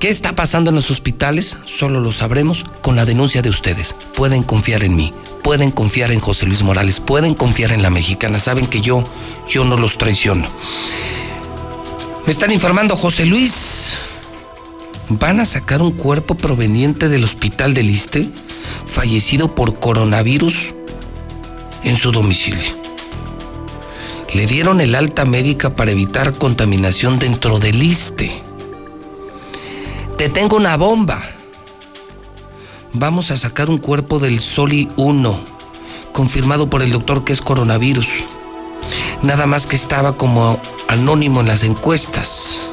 ¿Qué 0.00 0.08
está 0.08 0.34
pasando 0.34 0.70
en 0.70 0.76
los 0.76 0.90
hospitales? 0.90 1.58
Solo 1.66 2.00
lo 2.00 2.10
sabremos 2.10 2.64
con 2.80 2.96
la 2.96 3.04
denuncia 3.04 3.42
de 3.42 3.50
ustedes. 3.50 3.94
Pueden 4.14 4.42
confiar 4.42 4.82
en 4.82 4.96
mí, 4.96 5.12
pueden 5.42 5.70
confiar 5.70 6.10
en 6.10 6.20
José 6.20 6.46
Luis 6.46 6.62
Morales, 6.62 7.00
pueden 7.00 7.34
confiar 7.34 7.70
en 7.70 7.82
la 7.82 7.90
mexicana. 7.90 8.40
Saben 8.40 8.66
que 8.66 8.80
yo, 8.80 9.04
yo 9.46 9.66
no 9.66 9.76
los 9.76 9.98
traiciono. 9.98 10.48
Me 12.24 12.32
están 12.32 12.50
informando, 12.50 12.96
José 12.96 13.26
Luis. 13.26 13.92
¿Van 15.10 15.38
a 15.38 15.44
sacar 15.44 15.82
un 15.82 15.92
cuerpo 15.92 16.34
proveniente 16.34 17.10
del 17.10 17.22
hospital 17.22 17.74
del 17.74 17.90
Iste, 17.90 18.30
fallecido 18.86 19.54
por 19.54 19.80
coronavirus, 19.80 20.72
en 21.84 21.98
su 21.98 22.10
domicilio? 22.10 22.72
Le 24.32 24.46
dieron 24.46 24.80
el 24.80 24.94
alta 24.94 25.26
médica 25.26 25.76
para 25.76 25.90
evitar 25.90 26.32
contaminación 26.32 27.18
dentro 27.18 27.58
del 27.58 27.82
Iste 27.82 28.44
te 30.20 30.28
tengo 30.28 30.58
una 30.58 30.76
bomba. 30.76 31.22
Vamos 32.92 33.30
a 33.30 33.38
sacar 33.38 33.70
un 33.70 33.78
cuerpo 33.78 34.18
del 34.18 34.38
Soli 34.38 34.86
1, 34.96 35.40
confirmado 36.12 36.68
por 36.68 36.82
el 36.82 36.92
doctor 36.92 37.24
que 37.24 37.32
es 37.32 37.40
coronavirus. 37.40 38.06
Nada 39.22 39.46
más 39.46 39.66
que 39.66 39.76
estaba 39.76 40.18
como 40.18 40.60
anónimo 40.88 41.40
en 41.40 41.46
las 41.46 41.64
encuestas. 41.64 42.68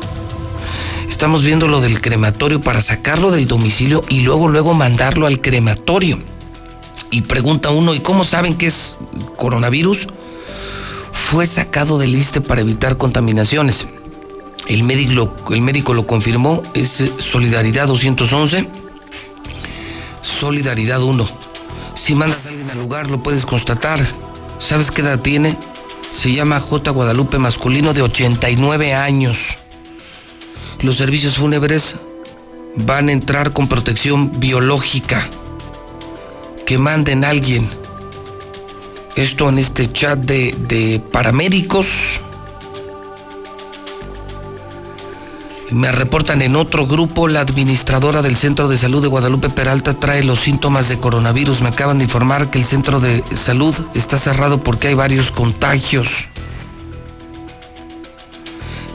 Estamos 1.08 1.42
viendo 1.42 1.70
lo 1.70 1.80
del 1.80 2.02
crematorio 2.02 2.60
para 2.60 2.82
sacarlo 2.82 3.32
del 3.32 3.48
domicilio 3.48 4.04
y 4.10 4.24
luego 4.24 4.50
luego 4.50 4.74
mandarlo 4.74 5.26
al 5.26 5.40
crematorio. 5.40 6.20
Y 7.12 7.22
pregunta 7.22 7.70
uno, 7.70 7.96
¿y 7.96 8.02
cómo 8.02 8.26
saben 8.26 8.56
que 8.56 8.68
es 8.68 8.98
coronavirus? 9.38 10.08
Fue 11.14 11.48
sacado 11.48 11.98
del 11.98 12.12
liste 12.12 12.42
para 12.42 12.60
evitar 12.60 12.98
contaminaciones. 12.98 13.88
El 14.66 14.84
médico, 14.84 15.94
lo, 15.94 16.08
confirmó, 16.08 16.62
es 16.74 17.04
Solidaridad 17.20 17.88
211, 17.88 18.68
Solidaridad 20.22 21.02
1. 21.02 21.26
Si 21.96 22.16
mandas 22.16 22.46
a 22.46 22.50
alguien 22.50 22.70
al 22.70 22.78
lugar, 22.78 23.10
lo 23.10 23.24
puedes 23.24 23.46
constatar. 23.46 24.00
¿Sabes 24.60 24.92
qué 24.92 25.02
edad 25.02 25.20
tiene? 25.20 25.58
Se 26.12 26.34
llama 26.34 26.60
J. 26.60 26.92
Guadalupe 26.92 27.40
masculino 27.40 27.94
de 27.94 28.02
89 28.02 28.94
años. 28.94 29.56
Los 30.82 30.98
servicios 30.98 31.38
fúnebres 31.38 31.96
van 32.76 33.08
a 33.08 33.14
entrar 33.14 33.54
con 33.54 33.70
protección 33.70 34.38
biológica. 34.40 35.30
Que 36.66 36.78
manden 36.78 37.24
a 37.24 37.30
alguien. 37.30 37.70
Esto 39.16 39.48
en 39.48 39.60
este 39.60 39.92
chat 39.92 40.20
de 40.20 41.02
paramédicos 41.12 42.20
Me 45.72 45.92
reportan 45.92 46.42
en 46.42 46.56
otro 46.56 46.88
grupo, 46.88 47.28
la 47.28 47.42
administradora 47.42 48.22
del 48.22 48.38
Centro 48.38 48.70
de 48.70 48.78
Salud 48.78 49.02
de 49.02 49.10
Guadalupe 49.10 49.50
Peralta 49.50 50.00
trae 50.00 50.24
los 50.24 50.40
síntomas 50.40 50.88
de 50.88 50.98
coronavirus. 50.98 51.60
Me 51.60 51.68
acaban 51.68 51.98
de 51.98 52.06
informar 52.06 52.50
que 52.50 52.60
el 52.60 52.66
centro 52.66 53.02
de 53.02 53.22
salud 53.36 53.76
está 53.94 54.18
cerrado 54.18 54.64
porque 54.64 54.88
hay 54.88 54.94
varios 54.94 55.30
contagios. 55.30 56.08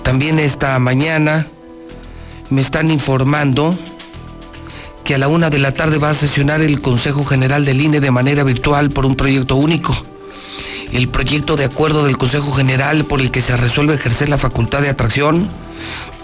También 0.02 0.38
esta 0.38 0.78
mañana 0.78 1.46
me 2.48 2.62
están 2.62 2.90
informando 2.90 3.76
que 5.04 5.14
a 5.14 5.18
la 5.18 5.28
una 5.28 5.50
de 5.50 5.58
la 5.58 5.72
tarde 5.72 5.98
va 5.98 6.08
a 6.08 6.14
sesionar 6.14 6.62
el 6.62 6.80
Consejo 6.80 7.24
General 7.26 7.66
del 7.66 7.82
INE 7.82 8.00
de 8.00 8.10
manera 8.10 8.44
virtual 8.44 8.88
por 8.88 9.04
un 9.04 9.14
proyecto 9.14 9.56
único. 9.56 9.94
El 10.90 11.08
proyecto 11.08 11.56
de 11.56 11.64
acuerdo 11.64 12.04
del 12.04 12.16
Consejo 12.16 12.50
General 12.52 13.04
por 13.04 13.20
el 13.20 13.30
que 13.30 13.42
se 13.42 13.56
resuelve 13.58 13.94
ejercer 13.94 14.30
la 14.30 14.38
facultad 14.38 14.80
de 14.80 14.88
atracción 14.88 15.50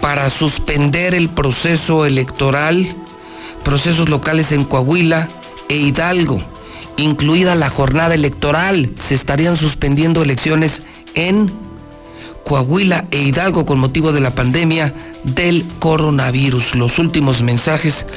para 0.01 0.29
suspender 0.29 1.13
el 1.13 1.29
proceso 1.29 2.05
electoral, 2.05 2.87
procesos 3.63 4.09
locales 4.09 4.51
en 4.51 4.63
Coahuila 4.63 5.27
e 5.67 5.75
Hidalgo, 5.75 6.41
incluida 6.97 7.55
la 7.55 7.69
jornada 7.69 8.15
electoral. 8.15 8.91
Se 9.07 9.15
estarían 9.15 9.57
suspendiendo 9.57 10.21
elecciones 10.21 10.81
en 11.15 11.51
Coahuila 12.43 13.05
e 13.11 13.21
Hidalgo 13.21 13.65
con 13.65 13.77
motivo 13.77 14.11
de 14.11 14.21
la 14.21 14.31
pandemia 14.31 14.93
del 15.23 15.63
coronavirus. 15.79 16.73
Los 16.73 16.97
últimos 16.97 17.43
mensajes 17.43 18.07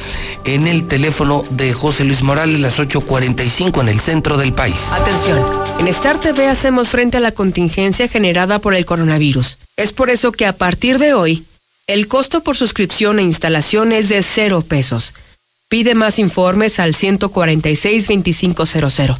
en 0.44 0.66
el 0.66 0.88
teléfono 0.88 1.44
de 1.50 1.74
José 1.74 2.04
Luis 2.04 2.22
Morales, 2.22 2.60
las 2.60 2.78
8.45 2.78 3.82
en 3.82 3.88
el 3.88 4.00
centro 4.00 4.38
del 4.38 4.54
país. 4.54 4.80
Atención, 4.90 5.38
en 5.80 5.88
Star 5.88 6.18
TV 6.18 6.48
hacemos 6.48 6.88
frente 6.88 7.18
a 7.18 7.20
la 7.20 7.32
contingencia 7.32 8.08
generada 8.08 8.58
por 8.58 8.74
el 8.74 8.86
coronavirus. 8.86 9.58
Es 9.76 9.92
por 9.92 10.08
eso 10.08 10.32
que 10.32 10.46
a 10.46 10.54
partir 10.54 10.98
de 10.98 11.12
hoy, 11.12 11.44
el 11.92 12.08
costo 12.08 12.42
por 12.42 12.56
suscripción 12.56 13.18
e 13.18 13.22
instalación 13.22 13.92
es 13.92 14.08
de 14.08 14.22
cero 14.22 14.64
pesos. 14.66 15.12
Pide 15.68 15.94
más 15.94 16.18
informes 16.18 16.80
al 16.80 16.94
146-2500. 16.94 19.18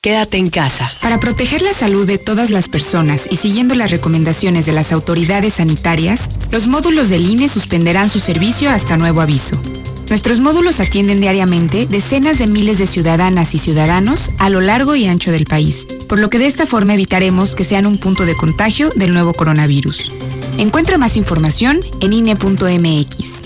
Quédate 0.00 0.38
en 0.38 0.48
casa. 0.48 0.90
Para 1.02 1.20
proteger 1.20 1.60
la 1.60 1.74
salud 1.74 2.06
de 2.06 2.16
todas 2.16 2.48
las 2.48 2.70
personas 2.70 3.28
y 3.30 3.36
siguiendo 3.36 3.74
las 3.74 3.90
recomendaciones 3.90 4.64
de 4.64 4.72
las 4.72 4.90
autoridades 4.92 5.52
sanitarias, 5.54 6.30
los 6.50 6.66
módulos 6.66 7.10
del 7.10 7.28
INE 7.28 7.50
suspenderán 7.50 8.08
su 8.08 8.20
servicio 8.20 8.70
hasta 8.70 8.96
nuevo 8.96 9.20
aviso. 9.20 9.60
Nuestros 10.08 10.40
módulos 10.40 10.80
atienden 10.80 11.20
diariamente 11.20 11.84
decenas 11.86 12.38
de 12.38 12.46
miles 12.46 12.78
de 12.78 12.86
ciudadanas 12.86 13.54
y 13.54 13.58
ciudadanos 13.58 14.32
a 14.38 14.48
lo 14.48 14.62
largo 14.62 14.96
y 14.96 15.04
ancho 15.06 15.30
del 15.30 15.44
país, 15.44 15.86
por 16.08 16.18
lo 16.18 16.30
que 16.30 16.38
de 16.38 16.46
esta 16.46 16.64
forma 16.66 16.94
evitaremos 16.94 17.54
que 17.54 17.64
sean 17.64 17.84
un 17.84 17.98
punto 17.98 18.24
de 18.24 18.34
contagio 18.34 18.88
del 18.96 19.12
nuevo 19.12 19.34
coronavirus. 19.34 20.10
Encuentra 20.58 20.98
más 20.98 21.16
información 21.16 21.80
en 22.00 22.12
INE.mx. 22.12 23.42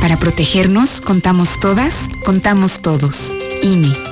Para 0.00 0.16
protegernos, 0.16 1.00
contamos 1.00 1.60
todas, 1.60 1.94
contamos 2.24 2.80
todos. 2.80 3.32
INE. 3.62 4.11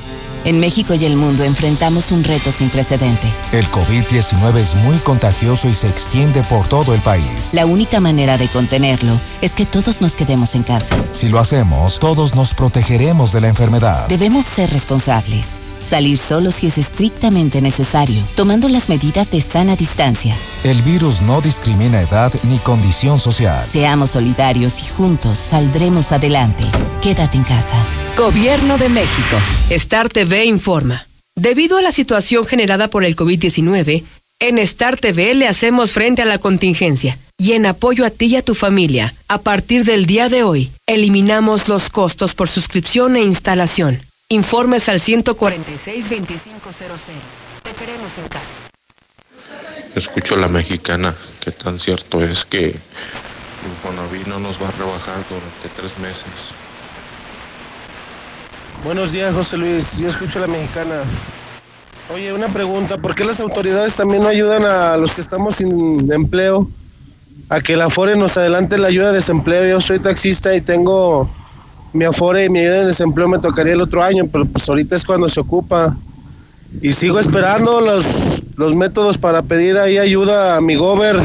En 0.43 0.59
México 0.59 0.95
y 0.95 1.05
el 1.05 1.15
mundo 1.15 1.43
enfrentamos 1.43 2.11
un 2.11 2.23
reto 2.23 2.51
sin 2.51 2.69
precedente. 2.69 3.27
El 3.51 3.67
COVID-19 3.67 4.57
es 4.57 4.75
muy 4.75 4.97
contagioso 4.97 5.69
y 5.69 5.73
se 5.73 5.87
extiende 5.87 6.41
por 6.43 6.67
todo 6.67 6.95
el 6.95 7.01
país. 7.01 7.49
La 7.53 7.65
única 7.65 7.99
manera 7.99 8.37
de 8.37 8.47
contenerlo 8.47 9.19
es 9.41 9.53
que 9.53 9.65
todos 9.65 10.01
nos 10.01 10.15
quedemos 10.15 10.55
en 10.55 10.63
casa. 10.63 10.95
Si 11.11 11.27
lo 11.29 11.39
hacemos, 11.39 11.99
todos 11.99 12.33
nos 12.33 12.55
protegeremos 12.55 13.31
de 13.33 13.41
la 13.41 13.49
enfermedad. 13.49 14.07
Debemos 14.07 14.45
ser 14.45 14.71
responsables. 14.71 15.61
Salir 15.91 16.17
solo 16.17 16.51
si 16.51 16.67
es 16.67 16.77
estrictamente 16.77 17.59
necesario, 17.59 18.23
tomando 18.35 18.69
las 18.69 18.87
medidas 18.87 19.29
de 19.29 19.41
sana 19.41 19.75
distancia. 19.75 20.33
El 20.63 20.81
virus 20.83 21.21
no 21.21 21.41
discrimina 21.41 21.99
edad 21.99 22.31
ni 22.43 22.59
condición 22.59 23.19
social. 23.19 23.61
Seamos 23.61 24.11
solidarios 24.11 24.79
y 24.79 24.87
juntos 24.87 25.37
saldremos 25.37 26.13
adelante. 26.13 26.63
Quédate 27.01 27.35
en 27.35 27.43
casa. 27.43 27.75
Gobierno 28.15 28.77
de 28.77 28.87
México. 28.87 29.35
Star 29.69 30.07
TV 30.07 30.45
informa. 30.45 31.07
Debido 31.35 31.77
a 31.77 31.81
la 31.81 31.91
situación 31.91 32.45
generada 32.45 32.87
por 32.87 33.03
el 33.03 33.17
COVID-19, 33.17 34.05
en 34.39 34.59
Star 34.59 34.95
TV 34.95 35.35
le 35.35 35.49
hacemos 35.49 35.91
frente 35.91 36.21
a 36.21 36.25
la 36.25 36.37
contingencia 36.37 37.19
y 37.37 37.51
en 37.51 37.65
apoyo 37.65 38.05
a 38.05 38.11
ti 38.11 38.27
y 38.27 38.37
a 38.37 38.45
tu 38.45 38.55
familia. 38.55 39.13
A 39.27 39.39
partir 39.39 39.83
del 39.83 40.05
día 40.05 40.29
de 40.29 40.43
hoy, 40.43 40.71
eliminamos 40.87 41.67
los 41.67 41.89
costos 41.89 42.33
por 42.33 42.47
suscripción 42.47 43.17
e 43.17 43.23
instalación. 43.23 43.99
Informes 44.31 44.87
al 44.87 45.01
146 45.01 46.09
2500. 46.09 46.75
Te 47.63 47.73
queremos 47.73 48.09
en 48.17 48.29
casa. 48.29 48.45
Escucho 49.93 50.35
a 50.35 50.37
la 50.37 50.47
mexicana, 50.47 51.13
qué 51.41 51.51
tan 51.51 51.77
cierto 51.77 52.23
es 52.23 52.45
que 52.45 52.79
Infonavit 53.67 54.27
no 54.27 54.39
nos 54.39 54.57
va 54.61 54.69
a 54.69 54.71
rebajar 54.71 55.25
durante 55.27 55.67
tres 55.75 55.97
meses. 55.97 56.23
Buenos 58.85 59.11
días, 59.11 59.33
José 59.33 59.57
Luis. 59.57 59.97
Yo 59.97 60.07
escucho 60.07 60.39
a 60.39 60.43
la 60.43 60.47
mexicana. 60.47 61.03
Oye, 62.09 62.31
una 62.31 62.47
pregunta. 62.47 62.97
¿Por 62.99 63.15
qué 63.15 63.25
las 63.25 63.41
autoridades 63.41 63.97
también 63.97 64.23
no 64.23 64.29
ayudan 64.29 64.63
a 64.63 64.95
los 64.95 65.13
que 65.13 65.19
estamos 65.19 65.57
sin 65.57 66.09
empleo? 66.09 66.69
A 67.49 67.59
que 67.59 67.75
la 67.75 67.87
Afore 67.87 68.15
nos 68.15 68.37
adelante 68.37 68.77
la 68.77 68.87
ayuda 68.87 69.07
de 69.07 69.17
desempleo. 69.17 69.67
Yo 69.67 69.81
soy 69.81 69.99
taxista 69.99 70.55
y 70.55 70.61
tengo 70.61 71.29
mi 71.93 72.05
Afore 72.05 72.45
y 72.45 72.49
mi 72.49 72.59
ayuda 72.59 72.79
de 72.79 72.85
desempleo 72.87 73.27
me 73.27 73.39
tocaría 73.39 73.73
el 73.73 73.81
otro 73.81 74.03
año, 74.03 74.25
pero 74.31 74.45
pues 74.45 74.67
ahorita 74.67 74.95
es 74.95 75.05
cuando 75.05 75.27
se 75.27 75.39
ocupa. 75.39 75.95
Y 76.81 76.93
sigo 76.93 77.19
esperando 77.19 77.81
los, 77.81 78.05
los 78.55 78.73
métodos 78.75 79.17
para 79.17 79.41
pedir 79.41 79.77
ahí 79.77 79.97
ayuda 79.97 80.55
a 80.55 80.61
mi 80.61 80.75
gober, 80.75 81.17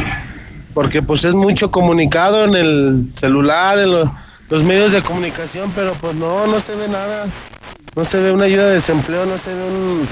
porque 0.75 1.03
pues 1.03 1.25
es 1.25 1.35
mucho 1.35 1.71
comunicado 1.71 2.45
en 2.45 2.57
el 2.57 3.11
celular, 3.15 3.79
en 3.79 3.93
los 3.93 4.09
los 4.49 4.63
medios 4.63 4.93
de 4.93 5.03
comunicación, 5.03 5.73
pero 5.75 5.95
pues 5.95 6.15
no, 6.15 6.47
no 6.47 6.61
se 6.61 6.77
ve 6.77 6.89
nada. 6.89 7.27
No 7.95 8.05
se 8.05 8.21
ve 8.21 8.31
una 8.31 8.45
ayuda 8.45 8.69
de 8.69 8.75
desempleo, 8.75 9.27
no 9.27 9.39
se 9.39 9.53
ve 9.53 9.65
un, 9.65 10.07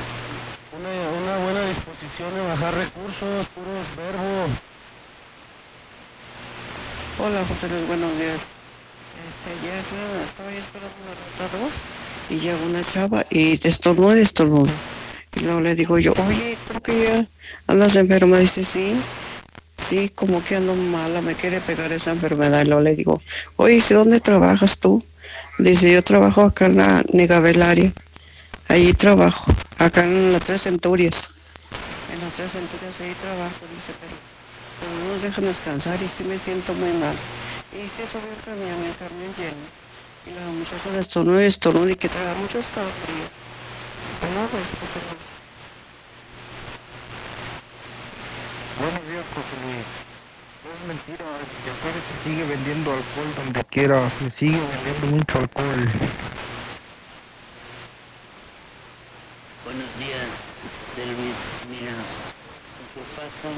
una, 0.76 1.22
una, 1.22 1.44
buena 1.44 1.68
disposición 1.68 2.34
de 2.34 2.40
bajar 2.40 2.74
recursos, 2.74 3.46
puros 3.54 3.96
verbos. 3.96 4.50
Hola 7.18 7.44
José 7.46 7.68
Luis, 7.68 7.86
buenos 7.86 8.18
días. 8.18 8.40
Ayer 9.46 9.84
estaba 10.24 10.50
yo 10.50 10.58
esperando 10.58 10.96
una 11.04 11.14
ruta 11.14 11.58
2 11.58 11.74
y 12.30 12.40
llega 12.40 12.56
una 12.64 12.82
chava 12.82 13.26
y 13.28 13.52
estornuda 13.66 14.18
y 14.18 14.22
estornuda. 14.22 14.72
Y 15.34 15.40
luego 15.40 15.60
le 15.60 15.74
digo 15.74 15.98
yo, 15.98 16.14
oye, 16.16 16.56
creo 16.66 16.82
que 16.82 17.02
ya 17.02 17.26
andas 17.66 17.96
enferma. 17.96 18.38
Dice, 18.38 18.64
sí. 18.64 18.94
Sí, 19.76 20.08
como 20.08 20.42
que 20.42 20.56
ando 20.56 20.74
mala, 20.74 21.20
me 21.20 21.34
quiere 21.34 21.60
pegar 21.60 21.92
esa 21.92 22.12
enfermedad. 22.12 22.62
Y 22.62 22.68
luego 22.68 22.80
le 22.80 22.96
digo, 22.96 23.20
oye, 23.56 23.82
¿dónde 23.90 24.20
trabajas 24.20 24.78
tú? 24.78 25.04
Dice, 25.58 25.92
yo 25.92 26.02
trabajo 26.02 26.42
acá 26.42 26.66
en 26.66 26.76
la 26.78 27.04
Negavelaria. 27.12 27.92
Allí 28.68 28.94
trabajo, 28.94 29.52
acá 29.78 30.04
en 30.04 30.32
las 30.32 30.42
Tres 30.42 30.62
Centurias. 30.62 31.30
En 32.12 32.20
las 32.20 32.32
Tres 32.32 32.50
Centurias 32.52 32.94
ahí 33.00 33.14
trabajo, 33.20 33.60
dice, 33.74 33.92
pero, 34.00 34.96
no 35.04 35.12
nos 35.12 35.22
dejan 35.22 35.44
descansar 35.44 36.02
y 36.02 36.08
sí 36.08 36.24
me 36.24 36.38
siento 36.38 36.72
muy 36.72 36.92
mal. 36.92 37.16
Y 37.74 37.88
se 37.88 38.06
subió 38.06 38.30
el 38.30 38.40
camión, 38.44 38.84
el 38.84 38.94
camión 38.94 39.34
lleno. 39.34 39.66
Y 40.26 40.30
la 40.30 40.46
muchacha 40.46 40.90
de 40.92 41.00
estornudo 41.00 41.42
y 41.42 41.44
estornudo 41.46 41.90
y 41.90 41.96
que 41.96 42.08
traga 42.08 42.32
mucho 42.34 42.60
escalofrío. 42.60 43.26
Bueno, 44.20 44.48
pues, 44.52 44.62
pues, 44.78 44.90
pues 44.94 45.34
Buenos 48.78 49.02
días, 49.10 49.26
José 49.34 49.54
Luis. 49.66 49.86
Es 50.64 50.86
mentira, 50.86 51.24
el 51.26 51.46
se 51.98 52.14
sigue 52.22 52.44
vendiendo 52.44 52.92
alcohol 52.92 53.34
donde 53.36 53.64
quiera, 53.64 54.08
se 54.18 54.30
sigue 54.30 54.60
vendiendo 54.60 55.06
mucho 55.18 55.38
alcohol. 55.38 55.90
Buenos 59.64 59.98
días, 59.98 60.30
José 60.86 61.06
Luis. 61.06 61.38
Mira, 61.74 61.92
que 62.94 63.02
pasa 63.18 63.50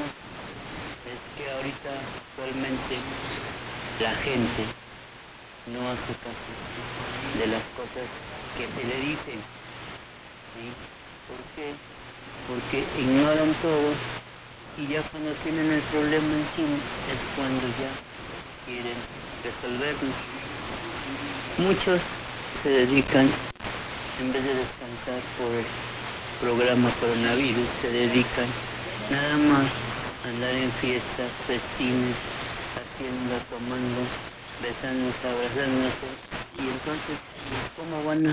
es 1.05 1.21
que 1.37 1.53
ahorita 1.53 1.91
actualmente 2.33 2.97
la 4.01 4.13
gente 4.15 4.63
no 5.73 5.89
hace 5.91 6.13
caso 6.23 6.45
de 7.39 7.47
las 7.47 7.63
cosas 7.77 8.07
que 8.57 8.67
se 8.69 8.87
le 8.87 9.01
dicen. 9.01 9.41
¿sí? 10.55 10.71
¿Por 11.29 11.41
qué? 11.55 11.75
Porque 12.47 12.85
ignoran 13.01 13.55
todo 13.63 13.95
y 14.79 14.93
ya 14.93 15.03
cuando 15.11 15.33
tienen 15.43 15.73
el 15.73 15.83
problema 15.83 16.35
encima 16.35 16.77
es 17.13 17.25
cuando 17.35 17.67
ya 17.81 17.91
quieren 18.67 18.97
resolverlo. 19.43 20.13
Muchos 21.59 22.03
se 22.63 22.69
dedican, 22.69 23.31
en 24.21 24.33
vez 24.33 24.45
de 24.45 24.55
descansar 24.55 25.23
por 25.39 25.55
el 25.55 25.65
programa 26.39 26.91
coronavirus, 27.01 27.69
se 27.81 27.91
dedican 27.91 28.49
nada 29.11 29.37
más 29.39 29.69
a 30.25 30.29
andar 30.29 30.55
en 30.55 30.71
fiestas, 30.73 31.33
festines, 31.47 32.36
haciendo, 32.97 33.37
tomando, 33.51 34.01
besándose, 34.63 35.29
abrazándose. 35.29 36.07
Y 36.59 36.69
entonces, 36.71 37.19
¿cómo 37.77 38.03
van 38.05 38.27
a, 38.27 38.33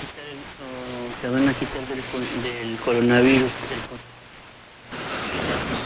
quitar, 0.00 0.24
el- 0.26 0.42
o 0.66 1.20
se 1.20 1.28
van 1.28 1.48
a 1.48 1.54
quitar 1.54 1.82
del, 1.86 2.02
del 2.42 2.76
coronavirus? 2.80 3.52
co- 3.88 3.98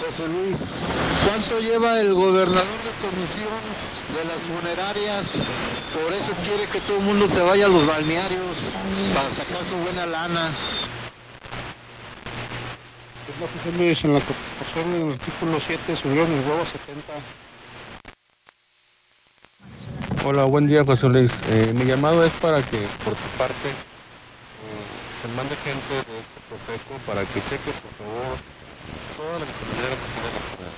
José 0.00 0.28
Luis, 0.28 0.84
¿cuánto 1.26 1.58
lleva 1.60 2.00
el 2.00 2.14
gobernador 2.14 2.78
de 2.84 2.90
comisión 3.00 3.60
de 4.16 4.24
las 4.24 4.40
funerarias? 4.42 5.26
Por 5.92 6.12
eso 6.12 6.32
quiere 6.46 6.66
que 6.70 6.80
todo 6.80 6.98
el 6.98 7.04
mundo 7.04 7.28
se 7.28 7.40
vaya 7.40 7.66
a 7.66 7.68
los 7.68 7.86
balnearios 7.86 8.56
para 9.14 9.30
sacar 9.30 9.64
su 9.68 9.76
buena 9.76 10.06
lana. 10.06 10.50
Pues 13.26 13.76
Luis, 13.78 14.04
en 14.04 14.12
la 14.12 14.20
Constitución, 14.20 14.94
en 14.94 15.06
el 15.06 15.12
artículo 15.14 15.58
7, 15.58 15.96
subieron 15.96 16.30
el 16.30 16.40
huevo 16.40 16.60
a 16.60 16.66
70. 16.66 17.02
Hola, 20.26 20.44
buen 20.44 20.66
día 20.66 20.84
José 20.84 21.08
Luis. 21.08 21.40
Eh, 21.48 21.72
mi 21.74 21.86
llamado 21.86 22.22
es 22.22 22.32
para 22.32 22.58
que 22.62 22.86
por 23.02 23.14
tu 23.14 23.28
parte 23.38 23.70
eh, 23.70 23.72
se 25.22 25.28
mande 25.28 25.56
gente 25.56 25.94
de 25.94 26.00
este 26.00 26.40
Profeco 26.50 27.00
para 27.06 27.22
que 27.24 27.40
cheque 27.48 27.72
por 27.80 27.92
favor 27.96 28.36
toda 29.16 29.38
la 29.38 29.46
gasolinera 29.46 29.96
que 29.96 30.08
tiene 30.12 30.28
la 30.28 30.42
ciudad. 30.52 30.72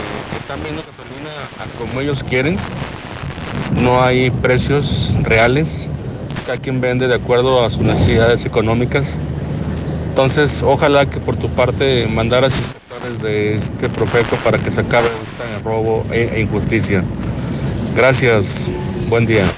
Eh, 0.00 0.38
están 0.40 0.62
viendo 0.62 0.82
gasolina 0.82 1.32
a 1.58 1.78
como 1.78 2.00
ellos 2.00 2.22
quieren. 2.22 2.56
No 3.74 4.02
hay 4.02 4.30
precios 4.30 5.18
reales. 5.24 5.90
Cada 6.46 6.56
quien 6.56 6.80
vende 6.80 7.06
de 7.06 7.16
acuerdo 7.16 7.62
a 7.62 7.68
sus 7.68 7.82
necesidades 7.82 8.46
económicas. 8.46 9.18
Entonces, 10.22 10.62
ojalá 10.62 11.08
que 11.08 11.18
por 11.18 11.34
tu 11.34 11.48
parte 11.48 12.06
mandaras 12.06 12.54
inspectores 12.54 13.22
de 13.22 13.54
este 13.54 13.88
Profeco 13.88 14.36
para 14.44 14.58
que 14.58 14.70
se 14.70 14.82
acabe 14.82 15.08
este 15.24 15.58
robo 15.60 16.04
e- 16.12 16.42
injusticia. 16.42 17.02
Gracias. 17.96 18.70
Buen 19.08 19.24
día. 19.24 19.50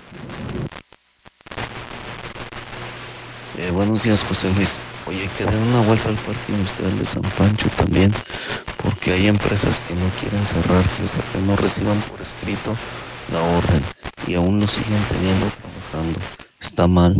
Eh, 3.58 3.72
buenos 3.72 4.04
días, 4.04 4.22
José 4.22 4.52
Luis. 4.54 4.78
Oye, 5.08 5.28
que 5.36 5.44
den 5.46 5.58
una 5.62 5.80
vuelta 5.80 6.10
al 6.10 6.16
parque 6.18 6.52
industrial 6.52 6.96
de 6.96 7.06
San 7.06 7.22
Pancho 7.22 7.68
también, 7.76 8.14
porque 8.84 9.10
hay 9.10 9.26
empresas 9.26 9.80
que 9.88 9.94
no 9.96 10.08
quieren 10.20 10.46
cerrar, 10.46 10.88
que 10.90 11.02
hasta 11.02 11.22
que 11.32 11.38
no 11.44 11.56
reciban 11.56 12.00
por 12.02 12.22
escrito 12.22 12.76
la 13.32 13.42
orden, 13.42 13.82
y 14.28 14.34
aún 14.34 14.60
lo 14.60 14.68
siguen 14.68 15.04
teniendo 15.10 15.50
trabajando. 15.60 16.20
Está 16.60 16.86
mal. 16.86 17.16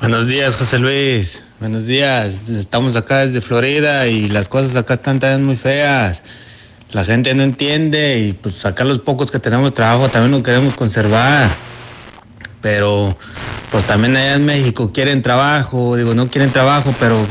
Buenos 0.00 0.26
días, 0.26 0.56
José 0.56 0.78
Luis. 0.78 1.44
Buenos 1.60 1.84
días. 1.84 2.48
Estamos 2.48 2.96
acá 2.96 3.18
desde 3.18 3.42
Florida 3.42 4.06
y 4.06 4.30
las 4.30 4.48
cosas 4.48 4.74
acá 4.74 4.94
están 4.94 5.20
también 5.20 5.44
muy 5.44 5.56
feas. 5.56 6.22
La 6.92 7.04
gente 7.04 7.34
no 7.34 7.42
entiende 7.42 8.18
y 8.18 8.32
pues 8.32 8.64
acá 8.64 8.84
los 8.84 9.00
pocos 9.00 9.30
que 9.30 9.38
tenemos 9.38 9.74
trabajo 9.74 10.08
también 10.08 10.30
lo 10.32 10.42
queremos 10.42 10.74
conservar. 10.74 11.50
Pero 12.62 13.14
pues 13.70 13.86
también 13.86 14.16
allá 14.16 14.36
en 14.36 14.46
México 14.46 14.90
quieren 14.90 15.20
trabajo, 15.20 15.94
digo, 15.96 16.14
no 16.14 16.30
quieren 16.30 16.50
trabajo, 16.50 16.94
pero 16.98 17.26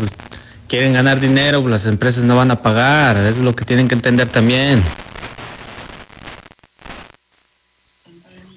quieren 0.67 0.93
ganar 0.93 1.19
dinero, 1.19 1.61
pues 1.61 1.71
las 1.71 1.85
empresas 1.87 2.23
no 2.23 2.35
van 2.35 2.51
a 2.51 2.61
pagar. 2.61 3.17
Eso 3.17 3.29
es 3.29 3.37
lo 3.39 3.55
que 3.55 3.65
tienen 3.65 3.87
que 3.87 3.95
entender 3.95 4.29
también. 4.29 4.83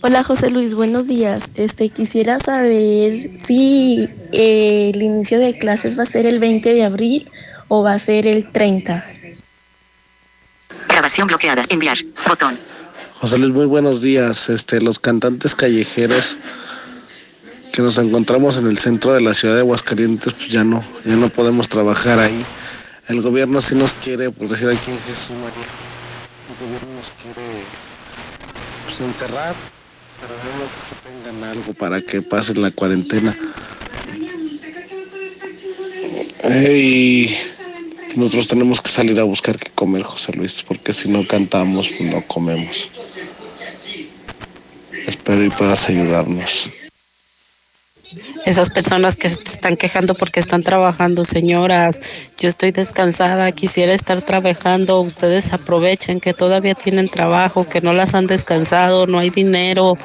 Hola 0.05 0.25
José 0.25 0.51
Luis, 0.51 0.75
buenos 0.75 1.07
días. 1.07 1.45
Este 1.55 1.89
quisiera 1.89 2.41
saber 2.41 3.39
si 3.39 4.09
eh, 4.33 4.91
el 4.93 5.01
inicio 5.01 5.39
de 5.39 5.57
clases 5.57 5.97
va 5.97 6.03
a 6.03 6.07
ser 6.07 6.27
el 6.27 6.41
20 6.41 6.75
de 6.75 6.83
abril 6.83 7.31
o 7.69 7.85
va 7.85 7.93
a 7.93 7.99
ser 8.01 8.27
el 8.27 8.51
30. 8.51 9.07
Grabación 10.89 11.29
bloqueada. 11.29 11.63
Enviar. 11.69 11.99
Botón. 12.27 12.59
José 13.15 13.39
Luis, 13.39 13.53
muy 13.53 13.67
buenos 13.67 14.03
días. 14.03 14.49
Este, 14.49 14.81
los 14.81 14.99
cantantes 14.99 15.55
callejeros 15.55 16.37
que 17.73 17.81
nos 17.81 17.97
encontramos 17.97 18.57
en 18.57 18.67
el 18.67 18.79
centro 18.79 19.15
de 19.15 19.21
la 19.21 19.35
ciudad 19.35 19.55
de 19.55 19.61
Aguascalientes, 19.61 20.33
pues 20.33 20.49
ya 20.49 20.65
no, 20.65 20.85
ya 21.05 21.15
no 21.15 21.29
podemos 21.29 21.69
trabajar 21.69 22.19
ahí. 22.19 22.45
El 23.07 23.23
gobierno 23.23 23.63
sí 23.63 23.77
nos 23.77 23.93
quiere, 23.93 24.33
por 24.33 24.49
decir 24.49 24.67
aquí 24.67 24.91
en 24.91 24.99
Jesús 24.99 25.31
María, 25.31 25.69
el 26.49 26.67
gobierno 26.67 26.93
nos 26.97 27.09
quiere 27.23 27.63
pues, 28.85 29.01
encerrar, 29.01 29.55
pero 30.23 30.35
no 30.37 30.71
que 30.71 30.81
se 30.89 30.95
tengan 31.03 31.51
algo 31.51 31.75
para 31.75 32.01
que 32.01 32.23
pasen 32.23 32.63
la 32.63 32.71
cuarentena. 32.71 33.37
Eh, 36.45 36.79
y 36.79 38.17
nosotros 38.17 38.47
tenemos 38.47 38.81
que 38.81 38.89
salir 38.89 39.19
a 39.19 39.25
buscar 39.25 39.59
qué 39.59 39.71
comer, 39.75 40.03
José 40.05 40.33
Luis, 40.33 40.63
porque 40.63 40.93
si 40.93 41.11
no 41.11 41.27
cantamos, 41.27 41.89
pues 41.89 42.15
no 42.15 42.23
comemos. 42.23 42.89
Espero 45.07 45.45
y 45.45 45.51
puedas 45.51 45.89
ayudarnos. 45.89 46.71
Esas 48.45 48.71
personas 48.71 49.17
que 49.17 49.31
se 49.31 49.43
están 49.43 49.77
quejando 49.77 50.15
porque 50.15 50.41
están 50.41 50.63
trabajando, 50.63 51.25
señoras, 51.25 51.99
yo 52.39 52.49
estoy 52.49 52.73
descansada, 52.73 53.53
quisiera 53.53 53.93
estar 53.93 54.23
trabajando, 54.23 55.01
ustedes 55.01 55.53
aprovechen 55.53 56.21
que 56.21 56.35
todavía 56.35 56.75
tienen 56.75 57.09
trabajo, 57.09 57.69
que 57.69 57.81
no 57.81 57.93
las 57.93 58.15
han 58.15 58.27
descansado, 58.27 59.07
no 59.07 59.19
hay 59.19 59.31
dinero. 59.31 59.97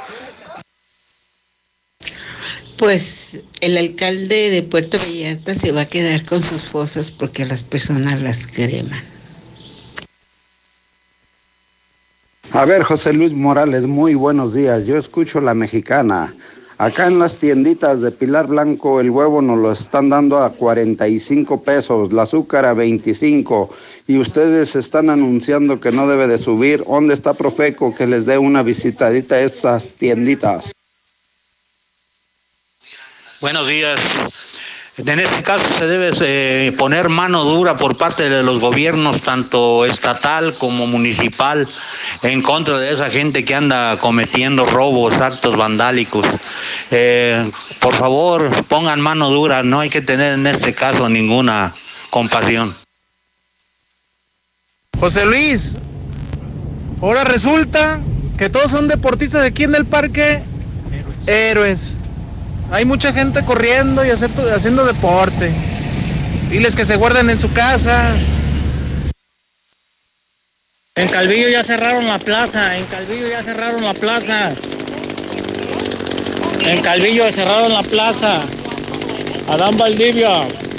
Pues 2.78 3.42
el 3.60 3.76
alcalde 3.76 4.52
de 4.52 4.62
Puerto 4.62 5.00
Vallarta 5.00 5.56
se 5.56 5.72
va 5.72 5.82
a 5.82 5.86
quedar 5.86 6.24
con 6.26 6.44
sus 6.44 6.62
fosas 6.64 7.10
porque 7.10 7.46
las 7.46 7.64
personas 7.64 8.22
las 8.22 8.46
creman. 8.46 9.02
A 12.52 12.66
ver, 12.66 12.84
José 12.84 13.14
Luis 13.14 13.34
Morales, 13.34 13.86
muy 13.86 14.16
buenos 14.16 14.54
días. 14.54 14.86
Yo 14.86 14.98
escucho 14.98 15.42
la 15.42 15.54
mexicana. 15.54 16.34
Acá 16.80 17.08
en 17.08 17.18
las 17.18 17.38
tienditas 17.38 18.02
de 18.02 18.12
Pilar 18.12 18.46
Blanco 18.46 19.02
el 19.02 19.10
huevo 19.10 19.42
nos 19.42 19.58
lo 19.58 19.72
están 19.72 20.10
dando 20.10 20.44
a 20.44 20.52
45 20.52 21.64
pesos, 21.64 22.12
el 22.12 22.20
azúcar 22.20 22.66
a 22.66 22.76
25 22.76 23.76
y 24.06 24.20
ustedes 24.20 24.76
están 24.76 25.10
anunciando 25.10 25.80
que 25.80 25.92
no 25.92 26.08
debe 26.08 26.28
de 26.28 26.38
subir. 26.38 26.84
¿Dónde 26.84 27.16
está 27.16 27.34
Profeco 27.34 27.96
que 27.96 28.06
les 28.06 28.28
dé 28.28 28.38
una 28.38 28.62
visitadita 28.62 29.36
a 29.36 29.40
estas 29.40 29.94
tienditas? 29.94 30.72
Buenos 33.42 33.68
días. 33.68 34.47
En 35.06 35.20
este 35.20 35.44
caso 35.44 35.72
se 35.74 35.86
debe 35.86 36.12
eh, 36.22 36.72
poner 36.76 37.08
mano 37.08 37.44
dura 37.44 37.78
por 37.78 37.98
parte 37.98 38.30
de 38.30 38.42
los 38.42 38.60
gobiernos, 38.60 39.22
tanto 39.22 39.86
estatal 39.86 40.52
como 40.58 40.88
municipal, 40.88 41.68
en 42.24 42.42
contra 42.42 42.80
de 42.80 42.92
esa 42.92 43.08
gente 43.12 43.46
que 43.46 43.54
anda 43.54 43.96
cometiendo 43.98 44.66
robos, 44.66 45.14
actos 45.14 45.56
vandálicos. 45.56 46.26
Eh, 46.90 47.48
por 47.80 47.94
favor, 47.94 48.50
pongan 48.66 49.00
mano 49.00 49.30
dura, 49.30 49.62
no 49.62 49.82
hay 49.82 49.92
que 49.92 50.02
tener 50.02 50.34
en 50.34 50.48
este 50.48 50.74
caso 50.74 51.08
ninguna 51.10 51.72
compasión. 52.10 52.74
José 55.00 55.28
Luis, 55.28 55.78
ahora 57.04 57.24
resulta 57.24 58.00
que 58.36 58.50
todos 58.50 58.72
son 58.72 58.88
deportistas 58.88 59.46
aquí 59.46 59.64
en 59.64 59.76
el 59.76 59.86
parque. 59.86 60.42
Héroes. 61.28 61.94
Hay 62.72 62.86
mucha 62.86 63.14
gente 63.14 63.44
corriendo 63.46 64.06
y 64.06 64.10
hacer- 64.10 64.32
haciendo 64.54 64.86
deporte. 64.86 65.52
Diles 66.50 66.76
que 66.76 66.86
se 66.86 66.96
guarden 66.98 67.30
en 67.30 67.40
su 67.40 67.52
casa. 67.54 68.14
En 70.96 71.08
Calvillo 71.10 71.48
ya 71.50 71.64
cerraron 71.64 72.08
la 72.08 72.18
plaza, 72.20 72.76
en 72.78 72.86
Calvillo 72.88 73.28
ya 73.28 73.44
cerraron 73.44 73.84
la 73.84 73.94
plaza. 73.94 74.50
En 76.66 76.82
Calvillo 76.82 77.32
cerraron 77.32 77.72
la 77.74 77.84
plaza. 77.84 78.42
Adán 79.50 79.78
Valdivia 79.78 80.30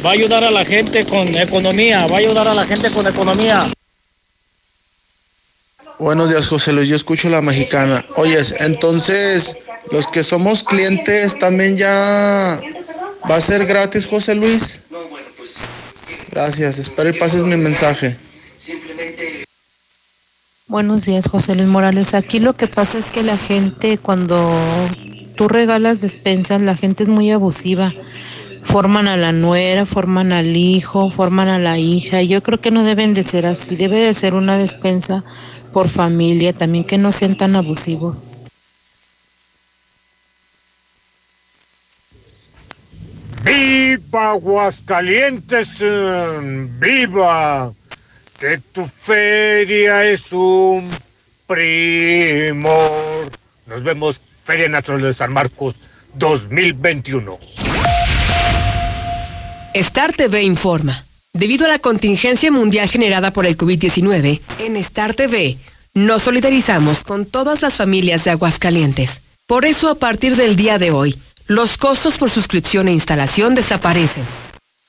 va 0.05 0.10
a 0.10 0.12
ayudar 0.12 0.44
a 0.44 0.51
la 0.51 0.65
gente 0.65 1.05
con 1.06 1.27
economía, 1.36 2.06
va 2.06 2.16
a 2.16 2.19
ayudar 2.19 2.48
a 2.48 2.55
la 2.55 2.66
gente 2.66 2.90
con 2.90 3.06
economía. 3.06 3.66
Buenos 5.98 6.28
días, 6.28 6.47
José 6.47 6.73
Luis. 6.73 6.89
Yo 6.89 6.97
escucho 6.97 7.28
la 7.28 7.40
mexicana. 7.40 8.05
Oyes, 8.16 8.55
entonces, 8.59 9.56
los 9.90 10.06
que 10.06 10.23
somos 10.23 10.62
clientes 10.62 11.39
también 11.39 11.77
ya 11.77 12.59
¿Va 13.28 13.36
a 13.36 13.40
ser 13.43 13.66
gratis, 13.66 14.06
José 14.06 14.35
Luis? 14.35 14.81
Gracias, 16.31 16.78
espero 16.78 17.10
y 17.10 17.12
pases 17.12 17.43
mi 17.43 17.56
mensaje. 17.56 18.16
Buenos 20.66 21.05
días, 21.05 21.28
José 21.28 21.55
Luis 21.55 21.69
Morales. 21.69 22.15
Aquí 22.15 22.39
lo 22.39 22.55
que 22.55 22.69
pasa 22.69 22.98
es 22.98 23.06
que 23.06 23.23
la 23.23 23.36
gente, 23.36 23.98
cuando 23.98 24.51
tú 25.36 25.48
regalas 25.48 26.01
despensas, 26.01 26.60
la 26.62 26.74
gente 26.74 27.02
es 27.02 27.09
muy 27.09 27.31
abusiva. 27.31 27.93
Forman 28.62 29.09
a 29.09 29.16
la 29.16 29.32
nuera, 29.32 29.85
forman 29.85 30.32
al 30.32 30.56
hijo, 30.56 31.10
forman 31.10 31.48
a 31.48 31.59
la 31.59 31.78
hija. 31.78 32.23
Yo 32.23 32.43
creo 32.43 32.60
que 32.60 32.70
no 32.70 32.82
deben 32.85 33.12
de 33.12 33.23
ser 33.23 33.47
así. 33.47 33.77
Debe 33.77 33.98
de 33.98 34.15
ser 34.15 34.35
una 34.35 34.56
despensa 34.56 35.24
por 35.74 35.89
familia, 35.89 36.52
también 36.52 36.85
que 36.85 36.98
no 36.98 37.12
sean 37.12 37.36
tan 37.36 37.56
abusivos. 37.56 38.23
¡Viva 43.44 44.31
Aguascalientes! 44.31 45.69
eh, 45.81 46.66
¡Viva! 46.81 47.73
Que 48.39 48.59
tu 48.73 48.86
feria 48.86 50.05
es 50.05 50.32
un 50.32 50.90
primor. 51.47 53.31
Nos 53.66 53.82
vemos 53.82 54.20
Feria 54.44 54.69
Nacional 54.69 55.02
de 55.02 55.15
San 55.15 55.32
Marcos 55.32 55.74
2021. 56.15 57.39
Star 59.74 60.12
TV 60.12 60.43
informa. 60.43 61.05
Debido 61.32 61.66
a 61.66 61.69
la 61.69 61.78
contingencia 61.78 62.51
mundial 62.51 62.89
generada 62.89 63.32
por 63.32 63.47
el 63.47 63.56
COVID-19, 63.56 64.40
en 64.59 64.77
Star 64.77 65.15
TV 65.15 65.56
nos 65.94 66.23
solidarizamos 66.23 67.02
con 67.02 67.27
todas 67.27 67.60
las 67.62 67.74
familias 67.77 68.24
de 68.24 68.31
Aguascalientes. 68.31 69.23
Por 69.47 69.65
eso, 69.65 69.90
a 69.90 69.94
partir 69.94 70.36
del 70.36 70.56
día 70.56 70.78
de 70.78 70.90
hoy, 70.90 71.19
los 71.49 71.77
costos 71.79 72.19
por 72.19 72.31
suscripción 72.31 72.89
e 72.89 72.93
instalación 72.93 73.55
desaparecen. 73.55 74.25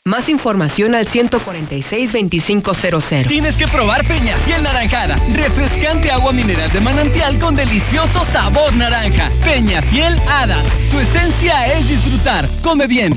Más 0.06 0.30
información 0.30 0.96
al 0.96 1.08
146-2500. 1.08 3.28
Tienes 3.28 3.58
que 3.58 3.68
probar 3.68 4.06
Peñafiel 4.06 4.64
Naranjada. 4.64 5.18
Refrescante 5.34 6.10
agua 6.12 6.34
mineral 6.34 6.72
de 6.72 6.80
manantial 6.80 7.38
con 7.40 7.56
delicioso 7.56 8.24
sabor 8.32 8.74
naranja. 8.76 9.30
Peñafiel 9.44 10.20
Hada. 10.28 10.64
Su 10.92 11.00
esencia 11.00 11.68
es 11.74 11.88
disfrutar. 11.88 12.50
Come 12.62 12.88
bien. 12.88 13.14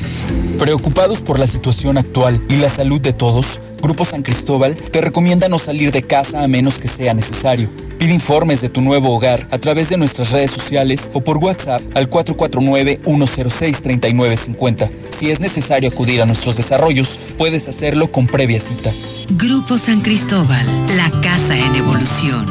Preocupados 0.59 1.23
por 1.23 1.39
la 1.39 1.47
situación 1.47 1.97
actual 1.98 2.43
y 2.48 2.56
la 2.56 2.70
salud 2.70 3.01
de 3.01 3.12
todos, 3.12 3.60
Grupo 3.81 4.05
San 4.05 4.23
Cristóbal 4.23 4.77
te 4.77 5.01
recomienda 5.01 5.48
no 5.48 5.59
salir 5.59 5.90
de 5.90 6.02
casa 6.02 6.44
a 6.44 6.48
menos 6.48 6.78
que 6.78 6.89
sea 6.89 7.14
necesario. 7.14 7.70
Pide 8.02 8.14
informes 8.14 8.60
de 8.60 8.68
tu 8.68 8.80
nuevo 8.80 9.14
hogar 9.14 9.46
a 9.52 9.58
través 9.58 9.88
de 9.88 9.96
nuestras 9.96 10.32
redes 10.32 10.50
sociales 10.50 11.08
o 11.12 11.22
por 11.22 11.38
WhatsApp 11.38 11.80
al 11.94 12.10
449-106-3950. 12.10 14.90
Si 15.10 15.30
es 15.30 15.38
necesario 15.38 15.88
acudir 15.88 16.20
a 16.20 16.26
nuestros 16.26 16.56
desarrollos, 16.56 17.16
puedes 17.38 17.68
hacerlo 17.68 18.10
con 18.10 18.26
previa 18.26 18.58
cita. 18.58 18.90
Grupo 19.30 19.78
San 19.78 20.00
Cristóbal, 20.00 20.66
la 20.96 21.12
casa 21.20 21.56
en 21.56 21.76
evolución. 21.76 22.44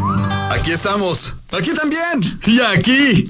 Aquí 0.51 0.71
estamos. 0.71 1.35
Aquí 1.51 1.71
también. 1.73 2.21
Y 2.47 2.61
aquí. 2.61 3.29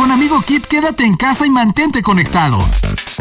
Con 0.00 0.10
Amigo 0.10 0.40
Kit, 0.40 0.64
quédate 0.64 1.04
en 1.04 1.14
casa 1.14 1.44
y 1.44 1.50
mantente 1.50 2.00
conectado. 2.00 2.56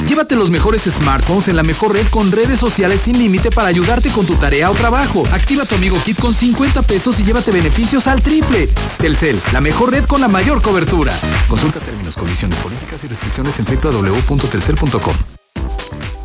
Llévate 0.08 0.38
los 0.38 0.50
mejores 0.50 0.84
smartphones 0.84 1.50
en 1.50 1.58
la 1.58 1.64
mejor 1.64 1.92
red 1.92 2.08
con 2.08 2.32
redes 2.32 2.58
sociales 2.58 3.02
sin 3.04 3.20
límite 3.20 3.52
para 3.52 3.68
ayudarte 3.68 4.10
con 4.10 4.26
tu 4.26 4.34
tarea 4.36 4.72
o 4.72 4.74
trabajo. 4.74 5.24
Activa 5.34 5.66
tu 5.66 5.76
Amigo 5.76 5.98
Kit 6.06 6.18
con 6.18 6.34
50 6.34 6.84
pesos 6.84 7.20
y 7.20 7.26
llévate 7.26 7.52
beneficios 7.52 8.08
al 8.08 8.24
triple. 8.24 8.70
Telcel, 8.98 9.42
la 9.52 9.60
mejor 9.60 9.92
red 9.92 10.06
con 10.06 10.22
la 10.22 10.30
mayor 10.30 10.62
cobertura. 10.62 11.14
Consulta 11.50 11.82
términos, 11.82 12.16
condiciones, 12.16 12.58
políticas 12.60 13.04
y 13.04 13.08
restricciones 13.10 13.60
en 13.60 13.66
www.telcel.com. 13.66 15.39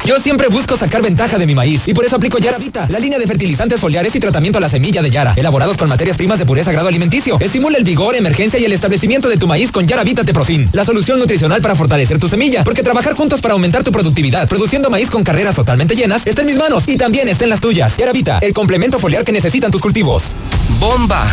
Yo 0.05 0.19
siempre 0.21 0.49
busco 0.49 0.77
sacar 0.77 1.01
ventaja 1.01 1.39
de 1.39 1.47
mi 1.47 1.55
maíz 1.55 1.89
y 1.89 1.95
por 1.95 2.05
eso 2.05 2.17
aplico 2.17 2.37
Yara 2.37 2.59
Vita, 2.59 2.87
la 2.91 2.99
línea 2.99 3.19
de 3.19 3.27
fertilizantes 3.27 3.81
foliares 3.81 4.15
y 4.15 4.21
tratamiento 4.21 4.59
a 4.59 4.61
la 4.61 4.69
semilla 4.69 5.01
de 5.01 5.11
Yara, 5.11 5.33
elaborados 5.35 5.79
con 5.79 5.89
materias 5.89 6.19
primas 6.19 6.39
de 6.39 6.45
pureza 6.45 6.71
grado 6.73 6.89
alimenticio. 6.89 7.39
Estimula 7.41 7.79
el 7.79 7.85
vigor, 7.85 8.15
emergencia 8.15 8.59
y 8.61 8.67
el 8.67 8.73
establecimiento 8.73 9.31
de 9.31 9.39
tu 9.39 9.47
maíz 9.47 9.73
con 9.73 9.89
Yara 9.89 10.05
Vita 10.05 10.23
Teprofin, 10.23 10.69
la 10.75 10.85
solución 10.85 11.19
nutricional 11.19 11.63
para 11.63 11.75
fortalecer 11.75 12.19
tu 12.19 12.29
semilla, 12.29 12.65
porque 12.65 12.83
trabajar 12.83 13.15
juntos 13.15 13.41
para 13.41 13.55
aumentar 13.55 13.83
tu 13.83 13.93
productividad, 13.93 14.47
produciendo 14.47 14.91
maíz 14.91 15.09
con 15.09 15.25
carreras 15.25 15.55
totalmente 15.55 15.97
llenas, 15.97 16.27
está 16.27 16.43
en 16.43 16.49
mis 16.49 16.59
manos 16.59 16.87
y 16.87 16.99
también 16.99 17.29
está 17.29 17.45
en 17.45 17.51
las 17.51 17.61
tuyas. 17.61 17.97
Yara 17.97 18.13
Vita, 18.13 18.41
el 18.43 18.53
complemento 18.53 18.99
foliar 18.99 19.25
que 19.25 19.33
necesitan 19.33 19.71
tus 19.71 19.81
cultivos. 19.81 20.33
Bomba. 20.79 21.27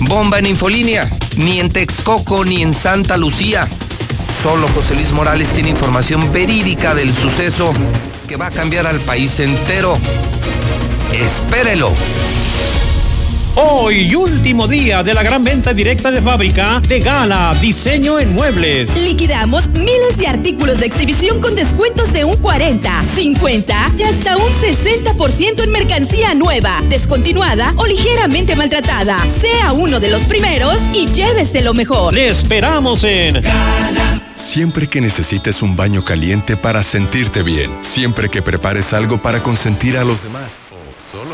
Bomba 0.00 0.38
en 0.38 0.46
Infolínea. 0.46 1.10
Ni 1.36 1.58
en 1.58 1.70
Texcoco 1.70 2.44
ni 2.44 2.60
en 2.60 2.74
Santa 2.74 3.16
Lucía. 3.16 3.66
Solo 4.44 4.68
José 4.74 4.94
Luis 4.94 5.10
Morales 5.10 5.48
tiene 5.54 5.70
información 5.70 6.30
verídica 6.30 6.94
del 6.94 7.16
suceso 7.16 7.72
que 8.28 8.36
va 8.36 8.48
a 8.48 8.50
cambiar 8.50 8.86
al 8.86 9.00
país 9.00 9.40
entero. 9.40 9.96
Espérelo. 11.10 11.90
Hoy, 13.54 14.14
último 14.14 14.68
día 14.68 15.02
de 15.02 15.14
la 15.14 15.22
gran 15.22 15.44
venta 15.44 15.72
directa 15.72 16.10
de 16.10 16.20
fábrica 16.20 16.78
de 16.86 17.00
Gala 17.00 17.56
Diseño 17.58 18.20
en 18.20 18.34
Muebles. 18.34 18.94
Liquidamos 18.94 19.66
miles 19.68 20.18
de 20.18 20.26
artículos 20.26 20.78
de 20.78 20.86
exhibición 20.86 21.40
con 21.40 21.54
descuentos 21.54 22.12
de 22.12 22.26
un 22.26 22.36
40, 22.36 23.02
50 23.14 23.92
y 23.96 24.02
hasta 24.02 24.36
un 24.36 24.52
60% 24.52 25.64
en 25.64 25.72
mercancía 25.72 26.34
nueva, 26.34 26.82
descontinuada 26.90 27.72
o 27.76 27.86
ligeramente 27.86 28.56
maltratada. 28.56 29.16
Sea 29.40 29.72
uno 29.72 30.00
de 30.00 30.10
los 30.10 30.20
primeros 30.24 30.76
y 30.92 31.06
llévese 31.06 31.62
lo 31.62 31.72
mejor. 31.72 32.12
Le 32.12 32.28
esperamos 32.28 33.04
en 33.04 33.42
Siempre 34.36 34.88
que 34.88 35.00
necesites 35.00 35.62
un 35.62 35.76
baño 35.76 36.04
caliente 36.04 36.56
para 36.56 36.82
sentirte 36.82 37.42
bien. 37.42 37.70
Siempre 37.82 38.28
que 38.28 38.42
prepares 38.42 38.92
algo 38.92 39.18
para 39.18 39.42
consentir 39.42 39.96
a 39.96 40.04
los 40.04 40.22
demás. 40.22 40.50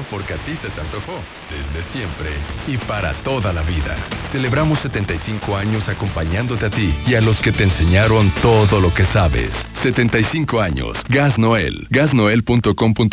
Solo 0.00 0.06
porque 0.10 0.34
a 0.34 0.36
ti 0.38 0.56
se 0.60 0.68
te 0.68 0.80
antojó. 0.80 1.18
Desde 1.50 1.82
siempre 1.90 2.30
y 2.66 2.76
para 2.76 3.12
toda 3.14 3.52
la 3.52 3.62
vida. 3.62 3.96
Celebramos 4.30 4.78
75 4.80 5.56
años 5.56 5.88
acompañándote 5.88 6.66
a 6.66 6.70
ti 6.70 6.94
y 7.06 7.14
a 7.14 7.20
los 7.20 7.40
que 7.40 7.52
te 7.52 7.64
enseñaron 7.64 8.30
todo 8.42 8.80
lo 8.80 8.92
que 8.94 9.04
sabes. 9.04 9.50
75 9.74 10.60
años. 10.60 10.96
Gas 11.08 11.38
Noel. 11.38 11.86
Gasnoel.com.mx. 11.90 13.10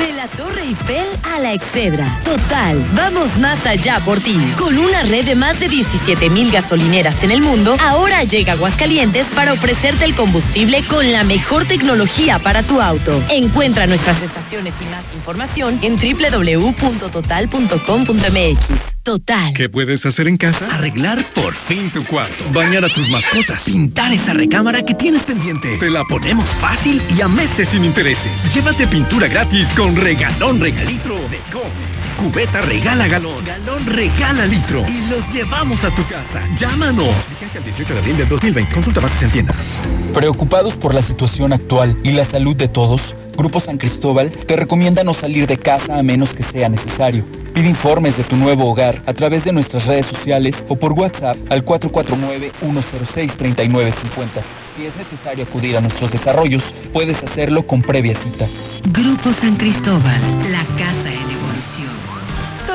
De 0.00 0.12
la 0.12 0.28
Torre 0.36 0.62
Eiffel 0.62 1.06
a 1.22 1.38
la 1.38 1.54
Excedra. 1.54 2.20
Total, 2.24 2.84
vamos 2.94 3.36
más 3.38 3.64
allá 3.66 4.00
por 4.00 4.18
ti. 4.20 4.36
Con 4.58 4.76
una 4.78 5.02
red 5.04 5.24
de 5.24 5.34
más 5.34 5.60
de 5.60 5.68
17 5.68 6.30
mil 6.30 6.50
gasolineras 6.50 7.22
en 7.22 7.30
el 7.30 7.42
mundo, 7.42 7.76
ahora 7.80 8.24
llega 8.24 8.54
Aguascalientes 8.54 9.26
para 9.34 9.52
ofrecerte 9.52 10.04
el 10.04 10.14
combustible 10.14 10.82
con 10.88 11.12
la 11.12 11.22
mejor 11.24 11.66
tecnología 11.66 12.38
para 12.38 12.62
tu 12.62 12.80
auto. 12.80 13.22
Encuentra 13.30 13.86
nuestras 13.86 14.20
estaciones 14.20 14.74
y 14.80 14.84
más 14.84 15.04
información 15.14 15.78
en 15.82 15.98
www.total.com.mx. 16.14 18.90
Total. 19.02 19.54
¿Qué 19.54 19.70
puedes 19.70 20.04
hacer 20.04 20.28
en 20.28 20.36
casa? 20.36 20.66
Arreglar 20.66 21.24
por 21.32 21.54
fin 21.54 21.90
tu 21.90 22.04
cuarto. 22.04 22.44
Bañar 22.52 22.84
a 22.84 22.88
tus 22.88 23.08
mascotas. 23.08 23.64
Pintar 23.64 24.12
esa 24.12 24.34
recámara 24.34 24.82
que 24.82 24.94
tienes 24.94 25.22
pendiente. 25.22 25.78
Te 25.78 25.90
la 25.90 26.04
ponemos 26.04 26.46
fácil 26.60 27.00
y 27.16 27.22
a 27.22 27.28
meses 27.28 27.70
sin 27.70 27.84
intereses. 27.84 28.54
Llévate 28.54 28.86
pintura 28.86 29.26
gratis 29.26 29.68
con 29.76 29.96
regalón 29.96 30.60
regalitro 30.60 31.14
de 31.30 31.38
Come. 31.50 31.99
Cubeta 32.20 32.60
regala 32.60 33.08
galón. 33.08 33.42
Galón 33.46 33.86
regala 33.86 34.44
litro. 34.44 34.84
Y 34.86 35.00
los 35.08 35.26
llevamos 35.32 35.82
a 35.84 35.90
tu 35.94 36.06
casa. 36.06 36.42
Llámanos. 36.54 37.08
Vigencia 37.30 37.56
el 37.56 37.64
18 37.64 37.94
de 37.94 37.98
abril 37.98 38.18
del 38.18 38.28
2020. 38.28 38.74
Consulta 38.74 39.00
bases 39.00 39.22
en 39.22 39.30
tienda. 39.30 39.54
Preocupados 40.12 40.74
por 40.74 40.92
la 40.92 41.00
situación 41.00 41.54
actual 41.54 41.96
y 42.04 42.10
la 42.10 42.26
salud 42.26 42.54
de 42.54 42.68
todos, 42.68 43.16
Grupo 43.38 43.58
San 43.58 43.78
Cristóbal 43.78 44.30
te 44.30 44.56
recomienda 44.56 45.02
no 45.02 45.14
salir 45.14 45.46
de 45.46 45.56
casa 45.56 45.98
a 45.98 46.02
menos 46.02 46.34
que 46.34 46.42
sea 46.42 46.68
necesario. 46.68 47.24
Pide 47.54 47.70
informes 47.70 48.18
de 48.18 48.24
tu 48.24 48.36
nuevo 48.36 48.70
hogar 48.70 49.02
a 49.06 49.14
través 49.14 49.44
de 49.44 49.52
nuestras 49.52 49.86
redes 49.86 50.04
sociales 50.04 50.62
o 50.68 50.76
por 50.76 50.92
WhatsApp 50.92 51.38
al 51.48 51.64
449-106-3950. 51.64 54.42
Si 54.76 54.84
es 54.84 54.94
necesario 54.94 55.44
acudir 55.44 55.78
a 55.78 55.80
nuestros 55.80 56.12
desarrollos, 56.12 56.74
puedes 56.92 57.22
hacerlo 57.22 57.66
con 57.66 57.80
previa 57.80 58.14
cita. 58.14 58.46
Grupo 58.92 59.32
San 59.32 59.56
Cristóbal, 59.56 60.20
la 60.50 60.66
casa. 60.76 61.09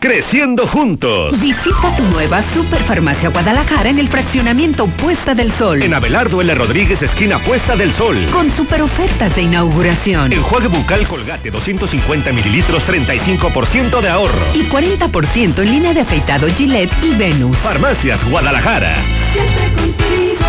Creciendo 0.00 0.66
juntos. 0.66 1.38
Visita 1.40 1.94
tu 1.96 2.02
nueva 2.04 2.42
Superfarmacia 2.54 3.28
Guadalajara 3.28 3.90
en 3.90 3.98
el 3.98 4.08
fraccionamiento 4.08 4.86
Puesta 4.86 5.34
del 5.34 5.52
Sol. 5.52 5.82
En 5.82 5.92
Abelardo 5.92 6.40
L. 6.40 6.54
Rodríguez, 6.54 7.02
esquina 7.02 7.38
Puesta 7.38 7.76
del 7.76 7.92
Sol. 7.92 8.16
Con 8.32 8.50
super 8.50 8.80
ofertas 8.80 9.36
de 9.36 9.42
inauguración. 9.42 10.32
Enjuague 10.32 10.68
bucal 10.68 11.06
Colgate 11.06 11.50
250 11.50 12.32
mililitros, 12.32 12.82
35% 12.86 14.00
de 14.00 14.08
ahorro. 14.08 14.40
Y 14.54 14.62
40% 14.64 15.58
en 15.58 15.70
línea 15.70 15.92
de 15.92 16.00
afeitado 16.00 16.48
Gillette 16.48 16.92
y 17.02 17.14
Venus. 17.14 17.56
Farmacias 17.58 18.18
Guadalajara. 18.30 18.96
Siempre 19.32 19.82
contigo. 19.82 20.46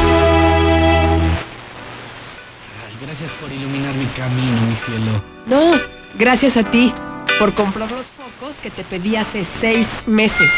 Gracias 3.06 3.32
por 3.41 3.52
iluminar 3.52 3.94
mi 3.95 4.06
camino, 4.06 4.61
mi 4.61 4.76
cielo. 4.78 5.23
No, 5.45 5.82
gracias 6.18 6.56
a 6.56 6.64
ti 6.64 6.94
por 7.38 7.53
comprar 7.53 7.90
que 8.63 8.72
te 8.72 8.84
pedí 8.84 9.15
hace 9.15 9.45
seis 9.59 9.88
meses. 10.07 10.49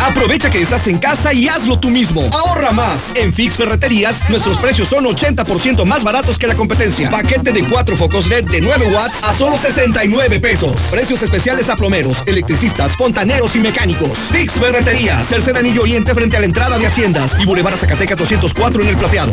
Aprovecha 0.00 0.50
que 0.50 0.60
estás 0.60 0.86
en 0.88 0.98
casa 0.98 1.32
y 1.32 1.46
hazlo 1.46 1.78
tú 1.78 1.90
mismo. 1.90 2.22
Ahorra 2.32 2.72
más. 2.72 3.00
En 3.14 3.32
Fix 3.32 3.56
Ferreterías, 3.56 4.28
nuestros 4.28 4.58
precios 4.58 4.88
son 4.88 5.04
80% 5.04 5.84
más 5.84 6.02
baratos 6.02 6.38
que 6.38 6.48
la 6.48 6.56
competencia. 6.56 7.08
Paquete 7.08 7.52
de 7.52 7.62
4 7.62 7.96
focos 7.96 8.26
LED 8.26 8.46
de 8.50 8.60
9 8.60 8.92
watts 8.92 9.22
a 9.22 9.32
solo 9.32 9.56
69 9.58 10.40
pesos. 10.40 10.80
Precios 10.90 11.22
especiales 11.22 11.68
a 11.68 11.76
plomeros, 11.76 12.16
electricistas, 12.26 12.96
fontaneros 12.96 13.54
y 13.54 13.60
mecánicos. 13.60 14.18
Fix 14.32 14.54
Ferreterías, 14.54 15.28
tercer 15.28 15.56
anillo 15.56 15.82
oriente 15.82 16.12
frente 16.14 16.36
a 16.36 16.40
la 16.40 16.46
entrada 16.46 16.78
de 16.78 16.86
Haciendas 16.86 17.36
y 17.38 17.46
Boulevard 17.46 17.78
Zacatecas 17.78 18.18
204 18.18 18.82
en 18.82 18.88
el 18.88 18.96
plateado. 18.96 19.32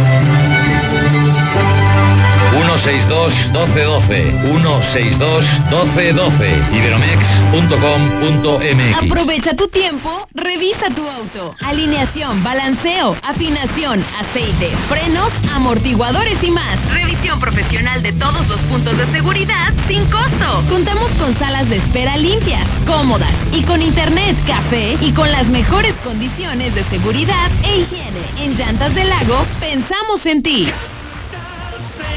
162-1212. 2.81 4.41
162-1212. 4.43 6.73
Iberomex.com.mx. 6.73 8.97
Aprovecha 8.97 9.53
tu 9.55 9.67
tiempo, 9.67 10.27
revisa 10.33 10.89
tu 10.89 11.07
auto. 11.07 11.55
Alineación, 11.61 12.43
balanceo, 12.43 13.15
afinación, 13.23 14.03
aceite, 14.19 14.69
frenos, 14.89 15.31
amortiguadores 15.53 16.43
y 16.43 16.49
más. 16.51 16.79
Revisión 16.91 17.39
profesional 17.39 18.01
de 18.03 18.11
todos 18.13 18.47
los 18.47 18.59
puntos 18.61 18.97
de 18.97 19.05
seguridad 19.07 19.73
sin 19.87 20.03
costo. 20.05 20.63
Contamos 20.69 21.09
con 21.19 21.35
salas 21.35 21.67
de 21.69 21.75
espera 21.77 22.15
limpias, 22.17 22.67
cómodas 22.85 23.33
y 23.51 23.63
con 23.63 23.81
internet, 23.81 24.35
café 24.47 24.97
y 25.01 25.11
con 25.11 25.29
las 25.31 25.47
mejores 25.47 25.93
condiciones 26.03 26.73
de 26.75 26.83
seguridad 26.85 27.51
e 27.63 27.79
higiene. 27.79 28.21
En 28.39 28.55
Llantas 28.57 28.93
del 28.95 29.09
Lago, 29.09 29.45
pensamos 29.59 30.25
en 30.25 30.41
ti. 30.43 30.71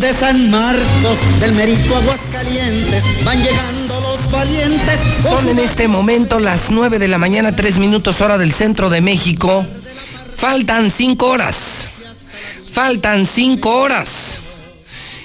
de 0.00 0.12
San 0.14 0.50
Marcos 0.50 1.18
del 1.40 1.52
Merito 1.52 1.96
Aguascalientes 1.96 3.24
van 3.24 3.42
llegando 3.42 4.00
los 4.00 4.30
valientes. 4.30 5.00
Son 5.22 5.48
en 5.48 5.58
este 5.58 5.88
momento 5.88 6.38
las 6.38 6.70
9 6.70 6.98
de 6.98 7.08
la 7.08 7.18
mañana, 7.18 7.54
3 7.54 7.78
minutos 7.78 8.20
hora 8.20 8.36
del 8.36 8.52
centro 8.52 8.90
de 8.90 9.00
México. 9.00 9.64
Faltan 10.36 10.90
5 10.90 11.26
horas. 11.26 11.88
Faltan 12.70 13.26
5 13.26 13.76
horas. 13.76 14.38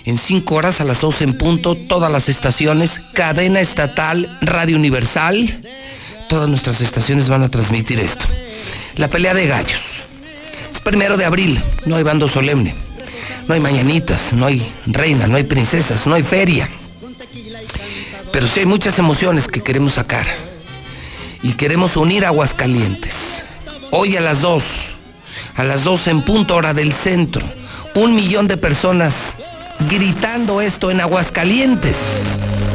En 0.06 0.18
5 0.18 0.56
horas 0.56 0.80
a 0.80 0.86
las 0.86 1.02
12 1.02 1.24
en 1.26 1.38
punto, 1.38 1.76
todas 1.76 2.12
las 2.12 2.30
estaciones, 2.30 3.02
cadena 3.14 3.60
estatal, 3.60 4.38
Radio 4.42 4.78
Universal, 4.78 5.60
todas 6.30 6.48
nuestras 6.48 6.82
estaciones 6.82 7.28
van 7.28 7.44
a 7.44 7.50
transmitir 7.50 8.00
esto. 8.00 8.26
La 8.96 9.10
pelea 9.10 9.34
de 9.34 9.48
gallos. 9.48 9.82
Es 10.74 10.80
primero 10.80 11.18
de 11.18 11.26
abril, 11.26 11.62
no 11.86 11.98
hay 11.98 12.04
bando 12.04 12.30
solemne. 12.30 12.91
No 13.48 13.54
hay 13.54 13.60
mañanitas, 13.60 14.34
no 14.34 14.46
hay 14.46 14.72
reina, 14.86 15.28
no 15.28 15.38
hay 15.38 15.44
princesas, 15.44 16.06
no 16.06 16.14
hay 16.16 16.24
feria. 16.24 16.70
Pero 18.32 18.48
sí 18.48 18.62
hay 18.62 18.66
muchas 18.66 18.98
emociones 18.98 19.48
que 19.48 19.62
queremos 19.62 19.94
sacar. 19.94 20.26
Y 21.44 21.54
queremos 21.54 21.98
unir 21.98 22.26
Aguascalientes. 22.26 23.16
Hoy 23.92 24.16
a 24.16 24.22
las 24.22 24.42
2, 24.42 24.64
a 25.58 25.64
las 25.64 25.84
2 25.84 26.08
en 26.08 26.22
punto 26.22 26.56
hora 26.56 26.74
del 26.74 26.94
centro, 26.94 27.46
un 27.96 28.16
millón 28.16 28.48
de 28.48 28.58
personas 28.58 29.16
gritando 29.90 30.62
esto 30.62 30.92
en 30.92 31.02
Aguascalientes. 31.02 31.98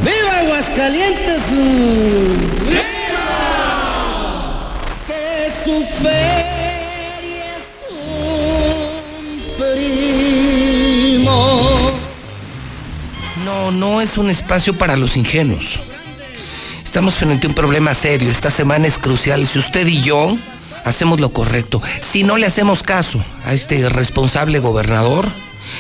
¡Viva 0.03 0.39
Aguascalientes! 0.39 1.41
¡Viva! 2.69 2.83
Que 5.07 5.53
su 5.65 5.85
feria 6.03 6.56
No, 13.57 13.71
no 13.71 14.03
es 14.03 14.19
un 14.19 14.29
espacio 14.29 14.75
para 14.75 14.97
los 14.97 15.17
ingenuos. 15.17 15.81
Estamos 16.85 17.15
frente 17.15 17.47
a 17.47 17.49
un 17.49 17.55
problema 17.55 17.95
serio. 17.95 18.31
Esta 18.31 18.51
semana 18.51 18.87
es 18.87 18.99
crucial. 18.99 19.47
Si 19.47 19.59
usted 19.59 19.87
y 19.87 20.03
yo 20.03 20.37
hacemos 20.85 21.21
lo 21.21 21.31
correcto, 21.31 21.81
si 22.03 22.23
no 22.23 22.37
le 22.37 22.45
hacemos 22.45 22.83
caso 22.83 23.25
a 23.47 23.55
este 23.55 23.89
responsable 23.89 24.59
gobernador, 24.59 25.27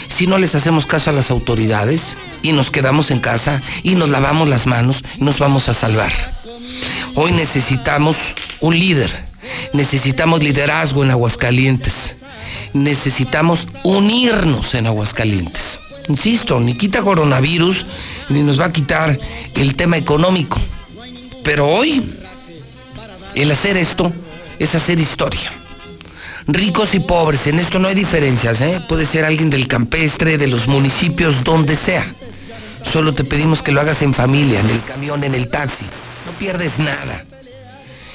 si 0.09 0.27
no 0.27 0.39
les 0.39 0.55
hacemos 0.55 0.86
caso 0.86 1.11
a 1.11 1.12
las 1.12 1.31
autoridades 1.31 2.16
y 2.43 2.53
nos 2.53 2.70
quedamos 2.70 3.11
en 3.11 3.20
casa 3.20 3.61
y 3.82 3.94
nos 3.94 4.09
lavamos 4.09 4.48
las 4.48 4.66
manos, 4.66 5.05
nos 5.19 5.39
vamos 5.39 5.69
a 5.69 5.74
salvar. 5.74 6.12
Hoy 7.15 7.32
necesitamos 7.32 8.16
un 8.61 8.78
líder, 8.78 9.15
necesitamos 9.74 10.43
liderazgo 10.43 11.05
en 11.05 11.11
Aguascalientes, 11.11 12.24
necesitamos 12.73 13.69
unirnos 13.85 14.74
en 14.74 14.86
Aguascalientes. 14.86 15.78
Insisto, 16.09 16.61
ni 16.61 16.74
quita 16.74 17.03
coronavirus, 17.03 17.87
ni 18.28 18.43
nos 18.43 18.61
va 18.61 18.66
a 18.66 18.73
quitar 18.73 19.19
el 19.55 19.77
tema 19.77 19.97
económico. 19.97 20.61
Pero 21.43 21.69
hoy, 21.69 22.03
el 23.35 23.51
hacer 23.51 23.77
esto 23.77 24.12
es 24.59 24.74
hacer 24.74 24.99
historia 24.99 25.53
ricos 26.47 26.95
y 26.95 27.01
pobres, 27.01 27.47
en 27.47 27.59
esto 27.59 27.78
no 27.78 27.89
hay 27.89 27.95
diferencias, 27.95 28.61
¿eh? 28.61 28.81
puede 28.89 29.07
ser 29.07 29.24
alguien 29.24 29.51
del 29.51 29.66
campestre, 29.66 30.39
de 30.39 30.47
los 30.47 30.69
municipios, 30.69 31.43
donde 31.45 31.77
sea. 31.77 32.15
Solo 32.93 33.15
te 33.15 33.24
pedimos 33.24 33.62
que 33.62 33.73
lo 33.73 33.81
hagas 33.81 34.03
en 34.03 34.15
familia, 34.15 34.61
en 34.61 34.70
el 34.70 34.85
camión, 34.85 35.24
en 35.24 35.35
el 35.35 35.49
taxi. 35.49 35.85
No 36.24 36.39
pierdes 36.39 36.78
nada. 36.78 37.24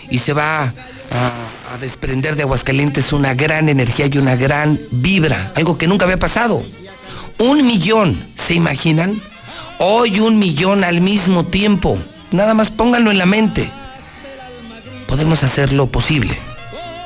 Y 0.10 0.18
se 0.18 0.34
va 0.34 0.64
a, 0.64 1.74
a 1.74 1.78
desprender 1.80 2.36
de 2.36 2.44
Aguascalientes 2.44 3.12
una 3.12 3.34
gran 3.34 3.68
energía 3.68 4.08
y 4.08 4.18
una 4.18 4.36
gran 4.36 4.80
vibra, 4.92 5.52
algo 5.56 5.78
que 5.78 5.88
nunca 5.88 6.06
había 6.06 6.18
pasado. 6.18 6.64
Un 7.42 7.66
millón, 7.66 8.24
¿se 8.36 8.54
imaginan? 8.54 9.20
Hoy 9.80 10.20
un 10.20 10.38
millón 10.38 10.84
al 10.84 11.02
mismo 11.02 11.44
tiempo. 11.44 11.98
Nada 12.30 12.54
más 12.54 12.70
pónganlo 12.70 13.10
en 13.10 13.18
la 13.18 13.26
mente. 13.26 13.68
Podemos 15.08 15.44
hacer 15.44 15.74
lo 15.74 15.88
posible. 15.88 16.38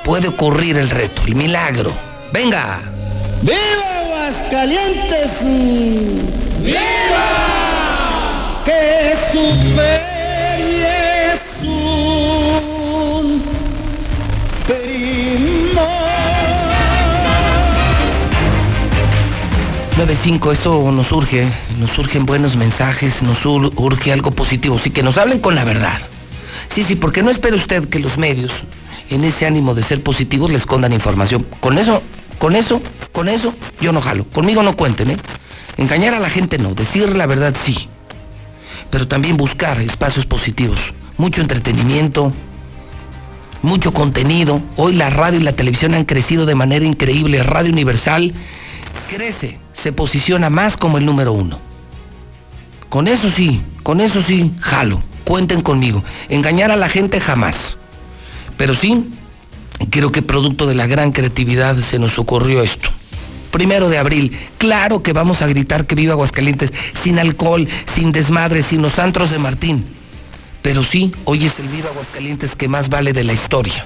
Puede 0.04 0.28
ocurrir 0.28 0.76
el 0.76 0.90
reto, 0.90 1.22
el 1.26 1.36
milagro. 1.36 1.94
¡Venga! 2.34 2.82
¡Viva 3.44 4.02
Aguascalientes! 4.02 5.32
¡Viva! 6.62 7.16
9-5, 19.98 20.52
esto 20.52 20.92
nos 20.92 21.12
urge, 21.14 21.48
nos 21.80 21.92
surgen 21.92 22.26
buenos 22.26 22.56
mensajes, 22.58 23.22
nos 23.24 23.46
ur- 23.46 23.72
urge 23.78 24.12
algo 24.12 24.32
positivo, 24.32 24.78
sí 24.78 24.90
que 24.90 25.04
nos 25.04 25.18
hablen 25.18 25.40
con 25.40 25.56
la 25.56 25.64
verdad. 25.64 26.00
Sí, 26.68 26.84
sí, 26.84 26.96
porque 26.96 27.24
no 27.24 27.30
espere 27.32 27.56
usted 27.56 27.88
que 27.88 28.00
los 28.00 28.18
medios, 28.18 28.52
en 29.10 29.24
ese 29.24 29.46
ánimo 29.46 29.74
de 29.74 29.84
ser 29.84 30.02
positivos, 30.02 30.52
le 30.52 30.58
escondan 30.58 30.92
información. 30.92 31.46
Con 31.62 31.78
eso, 31.78 32.02
con 32.40 32.56
eso, 32.58 32.82
con 33.14 33.30
eso, 33.30 33.54
yo 33.80 33.94
no 33.94 34.02
jalo. 34.02 34.26
Conmigo 34.26 34.64
no 34.64 34.76
cuenten, 34.76 35.12
¿eh? 35.12 35.18
Engañar 35.78 36.14
a 36.14 36.20
la 36.20 36.30
gente 36.30 36.58
no, 36.58 36.74
decir 36.74 37.16
la 37.16 37.26
verdad 37.26 37.56
sí. 37.64 37.88
Pero 38.90 39.08
también 39.08 39.38
buscar 39.38 39.80
espacios 39.80 40.26
positivos, 40.26 40.78
mucho 41.18 41.40
entretenimiento, 41.42 42.34
mucho 43.62 43.94
contenido. 43.94 44.62
Hoy 44.76 44.94
la 44.94 45.10
radio 45.10 45.40
y 45.40 45.44
la 45.44 45.54
televisión 45.56 45.94
han 45.94 46.04
crecido 46.06 46.46
de 46.46 46.56
manera 46.56 46.86
increíble. 46.86 47.44
Radio 47.44 47.72
Universal 47.72 48.34
crece, 49.06 49.60
se 49.74 49.92
posiciona 49.92 50.50
más 50.50 50.78
como 50.78 50.98
el 50.98 51.06
número 51.06 51.34
uno. 51.34 51.60
Con 52.90 53.08
eso 53.08 53.30
sí, 53.32 53.62
con 53.84 54.02
eso 54.02 54.22
sí, 54.24 54.54
jalo. 54.60 55.02
Cuenten 55.24 55.62
conmigo. 55.62 56.04
Engañar 56.30 56.72
a 56.72 56.76
la 56.76 56.88
gente 56.88 57.20
jamás. 57.20 57.78
Pero 58.58 58.76
sí, 58.76 59.10
creo 59.90 60.12
que 60.12 60.22
producto 60.22 60.68
de 60.68 60.76
la 60.76 60.88
gran 60.88 61.12
creatividad 61.12 61.78
se 61.78 62.00
nos 62.00 62.20
ocurrió 62.20 62.62
esto. 62.62 62.90
Primero 63.52 63.90
de 63.90 63.98
abril, 63.98 64.38
claro 64.58 65.02
que 65.02 65.14
vamos 65.14 65.42
a 65.42 65.48
gritar 65.48 65.88
que 65.88 65.96
viva 65.96 66.14
Aguascalientes, 66.14 66.72
sin 66.94 67.20
alcohol, 67.20 67.68
sin 67.94 68.12
desmadre, 68.12 68.64
sin 68.64 68.82
los 68.82 69.00
antros 69.00 69.32
de 69.32 69.40
Martín. 69.40 69.86
Pero 70.62 70.84
sí, 70.84 71.12
hoy 71.26 71.46
es 71.46 71.60
el 71.60 71.68
Viva 71.70 71.90
Aguascalientes 71.90 72.56
que 72.56 72.68
más 72.68 72.90
vale 72.90 73.14
de 73.14 73.24
la 73.24 73.34
historia. 73.34 73.86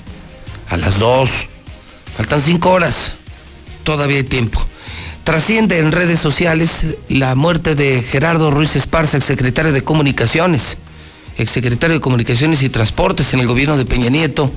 A 0.70 0.78
las 0.78 0.98
dos. 0.98 1.30
Faltan 2.16 2.42
cinco 2.42 2.72
horas. 2.72 3.14
Todavía 3.84 4.18
hay 4.18 4.24
tiempo. 4.24 4.66
Trasciende 5.30 5.78
en 5.78 5.92
redes 5.92 6.20
sociales 6.20 6.84
la 7.08 7.36
muerte 7.36 7.76
de 7.76 8.02
Gerardo 8.02 8.50
Ruiz 8.50 8.76
Esparza, 8.76 9.18
exsecretario 9.18 9.72
de 9.72 9.84
Comunicaciones, 9.84 10.76
exsecretario 11.38 11.98
de 11.98 12.02
Comunicaciones 12.02 12.64
y 12.64 12.70
Transportes 12.70 13.32
en 13.36 13.40
el 13.40 13.46
gobierno 13.46 13.78
de 13.78 13.86
Peña 13.86 14.10
Nieto. 14.10 14.52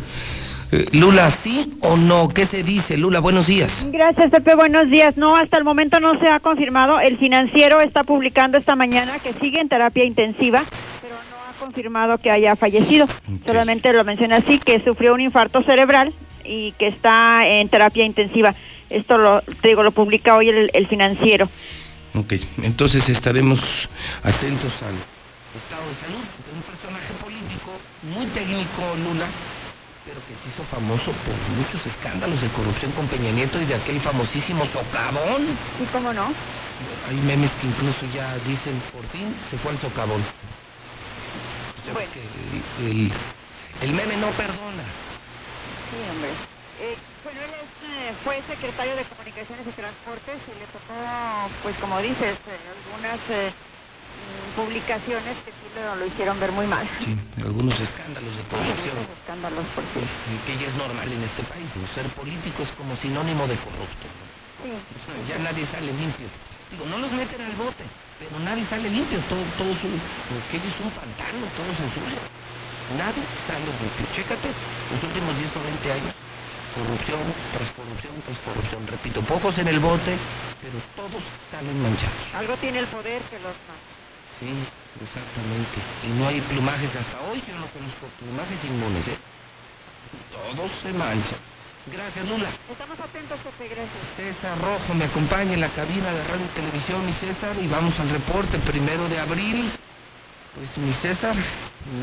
Eh, 0.73 0.87
Lula, 0.93 1.31
¿sí 1.31 1.75
o 1.83 1.99
no? 1.99 2.31
¿Qué 2.31 2.47
se 2.47 2.63
dice? 2.63 2.97
Lula, 2.97 3.21
buenos 3.21 3.49
días. 3.49 3.87
Gracias, 3.93 4.31
Pepe. 4.31 4.55
Buenos 4.55 4.89
días. 4.89 5.19
No, 5.19 5.37
hasta 5.37 5.59
el 5.59 5.65
momento 5.65 6.01
no 6.01 6.19
se 6.19 6.27
ha 6.29 6.41
confirmado. 6.41 7.01
El 7.01 7.19
financiero 7.19 7.83
está 7.83 8.03
publicando 8.03 8.57
esta 8.57 8.75
mañana 8.75 9.19
que 9.19 9.35
sigue 9.43 9.61
en 9.61 9.69
terapia 9.69 10.05
intensiva, 10.05 10.65
pero 11.03 11.17
no 11.17 11.37
ha 11.51 11.59
confirmado 11.63 12.17
que 12.17 12.31
haya 12.31 12.57
fallecido. 12.57 13.07
Solamente 13.45 13.93
lo 13.93 14.05
menciona 14.05 14.37
así, 14.37 14.59
que 14.59 14.83
sufrió 14.83 15.13
un 15.13 15.21
infarto 15.21 15.63
cerebral 15.65 16.15
y 16.47 16.73
que 16.79 16.87
está 16.87 17.47
en 17.47 17.69
terapia 17.69 18.07
intensiva. 18.07 18.55
Esto 18.93 19.19
lo, 19.19 19.43
te 19.61 19.69
digo, 19.69 19.83
lo 19.83 19.93
publica 19.93 20.35
hoy 20.37 20.49
el, 20.49 20.71
el 20.73 20.87
financiero. 20.87 21.49
Ok, 22.15 22.35
entonces 22.63 23.09
estaremos 23.09 23.61
atentos 24.23 24.73
al 24.83 24.95
estado 25.59 25.89
de 25.89 25.95
salud 25.97 26.21
de 26.21 26.53
un 26.53 26.63
personaje 26.63 27.13
político 27.23 27.71
muy 28.03 28.27
técnico, 28.27 28.83
Lula, 29.03 29.27
pero 30.05 30.21
que 30.29 30.35
se 30.43 30.49
hizo 30.53 30.63
famoso 30.71 31.13
por 31.25 31.35
muchos 31.57 31.87
escándalos 31.87 32.41
de 32.43 32.49
corrupción 32.49 32.93
con 32.93 33.07
Peña 33.09 33.31
Nieto 33.33 33.61
y 33.61 33.65
de 33.65 33.75
aquel 33.77 33.99
famosísimo 34.01 34.67
socavón. 34.67 35.57
¿Y 35.83 35.87
cómo 35.93 36.13
no? 36.13 36.33
Hay 37.09 37.17
memes 37.17 37.53
que 37.61 37.67
incluso 37.67 38.05
ya 38.15 38.37
dicen, 38.47 38.75
por 38.93 39.07
fin 39.09 39.35
se 39.49 39.57
fue 39.59 39.71
al 39.73 39.79
socavón. 39.79 40.23
Ves 41.97 42.09
que 42.11 42.21
el, 42.85 42.91
el- 42.91 43.13
el 43.83 43.93
meme 43.93 44.17
no 44.19 44.29
perdona. 44.31 44.85
Sí, 45.91 45.99
hombre. 46.11 46.31
Eh, 46.81 46.97
bueno, 46.97 47.12
eh, 48.03 48.15
fue 48.25 48.43
secretario 48.49 48.97
de 48.97 49.05
Comunicaciones 49.05 49.63
y 49.67 49.71
Transportes 49.71 50.39
y 50.51 50.55
le 50.59 50.67
tocó, 50.75 50.95
pues 51.63 51.77
como 51.79 52.01
dices, 52.03 52.35
eh, 52.35 52.59
algunas 52.75 53.21
eh, 53.31 53.55
mm, 53.55 54.59
publicaciones 54.59 55.39
que 55.47 55.55
sí 55.55 55.67
lo, 55.79 55.95
lo 55.97 56.07
hicieron 56.07 56.41
ver 56.41 56.51
muy 56.51 56.67
mal. 56.67 56.83
Sí, 56.99 57.15
algunos 57.39 57.79
escándalos 57.79 58.35
de 58.35 58.43
corrupción. 58.51 58.99
Algunos 58.99 59.19
escándalos, 59.23 59.67
por 59.75 59.85
sí. 59.95 60.03
que 60.47 60.59
ya 60.59 60.67
es 60.67 60.75
normal 60.75 61.07
en 61.13 61.23
este 61.23 61.43
país, 61.47 61.69
¿no? 61.79 61.87
Ser 61.95 62.07
político 62.19 62.63
es 62.67 62.71
como 62.75 62.97
sinónimo 62.97 63.47
de 63.47 63.55
corrupto. 63.63 64.07
¿no? 64.11 64.23
Sí. 64.67 64.73
O 64.75 65.01
sea, 65.07 65.15
ya 65.31 65.37
nadie 65.39 65.63
sale 65.67 65.95
limpio. 65.95 66.27
Digo, 66.75 66.87
no 66.87 66.99
los 66.99 67.13
meten 67.13 67.39
al 67.43 67.55
bote, 67.55 67.87
pero 68.19 68.35
nadie 68.43 68.65
sale 68.67 68.91
limpio. 68.91 69.19
Todo, 69.31 69.47
todo 69.59 69.71
es 69.71 69.83
un, 69.87 69.95
aquello 70.43 70.67
es 70.67 70.79
un 70.83 70.91
pantano, 70.91 71.47
todo 71.55 71.71
se 71.79 71.87
ensucia. 71.87 72.19
Nadie 72.99 73.23
sale 73.47 73.63
limpio. 73.63 74.11
Chécate, 74.11 74.51
los 74.91 75.01
últimos 75.07 75.39
10 75.39 75.55
o 75.55 75.63
20 75.63 75.93
años, 75.93 76.15
corrupción 76.75 77.21
tras 77.53 77.71
corrupción 77.71 78.13
tras 78.25 78.39
corrupción. 78.39 78.87
Repito, 78.87 79.21
pocos 79.23 79.59
en 79.59 79.69
el 79.69 79.79
bote, 79.79 80.17
pero 80.61 80.77
todos 80.97 81.23
salen 81.51 81.81
manchados. 81.83 82.17
Algo 82.35 82.57
tiene 82.57 82.81
el 82.81 82.87
poder 82.87 83.23
que 83.31 83.39
los 83.39 83.57
mata. 83.69 83.93
Sí, 84.41 84.51
exactamente. 85.01 85.79
Y 86.03 86.11
no 86.19 86.29
hay 86.29 86.41
plumajes 86.41 86.97
hasta 86.97 87.21
hoy, 87.31 87.43
yo 87.47 87.55
no 87.55 87.67
conozco 87.69 88.07
plumajes 88.19 88.65
inmunes, 88.65 89.09
¿eh? 89.09 89.19
Todos 90.33 90.71
se 90.83 90.93
manchan. 90.93 91.39
Gracias, 91.87 92.29
Lula. 92.29 92.49
Estamos 92.71 92.99
atentos, 93.01 93.41
Pepe, 93.41 93.75
gracias. 93.75 94.03
César 94.17 94.59
Rojo 94.59 94.95
me 94.95 95.05
acompaña 95.05 95.55
en 95.55 95.61
la 95.61 95.69
cabina 95.69 96.13
de 96.13 96.25
radio 96.25 96.47
y 96.47 96.55
televisión, 96.55 97.05
mi 97.05 97.13
César, 97.13 97.57
y 97.61 97.67
vamos 97.67 97.99
al 97.99 98.09
reporte 98.11 98.59
primero 98.59 99.09
de 99.09 99.19
abril. 99.19 99.71
Pues 100.55 100.77
mi 100.79 100.93
César, 100.93 101.35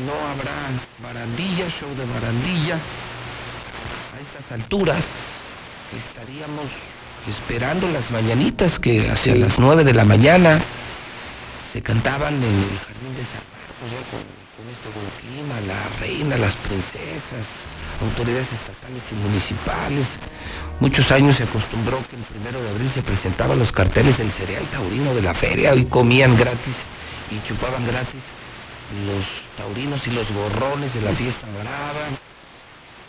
no 0.04 0.12
habrá 0.28 0.52
barandilla, 1.02 1.68
show 1.70 1.88
de 1.94 2.04
barandilla. 2.04 2.78
Estas 4.20 4.52
alturas 4.52 5.02
estaríamos 5.96 6.66
esperando 7.26 7.88
las 7.88 8.10
mañanitas 8.10 8.78
que 8.78 9.08
hacia 9.08 9.34
las 9.34 9.58
9 9.58 9.82
de 9.82 9.94
la 9.94 10.04
mañana 10.04 10.60
se 11.72 11.80
cantaban 11.80 12.34
en 12.34 12.42
el 12.42 12.78
jardín 12.84 13.16
de 13.16 13.24
San 13.24 13.40
Marcos, 13.48 13.88
ya 13.88 14.02
con, 14.10 14.20
con 14.60 14.68
este 14.68 14.88
buen 14.92 15.08
clima, 15.20 15.58
la 15.62 15.88
reina, 15.98 16.36
las 16.36 16.54
princesas, 16.56 17.46
autoridades 18.02 18.52
estatales 18.52 19.02
y 19.10 19.14
municipales. 19.14 20.06
Muchos 20.80 21.10
años 21.12 21.36
se 21.36 21.44
acostumbró 21.44 22.04
que 22.10 22.16
el 22.16 22.22
primero 22.22 22.60
de 22.60 22.68
abril 22.68 22.90
se 22.90 23.00
presentaban 23.00 23.58
los 23.58 23.72
carteles 23.72 24.18
del 24.18 24.30
cereal 24.32 24.66
taurino 24.70 25.14
de 25.14 25.22
la 25.22 25.32
feria 25.32 25.74
y 25.74 25.86
comían 25.86 26.36
gratis 26.36 26.76
y 27.30 27.40
chupaban 27.48 27.86
gratis 27.86 28.20
los 29.06 29.24
taurinos 29.56 30.06
y 30.06 30.10
los 30.10 30.30
gorrones 30.30 30.92
de 30.92 31.00
la 31.00 31.12
fiesta 31.12 31.46
brava. 31.58 32.29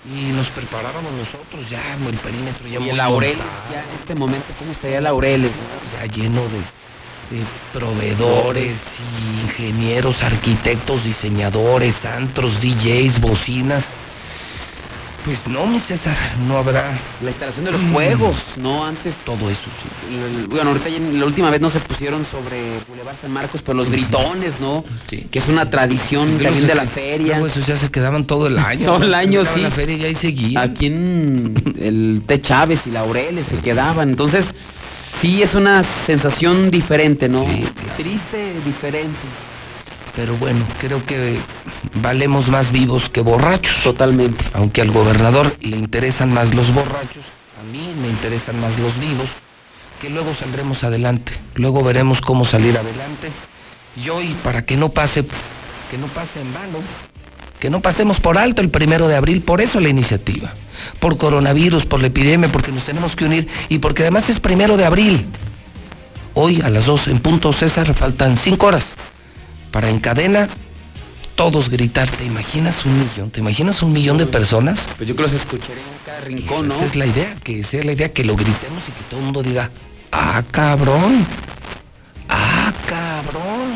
Y 0.03 0.31
nos 0.31 0.49
preparábamos 0.49 1.13
nosotros 1.13 1.69
ya, 1.69 1.93
el 1.95 2.17
perímetro 2.17 2.67
ya 2.67 2.79
Y 2.79 2.89
el 2.89 2.97
Laureles, 2.97 3.37
montado. 3.37 3.71
ya 3.71 3.83
en 3.83 3.95
este 3.95 4.15
momento, 4.15 4.53
¿cómo 4.57 4.71
estaría 4.71 4.99
Laureles? 4.99 5.51
no? 5.51 5.91
ya 5.91 6.05
lleno 6.05 6.49
de, 6.49 6.59
de 7.29 7.45
proveedores, 7.71 8.97
ingenieros, 9.43 10.23
arquitectos, 10.23 11.03
diseñadores, 11.03 12.03
antros, 12.05 12.59
DJs, 12.59 13.19
bocinas. 13.21 14.00
Pues 15.23 15.47
no, 15.47 15.67
mi 15.67 15.79
César, 15.79 16.17
no 16.47 16.57
habrá. 16.57 16.97
La 17.21 17.29
instalación 17.29 17.65
de 17.65 17.71
los 17.73 17.81
Mm. 17.81 17.93
juegos, 17.93 18.37
¿no? 18.57 18.83
Antes. 18.83 19.15
Todo 19.23 19.51
eso, 19.51 19.61
el- 20.09 20.47
Bueno, 20.47 20.71
ahorita 20.71 20.89
la 20.89 21.25
última 21.25 21.51
vez 21.51 21.61
no 21.61 21.69
se 21.69 21.79
pusieron 21.79 22.25
sobre 22.25 22.79
Boulevard 22.87 23.17
San 23.21 23.31
Marcos, 23.31 23.61
pero 23.63 23.77
los 23.77 23.89
gritones, 23.89 24.59
¿no? 24.59 24.83
Que 25.07 25.27
es 25.37 25.47
una 25.47 25.69
tradición 25.69 26.39
también 26.39 26.65
de 26.65 26.73
la 26.75 26.85
feria. 26.87 27.33
luego 27.33 27.47
esos 27.47 27.67
ya 27.67 27.77
se 27.77 27.91
quedaban 27.91 28.25
todo 28.25 28.47
el 28.47 28.57
año. 28.57 28.87
Todo 28.87 29.03
el 29.03 29.11
¿no? 29.11 29.17
año, 29.17 29.43
sí. 29.53 29.59
la 29.61 29.69
feria 29.69 29.97
y 29.97 30.05
ahí 30.05 30.15
seguía. 30.15 30.61
Aquí 30.61 30.87
en 30.87 31.53
el 31.79 32.23
T. 32.25 32.41
Chávez 32.41 32.81
y 32.87 32.89
Laureles 32.91 33.45
se 33.45 33.57
quedaban. 33.57 34.09
Entonces, 34.09 34.55
sí 35.21 35.43
es 35.43 35.53
una 35.53 35.83
sensación 35.83 36.71
diferente, 36.71 37.29
¿no? 37.29 37.45
Triste, 37.95 38.55
diferente. 38.65 39.19
Pero 40.15 40.35
bueno, 40.37 40.65
creo 40.79 41.05
que 41.05 41.39
valemos 41.95 42.49
más 42.49 42.71
vivos 42.71 43.09
que 43.09 43.21
borrachos. 43.21 43.81
Totalmente. 43.83 44.43
Aunque 44.53 44.81
al 44.81 44.91
gobernador 44.91 45.55
le 45.61 45.77
interesan 45.77 46.33
más 46.33 46.53
los 46.53 46.73
borrachos, 46.73 47.23
a 47.59 47.63
mí 47.71 47.93
me 47.99 48.09
interesan 48.09 48.59
más 48.59 48.77
los 48.77 48.99
vivos, 48.99 49.29
que 50.01 50.09
luego 50.09 50.35
saldremos 50.35 50.83
adelante. 50.83 51.33
Luego 51.55 51.83
veremos 51.83 52.21
cómo 52.21 52.45
salir 52.45 52.77
adelante 52.77 53.31
Y 53.95 54.09
hoy, 54.09 54.35
para 54.43 54.65
que 54.65 54.75
no 54.75 54.89
pase, 54.89 55.25
que 55.89 55.97
no 55.97 56.07
pase 56.07 56.41
en 56.41 56.53
vano, 56.53 56.79
que 57.59 57.69
no 57.69 57.81
pasemos 57.81 58.19
por 58.19 58.37
alto 58.37 58.61
el 58.61 58.69
primero 58.69 59.07
de 59.07 59.15
abril, 59.15 59.41
por 59.41 59.61
eso 59.61 59.79
la 59.79 59.89
iniciativa. 59.89 60.51
Por 60.99 61.17
coronavirus, 61.17 61.85
por 61.85 62.01
la 62.01 62.07
epidemia, 62.07 62.51
porque 62.51 62.71
nos 62.71 62.83
tenemos 62.83 63.15
que 63.15 63.25
unir 63.25 63.47
y 63.69 63.79
porque 63.79 64.01
además 64.01 64.29
es 64.29 64.39
primero 64.39 64.75
de 64.75 64.85
abril. 64.85 65.25
Hoy 66.33 66.61
a 66.61 66.69
las 66.69 66.85
dos 66.85 67.07
en 67.07 67.19
punto, 67.19 67.53
César, 67.53 67.93
faltan 67.93 68.35
cinco 68.35 68.67
horas 68.67 68.85
para 69.71 69.89
en 69.89 69.99
cadena 69.99 70.49
todos 71.35 71.69
gritar. 71.69 72.09
¿Te 72.11 72.25
imaginas 72.25 72.85
un 72.85 72.99
millón? 72.99 73.31
¿Te 73.31 73.39
imaginas 73.39 73.81
un 73.81 73.93
millón 73.93 74.17
de 74.17 74.25
personas? 74.25 74.87
Pues 74.97 75.09
yo 75.09 75.15
creo 75.15 75.27
que 75.27 75.31
se 75.31 75.41
escucharía 75.41 75.81
en 75.83 76.05
cada 76.05 76.21
rincón, 76.21 76.67
¿no? 76.67 76.75
Esa 76.75 76.85
es 76.85 76.95
la 76.95 77.05
idea, 77.05 77.35
que 77.43 77.63
sea 77.63 77.83
la 77.83 77.93
idea 77.93 78.13
que 78.13 78.23
lo 78.23 78.35
gritemos 78.35 78.83
y 78.87 78.91
que 78.91 79.03
todo 79.09 79.19
el 79.19 79.25
mundo 79.25 79.41
diga, 79.41 79.71
ah, 80.11 80.43
cabrón, 80.51 81.25
ah, 82.29 82.71
cabrón. 82.87 83.73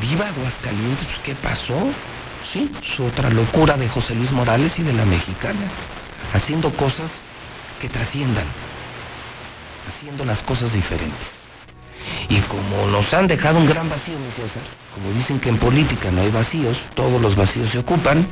Viva 0.00 0.28
Aguascalientes, 0.28 1.06
pues, 1.06 1.18
¿qué 1.24 1.34
pasó? 1.36 1.78
Sí, 2.52 2.70
su 2.82 3.04
otra 3.04 3.30
locura 3.30 3.76
de 3.76 3.88
José 3.88 4.14
Luis 4.14 4.30
Morales 4.30 4.78
y 4.78 4.82
de 4.82 4.92
la 4.92 5.04
mexicana, 5.04 5.70
haciendo 6.34 6.72
cosas 6.72 7.10
que 7.80 7.88
trasciendan, 7.88 8.46
haciendo 9.88 10.24
las 10.24 10.42
cosas 10.42 10.72
diferentes. 10.72 11.37
Y 12.28 12.36
como 12.42 12.86
nos 12.88 13.12
han 13.14 13.26
dejado 13.26 13.58
un 13.58 13.66
gran 13.66 13.88
vacío, 13.88 14.14
mi 14.18 14.30
César, 14.32 14.62
como 14.94 15.12
dicen 15.12 15.38
que 15.40 15.48
en 15.48 15.58
política 15.58 16.10
no 16.10 16.20
hay 16.22 16.30
vacíos, 16.30 16.78
todos 16.94 17.20
los 17.20 17.36
vacíos 17.36 17.70
se 17.70 17.78
ocupan, 17.78 18.26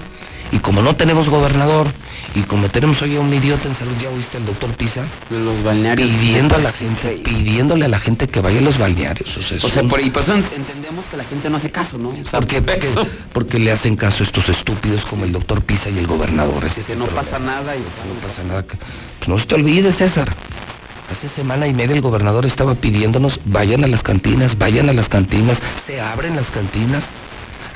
y 0.52 0.58
como 0.58 0.80
no 0.80 0.94
tenemos 0.94 1.28
gobernador, 1.28 1.88
y 2.36 2.42
como 2.42 2.68
tenemos 2.68 3.02
hoy 3.02 3.16
a 3.16 3.20
un 3.20 3.34
idiota 3.34 3.68
en 3.68 3.74
salud, 3.74 3.92
ya 4.00 4.08
oíste 4.10 4.36
al 4.36 4.46
doctor 4.46 4.70
Pisa, 4.76 5.04
los 5.30 5.60
balnearios 5.64 6.08
pidiendo 6.10 6.54
a 6.54 6.58
la 6.58 6.70
gente, 6.72 7.20
pidiéndole 7.24 7.84
a 7.86 7.88
la 7.88 7.98
gente 7.98 8.28
que 8.28 8.40
vaya 8.40 8.58
a 8.60 8.62
los 8.62 8.78
balnearios. 8.78 9.36
O 9.36 9.42
sea, 9.42 9.56
O 9.56 9.60
sea, 9.60 9.70
son- 9.82 9.88
por, 9.88 10.00
y 10.00 10.10
por 10.10 10.22
eso 10.22 10.34
ent- 10.36 10.52
entendemos 10.54 11.04
que 11.06 11.16
la 11.16 11.24
gente 11.24 11.50
no 11.50 11.56
hace 11.56 11.70
caso, 11.72 11.98
¿no? 11.98 12.12
Porque, 12.30 12.62
porque 13.32 13.58
le 13.58 13.72
hacen 13.72 13.96
caso 13.96 14.22
a 14.22 14.26
estos 14.26 14.48
estúpidos 14.48 15.04
como 15.04 15.24
el 15.24 15.32
doctor 15.32 15.62
Pisa 15.62 15.90
y 15.90 15.98
el 15.98 16.06
gobernador. 16.06 16.64
Ese 16.64 16.82
Que 16.82 16.94
no 16.94 17.06
problema. 17.06 17.22
pasa 17.24 17.38
nada 17.40 17.74
y 17.76 17.80
No 17.80 18.20
pasa 18.28 18.44
nada. 18.44 18.64
Pues 19.18 19.28
no 19.28 19.38
se 19.38 19.46
te 19.46 19.54
olvide, 19.56 19.90
César. 19.92 20.32
Hace 21.10 21.28
semana 21.28 21.68
y 21.68 21.74
media 21.74 21.94
el 21.94 22.00
gobernador 22.00 22.46
estaba 22.46 22.74
pidiéndonos, 22.74 23.38
vayan 23.44 23.84
a 23.84 23.86
las 23.86 24.02
cantinas, 24.02 24.58
vayan 24.58 24.88
a 24.88 24.92
las 24.92 25.08
cantinas, 25.08 25.58
se 25.86 26.00
abren 26.00 26.34
las 26.34 26.50
cantinas. 26.50 27.04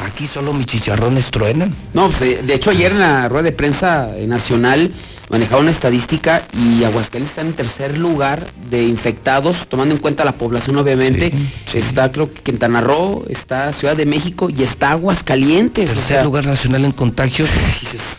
Aquí 0.01 0.27
solo 0.27 0.53
mis 0.53 0.67
chicharrones 0.67 1.31
truenan. 1.31 1.75
No, 1.93 2.09
pues, 2.09 2.23
eh, 2.23 2.43
de 2.43 2.55
hecho 2.55 2.71
ayer 2.71 2.93
en 2.93 3.01
la 3.01 3.29
rueda 3.29 3.45
de 3.45 3.53
prensa 3.53 4.11
nacional 4.27 4.93
manejaron 5.29 5.63
una 5.63 5.71
estadística 5.71 6.43
y 6.55 6.83
Aguascalientes 6.83 7.31
está 7.31 7.43
en 7.43 7.53
tercer 7.53 7.99
lugar 7.99 8.49
de 8.69 8.83
infectados, 8.83 9.67
tomando 9.69 9.95
en 9.95 10.01
cuenta 10.01 10.25
la 10.25 10.33
población 10.33 10.79
obviamente. 10.79 11.33
Está 11.73 12.11
creo 12.11 12.33
que 12.33 12.41
Quintana 12.43 12.81
Roo, 12.81 13.25
está 13.29 13.73
Ciudad 13.73 13.97
de 13.97 14.07
México 14.07 14.49
y 14.51 14.65
está 14.65 14.91
Aguascalientes. 14.91 15.91
o 15.91 15.95
Tercer 15.95 16.09
sea, 16.09 16.25
lugar 16.25 16.47
nacional 16.47 16.85
en 16.85 16.93
contagio, 16.93 17.47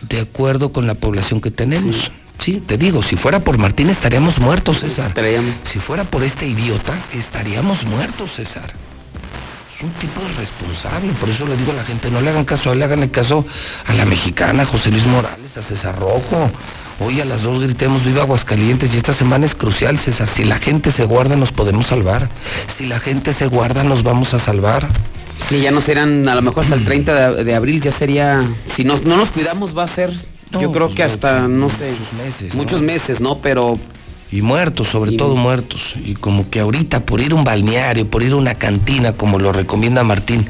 de 0.08 0.20
acuerdo 0.20 0.72
con 0.72 0.86
la 0.86 0.94
población 0.94 1.40
que 1.40 1.50
tenemos. 1.50 1.96
Sí. 1.96 2.10
Te 2.38 2.76
digo, 2.76 3.02
si 3.02 3.16
fuera 3.16 3.40
por 3.40 3.58
Martín 3.58 3.88
estaríamos 3.90 4.38
muertos, 4.40 4.80
César. 4.80 5.12
Si 5.64 5.78
fuera 5.78 6.04
por 6.04 6.24
este 6.24 6.46
idiota, 6.46 6.94
estaríamos 7.14 7.84
muertos, 7.84 8.32
César. 8.34 8.72
Es 9.76 9.82
un 9.82 9.90
tipo 9.92 10.20
irresponsable, 10.28 11.12
por 11.20 11.28
eso 11.28 11.46
le 11.46 11.56
digo 11.56 11.72
a 11.72 11.76
la 11.76 11.84
gente, 11.84 12.10
no 12.10 12.20
le 12.20 12.30
hagan 12.30 12.44
caso 12.44 12.70
a 12.70 12.72
él, 12.72 12.82
háganle 12.82 13.10
caso 13.10 13.44
a 13.86 13.94
la 13.94 14.04
mexicana, 14.04 14.64
a 14.64 14.66
José 14.66 14.90
Luis 14.90 15.06
Morales, 15.06 15.56
a 15.56 15.62
César 15.62 15.98
Rojo. 15.98 16.50
Hoy 17.00 17.20
a 17.20 17.24
las 17.24 17.42
dos 17.42 17.60
gritemos 17.60 18.04
viva 18.04 18.22
Aguascalientes 18.22 18.94
y 18.94 18.96
esta 18.96 19.12
semana 19.12 19.46
es 19.46 19.54
crucial, 19.54 19.98
César. 19.98 20.28
Si 20.28 20.44
la 20.44 20.58
gente 20.58 20.92
se 20.92 21.04
guarda, 21.04 21.36
nos 21.36 21.52
podemos 21.52 21.86
salvar. 21.86 22.28
Si 22.76 22.86
la 22.86 23.00
gente 23.00 23.32
se 23.32 23.46
guarda, 23.46 23.82
nos 23.82 24.02
vamos 24.02 24.34
a 24.34 24.38
salvar. 24.38 24.88
Sí, 25.48 25.60
ya 25.60 25.70
no 25.70 25.80
serán, 25.80 26.28
a 26.28 26.34
lo 26.34 26.42
mejor 26.42 26.64
hasta 26.64 26.76
el 26.76 26.84
30 26.84 27.32
de, 27.32 27.44
de 27.44 27.54
abril 27.54 27.80
ya 27.80 27.90
sería, 27.90 28.44
si 28.66 28.84
no, 28.84 28.98
no 29.04 29.16
nos 29.16 29.30
cuidamos 29.30 29.76
va 29.76 29.84
a 29.84 29.88
ser, 29.88 30.12
yo 30.60 30.72
creo 30.72 30.86
pues 30.86 30.96
que 30.96 31.02
hasta, 31.02 31.48
no 31.48 31.68
sé, 31.70 31.90
muchos 31.90 32.12
meses, 32.12 32.54
muchos 32.54 32.80
¿no? 32.80 32.86
meses, 32.86 33.20
¿no? 33.20 33.38
Pero 33.38 33.78
Y 34.30 34.42
muertos, 34.42 34.88
sobre 34.88 35.16
todo 35.16 35.36
muertos. 35.36 35.94
Y 36.04 36.14
como 36.14 36.48
que 36.50 36.60
ahorita 36.60 37.00
por 37.00 37.20
ir 37.20 37.32
a 37.32 37.34
un 37.34 37.44
balneario, 37.44 38.06
por 38.08 38.22
ir 38.22 38.32
a 38.32 38.36
una 38.36 38.54
cantina, 38.54 39.12
como 39.12 39.38
lo 39.38 39.52
recomienda 39.52 40.04
Martín, 40.04 40.46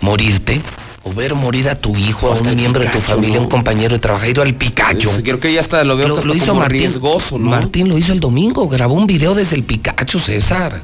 morirte, 0.00 0.60
o 1.04 1.12
ver 1.12 1.34
morir 1.34 1.68
a 1.68 1.74
tu 1.74 1.96
hijo, 1.96 2.32
a 2.32 2.34
un 2.34 2.54
miembro 2.54 2.82
de 2.82 2.88
tu 2.88 3.00
familia, 3.00 3.36
¿no? 3.36 3.42
un 3.42 3.48
compañero 3.48 3.94
de 3.94 3.98
trabajo, 4.00 4.26
ir 4.26 4.40
al 4.40 4.54
Picacho. 4.54 5.10
Pues, 5.10 5.22
creo 5.22 5.40
que 5.40 5.52
ya 5.52 5.60
hasta 5.60 5.82
lo 5.84 5.96
veo 5.96 6.14
que 6.14 6.20
hasta 6.20 6.46
como 6.46 6.64
riesgoso, 6.64 7.38
¿no? 7.38 7.50
Martín 7.50 7.88
lo 7.88 7.96
hizo 7.96 8.12
el 8.12 8.20
domingo, 8.20 8.68
grabó 8.68 8.94
un 8.94 9.06
video 9.06 9.34
desde 9.34 9.56
el 9.56 9.62
Picacho, 9.62 10.18
César. 10.18 10.80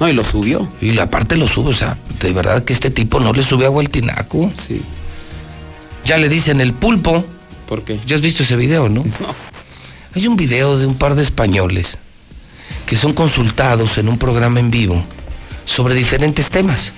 No, 0.00 0.08
y 0.08 0.12
lo 0.12 0.24
subió. 0.24 0.68
Y 0.80 0.92
la 0.92 1.10
parte 1.10 1.36
lo 1.36 1.48
sube, 1.48 1.70
o 1.70 1.74
sea, 1.74 1.98
de 2.20 2.32
verdad 2.32 2.64
que 2.64 2.72
este 2.72 2.90
tipo 2.90 3.18
no 3.20 3.32
le 3.32 3.42
sube 3.42 3.66
agua 3.66 3.82
al 3.82 3.90
tinaco. 3.90 4.50
Sí. 4.58 4.80
Ya 6.04 6.18
le 6.18 6.28
dicen 6.28 6.60
el 6.60 6.72
pulpo. 6.72 7.24
¿Por 7.68 7.84
qué? 7.84 8.00
¿Ya 8.06 8.16
has 8.16 8.22
visto 8.22 8.42
ese 8.42 8.56
video, 8.56 8.88
no? 8.88 9.04
No. 9.04 9.34
Hay 10.14 10.26
un 10.26 10.36
video 10.36 10.78
de 10.78 10.86
un 10.86 10.94
par 10.96 11.14
de 11.14 11.22
españoles 11.22 11.98
que 12.86 12.96
son 12.96 13.12
consultados 13.12 13.98
en 13.98 14.08
un 14.08 14.18
programa 14.18 14.58
en 14.58 14.70
vivo 14.70 15.04
sobre 15.66 15.94
diferentes 15.94 16.48
temas. 16.48 16.94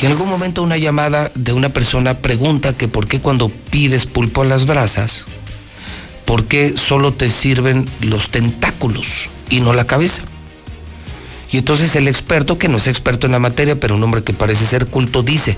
Y 0.00 0.04
en 0.04 0.12
algún 0.12 0.28
momento 0.28 0.62
una 0.62 0.76
llamada 0.76 1.32
de 1.34 1.54
una 1.54 1.70
persona 1.70 2.18
pregunta 2.18 2.74
que 2.74 2.86
por 2.86 3.08
qué 3.08 3.20
cuando 3.20 3.48
pides 3.48 4.04
pulpo 4.04 4.42
a 4.42 4.44
las 4.44 4.66
brasas, 4.66 5.24
por 6.26 6.44
qué 6.44 6.74
solo 6.76 7.12
te 7.12 7.30
sirven 7.30 7.86
los 8.02 8.28
tentáculos 8.28 9.30
y 9.48 9.60
no 9.60 9.72
la 9.72 9.86
cabeza. 9.86 10.22
Y 11.50 11.56
entonces 11.56 11.94
el 11.96 12.08
experto, 12.08 12.58
que 12.58 12.68
no 12.68 12.76
es 12.76 12.88
experto 12.88 13.26
en 13.26 13.32
la 13.32 13.38
materia, 13.38 13.80
pero 13.80 13.94
un 13.94 14.02
hombre 14.02 14.22
que 14.22 14.34
parece 14.34 14.66
ser 14.66 14.86
culto, 14.86 15.22
dice, 15.22 15.56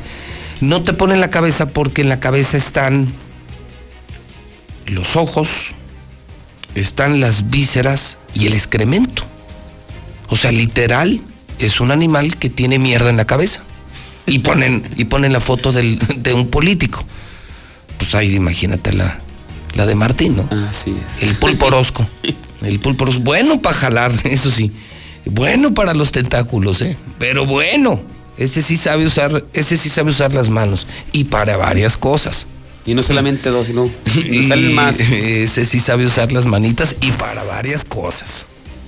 no 0.61 0.83
te 0.83 0.93
ponen 0.93 1.21
la 1.21 1.31
cabeza 1.31 1.67
porque 1.67 2.03
en 2.03 2.09
la 2.09 2.21
cabeza 2.21 2.57
están 2.57 3.13
los 4.87 5.17
ojos, 5.17 5.49
están 6.75 7.21
las 7.21 7.51
vísceras 7.51 8.19
y 8.35 8.47
el 8.47 8.53
excremento. 8.53 9.25
O 10.29 10.37
sea, 10.37 10.53
literal, 10.53 11.21
es 11.59 11.81
un 11.81 11.91
animal 11.91 12.37
que 12.37 12.51
tiene 12.51 12.79
mierda 12.79 13.11
en 13.11 13.17
la 13.17 13.25
cabeza. 13.27 13.63
Y 14.27 14.41
ponen, 14.41 14.89
y 14.97 15.05
ponen 15.05 15.33
la 15.33 15.41
foto 15.41 15.73
del- 15.73 15.99
de 16.17 16.35
un 16.35 16.49
político. 16.49 17.05
Pues 17.99 18.15
ahí 18.15 18.35
imagínate 18.35 18.93
la, 18.93 19.21
la 19.75 19.87
de 19.87 19.95
Martín, 19.95 20.37
¿no? 20.37 20.49
Así 20.69 20.91
es. 21.19 21.23
El 21.29 21.37
pulpo 21.37 21.67
orozco. 21.67 22.07
El 22.63 22.81
pulpo 22.81 23.05
orozco. 23.05 23.21
Bueno 23.23 23.61
para 23.61 23.77
jalar, 23.77 24.13
eso 24.25 24.51
sí. 24.51 24.73
Bueno 25.25 25.75
para 25.75 25.95
los 25.95 26.11
tentáculos, 26.13 26.83
¿eh? 26.83 26.97
Pero 27.19 27.47
bueno. 27.47 28.01
Ese 28.37 28.61
sí 28.61 28.77
sabe 28.77 29.07
usar, 29.07 29.45
ese 29.55 29.79
sí 29.79 29.89
sabe 29.89 30.11
usar 30.11 30.35
las 30.35 30.51
manos. 30.51 30.87
Y 31.13 31.25
para 31.25 31.57
varias 31.57 31.97
cosas. 31.97 32.47
Y 32.87 32.95
no 32.95 33.03
solamente 33.03 33.51
dos, 33.51 33.67
sino 33.67 33.91
Y 34.15 34.49
salen 34.49 34.75
más. 34.75 34.99
Ese 35.01 35.67
sí 35.67 35.81
sabe 35.81 36.07
usar 36.07 36.33
las 36.33 36.47
manitas 36.47 36.97
y 37.01 37.11
para 37.13 37.43
varias 37.43 37.85
cosas. 37.85 38.47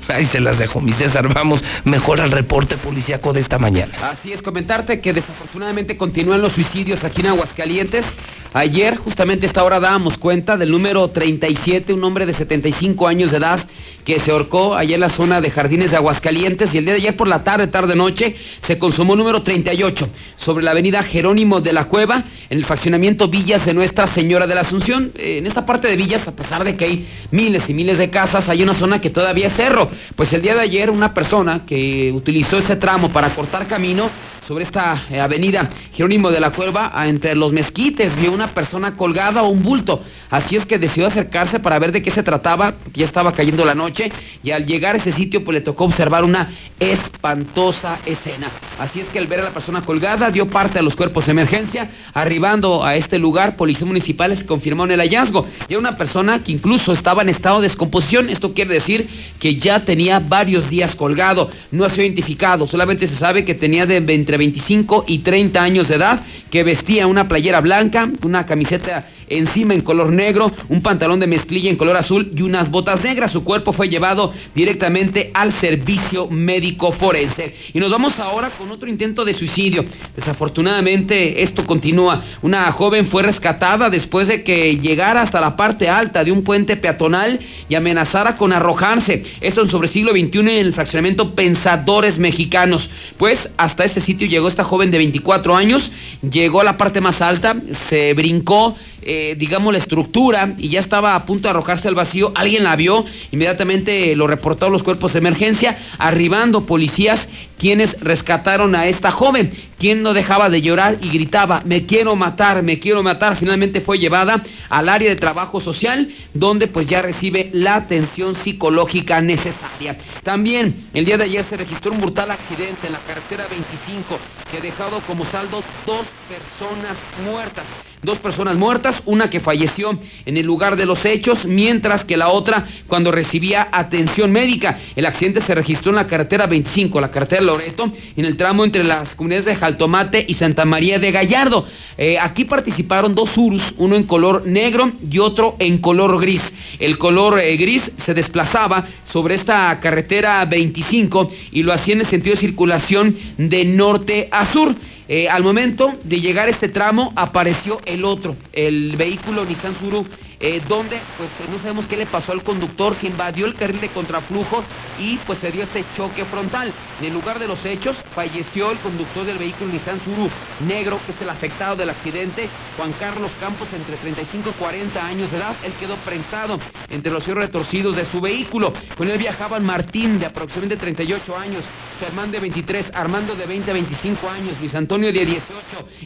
Ahí 0.09 0.25
se 0.25 0.41
las 0.41 0.59
dejo, 0.59 0.81
mi 0.81 0.93
César. 0.93 1.33
Vamos 1.33 1.63
mejor 1.85 2.21
al 2.21 2.31
reporte 2.31 2.79
policíaco 2.79 3.33
de 3.33 3.41
esta 3.41 3.59
mañana. 3.59 3.93
Así 4.11 4.33
es, 4.33 4.41
comentarte 4.41 5.01
que 5.01 5.13
desafortunadamente 5.13 5.99
continúan 5.99 6.41
los 6.41 6.53
suicidios 6.53 7.05
aquí 7.05 7.21
en 7.21 7.29
Aguascalientes. 7.29 8.07
Ayer, 8.55 8.97
justamente 8.97 9.45
a 9.45 9.49
esta 9.49 9.63
hora, 9.63 9.79
dábamos 9.79 10.17
cuenta 10.17 10.57
del 10.57 10.71
número 10.71 11.09
37, 11.11 11.93
un 11.93 12.03
hombre 12.03 12.25
de 12.25 12.33
75 12.33 13.07
años 13.07 13.31
de 13.31 13.37
edad 13.37 13.61
que 14.07 14.19
se 14.21 14.31
ahorcó 14.31 14.75
allá 14.75 14.95
en 14.95 15.03
la 15.03 15.11
zona 15.11 15.43
de 15.43 15.51
Jardines 15.51 15.91
de 15.91 15.99
Aguascalientes. 15.99 16.75
Y 16.75 16.79
el 16.79 16.87
día 16.87 16.95
de 16.95 17.01
ayer 17.01 17.17
por 17.17 17.29
la 17.29 17.45
tarde, 17.45 17.67
tarde-noche, 17.67 18.35
se 18.61 18.79
consumó 18.79 19.17
número 19.17 19.43
38 19.43 20.09
sobre 20.37 20.65
la 20.65 20.71
avenida 20.71 21.03
Jerónimo 21.03 21.61
de 21.61 21.75
la 21.75 21.85
Cueva, 21.89 22.25
en 22.49 22.57
el 22.57 22.65
faccionamiento 22.65 23.29
Villas 23.29 23.67
de 23.67 23.75
Nuestra 23.75 24.07
Señora 24.07 24.47
de 24.47 24.55
la 24.55 24.63
Asunción. 24.63 25.13
Eh, 25.17 25.37
En 25.39 25.47
esta 25.47 25.67
parte 25.67 25.87
de 25.89 25.97
Villas, 25.97 26.27
a 26.27 26.33
pesar 26.33 26.65
de 26.65 26.75
que 26.75 26.87
hay 26.87 27.07
miles 27.31 27.69
y 27.69 27.75
miles 27.75 27.99
de 27.99 28.09
casas, 28.09 28.49
hay 28.49 28.63
una 28.63 28.73
zona 28.73 28.99
que 28.99 29.11
todavía 29.11 29.49
es 29.49 29.53
cerro. 29.53 29.91
Pues 30.17 30.33
el 30.33 30.41
día 30.41 30.55
de 30.55 30.63
ayer, 30.63 30.89
una 30.89 31.13
persona 31.13 31.67
que 31.67 32.11
utilizó 32.13 32.57
ese 32.57 32.77
tramo 32.77 33.11
para 33.11 33.35
cortar 33.35 33.67
camino, 33.67 34.09
sobre 34.49 34.65
esta 34.65 35.05
eh, 35.11 35.21
avenida 35.21 35.69
Jerónimo 35.93 36.31
de 36.31 36.41
la 36.41 36.53
Cueva, 36.53 36.91
entre 37.07 37.35
los 37.35 37.53
mezquites, 37.53 38.17
vio 38.17 38.33
una 38.33 38.55
persona 38.55 38.97
colgada 38.97 39.43
o 39.43 39.49
un 39.49 39.63
bulto. 39.63 40.03
Así 40.31 40.57
es 40.57 40.65
que 40.65 40.79
decidió 40.79 41.07
acercarse 41.07 41.61
para 41.61 41.79
ver 41.79 41.93
de 41.93 42.01
qué 42.01 42.11
se 42.11 42.23
trataba, 42.23 42.73
porque 42.73 43.01
ya 43.01 43.05
estaba 43.05 43.33
cayendo 43.33 43.67
la 43.67 43.75
noche, 43.75 44.11
y 44.43 44.53
al 44.53 44.65
llegar 44.65 44.95
a 44.95 44.99
ese 44.99 45.13
sitio, 45.13 45.45
pues 45.45 45.55
le 45.55 45.61
tocó 45.61 45.85
observar 45.85 46.25
una 46.25 46.51
espantosa 46.81 47.99
escena. 48.07 48.51
Así 48.79 49.01
es 49.01 49.09
que 49.09 49.19
al 49.19 49.27
ver 49.27 49.41
a 49.41 49.45
la 49.45 49.51
persona 49.51 49.83
colgada, 49.83 50.31
dio 50.31 50.49
parte 50.49 50.79
a 50.79 50.83
los 50.83 50.97
cuerpos 50.97 51.27
de 51.27 51.33
emergencia, 51.33 51.91
arribando 52.15 52.87
a 52.87 52.97
este 52.97 53.19
lugar, 53.19 53.57
policías 53.57 53.87
municipales 53.87 54.45
confirmaron 54.45 54.93
el 54.93 55.01
hallazgo. 55.01 55.47
Y 55.69 55.73
era 55.75 55.79
una 55.79 55.99
persona 55.99 56.43
que 56.43 56.53
incluso 56.53 56.93
estaba 56.93 57.21
en 57.21 57.29
estado 57.29 57.61
de 57.61 57.69
descomposición, 57.69 58.31
esto 58.31 58.55
quiere 58.55 58.73
decir 58.73 59.11
que 59.39 59.57
ya 59.57 59.85
tenía 59.85 60.21
varios 60.21 60.71
días 60.71 60.95
colgado, 60.95 61.51
no 61.71 61.85
ha 61.85 61.91
sido 61.91 62.05
identificado, 62.05 62.67
solamente 62.67 63.07
se 63.07 63.17
sabe 63.17 63.45
que 63.45 63.55
tenía 63.55 63.85
de 63.85 63.99
entre 63.99 64.38
25 64.39 65.05
y 65.07 65.19
30 65.19 65.63
años 65.63 65.89
de 65.89 65.97
edad 65.97 66.25
que 66.51 66.63
vestía 66.63 67.07
una 67.07 67.29
playera 67.29 67.61
blanca, 67.61 68.11
una 68.23 68.47
camiseta 68.47 69.09
encima 69.29 69.75
en 69.75 69.83
color 69.83 70.11
negro, 70.11 70.53
un 70.69 70.83
pantalón 70.83 71.21
de 71.21 71.27
mezclilla 71.27 71.71
en 71.71 71.77
color 71.77 71.97
azul 71.97 72.33
y 72.35 72.43
unas 72.43 72.71
botas 72.71 73.03
negras. 73.03 73.31
Su 73.31 73.45
cuerpo 73.45 73.73
fue 73.73 73.89
llevado 73.89 74.33
directamente 74.55 75.31
al 75.35 75.53
servicio 75.53 76.29
médico 76.29 76.93
forense. 76.93 77.55
Y 77.73 77.79
nos 77.79 77.91
vamos 77.91 78.19
ahora 78.19 78.51
con 78.51 78.71
otro 78.71 78.89
intento 78.89 79.25
de 79.25 79.35
suicidio. 79.35 79.85
Desafortunadamente 80.17 81.43
esto 81.43 81.67
continúa. 81.67 82.23
Una 82.43 82.71
joven 82.73 83.05
fue 83.05 83.23
rescatada 83.23 83.91
después 83.91 84.29
de 84.29 84.43
que 84.43 84.79
llegara 84.79 85.23
hasta 85.23 85.41
la 85.41 85.57
parte 85.57 85.89
alta 85.89 86.25
de 86.25 86.33
un 86.33 86.43
puente 86.43 86.77
peatonal 86.77 87.41
y 87.69 87.75
amenazara 87.75 88.37
con 88.37 88.53
arrojarse. 88.53 89.23
Esto 89.41 89.63
en 89.63 89.69
sobre 89.69 89.89
siglo 89.89 90.13
XXI 90.13 90.39
en 90.39 90.49
el 90.49 90.73
fraccionamiento 90.73 91.35
Pensadores 91.35 92.19
Mexicanos. 92.19 92.91
Pues 93.17 93.53
hasta 93.57 93.85
este 93.85 94.01
sitio 94.01 94.27
llegó 94.29 94.49
esta 94.49 94.65
joven 94.65 94.91
de 94.91 94.99
24 94.99 95.57
años, 95.57 95.93
llegó 96.29 96.61
a 96.61 96.65
la 96.65 96.77
parte 96.77 97.01
más 97.01 97.21
alta, 97.23 97.57
se 97.73 98.15
brincó 98.15 98.77
eh, 99.11 99.37
digamos, 99.39 99.73
la 99.73 99.79
estructura 99.79 100.53
y 100.59 100.69
ya 100.69 100.81
estaba 100.81 101.15
a 101.15 101.25
punto 101.25 101.45
de 101.45 101.51
arrojarse 101.51 101.89
al 101.89 101.95
vacío. 101.95 102.31
Alguien 102.35 102.63
la 102.63 102.77
vio, 102.77 103.07
inmediatamente 103.33 104.15
lo 104.15 104.27
reportaron 104.27 104.71
los 104.71 104.83
cuerpos 104.83 105.15
de 105.15 105.21
emergencia, 105.21 105.79
arribando 105.99 106.67
policías 106.67 107.31
quienes 107.59 108.01
rescataron 108.01 108.75
a 108.75 108.87
esta 108.87 109.11
joven, 109.11 109.51
quien 109.79 110.03
no 110.03 110.13
dejaba 110.15 110.49
de 110.49 110.63
llorar 110.63 110.99
y 111.01 111.09
gritaba, 111.09 111.63
me 111.65 111.87
quiero 111.87 112.17
matar, 112.17 112.63
me 112.63 112.79
quiero 112.79 113.03
matar. 113.03 113.35
Finalmente 113.35 113.81
fue 113.81 113.99
llevada 113.99 114.43
al 114.69 114.89
área 114.89 115.09
de 115.09 115.17
trabajo 115.17 115.59
social, 115.59 116.09
donde 116.35 116.69
pues 116.69 116.87
ya 116.87 117.03
recibe 117.03 117.51
la 117.53 117.77
atención 117.77 118.37
psicológica 118.37 119.21
necesaria. 119.21 119.97
También 120.23 120.75
el 120.95 121.05
día 121.05 121.17
de 121.17 121.25
ayer 121.25 121.45
se 121.45 121.57
registró 121.57 121.93
un 121.93 122.01
brutal 122.01 122.31
accidente 122.31 122.87
en 122.87 122.93
la 122.93 123.01
carretera 123.01 123.47
25 123.49 124.19
que 124.51 124.59
ha 124.59 124.61
dejado 124.61 125.01
como 125.01 125.25
saldo 125.25 125.63
dos 125.87 126.07
personas 126.29 126.99
muertas. 127.25 127.65
Dos 128.03 128.19
personas 128.19 128.57
muertas, 128.57 129.03
una 129.07 129.29
que 129.29 129.41
falleció 129.41 129.99
en 130.25 130.37
el 130.37 130.47
lugar 130.47 130.77
de 130.77 130.87
los 130.87 131.05
hechos, 131.05 131.45
mientras 131.47 132.05
que 132.05 132.17
la 132.17 132.29
otra 132.29 132.67
cuando 132.87 133.11
recibía 133.11 133.69
atención 133.73 134.31
médica. 134.31 134.79
El 134.95 135.07
accidente 135.07 135.41
se 135.41 135.55
registró 135.55 135.91
en 135.91 135.97
la 135.97 136.07
carretera 136.07 136.47
25, 136.47 137.01
la 137.01 137.11
carretera 137.11 137.43
Loreto, 137.43 137.91
en 138.17 138.25
el 138.25 138.37
tramo 138.37 138.65
entre 138.65 138.85
las 138.85 139.15
comunidades 139.17 139.47
de 139.47 139.57
Jaltomate 139.57 140.25
y 140.29 140.35
Santa 140.35 140.65
María 140.65 141.01
de 141.01 141.11
Gallardo. 141.11 141.67
Eh, 141.97 142.19
aquí 142.21 142.45
participaron 142.45 143.17
dos 143.17 143.37
Urus, 143.37 143.75
uno 143.79 143.97
en 143.97 144.05
color 144.05 144.47
negro 144.47 144.93
y 145.11 145.19
otro 145.19 145.57
en 145.59 145.79
color 145.79 146.21
gris. 146.21 146.43
El 146.79 146.99
color 146.99 147.41
eh, 147.41 147.57
gris 147.57 147.93
se 147.97 148.15
desplazaba 148.15 148.87
sobre 149.05 149.35
esta 149.35 149.79
carretera 149.81 150.45
25 150.45 151.29
y 151.51 151.65
lo 151.65 151.73
hacía 151.73 151.95
en 151.95 152.01
el 152.01 152.07
sentido 152.07 152.35
de 152.35 152.41
circulación 152.41 153.17
de 153.37 153.65
norte 153.65 154.29
a 154.31 154.51
sur. 154.51 154.77
Eh, 155.11 155.27
al 155.27 155.43
momento 155.43 155.95
de 156.05 156.21
llegar 156.21 156.49
a 156.49 156.51
este 156.51 156.69
tramo 156.69 157.15
apareció 157.17 157.81
el 157.87 158.05
otro, 158.05 158.37
el 158.53 158.95
vehículo 158.99 159.47
Nissan 159.47 159.75
Suru, 159.79 160.05
eh, 160.39 160.61
donde 160.69 161.01
pues 161.17 161.31
no 161.51 161.59
sabemos 161.59 161.87
qué 161.87 161.97
le 161.97 162.05
pasó 162.05 162.33
al 162.33 162.43
conductor 162.43 162.95
que 162.95 163.07
invadió 163.07 163.47
el 163.47 163.55
carril 163.55 163.81
de 163.81 163.89
contraflujo 163.89 164.63
y 165.01 165.17
pues 165.27 165.39
se 165.39 165.51
dio 165.51 165.63
este 165.63 165.83
choque 165.97 166.27
frontal. 166.27 166.75
En 167.01 167.07
el 167.07 167.15
lugar 167.15 167.39
de 167.39 167.49
los 167.49 167.65
hechos 167.65 167.97
falleció 168.15 168.71
el 168.71 168.77
conductor 168.79 169.25
del 169.25 169.39
vehículo 169.39 169.73
Nissan 169.73 169.99
Suru 170.05 170.29
negro, 170.67 171.01
que 171.07 171.13
es 171.13 171.23
el 171.23 171.31
afectado 171.31 171.75
del 171.75 171.89
accidente, 171.89 172.51
Juan 172.77 172.93
Carlos 173.01 173.33
Campos, 173.41 173.69
entre 173.73 173.97
35 173.97 174.51
y 174.51 174.53
40 174.53 175.07
años 175.07 175.31
de 175.31 175.39
edad. 175.39 175.57
Él 175.65 175.73
quedó 175.81 175.97
prensado 175.97 176.59
entre 176.91 177.11
los 177.11 177.25
cierros 177.25 177.45
retorcidos 177.45 177.97
de 177.97 178.05
su 178.05 178.21
vehículo. 178.21 178.75
Con 178.99 179.11
él 179.11 179.17
viajaban 179.17 179.65
Martín, 179.65 180.19
de 180.19 180.27
aproximadamente 180.27 180.77
38 180.77 181.35
años, 181.35 181.65
Germán 181.99 182.31
de 182.31 182.39
23, 182.39 182.93
Armando 182.95 183.35
de 183.35 183.45
20 183.47 183.71
a 183.71 183.75
25 183.75 184.29
años, 184.31 184.55
Luis 184.61 184.75
Antonio 184.75 185.13
de 185.13 185.27
18 185.27 185.43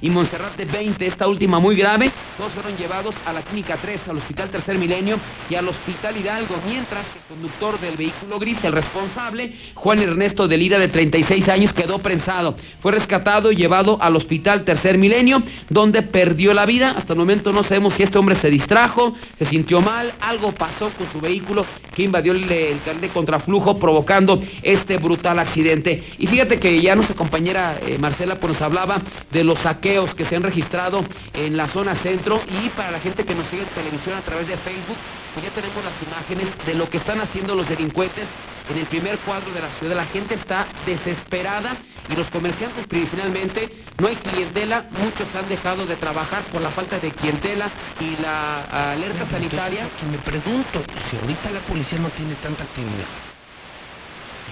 y 0.00 0.08
Montserrat 0.08 0.56
de 0.56 0.64
20, 0.64 1.06
esta 1.06 1.28
última 1.28 1.58
muy 1.58 1.76
grave. 1.76 2.10
Todos 2.38 2.52
fueron 2.54 2.76
llevados 2.78 3.14
a 3.26 3.32
la 3.32 3.42
Clínica 3.42 3.76
3, 3.76 4.08
al 4.08 4.16
Hospital 4.16 4.48
Tercer 4.48 4.78
Milenio 4.78 5.18
y 5.50 5.54
al 5.54 5.68
Hospital 5.68 6.16
Hidalgo, 6.16 6.54
mientras 6.66 7.06
que 7.08 7.18
el 7.18 7.24
conductor 7.26 7.78
del 7.80 7.96
vehículo 7.96 8.38
gris, 8.38 8.64
el 8.64 8.72
responsable, 8.72 9.52
Juan 9.74 10.00
Ernesto 10.00 10.48
de 10.48 10.56
Lida, 10.56 10.78
de 10.78 10.88
36 10.88 11.48
años, 11.48 11.72
quedó 11.74 11.98
prensado. 11.98 12.56
Fue 12.78 12.92
rescatado 12.92 13.52
y 13.52 13.56
llevado 13.56 13.98
al 14.00 14.16
Hospital 14.16 14.64
Tercer 14.64 14.96
Milenio, 14.96 15.42
donde 15.68 16.00
perdió 16.00 16.54
la 16.54 16.64
vida. 16.64 16.94
Hasta 16.96 17.12
el 17.12 17.18
momento 17.18 17.52
no 17.52 17.64
sabemos 17.64 17.94
si 17.94 18.02
este 18.02 18.18
hombre 18.18 18.34
se 18.34 18.50
distrajo, 18.50 19.14
se 19.36 19.44
sintió 19.44 19.82
mal, 19.82 20.14
algo 20.20 20.52
pasó 20.52 20.90
con 20.90 21.10
su 21.12 21.20
vehículo 21.20 21.66
que 21.94 22.02
invadió 22.02 22.32
el, 22.32 22.50
el 22.50 23.00
de 23.00 23.08
contraflujo, 23.08 23.78
provocando 23.78 24.40
este 24.62 24.96
brutal 24.96 25.38
accidente. 25.38 25.81
Y 26.18 26.26
fíjate 26.26 26.60
que 26.60 26.80
ya 26.80 26.94
nuestra 26.94 27.16
compañera 27.16 27.78
eh, 27.82 27.98
Marcela 27.98 28.36
pues, 28.36 28.52
nos 28.52 28.62
hablaba 28.62 29.00
de 29.30 29.44
los 29.44 29.58
saqueos 29.58 30.14
que 30.14 30.24
se 30.24 30.36
han 30.36 30.42
registrado 30.42 31.04
en 31.34 31.56
la 31.56 31.68
zona 31.68 31.94
centro 31.94 32.40
y 32.62 32.68
para 32.70 32.90
la 32.90 33.00
gente 33.00 33.24
que 33.24 33.34
nos 33.34 33.46
sigue 33.48 33.62
en 33.62 33.68
televisión 33.68 34.16
a 34.16 34.20
través 34.20 34.46
de 34.48 34.56
Facebook, 34.56 34.96
pues 35.34 35.44
ya 35.44 35.52
tenemos 35.52 35.84
las 35.84 36.00
imágenes 36.02 36.48
de 36.66 36.74
lo 36.74 36.88
que 36.88 36.98
están 36.98 37.20
haciendo 37.20 37.54
los 37.54 37.68
delincuentes 37.68 38.28
en 38.70 38.78
el 38.78 38.86
primer 38.86 39.18
cuadro 39.18 39.50
de 39.52 39.60
la 39.60 39.70
ciudad. 39.70 39.96
La 39.96 40.04
gente 40.04 40.34
está 40.34 40.66
desesperada 40.86 41.76
y 42.08 42.16
los 42.16 42.28
comerciantes 42.28 42.86
finalmente 43.10 43.70
no 43.98 44.08
hay 44.08 44.16
clientela, 44.16 44.86
muchos 44.90 45.26
han 45.34 45.48
dejado 45.48 45.86
de 45.86 45.96
trabajar 45.96 46.42
por 46.44 46.60
la 46.60 46.70
falta 46.70 46.98
de 46.98 47.10
clientela 47.10 47.68
y 48.00 48.20
la 48.22 48.92
alerta 48.92 49.26
sanitaria. 49.26 49.86
Que 49.98 50.06
me 50.06 50.18
pregunto 50.18 50.82
si 51.10 51.16
ahorita 51.16 51.50
la 51.50 51.60
policía 51.60 51.98
no 51.98 52.08
tiene 52.10 52.34
tanta 52.36 52.64
actividad. 52.64 53.31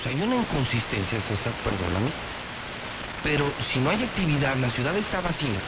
Sea, 0.02 0.12
hay 0.12 0.22
una 0.22 0.36
inconsistencia, 0.36 1.20
César, 1.20 1.52
perdóname. 1.64 2.10
Pero 3.22 3.44
si 3.72 3.80
no 3.80 3.90
hay 3.90 4.02
actividad, 4.02 4.56
la 4.56 4.70
ciudad 4.70 4.96
está 4.96 5.20
vacía. 5.20 5.60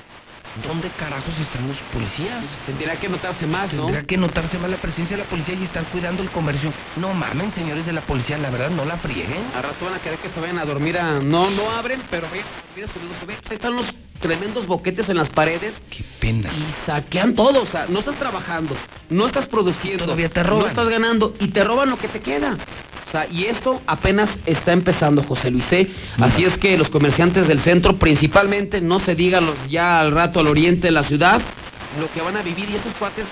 ¿Dónde 0.67 0.91
carajos 0.99 1.39
están 1.41 1.67
los 1.67 1.78
policías? 1.94 2.44
Tendría 2.67 2.97
que 2.97 3.09
notarse 3.09 3.47
más, 3.47 3.73
¿no? 3.73 3.85
Tendría 3.85 4.07
que 4.07 4.19
notarse 4.19 4.59
más 4.59 4.70
la 4.70 4.77
presencia 4.77 5.17
de 5.17 5.23
la 5.23 5.28
policía 5.28 5.55
y 5.55 5.65
estar 5.65 5.83
cuidando 5.85 6.23
el 6.23 6.31
comercio. 6.31 6.73
No 6.97 7.15
mamen, 7.15 7.51
señores 7.51 7.86
de 7.86 7.93
la 7.93 8.02
policía, 8.02 8.36
la 8.36 8.51
verdad, 8.51 8.69
no 8.69 8.85
la 8.85 8.99
frieguen. 8.99 9.43
A 9.57 9.62
rato 9.62 9.86
van 9.86 9.94
a 9.94 9.99
querer 9.99 10.19
que 10.19 10.28
se 10.28 10.41
vayan 10.41 10.59
a 10.59 10.67
dormir 10.67 10.99
a... 10.99 11.20
No, 11.20 11.51
no 11.51 11.70
abren, 11.70 12.02
pero 12.11 12.27
vayan 12.31 12.47
a 12.47 12.93
dormir 12.93 13.39
Pues 13.43 13.52
están 13.52 13.77
los 13.77 13.86
tremendos 14.20 14.67
boquetes 14.67 15.09
en 15.09 15.17
las 15.17 15.31
paredes. 15.31 15.83
Qué 15.89 16.05
pena. 16.20 16.51
Y 16.51 16.86
saquean 16.86 17.35
todo, 17.35 17.62
o 17.62 17.67
sea, 17.67 17.86
no 17.89 18.01
estás 18.01 18.17
trabajando, 18.17 18.77
no 19.09 19.27
estás 19.27 19.47
produciendo. 19.47 20.05
Todavía 20.05 20.28
te 20.28 20.43
roban. 20.43 20.65
No 20.65 20.69
estás 20.69 20.89
ganando 20.89 21.35
y 21.41 21.49
te 21.49 21.65
roban 21.65 21.89
lo 21.89 21.99
que 21.99 22.09
te 22.09 22.20
queda. 22.20 22.59
O 23.12 23.15
sea, 23.15 23.28
y 23.31 23.44
esto 23.44 23.82
apenas 23.86 24.39
está 24.47 24.73
empezando, 24.73 25.23
José 25.23 25.50
Luis. 25.50 25.70
¿eh? 25.73 25.91
Así 26.18 26.44
es 26.47 26.57
que 26.57 26.78
los 26.78 26.89
comerciantes 26.89 27.47
del 27.47 27.60
centro, 27.60 27.97
principalmente, 27.97 28.81
no 28.81 29.00
se 29.00 29.15
digan 29.15 29.44
los 29.44 29.55
ya 29.68 30.00
al 30.00 30.12
rato 30.12 30.41
al 30.41 30.47
oriente 30.47 30.86
de 30.86 30.92
la 30.92 31.02
ciudad, 31.02 31.42
lo 32.00 32.10
que 32.10 32.23
van 32.23 32.39
a 32.39 32.42
vivir 32.42 32.70
y 32.70 32.76
estos 32.76 32.94
cuates, 32.94 33.26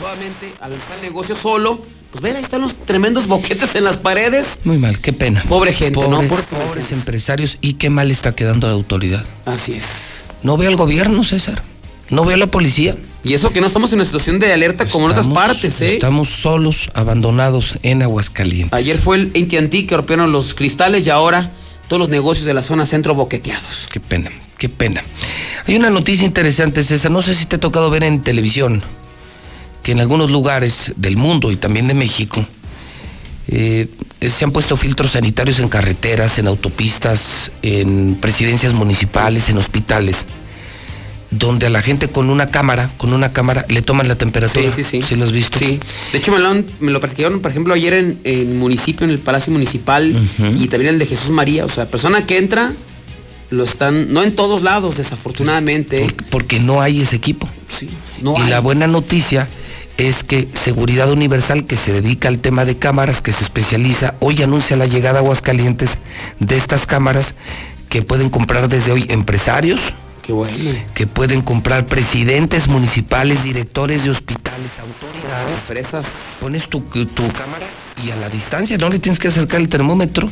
solamente 0.00 0.54
al 0.58 0.72
estar 0.72 0.96
el 0.96 1.02
negocio 1.02 1.36
solo, 1.36 1.82
pues 2.10 2.22
ven, 2.22 2.36
ahí 2.36 2.42
están 2.44 2.62
los 2.62 2.74
tremendos 2.86 3.26
boquetes 3.26 3.74
en 3.74 3.84
las 3.84 3.98
paredes. 3.98 4.58
Muy 4.64 4.78
mal, 4.78 4.98
qué 5.00 5.12
pena. 5.12 5.42
Pobre 5.46 5.74
gente, 5.74 6.00
Pobre- 6.00 6.08
¿no? 6.22 6.26
Pobre 6.26 6.44
pobres 6.44 6.90
empresarios 6.90 7.58
y 7.60 7.74
qué 7.74 7.90
mal 7.90 8.10
está 8.10 8.34
quedando 8.34 8.68
la 8.68 8.72
autoridad. 8.72 9.26
Así 9.44 9.74
es. 9.74 10.24
No 10.42 10.56
veo 10.56 10.70
al 10.70 10.76
gobierno, 10.76 11.24
César. 11.24 11.62
No 12.08 12.24
veo 12.24 12.36
a 12.36 12.38
la 12.38 12.46
policía. 12.46 12.96
Y 13.22 13.34
eso 13.34 13.50
que 13.50 13.60
no 13.60 13.66
estamos 13.66 13.92
en 13.92 13.98
una 13.98 14.04
situación 14.04 14.38
de 14.38 14.52
alerta 14.52 14.86
como 14.86 15.06
en 15.06 15.12
otras 15.12 15.28
partes, 15.28 15.80
¿eh? 15.82 15.94
Estamos 15.94 16.28
solos, 16.28 16.90
abandonados 16.94 17.74
en 17.82 18.02
Aguascalientes. 18.02 18.78
Ayer 18.78 18.96
fue 18.96 19.16
el 19.16 19.26
AT&T 19.28 19.86
que 19.86 19.96
rompieron 19.96 20.32
los 20.32 20.54
cristales 20.54 21.06
y 21.06 21.10
ahora 21.10 21.52
todos 21.88 22.00
los 22.00 22.08
negocios 22.08 22.46
de 22.46 22.54
la 22.54 22.62
zona 22.62 22.86
centro 22.86 23.14
boqueteados. 23.14 23.88
Qué 23.92 24.00
pena, 24.00 24.30
qué 24.56 24.68
pena. 24.68 25.02
Hay 25.66 25.76
una 25.76 25.90
noticia 25.90 26.24
interesante, 26.24 26.82
César. 26.82 27.10
No 27.10 27.20
sé 27.20 27.34
si 27.34 27.44
te 27.44 27.56
ha 27.56 27.60
tocado 27.60 27.90
ver 27.90 28.04
en 28.04 28.22
televisión 28.22 28.82
que 29.82 29.92
en 29.92 30.00
algunos 30.00 30.30
lugares 30.30 30.92
del 30.96 31.16
mundo 31.16 31.52
y 31.52 31.56
también 31.56 31.88
de 31.88 31.94
México 31.94 32.46
eh, 33.48 33.88
se 34.20 34.44
han 34.44 34.52
puesto 34.52 34.76
filtros 34.76 35.12
sanitarios 35.12 35.58
en 35.58 35.68
carreteras, 35.68 36.38
en 36.38 36.46
autopistas, 36.46 37.50
en 37.62 38.14
presidencias 38.14 38.72
municipales, 38.72 39.48
en 39.48 39.58
hospitales, 39.58 40.24
donde 41.30 41.66
a 41.66 41.70
la 41.70 41.80
gente 41.82 42.08
con 42.08 42.28
una 42.28 42.48
cámara, 42.48 42.90
con 42.96 43.12
una 43.12 43.32
cámara, 43.32 43.64
le 43.68 43.82
toman 43.82 44.08
la 44.08 44.16
temperatura. 44.16 44.72
Sí, 44.74 44.82
sí, 44.82 45.00
sí. 45.00 45.02
¿Sí 45.06 45.14
lo 45.16 45.24
has 45.24 45.32
visto? 45.32 45.58
Sí. 45.58 45.78
De 46.12 46.18
hecho, 46.18 46.32
me 46.32 46.38
lo, 46.40 46.48
han- 46.48 46.66
me 46.80 46.90
lo 46.90 47.00
practicaron, 47.00 47.40
por 47.40 47.50
ejemplo, 47.52 47.72
ayer 47.74 47.92
en 47.94 48.20
el 48.24 48.46
municipio, 48.46 49.04
en 49.04 49.10
el 49.10 49.18
Palacio 49.20 49.52
Municipal 49.52 50.20
y 50.58 50.66
también 50.68 50.94
el 50.94 50.98
de 50.98 51.06
Jesús 51.06 51.30
María. 51.30 51.64
O 51.64 51.68
sea, 51.68 51.86
persona 51.86 52.26
que 52.26 52.36
entra, 52.38 52.72
lo 53.50 53.62
están, 53.64 54.12
no 54.12 54.22
en 54.22 54.34
todos 54.34 54.62
lados, 54.62 54.96
desafortunadamente. 54.96 56.12
Porque 56.30 56.60
no 56.60 56.82
hay 56.82 57.00
ese 57.02 57.16
equipo. 57.16 57.48
Sí, 57.76 57.88
no 58.22 58.34
y 58.36 58.42
hay. 58.42 58.50
la 58.50 58.60
buena 58.60 58.86
noticia 58.86 59.48
es 59.98 60.24
que 60.24 60.48
Seguridad 60.54 61.10
Universal, 61.12 61.64
que 61.66 61.76
se 61.76 61.92
dedica 61.92 62.28
al 62.28 62.38
tema 62.40 62.64
de 62.64 62.76
cámaras, 62.78 63.20
que 63.20 63.32
se 63.32 63.44
especializa, 63.44 64.14
hoy 64.20 64.42
anuncia 64.42 64.76
la 64.76 64.86
llegada 64.86 65.18
a 65.18 65.22
Aguascalientes 65.22 65.90
de 66.40 66.56
estas 66.56 66.86
cámaras 66.86 67.34
que 67.88 68.02
pueden 68.02 68.30
comprar 68.30 68.68
desde 68.68 68.92
hoy 68.92 69.06
empresarios, 69.08 69.80
Qué 70.30 70.34
bueno. 70.34 70.78
que 70.94 71.08
pueden 71.08 71.42
comprar 71.42 71.86
presidentes 71.86 72.68
municipales, 72.68 73.42
directores 73.42 74.04
de 74.04 74.10
hospitales, 74.10 74.70
autoridades. 74.78 75.58
Empresas. 75.58 76.06
Pones 76.40 76.68
tu, 76.68 76.82
tu 76.82 77.32
cámara 77.32 77.66
y 78.00 78.12
a 78.12 78.16
la 78.16 78.28
distancia, 78.28 78.78
no 78.78 78.88
le 78.90 79.00
tienes 79.00 79.18
que 79.18 79.26
acercar 79.26 79.60
el 79.60 79.68
termómetro 79.68 80.28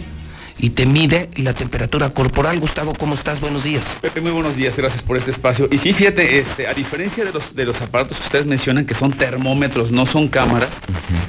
y 0.59 0.71
te 0.71 0.87
mide 0.87 1.31
la 1.37 1.55
temperatura 1.55 2.11
corporal. 2.11 2.59
Gustavo, 2.61 2.95
¿cómo 2.95 3.15
estás? 3.15 3.41
Buenos 3.41 3.65
días. 3.65 3.85
Pepe, 4.01 4.21
muy 4.21 4.33
buenos 4.33 4.57
días, 4.57 4.77
gracias 4.77 5.03
por 5.03 5.17
este 5.17 5.31
espacio. 5.31 5.69
Y 5.71 5.79
sí, 5.79 5.93
fíjate, 5.93 6.41
este, 6.41 6.67
a 6.67 6.75
diferencia 6.75 7.25
de 7.25 7.33
los, 7.33 7.55
de 7.55 7.65
los 7.65 7.81
aparatos 7.81 8.19
que 8.19 8.25
ustedes 8.25 8.47
mencionan, 8.47 8.85
que 8.85 8.95
son 8.95 9.13
termómetros, 9.13 9.91
no 9.91 10.07
son 10.07 10.29
cámaras, 10.29 10.71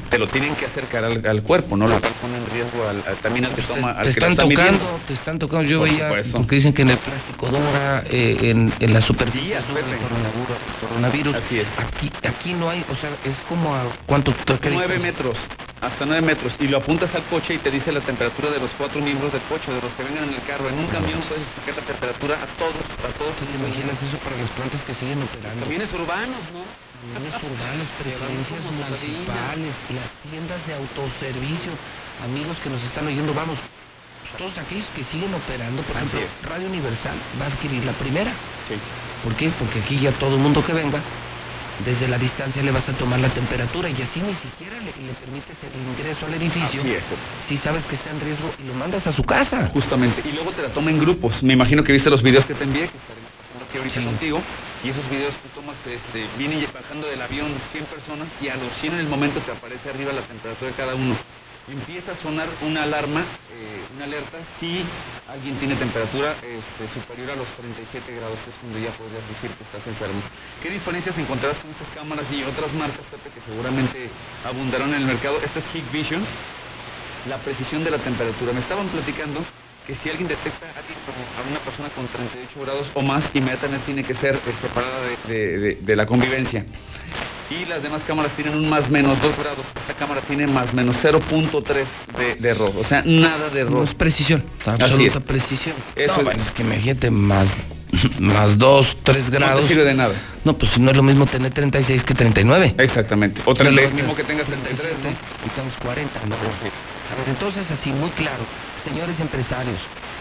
te 0.10 0.18
lo 0.18 0.28
tienen 0.28 0.56
que 0.56 0.66
acercar 0.66 1.04
al, 1.06 1.26
al 1.26 1.44
cuerpo, 1.44 1.78
¿no? 1.78 1.88
Lo 1.88 2.00
cual 2.00 2.14
pone 2.22 2.38
en 2.38 2.46
riesgo 2.48 2.88
al, 2.88 3.04
al- 3.08 3.18
también 3.18 3.46
al 3.46 3.54
que 3.56 3.62
toma, 3.62 3.92
al 3.92 3.98
Te 3.98 4.04
que 4.04 4.10
están 4.10 4.32
está 4.32 4.44
tocando, 4.44 4.72
midiendo. 4.72 5.00
te 5.08 5.14
están 5.14 5.40
tocando. 5.40 5.70
Yo 5.70 5.80
Por 5.80 5.90
veía 5.90 6.10
porque 6.34 6.56
dicen 6.56 6.74
que 6.74 6.82
en 6.82 6.90
el 6.92 6.98
plástico 6.98 7.48
dura, 7.48 8.04
eh, 8.10 8.38
en, 8.42 8.74
en 8.80 8.94
la 8.94 9.02
superficie 9.02 9.56
el 9.58 9.64
coronavirus. 9.64 10.58
coronavirus. 10.82 11.36
Así 11.36 11.60
es. 11.60 11.68
Aquí, 11.78 12.12
aquí 12.28 12.54
no 12.54 12.70
hay, 12.70 12.84
o 12.90 12.96
sea, 12.96 13.10
es 13.24 13.36
como 13.48 13.76
a 13.76 13.84
cuánto 14.06 14.34
Nueve 14.72 15.00
metros, 15.00 15.38
hasta 15.82 16.06
nueve 16.06 16.22
metros. 16.22 16.54
Y 16.60 16.68
lo 16.68 16.78
apuntas 16.78 17.14
al 17.16 17.24
coche 17.24 17.54
y 17.56 17.58
te 17.58 17.72
dice 17.72 17.92
la 17.92 18.02
temperatura 18.02 18.50
de 18.50 18.60
los 18.60 18.70
cuatro 18.78 19.02
del 19.28 19.42
coche, 19.52 19.68
de 19.68 19.82
los 19.82 19.92
que 20.00 20.04
vengan 20.04 20.24
en 20.24 20.34
el 20.34 20.44
carro. 20.48 20.70
En 20.70 20.80
un 20.80 20.88
camión 20.88 21.20
puedes 21.28 21.44
sacar 21.52 21.76
la 21.76 21.84
temperatura 21.84 22.40
a 22.40 22.48
todos, 22.56 22.80
a 23.04 23.12
todos. 23.20 23.36
¿Te 23.36 23.52
imaginas 23.52 24.00
eso 24.00 24.16
para 24.24 24.40
las 24.40 24.48
plantas 24.56 24.80
que 24.88 24.96
siguen 24.96 25.20
operando? 25.20 25.60
Camiones 25.68 25.92
urbanos, 25.92 26.40
¿no? 26.56 26.64
Camiones 27.12 27.36
urbanos, 27.44 27.88
presidencias 28.00 28.64
municipales, 28.64 29.76
las 29.92 30.10
tiendas 30.24 30.62
de 30.64 30.74
autoservicio, 30.80 31.76
amigos 32.24 32.56
que 32.64 32.70
nos 32.72 32.80
están 32.80 33.12
oyendo, 33.12 33.36
vamos, 33.36 33.60
todos 34.40 34.56
aquellos 34.58 34.88
que 34.96 35.04
siguen 35.04 35.36
operando, 35.36 35.84
por 35.84 36.00
ejemplo, 36.00 36.24
Radio 36.48 36.72
Universal 36.72 37.18
va 37.36 37.46
a 37.46 37.50
adquirir 37.52 37.84
la 37.84 37.94
primera. 38.00 38.32
¿Por 39.24 39.36
qué? 39.36 39.52
Porque 39.60 39.84
aquí 39.84 40.00
ya 40.00 40.16
todo 40.16 40.40
el 40.40 40.42
mundo 40.42 40.64
que 40.64 40.72
venga, 40.72 41.04
desde 41.86 42.08
la 42.08 42.18
distancia 42.18 42.62
le 42.62 42.72
vas 42.72 42.88
a 42.90 42.94
tomar 42.94 43.20
la 43.20 43.30
temperatura 43.30 43.90
y 43.90 44.02
así 44.02 44.22
ni 44.22 44.34
siquiera 44.36 44.78
le, 44.80 44.86
le 44.86 45.14
permites 45.14 45.58
el 45.64 45.82
ingreso 45.92 46.26
al 46.26 46.34
edificio. 46.34 46.82
Así 46.82 46.94
es. 46.94 47.04
Si 47.48 47.58
sabes 47.58 47.86
que 47.86 47.96
está 47.96 48.12
en 48.12 48.20
riesgo 48.20 48.52
y 48.62 48.68
lo 48.68 48.74
mandas 48.74 49.08
a 49.08 49.12
su 49.12 49.24
casa. 49.24 49.70
Justamente. 49.74 50.22
Y 50.28 50.34
luego 50.34 50.52
te 50.52 50.62
la 50.62 50.70
toma 50.70 50.92
en 50.92 51.00
grupos. 51.00 51.42
Me 51.44 51.54
imagino 51.54 51.84
que 51.84 51.92
viste 51.92 52.10
los 52.10 52.22
videos 52.22 52.46
que 52.46 52.54
te 52.54 52.64
envié, 52.64 52.82
que 52.82 52.98
estaré 52.98 53.22
pasando 53.38 53.66
aquí 53.68 53.78
ahorita 53.78 54.04
contigo. 54.04 54.42
Y 54.84 54.90
esos 54.90 55.10
videos 55.10 55.34
tú 55.36 55.62
tomas, 55.62 55.76
este, 55.86 56.26
vienen 56.38 56.66
bajando 56.74 57.08
del 57.08 57.22
avión 57.22 57.52
100 57.72 57.86
personas 57.86 58.30
y 58.42 58.48
a 58.48 58.56
los 58.56 58.72
100 58.80 58.94
en 58.94 59.00
el 59.00 59.08
momento 59.08 59.40
te 59.42 59.52
aparece 59.52 59.90
arriba 59.90 60.14
la 60.14 60.22
temperatura 60.22 60.72
de 60.72 60.78
cada 60.78 60.96
uno. 60.96 61.16
Empieza 61.72 62.14
a 62.14 62.16
sonar 62.16 62.48
una 62.66 62.82
alarma, 62.82 63.22
eh, 63.54 63.86
una 63.96 64.06
alerta, 64.06 64.40
si 64.60 64.82
alguien 65.30 65.54
tiene 65.60 65.76
temperatura 65.76 66.34
este, 66.42 66.90
superior 66.98 67.30
a 67.30 67.36
los 67.36 67.48
37 67.62 68.10
grados, 68.16 68.40
es 68.50 68.56
cuando 68.60 68.80
ya 68.80 68.90
podrías 68.98 69.22
decir 69.30 69.52
que 69.54 69.64
estás 69.64 69.86
enfermo. 69.86 70.18
¿Qué 70.64 70.72
diferencias 70.72 71.16
encontrarás 71.20 71.60
con 71.60 71.70
estas 71.70 71.88
cámaras 71.94 72.26
y 72.34 72.42
otras 72.42 72.74
marcas, 72.74 73.06
Pepe, 73.12 73.30
que 73.30 73.42
seguramente 73.46 74.10
abundarán 74.44 74.90
en 74.98 75.02
el 75.02 75.06
mercado? 75.06 75.38
Esta 75.46 75.60
es 75.60 75.66
Hikvision, 75.70 76.26
la 77.30 77.38
precisión 77.38 77.84
de 77.84 77.92
la 77.92 78.00
temperatura. 78.00 78.52
Me 78.52 78.62
estaban 78.62 78.88
platicando 78.90 79.46
que 79.86 79.94
si 79.94 80.10
alguien 80.10 80.28
detecta 80.28 80.66
a 80.74 81.42
una 81.48 81.60
persona 81.60 81.90
con 81.90 82.08
38 82.08 82.50
grados 82.66 82.90
o 82.96 83.04
más, 83.04 83.30
inmediatamente 83.36 83.86
tiene 83.86 84.04
que 84.04 84.16
ser 84.16 84.34
eh, 84.34 84.54
separada 84.60 85.06
de 85.30 85.96
la 85.96 86.08
convivencia. 86.08 86.66
Y 87.50 87.66
las 87.66 87.82
demás 87.82 88.04
cámaras 88.06 88.32
tienen 88.34 88.54
un 88.54 88.70
más 88.70 88.90
menos 88.90 89.20
2 89.22 89.38
grados. 89.38 89.66
Esta 89.76 89.94
cámara 89.96 90.22
tiene 90.22 90.46
más 90.46 90.72
menos 90.74 90.96
0.3 91.04 91.84
de, 92.18 92.36
de 92.36 92.50
error. 92.50 92.72
O 92.78 92.84
sea, 92.84 93.02
nada 93.06 93.50
de 93.50 93.62
error. 93.62 93.72
No 93.80 93.84
es 93.84 93.94
precisión, 93.96 94.44
absoluta 94.66 95.18
es. 95.18 95.24
precisión. 95.24 95.76
Eso 95.96 96.14
no, 96.14 96.20
es. 96.20 96.26
bueno, 96.26 96.44
es 96.44 96.52
que 96.52 96.62
imagínate 96.62 97.10
más, 97.10 97.48
más 98.20 98.56
2, 98.58 98.98
3 99.04 99.30
grados. 99.32 99.66
sirve 99.66 99.84
de 99.84 99.96
nada. 99.96 100.14
No, 100.44 100.56
pues 100.58 100.78
no 100.78 100.92
es 100.92 100.98
lo 100.98 101.02
mismo 101.02 101.26
tener 101.26 101.52
36 101.52 102.04
que 102.04 102.14
39. 102.14 102.76
Exactamente. 102.78 103.42
O 103.46 103.54
No 103.54 103.54
es 103.54 103.60
lo 103.66 103.76
30, 103.76 103.96
mismo 103.96 104.16
que 104.16 104.24
tengas 104.24 104.46
37 104.46 104.94
y 105.46 105.50
tengas 105.50 105.74
40. 105.82 106.20
¿no? 106.28 106.36
A 106.36 107.16
ver, 107.18 107.30
entonces 107.30 107.70
así, 107.72 107.92
muy 107.92 108.12
claro. 108.12 108.44
Señores 108.84 109.20
empresarios, 109.20 109.80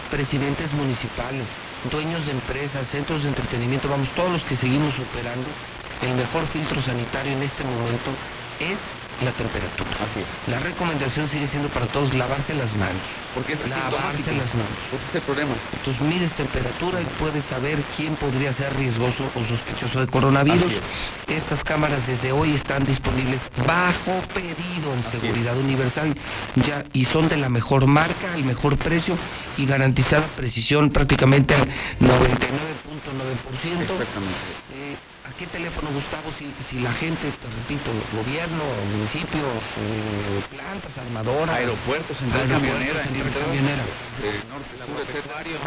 presidentes 0.09 0.73
municipales, 0.73 1.45
dueños 1.91 2.25
de 2.25 2.31
empresas, 2.31 2.87
centros 2.87 3.21
de 3.21 3.29
entretenimiento, 3.29 3.87
vamos, 3.87 4.09
todos 4.15 4.31
los 4.31 4.41
que 4.43 4.55
seguimos 4.57 4.95
operando, 4.97 5.47
el 6.01 6.13
mejor 6.15 6.47
filtro 6.47 6.81
sanitario 6.81 7.33
en 7.33 7.43
este 7.43 7.63
momento 7.63 8.11
es 8.59 8.79
la 9.23 9.31
temperatura. 9.31 9.89
Así 9.99 10.19
es. 10.19 10.27
La 10.47 10.59
recomendación 10.59 11.29
sigue 11.29 11.47
siendo 11.47 11.69
para 11.69 11.87
todos 11.87 12.13
lavarse 12.13 12.53
las 12.53 12.73
manos. 12.75 13.01
Porque 13.39 13.53
es 13.53 13.69
lavarse 13.69 14.33
las 14.33 14.53
manos. 14.53 14.69
Ese 14.93 15.05
es 15.07 15.15
el 15.15 15.21
problema. 15.21 15.53
Entonces 15.71 16.01
mides 16.01 16.33
temperatura 16.33 17.01
y 17.01 17.05
puedes 17.21 17.45
saber 17.45 17.79
quién 17.95 18.17
podría 18.17 18.51
ser 18.51 18.75
riesgoso 18.75 19.23
o 19.33 19.45
sospechoso 19.45 20.01
de 20.01 20.07
coronavirus. 20.07 20.73
Estas 21.25 21.63
cámaras 21.63 22.05
desde 22.05 22.33
hoy 22.33 22.53
están 22.55 22.85
disponibles 22.85 23.39
bajo 23.65 24.21
pedido 24.33 24.93
en 24.93 25.03
seguridad 25.03 25.57
universal 25.57 26.13
ya 26.65 26.83
y 26.91 27.05
son 27.05 27.29
de 27.29 27.37
la 27.37 27.47
mejor 27.47 27.87
marca, 27.87 28.35
el 28.35 28.43
mejor 28.43 28.77
precio 28.77 29.17
y 29.57 29.65
garantizada 29.65 30.27
precisión 30.35 30.89
prácticamente 30.89 31.55
al 31.55 31.61
99.9%. 31.61 31.69
Exactamente. 33.81 34.35
Eh, 34.73 34.97
¿A 35.29 35.31
qué 35.37 35.45
teléfono, 35.45 35.91
Gustavo? 35.93 36.33
Si, 36.39 36.49
si 36.67 36.79
la 36.81 36.91
gente, 36.93 37.29
te 37.29 37.47
repito, 37.47 37.91
gobierno, 38.17 38.63
municipio, 38.91 39.45
eh, 39.77 40.41
plantas, 40.49 40.97
armadoras, 40.97 41.55
Aeropuertos, 41.55 42.17
central 42.17 42.49
aeropuertos, 42.49 42.67
camionera, 42.67 43.03
central 43.03 43.28
camionera. 43.33 43.83
Eh, 44.23 44.41
norte, 44.49 44.77
sur, 44.77 45.01
etcétera. 45.01 45.39
Agropecuario. 45.39 45.57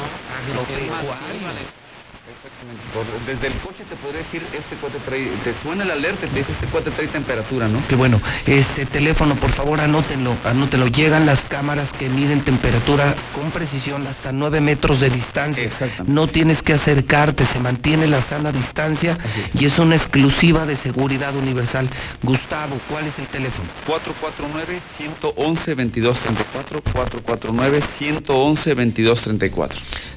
Exactamente. 2.22 2.78
Por- 2.94 3.02
desde 3.26 3.48
el 3.48 3.54
coche 3.54 3.82
te 3.88 3.96
podría 3.96 4.18
decir, 4.18 4.46
este 4.56 4.76
cuate 4.76 5.00
trae, 5.00 5.26
te 5.42 5.52
suena 5.60 5.84
la 5.84 5.94
alerta 5.94 6.24
y 6.26 6.28
te 6.28 6.36
dice, 6.38 6.52
este 6.52 6.66
cuate 6.66 6.92
trae 6.92 7.08
temperatura, 7.08 7.66
¿no? 7.66 7.82
Qué 7.88 7.96
bueno. 7.96 8.20
Este 8.46 8.86
teléfono, 8.86 9.34
por 9.34 9.50
favor, 9.50 9.80
anótenlo, 9.80 10.36
anótenlo. 10.44 10.86
Llegan 10.86 11.26
las 11.26 11.40
cámaras 11.44 11.92
que 11.92 12.08
miden 12.08 12.42
temperatura 12.42 13.16
con 13.34 13.50
precisión 13.50 14.06
hasta 14.06 14.30
9 14.30 14.60
metros 14.60 15.00
de 15.00 15.10
distancia. 15.10 15.68
No 16.06 16.28
tienes 16.28 16.62
que 16.62 16.74
acercarte, 16.74 17.44
se 17.44 17.58
mantiene 17.58 18.06
la 18.06 18.20
sana 18.20 18.52
distancia 18.52 19.18
y 19.58 19.64
es 19.64 19.76
una 19.80 19.96
exclusiva 19.96 20.64
de 20.64 20.76
seguridad 20.76 21.34
universal. 21.34 21.88
Gustavo, 22.22 22.78
¿cuál 22.88 23.08
es 23.08 23.18
el 23.18 23.26
teléfono? 23.26 23.68
449-111-2234, 23.88 26.82
449-111-2234. 26.94 29.70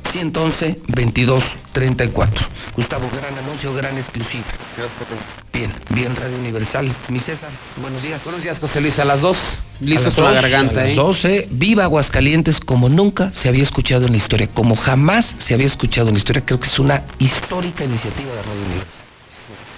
111 0.03 0.79
22 0.87 1.43
34. 1.75 2.47
Gustavo, 2.77 3.09
gran 3.13 3.37
anuncio, 3.37 3.73
gran 3.73 3.97
exclusiva. 3.97 4.45
Gracias, 4.77 4.97
Pepe. 4.97 5.15
Bien, 5.51 5.73
bien 5.89 6.15
Radio 6.15 6.37
Universal. 6.37 6.95
Mi 7.09 7.19
César, 7.19 7.49
buenos 7.81 8.01
días. 8.01 8.23
Buenos 8.23 8.41
días, 8.41 8.59
José 8.59 8.79
Luis. 8.79 8.97
A 8.97 9.03
las 9.03 9.19
dos, 9.19 9.37
listos 9.81 10.05
las 10.05 10.15
con 10.15 10.23
la 10.23 10.41
garganta, 10.41 10.79
a 10.79 10.83
las 10.83 10.93
¿eh? 10.93 10.95
12, 10.95 11.47
viva 11.51 11.83
Aguascalientes 11.83 12.61
como 12.61 12.87
nunca 12.87 13.33
se 13.33 13.49
había 13.49 13.61
escuchado 13.61 14.05
en 14.05 14.13
la 14.13 14.17
historia, 14.17 14.47
como 14.47 14.77
jamás 14.77 15.35
se 15.37 15.53
había 15.53 15.67
escuchado 15.67 16.07
en 16.07 16.13
la 16.13 16.19
historia. 16.19 16.45
Creo 16.45 16.61
que 16.61 16.67
es 16.67 16.79
una 16.79 17.03
histórica 17.19 17.83
iniciativa 17.83 18.33
de 18.33 18.41
Radio 18.41 18.61
Universal. 18.61 19.03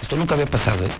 Esto 0.00 0.16
nunca 0.16 0.34
había 0.34 0.46
pasado, 0.46 0.84
¿eh? 0.84 0.90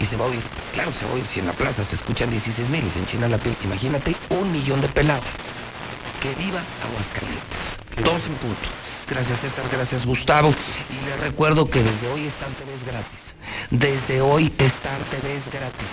Y 0.00 0.06
se 0.06 0.16
va 0.16 0.24
a 0.24 0.28
oír. 0.28 0.40
Claro 0.72 0.92
se 0.98 1.04
va 1.04 1.10
a 1.10 1.14
oír. 1.14 1.26
Si 1.26 1.40
en 1.40 1.46
la 1.46 1.52
plaza 1.52 1.84
se 1.84 1.94
escuchan 1.94 2.30
16 2.30 2.70
mil 2.70 2.86
y 2.86 2.90
se 2.90 3.00
enchina 3.00 3.28
la 3.28 3.36
piel, 3.36 3.54
imagínate 3.64 4.16
un 4.30 4.50
millón 4.50 4.80
de 4.80 4.88
pelados. 4.88 5.26
Que 6.22 6.34
viva 6.42 6.62
Aguascalientes. 6.82 7.58
Dos 8.02 8.24
en 8.26 8.34
punto. 8.36 8.87
Gracias 9.10 9.40
César, 9.40 9.64
gracias 9.72 10.04
Gustavo. 10.04 10.54
Y 10.90 11.06
les 11.06 11.20
recuerdo 11.20 11.68
que 11.68 11.82
desde 11.82 12.08
hoy 12.08 12.26
Star 12.26 12.50
TV 12.50 12.74
es 12.74 12.84
gratis. 12.84 13.20
Desde 13.70 14.20
hoy 14.20 14.52
Star 14.58 14.98
TV 15.10 15.36
es 15.36 15.44
gratis. 15.50 15.88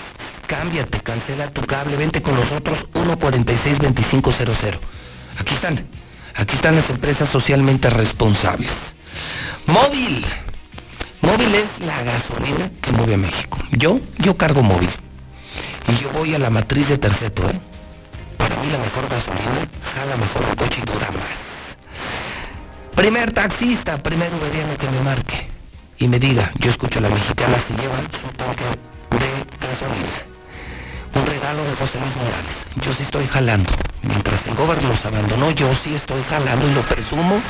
Cámbiate, 0.47 0.99
cancela 0.99 1.49
tu 1.49 1.61
cable, 1.61 1.95
vente 1.95 2.21
con 2.21 2.35
nosotros 2.35 2.85
146-2500. 2.93 4.79
Aquí 5.39 5.53
están. 5.53 5.87
Aquí 6.35 6.55
están 6.55 6.75
las 6.75 6.89
empresas 6.89 7.29
socialmente 7.29 7.89
responsables. 7.89 8.75
Móvil. 9.67 10.25
Móvil 11.21 11.55
es 11.55 11.69
la 11.85 12.03
gasolina 12.03 12.69
que 12.81 12.91
mueve 12.91 13.13
a 13.13 13.17
México. 13.17 13.57
Yo, 13.71 14.01
yo 14.19 14.35
cargo 14.35 14.61
móvil. 14.61 14.89
Y 15.87 16.03
yo 16.03 16.09
voy 16.11 16.35
a 16.35 16.39
la 16.39 16.49
matriz 16.49 16.89
de 16.89 16.97
Terceto, 16.97 17.49
¿eh? 17.49 17.59
Para 18.37 18.57
mí 18.57 18.69
la 18.69 18.77
mejor 18.79 19.07
gasolina 19.09 19.67
jala 19.93 20.17
mejor 20.17 20.43
el 20.49 20.55
coche 20.55 20.81
y 20.83 20.85
dura 20.85 21.09
más. 21.11 21.44
Primer 22.95 23.31
taxista, 23.33 23.97
primer 24.01 24.33
uberiano 24.33 24.77
que 24.77 24.89
me 24.89 25.01
marque 25.01 25.47
y 25.97 26.07
me 26.07 26.19
diga, 26.19 26.51
yo 26.59 26.71
escucho 26.71 26.99
a 26.99 27.01
la 27.03 27.09
mexicana, 27.09 27.57
se 27.59 27.73
lleva 27.73 27.97
su 28.21 28.27
tanque 28.37 28.63
de 29.11 29.67
gasolina. 29.67 30.23
Un 31.13 31.25
regalo 31.25 31.63
de 31.63 31.75
José 31.75 31.99
Luis 31.99 32.15
Morales. 32.15 32.55
Yo 32.85 32.93
sí 32.93 33.03
estoy 33.03 33.27
jalando. 33.27 33.71
Mientras 34.01 34.45
el 34.47 34.55
gobierno 34.55 34.89
los 34.89 35.05
abandonó, 35.05 35.51
yo 35.51 35.73
sí 35.83 35.95
estoy 35.95 36.21
jalando 36.29 36.67
y 36.69 36.73
lo 36.73 36.81
presumo 36.81 37.41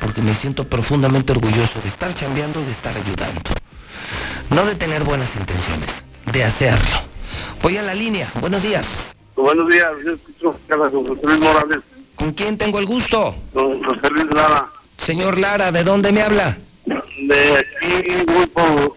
porque 0.00 0.20
me 0.22 0.34
siento 0.34 0.64
profundamente 0.64 1.32
orgulloso 1.32 1.80
de 1.82 1.88
estar 1.88 2.14
chambeando 2.14 2.60
y 2.60 2.64
de 2.64 2.72
estar 2.72 2.96
ayudando. 2.96 3.50
No 4.50 4.64
de 4.64 4.74
tener 4.74 5.04
buenas 5.04 5.34
intenciones, 5.36 5.90
de 6.30 6.44
hacerlo. 6.44 6.98
Voy 7.62 7.76
a 7.76 7.82
la 7.82 7.94
línea. 7.94 8.30
Buenos 8.40 8.62
días. 8.62 8.98
Buenos 9.36 9.68
días, 9.68 9.90
yo 10.04 10.12
escucho 10.12 10.50
a 10.50 10.76
José 10.76 11.20
Luis 11.26 11.40
Morales, 11.40 11.78
¿Con 12.14 12.32
quién 12.32 12.56
tengo 12.56 12.78
el 12.78 12.86
gusto? 12.86 13.34
con 13.52 13.82
José 13.82 14.08
Luis 14.10 14.26
Lara, 14.32 14.68
Señor 15.04 15.38
Lara, 15.38 15.70
¿de 15.70 15.84
dónde 15.84 16.12
me 16.12 16.22
habla? 16.22 16.56
de 16.86 17.58
aquí 17.58 18.24
voy 18.26 18.46
por 18.46 18.96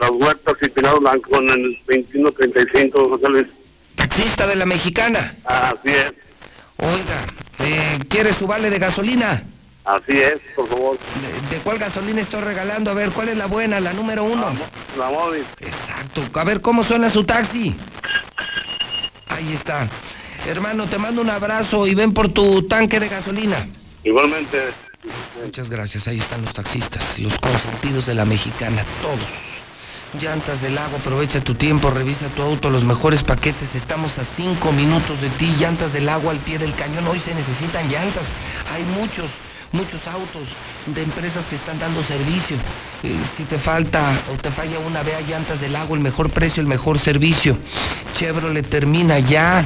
las 0.00 0.10
huertas 0.10 0.54
y 0.62 0.68
Pinar 0.68 0.98
Blanco 1.00 1.38
en 1.40 1.48
el 1.50 1.78
2135, 1.86 3.08
José 3.08 3.28
Luis. 3.28 3.46
Taxista 3.94 4.46
de 4.46 4.56
la 4.56 4.66
mexicana. 4.66 5.34
Así 5.44 5.88
es. 5.88 6.12
Oiga, 6.78 7.26
Eh, 7.58 7.98
¿Quiere 8.08 8.34
su 8.34 8.46
vale 8.46 8.68
de 8.68 8.78
gasolina? 8.78 9.42
Así 9.84 10.18
es, 10.20 10.38
por 10.54 10.68
favor. 10.68 10.98
¿De, 11.50 11.56
de 11.56 11.62
cuál 11.62 11.78
gasolina 11.78 12.20
estoy 12.20 12.42
regalando? 12.42 12.90
A 12.90 12.94
ver, 12.94 13.10
¿cuál 13.10 13.28
es 13.30 13.36
la 13.38 13.46
buena, 13.46 13.80
la 13.80 13.92
número 13.94 14.24
uno? 14.24 14.52
La 14.98 15.08
móvil. 15.10 15.44
Exacto. 15.60 16.22
A 16.38 16.44
ver, 16.44 16.60
¿cómo 16.60 16.84
suena 16.84 17.08
su 17.08 17.24
taxi? 17.24 17.74
Ahí 19.28 19.54
está. 19.54 19.88
Hermano, 20.46 20.86
te 20.86 20.98
mando 20.98 21.22
un 21.22 21.30
abrazo 21.30 21.86
y 21.86 21.94
ven 21.94 22.12
por 22.12 22.28
tu 22.28 22.64
tanque 22.64 23.00
de 23.00 23.08
gasolina. 23.08 23.68
Igualmente. 24.06 24.58
Muchas 25.42 25.68
gracias. 25.68 26.06
Ahí 26.06 26.18
están 26.18 26.42
los 26.42 26.54
taxistas, 26.54 27.18
los 27.18 27.36
consentidos 27.40 28.06
de 28.06 28.14
la 28.14 28.24
mexicana, 28.24 28.84
todos. 29.02 30.22
Llantas 30.22 30.62
del 30.62 30.76
lago, 30.76 30.96
aprovecha 30.96 31.40
tu 31.40 31.56
tiempo, 31.56 31.90
revisa 31.90 32.28
tu 32.28 32.42
auto, 32.42 32.70
los 32.70 32.84
mejores 32.84 33.24
paquetes. 33.24 33.74
Estamos 33.74 34.16
a 34.18 34.24
cinco 34.24 34.70
minutos 34.70 35.20
de 35.20 35.28
ti. 35.30 35.52
Llantas 35.58 35.92
del 35.92 36.08
agua 36.08 36.30
al 36.30 36.38
pie 36.38 36.56
del 36.56 36.72
cañón. 36.74 37.04
Hoy 37.08 37.18
se 37.18 37.34
necesitan 37.34 37.90
llantas. 37.90 38.22
Hay 38.72 38.84
muchos, 38.84 39.28
muchos 39.72 40.06
autos 40.06 40.44
de 40.86 41.02
empresas 41.02 41.44
que 41.46 41.56
están 41.56 41.80
dando 41.80 42.04
servicio. 42.04 42.56
Eh, 43.02 43.12
si 43.36 43.42
te 43.42 43.58
falta 43.58 44.22
o 44.32 44.40
te 44.40 44.52
falla 44.52 44.78
una, 44.78 45.02
vea 45.02 45.20
llantas 45.20 45.60
del 45.60 45.72
lago, 45.72 45.96
el 45.96 46.00
mejor 46.00 46.30
precio, 46.30 46.60
el 46.60 46.68
mejor 46.68 47.00
servicio. 47.00 47.58
Chevrolet 48.16 48.68
termina 48.68 49.18
ya 49.18 49.64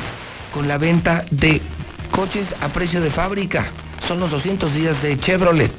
con 0.51 0.67
la 0.67 0.78
venta 0.78 1.27
de 1.31 1.60
coches 2.10 2.55
a 2.62 2.69
precio 2.69 3.02
de 3.02 3.10
fábrica. 3.10 3.70
Son 4.07 4.20
los 4.20 4.31
200 4.31 4.75
días 4.75 5.03
de 5.03 5.19
Chevrolet. 5.19 5.73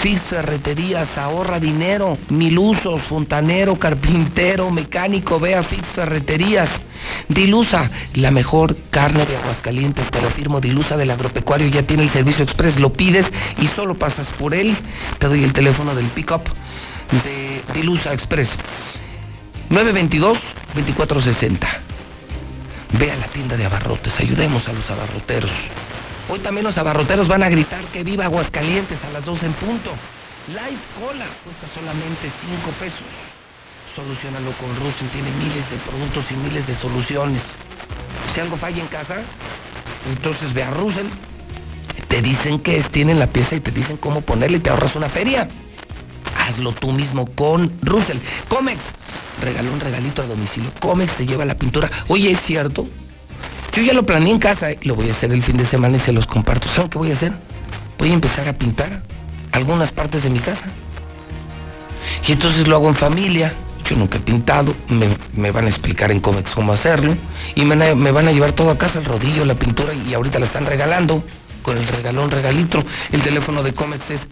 Fix 0.00 0.20
Ferreterías, 0.22 1.18
ahorra 1.18 1.58
dinero. 1.58 2.16
Mil 2.28 2.58
usos, 2.58 3.02
fontanero, 3.02 3.76
carpintero, 3.76 4.70
mecánico, 4.70 5.40
vea 5.40 5.62
Fix 5.62 5.86
Ferreterías. 5.88 6.70
Dilusa, 7.28 7.90
la 8.14 8.30
mejor 8.30 8.76
carne 8.90 9.26
de 9.26 9.36
Aguascalientes, 9.36 10.10
te 10.10 10.20
lo 10.20 10.30
firmo. 10.30 10.60
Dilusa 10.60 10.96
del 10.96 11.10
agropecuario 11.10 11.66
ya 11.68 11.82
tiene 11.82 12.04
el 12.04 12.10
servicio 12.10 12.44
express, 12.44 12.78
lo 12.78 12.92
pides 12.92 13.32
y 13.60 13.66
solo 13.68 13.94
pasas 13.94 14.28
por 14.38 14.54
él. 14.54 14.76
Te 15.18 15.26
doy 15.26 15.42
el 15.44 15.52
teléfono 15.52 15.94
del 15.94 16.06
pick-up 16.06 16.42
de 17.10 17.62
Dilusa 17.74 18.12
Express. 18.12 18.58
922-2460. 19.70 21.58
Ve 22.98 23.10
a 23.10 23.16
la 23.16 23.26
tienda 23.26 23.56
de 23.56 23.66
abarrotes, 23.66 24.20
ayudemos 24.20 24.68
a 24.68 24.72
los 24.72 24.88
abarroteros. 24.88 25.50
Hoy 26.28 26.40
también 26.40 26.64
los 26.64 26.76
abarroteros 26.76 27.28
van 27.28 27.44
a 27.44 27.48
gritar 27.48 27.84
que 27.92 28.02
viva 28.02 28.24
Aguascalientes 28.24 29.02
a 29.04 29.10
las 29.10 29.24
12 29.24 29.46
en 29.46 29.52
punto. 29.52 29.92
Live 30.48 30.80
Cola 30.98 31.26
cuesta 31.44 31.68
solamente 31.72 32.30
5 32.40 32.70
pesos. 32.80 33.06
Solucionalo 33.94 34.50
con 34.58 34.74
Russell, 34.76 35.06
tiene 35.12 35.30
miles 35.30 35.70
de 35.70 35.76
productos 35.88 36.24
y 36.32 36.34
miles 36.34 36.66
de 36.66 36.74
soluciones. 36.74 37.42
Si 38.34 38.40
algo 38.40 38.56
falla 38.56 38.82
en 38.82 38.88
casa, 38.88 39.18
entonces 40.10 40.52
ve 40.52 40.64
a 40.64 40.70
Russell. 40.70 41.06
Te 42.08 42.20
dicen 42.20 42.58
qué 42.58 42.78
es, 42.78 42.90
tienen 42.90 43.20
la 43.20 43.28
pieza 43.28 43.54
y 43.54 43.60
te 43.60 43.70
dicen 43.70 43.96
cómo 43.96 44.20
ponerle 44.20 44.58
y 44.58 44.60
te 44.60 44.70
ahorras 44.70 44.96
una 44.96 45.08
feria. 45.08 45.46
Hazlo 46.36 46.72
tú 46.72 46.90
mismo 46.90 47.26
con 47.34 47.72
Russell. 47.82 48.18
Comex, 48.48 48.80
regaló 49.40 49.72
un 49.72 49.80
regalito 49.80 50.22
a 50.22 50.26
domicilio. 50.26 50.70
Comex 50.80 51.14
te 51.14 51.24
lleva 51.24 51.44
la 51.44 51.56
pintura. 51.56 51.88
Oye, 52.08 52.32
¿es 52.32 52.40
cierto? 52.40 52.86
Yo 53.76 53.82
ya 53.82 53.92
lo 53.92 54.04
planeé 54.06 54.32
en 54.32 54.38
casa, 54.38 54.68
lo 54.82 54.94
voy 54.94 55.08
a 55.10 55.12
hacer 55.12 55.30
el 55.32 55.42
fin 55.42 55.58
de 55.58 55.66
semana 55.66 55.96
y 55.98 56.00
se 56.00 56.12
los 56.12 56.26
comparto. 56.26 56.66
¿Saben 56.68 56.88
qué 56.88 56.96
voy 56.96 57.10
a 57.10 57.12
hacer? 57.12 57.32
Voy 57.98 58.10
a 58.10 58.14
empezar 58.14 58.48
a 58.48 58.54
pintar 58.54 59.02
algunas 59.52 59.92
partes 59.92 60.22
de 60.22 60.30
mi 60.30 60.38
casa. 60.38 60.64
Y 62.26 62.32
entonces 62.32 62.66
lo 62.66 62.76
hago 62.76 62.88
en 62.88 62.94
familia. 62.94 63.52
Yo 63.88 63.96
nunca 63.96 64.16
he 64.16 64.20
pintado, 64.20 64.74
me, 64.88 65.08
me 65.34 65.50
van 65.50 65.66
a 65.66 65.68
explicar 65.68 66.10
en 66.10 66.20
Comex 66.20 66.52
cómo 66.52 66.72
hacerlo. 66.72 67.14
Y 67.54 67.64
me, 67.66 67.76
van 68.10 68.28
a- 68.28 68.32
llevar 68.32 68.52
todo 68.52 68.70
a 68.70 68.78
casa, 68.78 68.98
el 68.98 69.04
rodillo, 69.04 69.44
la 69.44 69.54
pintura, 69.54 69.92
y 69.94 70.14
ahorita 70.14 70.38
la 70.38 70.46
están 70.46 70.64
regalando 70.66 71.22
con 71.62 71.76
el 71.76 71.86
regalón 71.86 72.30
regalito. 72.30 72.82
El 73.12 73.20
teléfono 73.22 73.62
de 73.62 73.74
Comex 73.74 74.10
es 74.10 74.26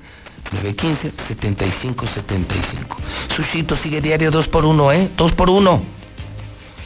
915-7575. 0.62 2.96
Sushito 3.34 3.76
sigue 3.76 4.00
diario 4.00 4.30
2 4.30 4.48
por 4.48 4.64
1 4.64 4.92
¿eh? 4.92 5.10
2 5.16 5.32
por 5.32 5.50
1 5.50 5.82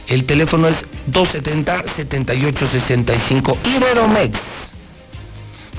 El 0.09 0.25
teléfono 0.25 0.67
es 0.67 0.85
270-7865. 1.11 3.55
Iberomex. 3.63 4.37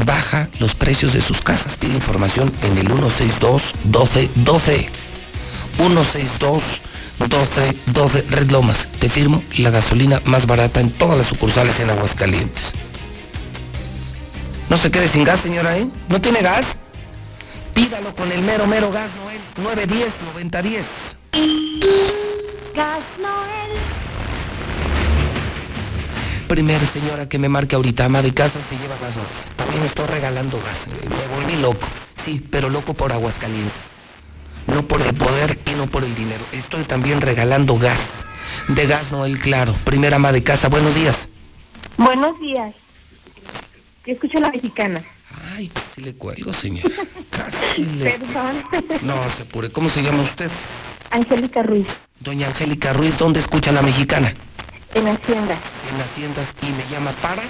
Baja 0.07 0.49
los 0.61 0.77
precios 0.77 1.13
de 1.13 1.21
sus 1.21 1.43
casas. 1.43 1.77
Pide 1.77 1.93
información 1.95 2.51
en 2.63 2.79
el 2.79 2.89
162-1212. 2.89 4.89
162-1212. 7.19 8.25
Red 8.31 8.51
Lomas. 8.51 8.89
Te 9.01 9.11
firmo 9.11 9.43
la 9.59 9.71
gasolina 9.71 10.23
más 10.25 10.47
barata 10.47 10.81
en 10.81 10.93
todas 10.93 11.19
las 11.19 11.27
sucursales 11.27 11.81
en 11.81 11.91
Aguascalientes. 11.91 12.73
No 14.71 14.79
se 14.79 14.91
quede 14.93 15.09
sin 15.09 15.25
gas, 15.25 15.41
señora, 15.41 15.77
¿eh? 15.77 15.89
¿No 16.09 16.21
tiene 16.21 16.41
gas? 16.41 16.77
Pídalo 17.75 18.15
con 18.15 18.31
el 18.31 18.43
mero, 18.43 18.69
mero 18.69 18.93
gas, 18.93 19.11
Noel. 19.17 19.41
910-9010. 19.57 20.85
Gas 22.77 23.03
Noel. 23.21 23.60
Primera 26.51 26.85
señora 26.85 27.29
que 27.29 27.39
me 27.39 27.49
marque 27.49 27.77
ahorita, 27.77 28.07
ama 28.07 28.23
de 28.23 28.35
casa, 28.35 28.59
se 28.69 28.77
lleva 28.77 28.99
gas. 28.99 29.15
Noel. 29.15 29.29
También 29.55 29.85
estoy 29.85 30.07
regalando 30.07 30.59
gas. 30.59 30.79
Me 31.09 31.37
volví 31.37 31.55
loco. 31.63 31.87
Sí, 32.25 32.45
pero 32.51 32.69
loco 32.69 32.93
por 32.93 33.13
Aguascalientes. 33.13 33.73
No 34.67 34.85
por 34.85 35.01
el 35.01 35.15
poder 35.15 35.61
y 35.65 35.75
no 35.75 35.87
por 35.87 36.03
el 36.03 36.13
dinero. 36.17 36.45
Estoy 36.51 36.83
también 36.83 37.21
regalando 37.21 37.79
gas. 37.79 38.01
De 38.67 38.85
gas, 38.89 39.13
Noel, 39.13 39.39
claro. 39.39 39.73
Primera 39.85 40.17
ama 40.17 40.33
de 40.33 40.43
casa, 40.43 40.69
buenos 40.69 40.93
días. 40.93 41.17
Buenos 41.97 42.41
días. 42.41 42.75
Escucho 44.05 44.41
la 44.41 44.51
mexicana. 44.51 45.05
Ay, 45.55 45.69
casi 45.69 46.01
le 46.01 46.15
cuelgo, 46.17 46.53
señora. 46.53 46.91
Casi 47.31 47.85
le... 47.85 48.11
Perdón. 48.19 48.65
No, 49.03 49.31
se 49.37 49.43
apure. 49.43 49.71
¿Cómo 49.71 49.89
se 49.89 50.03
llama 50.03 50.25
usted? 50.25 50.51
Angélica 51.13 51.63
Ruiz, 51.63 51.87
Doña 52.19 52.49
Angélica 52.49 52.93
Ruiz, 52.93 53.17
¿dónde 53.17 53.41
escucha 53.41 53.73
la 53.73 53.83
mexicana? 53.83 54.35
En 54.95 55.09
Hacienda. 55.09 55.57
En 55.93 56.01
Haciendas 56.01 56.49
y 56.63 56.67
me 56.67 56.89
llama 56.91 57.13
para... 57.23 57.43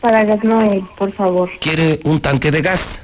Para 0.00 0.24
Gas 0.24 0.44
Noel, 0.44 0.84
por 0.98 1.10
favor. 1.12 1.50
¿Quiere 1.60 2.00
un 2.04 2.20
tanque 2.20 2.50
de 2.50 2.60
gas? 2.60 3.03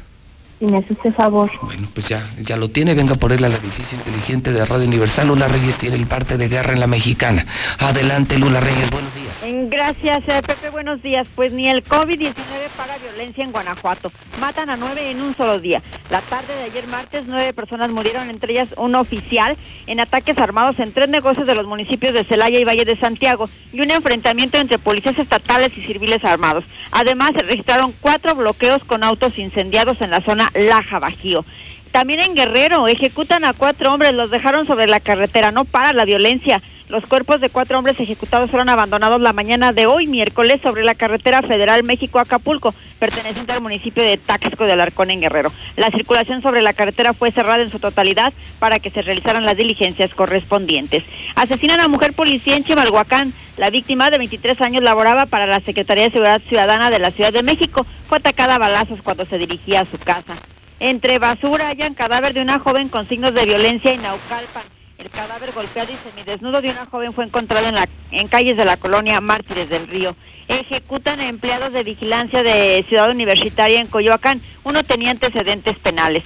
Si 0.61 0.67
me 0.67 0.77
hace 0.77 0.93
este 0.93 1.11
favor. 1.11 1.51
Bueno, 1.63 1.89
pues 1.95 2.11
ya, 2.11 2.23
ya 2.39 2.59
lo 2.59 2.69
tiene. 2.69 2.95
Venga 2.95 3.15
por 3.15 3.33
él 3.33 3.43
al 3.45 3.55
edificio 3.55 3.97
inteligente 3.97 4.53
de 4.53 4.67
Radio 4.67 4.87
Universal. 4.87 5.29
Lula 5.29 5.49
Reyes 5.49 5.79
tiene 5.79 5.97
el 5.97 6.07
parte 6.07 6.37
de 6.37 6.49
guerra 6.49 6.75
en 6.75 6.81
la 6.81 6.87
mexicana. 6.87 7.47
Adelante, 7.79 8.39
Lula 8.39 8.61
Reyes. 8.61 8.91
Buenos 8.91 9.15
días. 9.15 9.31
Gracias, 9.71 10.23
eh, 10.29 10.43
Pepe. 10.47 10.69
Buenos 10.69 11.03
días. 11.03 11.27
Pues 11.35 11.53
ni 11.55 11.69
el 11.69 11.83
COVID-19 11.83 12.35
para 12.77 12.99
violencia 12.99 13.43
en 13.43 13.53
Guanajuato. 13.53 14.13
Matan 14.39 14.69
a 14.69 14.77
nueve 14.77 15.11
en 15.11 15.23
un 15.23 15.35
solo 15.35 15.59
día. 15.61 15.83
La 16.11 16.21
tarde 16.21 16.55
de 16.55 16.65
ayer 16.65 16.87
martes, 16.87 17.25
nueve 17.27 17.55
personas 17.55 17.91
murieron, 17.91 18.29
entre 18.29 18.53
ellas 18.53 18.69
un 18.77 18.95
oficial, 18.97 19.57
en 19.87 19.99
ataques 19.99 20.37
armados 20.37 20.79
en 20.79 20.93
tres 20.93 21.09
negocios 21.09 21.47
de 21.47 21.55
los 21.55 21.67
municipios 21.67 22.13
de 22.13 22.25
Celaya 22.25 22.59
y 22.59 22.65
Valle 22.65 22.85
de 22.85 22.97
Santiago 22.97 23.49
y 23.73 23.81
un 23.81 23.91
enfrentamiento 23.91 24.59
entre 24.59 24.79
policías 24.79 25.19
estatales 25.19 25.73
y 25.79 25.87
civiles 25.87 26.23
armados. 26.23 26.65
Además, 26.91 27.33
se 27.35 27.45
registraron 27.45 27.95
cuatro 28.01 28.35
bloqueos 28.35 28.85
con 28.85 29.05
autos 29.05 29.39
incendiados 29.39 30.01
en 30.03 30.11
la 30.11 30.21
zona 30.21 30.50
Laja 30.55 30.99
Bajío. 30.99 31.45
También 31.93 32.21
en 32.21 32.35
Guerrero 32.35 32.87
ejecutan 32.87 33.45
a 33.45 33.53
cuatro 33.53 33.93
hombres, 33.93 34.15
los 34.15 34.31
dejaron 34.31 34.67
sobre 34.67 34.87
la 34.87 35.01
carretera, 35.01 35.51
no 35.51 35.65
para 35.65 35.93
la 35.93 36.05
violencia. 36.05 36.63
Los 36.91 37.07
cuerpos 37.07 37.41
de 37.41 37.51
cuatro 37.51 37.79
hombres 37.79 38.01
ejecutados 38.01 38.51
fueron 38.51 38.69
abandonados 38.69 39.21
la 39.21 39.33
mañana 39.33 39.73
de 39.73 39.87
hoy, 39.87 40.09
miércoles, 40.09 40.61
sobre 40.61 40.83
la 40.83 40.97
carretera 40.97 41.41
federal 41.41 41.85
México-Acapulco, 41.85 42.75
perteneciente 42.99 43.53
al 43.53 43.63
municipio 43.63 44.03
de 44.03 44.17
Taxco 44.17 44.65
de 44.65 44.73
Alarcón 44.73 45.13
en 45.13 45.21
Guerrero. 45.21 45.53
La 45.77 45.93
circulación 45.93 46.43
sobre 46.43 46.63
la 46.63 46.73
carretera 46.73 47.13
fue 47.13 47.31
cerrada 47.31 47.63
en 47.63 47.71
su 47.71 47.79
totalidad 47.79 48.33
para 48.59 48.81
que 48.81 48.91
se 48.91 49.03
realizaran 49.03 49.47
las 49.47 49.57
diligencias 49.57 50.13
correspondientes. 50.15 51.05
Asesinan 51.37 51.79
a 51.79 51.87
mujer 51.87 52.13
policía 52.13 52.57
en 52.57 52.65
Chimalhuacán. 52.65 53.33
La 53.57 53.71
víctima 53.71 54.11
de 54.11 54.19
23 54.19 54.61
años 54.61 54.83
laboraba 54.83 55.27
para 55.27 55.47
la 55.47 55.61
Secretaría 55.61 56.05
de 56.05 56.11
Seguridad 56.11 56.43
Ciudadana 56.49 56.91
de 56.91 56.99
la 56.99 57.13
Ciudad 57.13 57.33
de 57.33 57.45
México. 57.45 57.87
Fue 58.09 58.19
atacada 58.19 58.57
a 58.57 58.59
balazos 58.59 59.01
cuando 59.03 59.25
se 59.27 59.39
dirigía 59.39 59.83
a 59.83 59.87
su 59.87 59.97
casa. 59.99 60.39
Entre 60.81 61.21
basura 61.21 61.69
hallan 61.69 61.95
cadáver 61.95 62.35
de 62.35 62.43
una 62.43 62.59
joven 62.59 62.89
con 62.89 63.07
signos 63.07 63.33
de 63.33 63.45
violencia 63.45 63.93
en 63.93 64.03
Naucalpan. 64.03 64.80
El 65.01 65.09
cadáver 65.09 65.53
golpeado 65.53 65.91
y 65.91 65.97
semidesnudo 65.97 66.61
de 66.61 66.71
una 66.71 66.85
joven 66.85 67.15
fue 67.15 67.25
encontrado 67.25 67.67
en, 67.67 67.75
en 68.11 68.29
calles 68.29 68.59
de 68.59 68.67
la 68.67 68.77
colonia 68.77 69.19
Mártires 69.23 69.71
del 69.71 69.89
Río. 69.89 70.15
Ejecutan 70.51 71.21
empleados 71.21 71.73
de 71.73 71.85
vigilancia 71.85 72.43
de 72.43 72.85
Ciudad 72.89 73.09
Universitaria 73.09 73.81
en 73.81 73.87
Coyoacán. 73.87 74.41
Uno 74.65 74.83
tenía 74.83 75.13
antecedentes 75.13 75.79
penales. 75.79 76.25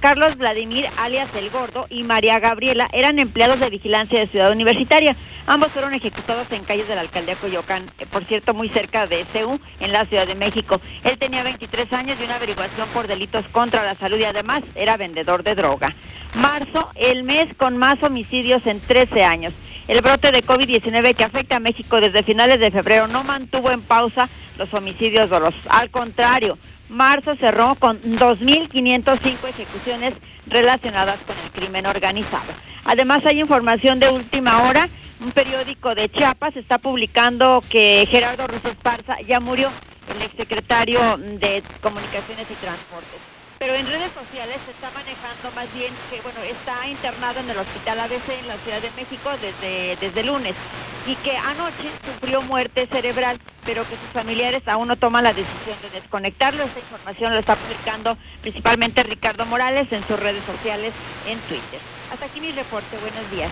Carlos 0.00 0.36
Vladimir, 0.36 0.86
alias 0.98 1.30
El 1.34 1.48
Gordo, 1.48 1.86
y 1.88 2.04
María 2.04 2.38
Gabriela 2.40 2.90
eran 2.92 3.18
empleados 3.18 3.58
de 3.58 3.70
vigilancia 3.70 4.20
de 4.20 4.26
Ciudad 4.26 4.52
Universitaria. 4.52 5.16
Ambos 5.46 5.72
fueron 5.72 5.94
ejecutados 5.94 6.46
en 6.50 6.62
calles 6.62 6.88
de 6.88 6.94
la 6.94 7.00
alcaldía 7.00 7.36
Coyoacán, 7.36 7.86
eh, 7.98 8.04
por 8.04 8.24
cierto, 8.26 8.52
muy 8.52 8.68
cerca 8.68 9.06
de 9.06 9.24
CEU, 9.32 9.58
en 9.80 9.92
la 9.92 10.04
Ciudad 10.04 10.26
de 10.26 10.34
México. 10.34 10.78
Él 11.02 11.16
tenía 11.16 11.42
23 11.42 11.90
años 11.94 12.18
y 12.20 12.24
una 12.24 12.36
averiguación 12.36 12.86
por 12.90 13.06
delitos 13.06 13.46
contra 13.50 13.82
la 13.82 13.94
salud 13.94 14.18
y 14.18 14.24
además 14.24 14.62
era 14.74 14.98
vendedor 14.98 15.42
de 15.42 15.54
droga. 15.54 15.94
Marzo, 16.34 16.90
el 16.96 17.24
mes 17.24 17.48
con 17.56 17.78
más 17.78 18.02
homicidios 18.02 18.66
en 18.66 18.78
13 18.80 19.24
años. 19.24 19.54
El 19.88 20.02
brote 20.02 20.32
de 20.32 20.44
COVID-19 20.44 21.14
que 21.14 21.24
afecta 21.24 21.56
a 21.56 21.60
México 21.60 21.98
desde 21.98 22.22
finales 22.22 22.60
de 22.60 22.70
febrero 22.70 23.08
no 23.08 23.24
mantuvo 23.24 23.70
en 23.70 23.80
pausa 23.80 24.28
los 24.58 24.72
homicidios 24.74 25.30
dolosos. 25.30 25.62
Al 25.70 25.88
contrario, 25.90 26.58
marzo 26.90 27.34
cerró 27.36 27.74
con 27.74 27.98
2.505 28.02 29.48
ejecuciones 29.48 30.12
relacionadas 30.46 31.18
con 31.20 31.34
el 31.42 31.50
crimen 31.52 31.86
organizado. 31.86 32.52
Además, 32.84 33.24
hay 33.24 33.40
información 33.40 33.98
de 33.98 34.10
última 34.10 34.68
hora. 34.68 34.90
Un 35.20 35.32
periódico 35.32 35.94
de 35.94 36.10
Chiapas 36.10 36.54
está 36.56 36.76
publicando 36.76 37.64
que 37.70 38.06
Gerardo 38.10 38.46
Russo 38.46 38.68
Esparza 38.68 39.16
ya 39.26 39.40
murió, 39.40 39.70
el 40.14 40.22
exsecretario 40.22 41.00
de 41.16 41.62
Comunicaciones 41.80 42.46
y 42.50 42.54
Transportes. 42.54 43.37
Pero 43.58 43.74
en 43.74 43.86
redes 43.86 44.12
sociales 44.12 44.56
se 44.64 44.70
está 44.70 44.90
manejando 44.92 45.50
más 45.54 45.72
bien 45.74 45.92
que, 46.08 46.20
bueno, 46.20 46.40
está 46.42 46.86
internado 46.88 47.40
en 47.40 47.50
el 47.50 47.58
Hospital 47.58 47.98
ABC 47.98 48.28
en 48.28 48.46
la 48.46 48.56
Ciudad 48.58 48.80
de 48.80 48.90
México 48.92 49.30
desde, 49.42 49.96
desde 49.96 50.22
lunes 50.22 50.54
y 51.08 51.16
que 51.16 51.36
anoche 51.36 51.90
sufrió 52.04 52.40
muerte 52.42 52.86
cerebral, 52.86 53.40
pero 53.64 53.84
que 53.84 53.96
sus 53.96 54.10
familiares 54.12 54.62
aún 54.66 54.86
no 54.86 54.96
toman 54.96 55.24
la 55.24 55.32
decisión 55.32 55.76
de 55.82 55.90
desconectarlo. 55.90 56.62
Esta 56.62 56.78
información 56.78 57.32
lo 57.32 57.40
está 57.40 57.56
publicando 57.56 58.16
principalmente 58.42 59.02
Ricardo 59.02 59.44
Morales 59.46 59.90
en 59.90 60.06
sus 60.06 60.20
redes 60.20 60.44
sociales 60.44 60.92
en 61.26 61.38
Twitter. 61.40 61.80
Hasta 62.12 62.26
aquí 62.26 62.40
mi 62.40 62.52
reporte. 62.52 62.96
Buenos 62.98 63.28
días. 63.32 63.50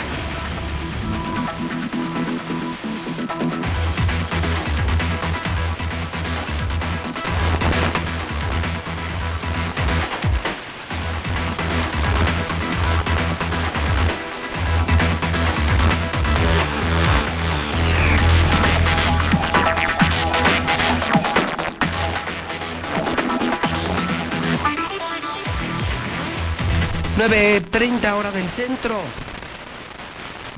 ...9.30 27.17 28.13
hora 28.13 28.31
del 28.31 28.47
centro. 28.51 29.01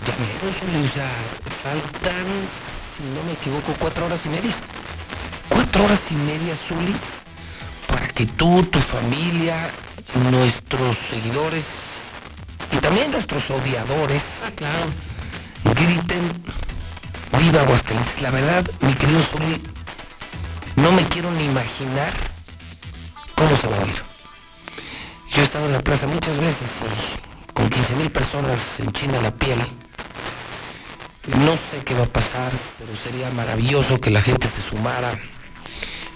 Ya 0.04 0.14
menos, 0.16 0.90
o 0.90 0.92
sea, 0.92 1.10
faltan, 1.62 2.26
si 2.96 3.02
no 3.04 3.22
me 3.22 3.32
equivoco, 3.34 3.72
cuatro 3.78 4.06
horas 4.06 4.20
y 4.26 4.28
media. 4.28 4.54
Cuatro 5.48 5.84
horas 5.84 6.00
y 6.10 6.14
media, 6.14 6.56
Zuli, 6.56 6.96
para 7.86 8.08
que 8.08 8.26
tú, 8.26 8.64
tu 8.64 8.80
familia, 8.80 9.70
nuestros 10.30 10.96
seguidores 11.08 11.64
y 12.72 12.76
también 12.78 13.12
nuestros 13.12 13.48
odiadores, 13.50 14.22
Ah, 14.44 14.50
claro. 14.54 14.86
griten 15.64 16.42
¡Viva 17.38 17.60
Aguascalientes! 17.60 18.20
La 18.20 18.30
verdad, 18.30 18.64
mi 18.80 18.94
querido 18.94 19.22
Zuli, 19.30 19.62
no 20.76 20.90
me 20.92 21.04
quiero 21.08 21.30
ni 21.30 21.44
imaginar 21.44 22.12
cómo 23.36 23.56
se 23.56 23.66
va 23.68 23.76
a 23.76 23.82
oír. 23.82 24.07
Yo 25.34 25.42
he 25.42 25.44
estado 25.44 25.66
en 25.66 25.73
la 25.73 25.81
plaza 25.81 26.07
muchas 26.07 26.36
veces 26.39 26.68
y 27.47 27.52
con 27.52 27.68
15 27.68 27.94
mil 27.97 28.10
personas 28.10 28.58
en 28.78 28.92
China 28.92 29.20
la 29.20 29.31
piel. 29.31 29.58
No 31.26 31.52
sé 31.70 31.84
qué 31.84 31.94
va 31.94 32.05
a 32.05 32.07
pasar, 32.07 32.52
pero 32.78 32.90
sería 33.02 33.31
maravilloso 33.31 34.00
que 34.00 34.10
la 34.10 34.23
gente 34.23 34.48
se 34.48 34.62
sumara. 34.70 35.18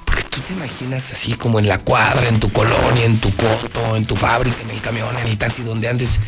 Porque 0.06 0.22
tú 0.24 0.40
te 0.40 0.54
imaginas 0.54 1.10
así 1.12 1.34
como 1.34 1.58
en 1.58 1.68
la 1.68 1.78
cuadra, 1.78 2.28
en 2.28 2.40
tu 2.40 2.50
colonia, 2.50 3.04
en 3.04 3.18
tu 3.18 3.30
coto, 3.36 3.96
en 3.96 4.06
tu 4.06 4.16
fábrica, 4.16 4.62
en 4.62 4.70
el 4.70 4.80
camión, 4.80 5.14
en 5.18 5.26
el 5.26 5.36
taxi 5.36 5.62
donde 5.62 5.88
andes, 5.88 6.18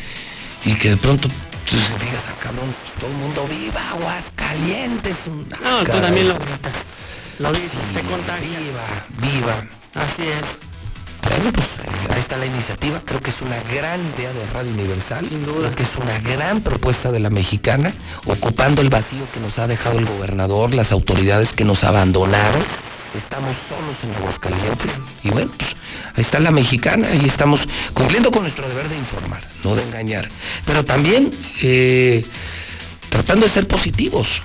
y 0.65 0.75
que 0.75 0.91
de 0.91 0.97
pronto 0.99 1.29
tú 1.29 1.77
digas, 1.77 2.23
ah, 2.29 2.35
cabrón, 2.43 2.75
todo 3.01 3.11
el 3.11 3.17
mundo 3.17 3.47
viva 3.49 3.91
Aguascalientes. 3.91 5.17
No, 5.27 5.81
tú 5.81 5.87
Caray. 5.87 6.03
también 6.03 6.29
lo 6.29 6.35
gritas. 6.39 6.73
Lo 7.39 7.53
dices, 7.53 7.71
te 7.95 8.03
contagia. 8.03 8.59
Viva, 8.59 9.33
viva. 9.33 9.67
Así 9.95 10.23
es. 10.23 10.74
Bueno, 11.28 11.53
pues 11.53 11.67
eh, 11.67 12.12
ahí 12.12 12.20
está 12.20 12.36
la 12.36 12.47
iniciativa, 12.47 13.03
creo 13.05 13.20
que 13.20 13.31
es 13.31 13.41
una 13.41 13.61
gran 13.73 14.01
idea 14.15 14.33
de 14.33 14.47
Radio 14.53 14.73
Universal, 14.73 15.27
creo 15.27 15.75
que 15.75 15.83
es 15.83 15.89
una 16.01 16.19
gran 16.20 16.61
propuesta 16.61 17.11
de 17.11 17.20
la 17.20 17.31
mexicana, 17.31 17.93
ocupando 18.27 18.83
el 18.83 18.91
vacío 18.91 19.27
que 19.33 19.41
nos 19.41 19.59
ha 19.59 19.67
dejado 19.67 19.99
el 19.99 20.07
gobernador, 20.07 20.75
las 20.75 20.93
autoridades 20.93 21.53
que 21.53 21.65
nos 21.65 21.83
abandonaron, 21.85 22.62
estamos 23.17 23.57
solos 23.69 23.97
en 24.03 24.15
Aguascalientes, 24.15 24.91
y 25.23 25.31
bueno, 25.31 25.51
pues 25.57 25.75
ahí 26.15 26.20
está 26.20 26.41
la 26.41 26.51
mexicana, 26.51 27.09
y 27.15 27.27
estamos 27.27 27.67
cumpliendo 27.94 28.31
con 28.31 28.43
nuestro 28.43 28.69
deber 28.69 28.89
de 28.89 28.97
informar, 28.97 29.43
no 29.65 29.75
de 29.75 29.83
engañar, 29.83 30.28
pero 30.67 30.85
también 30.85 31.33
eh, 31.62 32.25
tratando 33.09 33.47
de 33.47 33.53
ser 33.53 33.67
positivos. 33.67 34.43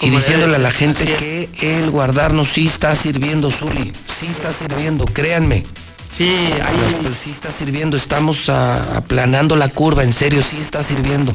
Y 0.00 0.10
diciéndole 0.10 0.56
a 0.56 0.58
la 0.58 0.72
gente 0.72 1.04
que 1.04 1.48
el 1.60 1.88
guardarnos 1.92 2.48
sí 2.48 2.66
está 2.66 2.96
sirviendo, 2.96 3.52
Zuli, 3.52 3.92
sí 4.18 4.26
está 4.26 4.52
sirviendo, 4.52 5.04
créanme. 5.04 5.64
Sí, 6.12 6.28
ahí 6.62 6.76
sí 7.24 7.30
está 7.30 7.48
sirviendo, 7.58 7.96
estamos 7.96 8.48
a- 8.50 8.98
aplanando 8.98 9.56
la 9.56 9.68
curva, 9.68 10.04
en 10.04 10.12
serio, 10.12 10.42
sí 10.48 10.58
está 10.60 10.82
sirviendo. 10.84 11.34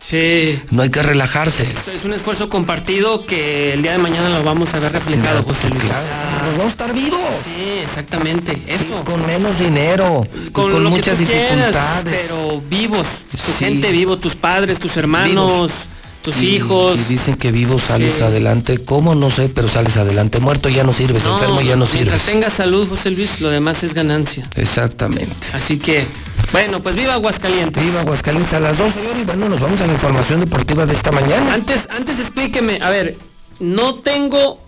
Sí. 0.00 0.60
No 0.70 0.82
hay 0.82 0.90
que 0.90 1.00
relajarse. 1.02 1.62
Esto 1.62 1.92
es 1.92 2.04
un 2.04 2.12
esfuerzo 2.12 2.48
compartido 2.48 3.24
que 3.24 3.72
el 3.72 3.82
día 3.82 3.92
de 3.92 3.98
mañana 3.98 4.28
lo 4.30 4.42
vamos 4.42 4.74
a 4.74 4.80
ver 4.80 4.90
reflejado, 4.92 5.44
José 5.44 5.68
Luis. 5.70 5.84
Nos 5.84 6.52
vamos 6.58 6.66
a 6.66 6.68
estar 6.70 6.92
vivos. 6.92 7.20
Sí, 7.44 7.78
exactamente. 7.84 8.60
Eso. 8.66 9.04
Con 9.04 9.24
menos 9.24 9.56
dinero, 9.60 10.26
y 10.46 10.50
con, 10.50 10.70
lo 10.72 10.90
que 10.90 10.96
muchas 10.96 11.16
quieras, 11.18 11.56
dificultades. 11.56 12.04
pero 12.20 12.60
vivos. 12.68 13.06
Tu 13.30 13.36
Sí. 13.38 13.52
gente 13.60 13.92
vivo, 13.92 14.18
tus 14.18 14.34
padres, 14.34 14.78
tus 14.80 14.96
hermanos, 14.96 15.70
tus 16.22 16.42
Y- 16.42 16.56
hijos. 16.56 16.98
Y 16.98 17.04
dicen 17.12 17.36
que 17.36 17.50
vivo 17.52 17.78
sales 17.78 18.20
adelante. 18.20 18.78
¿Cómo? 18.84 19.14
No 19.14 19.30
sé, 19.30 19.48
pero 19.48 19.68
sales 19.68 19.96
adelante. 19.96 20.38
Muerto 20.40 20.68
ya 20.68 20.84
no 20.84 20.92
sirves, 20.94 21.26
enfermo 21.26 21.60
ya 21.60 21.76
no 21.76 21.86
mientras 21.92 22.20
sirves. 22.20 22.22
tengas 22.26 22.52
salud, 22.54 22.88
José 22.88 23.10
Luis, 23.10 23.40
lo 23.40 23.50
demás 23.50 23.82
es 23.82 23.94
ganancia. 23.94 24.48
Exactamente. 24.56 25.34
Así 25.52 25.78
que, 25.78 26.06
bueno, 26.52 26.82
pues 26.82 26.94
viva 26.96 27.14
Aguascalientes. 27.14 27.82
Viva 27.82 28.00
Aguascalientes 28.00 28.52
a 28.52 28.60
las 28.60 28.78
2, 28.78 28.94
señor, 28.94 29.16
y 29.18 29.24
bueno, 29.24 29.48
nos 29.48 29.60
vamos 29.60 29.80
a 29.80 29.86
la 29.86 29.92
información 29.92 30.40
deportiva 30.40 30.86
de 30.86 30.94
esta 30.94 31.10
mañana. 31.12 31.54
Antes, 31.54 31.80
antes 31.90 32.18
explíqueme, 32.20 32.78
a 32.80 32.90
ver, 32.90 33.16
no 33.60 33.96
tengo 33.96 34.60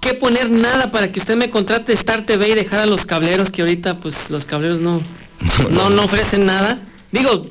que 0.00 0.14
poner 0.14 0.50
nada 0.50 0.90
para 0.90 1.12
que 1.12 1.20
usted 1.20 1.36
me 1.36 1.50
contrate 1.50 1.92
Star 1.92 2.22
TV 2.22 2.48
y 2.48 2.54
dejar 2.54 2.80
a 2.80 2.86
los 2.86 3.04
cableros 3.04 3.50
que 3.50 3.60
ahorita 3.60 3.96
pues 3.98 4.30
los 4.30 4.46
cableros 4.46 4.80
no 4.80 5.02
no 5.70 5.90
no 5.90 6.04
ofrecen 6.04 6.46
nada. 6.46 6.78
Digo, 7.12 7.44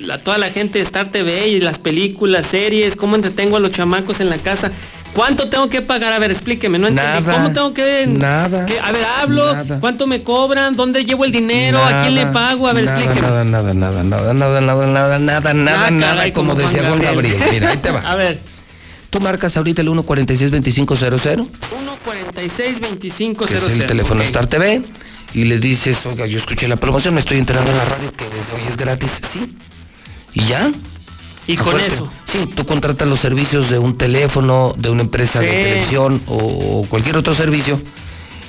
la, 0.00 0.18
toda 0.18 0.38
la 0.38 0.50
gente 0.50 0.78
de 0.78 0.84
Star 0.84 1.10
TV 1.10 1.48
y 1.48 1.60
las 1.60 1.78
películas, 1.78 2.46
series, 2.46 2.96
cómo 2.96 3.16
entretengo 3.16 3.56
a 3.56 3.60
los 3.60 3.70
chamacos 3.72 4.20
en 4.20 4.30
la 4.30 4.38
casa. 4.38 4.72
¿Cuánto 5.12 5.48
tengo 5.48 5.68
que 5.68 5.80
pagar? 5.82 6.12
A 6.12 6.18
ver, 6.18 6.30
explíqueme, 6.32 6.78
no 6.78 6.88
entendí. 6.88 7.20
Nada, 7.20 7.32
¿Cómo 7.34 7.52
tengo 7.52 7.72
que 7.72 8.06
nada, 8.08 8.66
que- 8.66 8.80
a 8.80 8.90
ver, 8.90 9.04
hablo, 9.04 9.52
nada. 9.54 9.78
¿cuánto 9.78 10.06
me 10.08 10.22
cobran? 10.22 10.74
¿Dónde 10.74 11.04
llevo 11.04 11.24
el 11.24 11.30
dinero? 11.32 11.78
¿A 11.84 12.00
quién 12.00 12.14
le 12.16 12.22
Nada, 12.22 12.32
pago? 12.32 12.66
A 12.66 12.72
ver, 12.72 12.84
nada, 12.86 12.98
explíqueme. 12.98 13.28
Nada, 13.28 13.44
nada, 13.44 13.74
nada, 13.74 14.02
nada, 14.02 14.34
nada, 14.34 14.60
nada, 14.60 14.88
nada, 14.90 15.18
nada, 15.20 15.54
nada, 15.54 15.86
Ah, 15.86 15.90
nada, 15.92 16.14
caray, 16.16 16.32
como 16.32 16.54
como 16.56 16.62
decía 16.66 16.88
Juan 16.88 17.00
Gabriel. 17.00 17.34
Gabriel. 17.38 17.52
Mira, 17.54 17.70
ahí 17.70 17.78
te 17.78 17.90
va. 17.92 18.00
A 18.10 18.14
ver. 18.16 18.40
Tú 19.10 19.20
marcas 19.20 19.56
ahorita 19.56 19.82
el 19.82 19.88
146-2500, 19.88 20.98
146 20.98 22.80
2500 22.80 23.48
que 23.48 23.56
es 23.56 23.62
el 23.80 23.86
teléfono 23.86 24.22
Star 24.24 24.48
TV, 24.48 24.82
y 25.34 25.44
le 25.44 25.58
dices, 25.58 26.06
oiga, 26.06 26.26
yo 26.26 26.38
escuché 26.38 26.68
la 26.68 26.76
promoción, 26.76 27.14
me 27.14 27.20
estoy 27.20 27.38
enterando 27.38 27.70
en 27.70 27.76
la 27.76 27.84
radio 27.84 28.12
que 28.12 28.24
desde 28.24 28.52
hoy 28.52 28.62
es 28.70 28.76
gratis, 28.76 29.10
sí. 29.32 29.56
¿Y 30.32 30.44
ya? 30.46 30.72
Y 31.46 31.56
con 31.56 31.78
eso. 31.78 32.10
Sí, 32.26 32.48
tú 32.54 32.64
contratas 32.64 33.06
los 33.06 33.20
servicios 33.20 33.68
de 33.68 33.78
un 33.78 33.98
teléfono, 33.98 34.74
de 34.78 34.90
una 34.90 35.02
empresa 35.02 35.40
de 35.40 35.48
televisión 35.48 36.22
o 36.26 36.86
cualquier 36.88 37.16
otro 37.16 37.34
servicio 37.34 37.80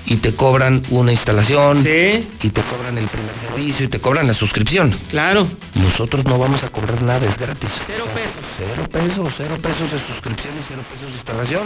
y 0.06 0.17
te 0.17 0.35
cobran 0.35 0.82
una 0.90 1.11
instalación 1.11 1.80
y 1.80 2.50
te 2.50 2.61
cobran 2.61 2.98
el 2.98 3.08
primer 3.08 3.35
servicio 3.40 3.85
y 3.85 3.88
te 3.88 4.00
cobran 4.00 4.27
la 4.27 4.34
suscripción. 4.34 4.92
Claro. 5.09 5.48
Nosotros 5.75 6.24
no 6.25 6.38
vamos 6.38 6.64
a 6.64 6.69
cobrar 6.69 7.01
nada, 7.01 7.25
es 7.27 7.38
gratis. 7.38 7.69
Cero 7.88 8.06
pesos. 8.14 8.43
Cero 8.58 8.88
pesos, 8.92 9.34
cero 9.38 9.58
pesos 9.61 9.92
de 9.92 10.00
suscripción 10.08 10.53
y 10.56 10.64
cero 10.67 10.82
pesos 10.92 11.08
de 11.09 11.16
instalación. 11.16 11.64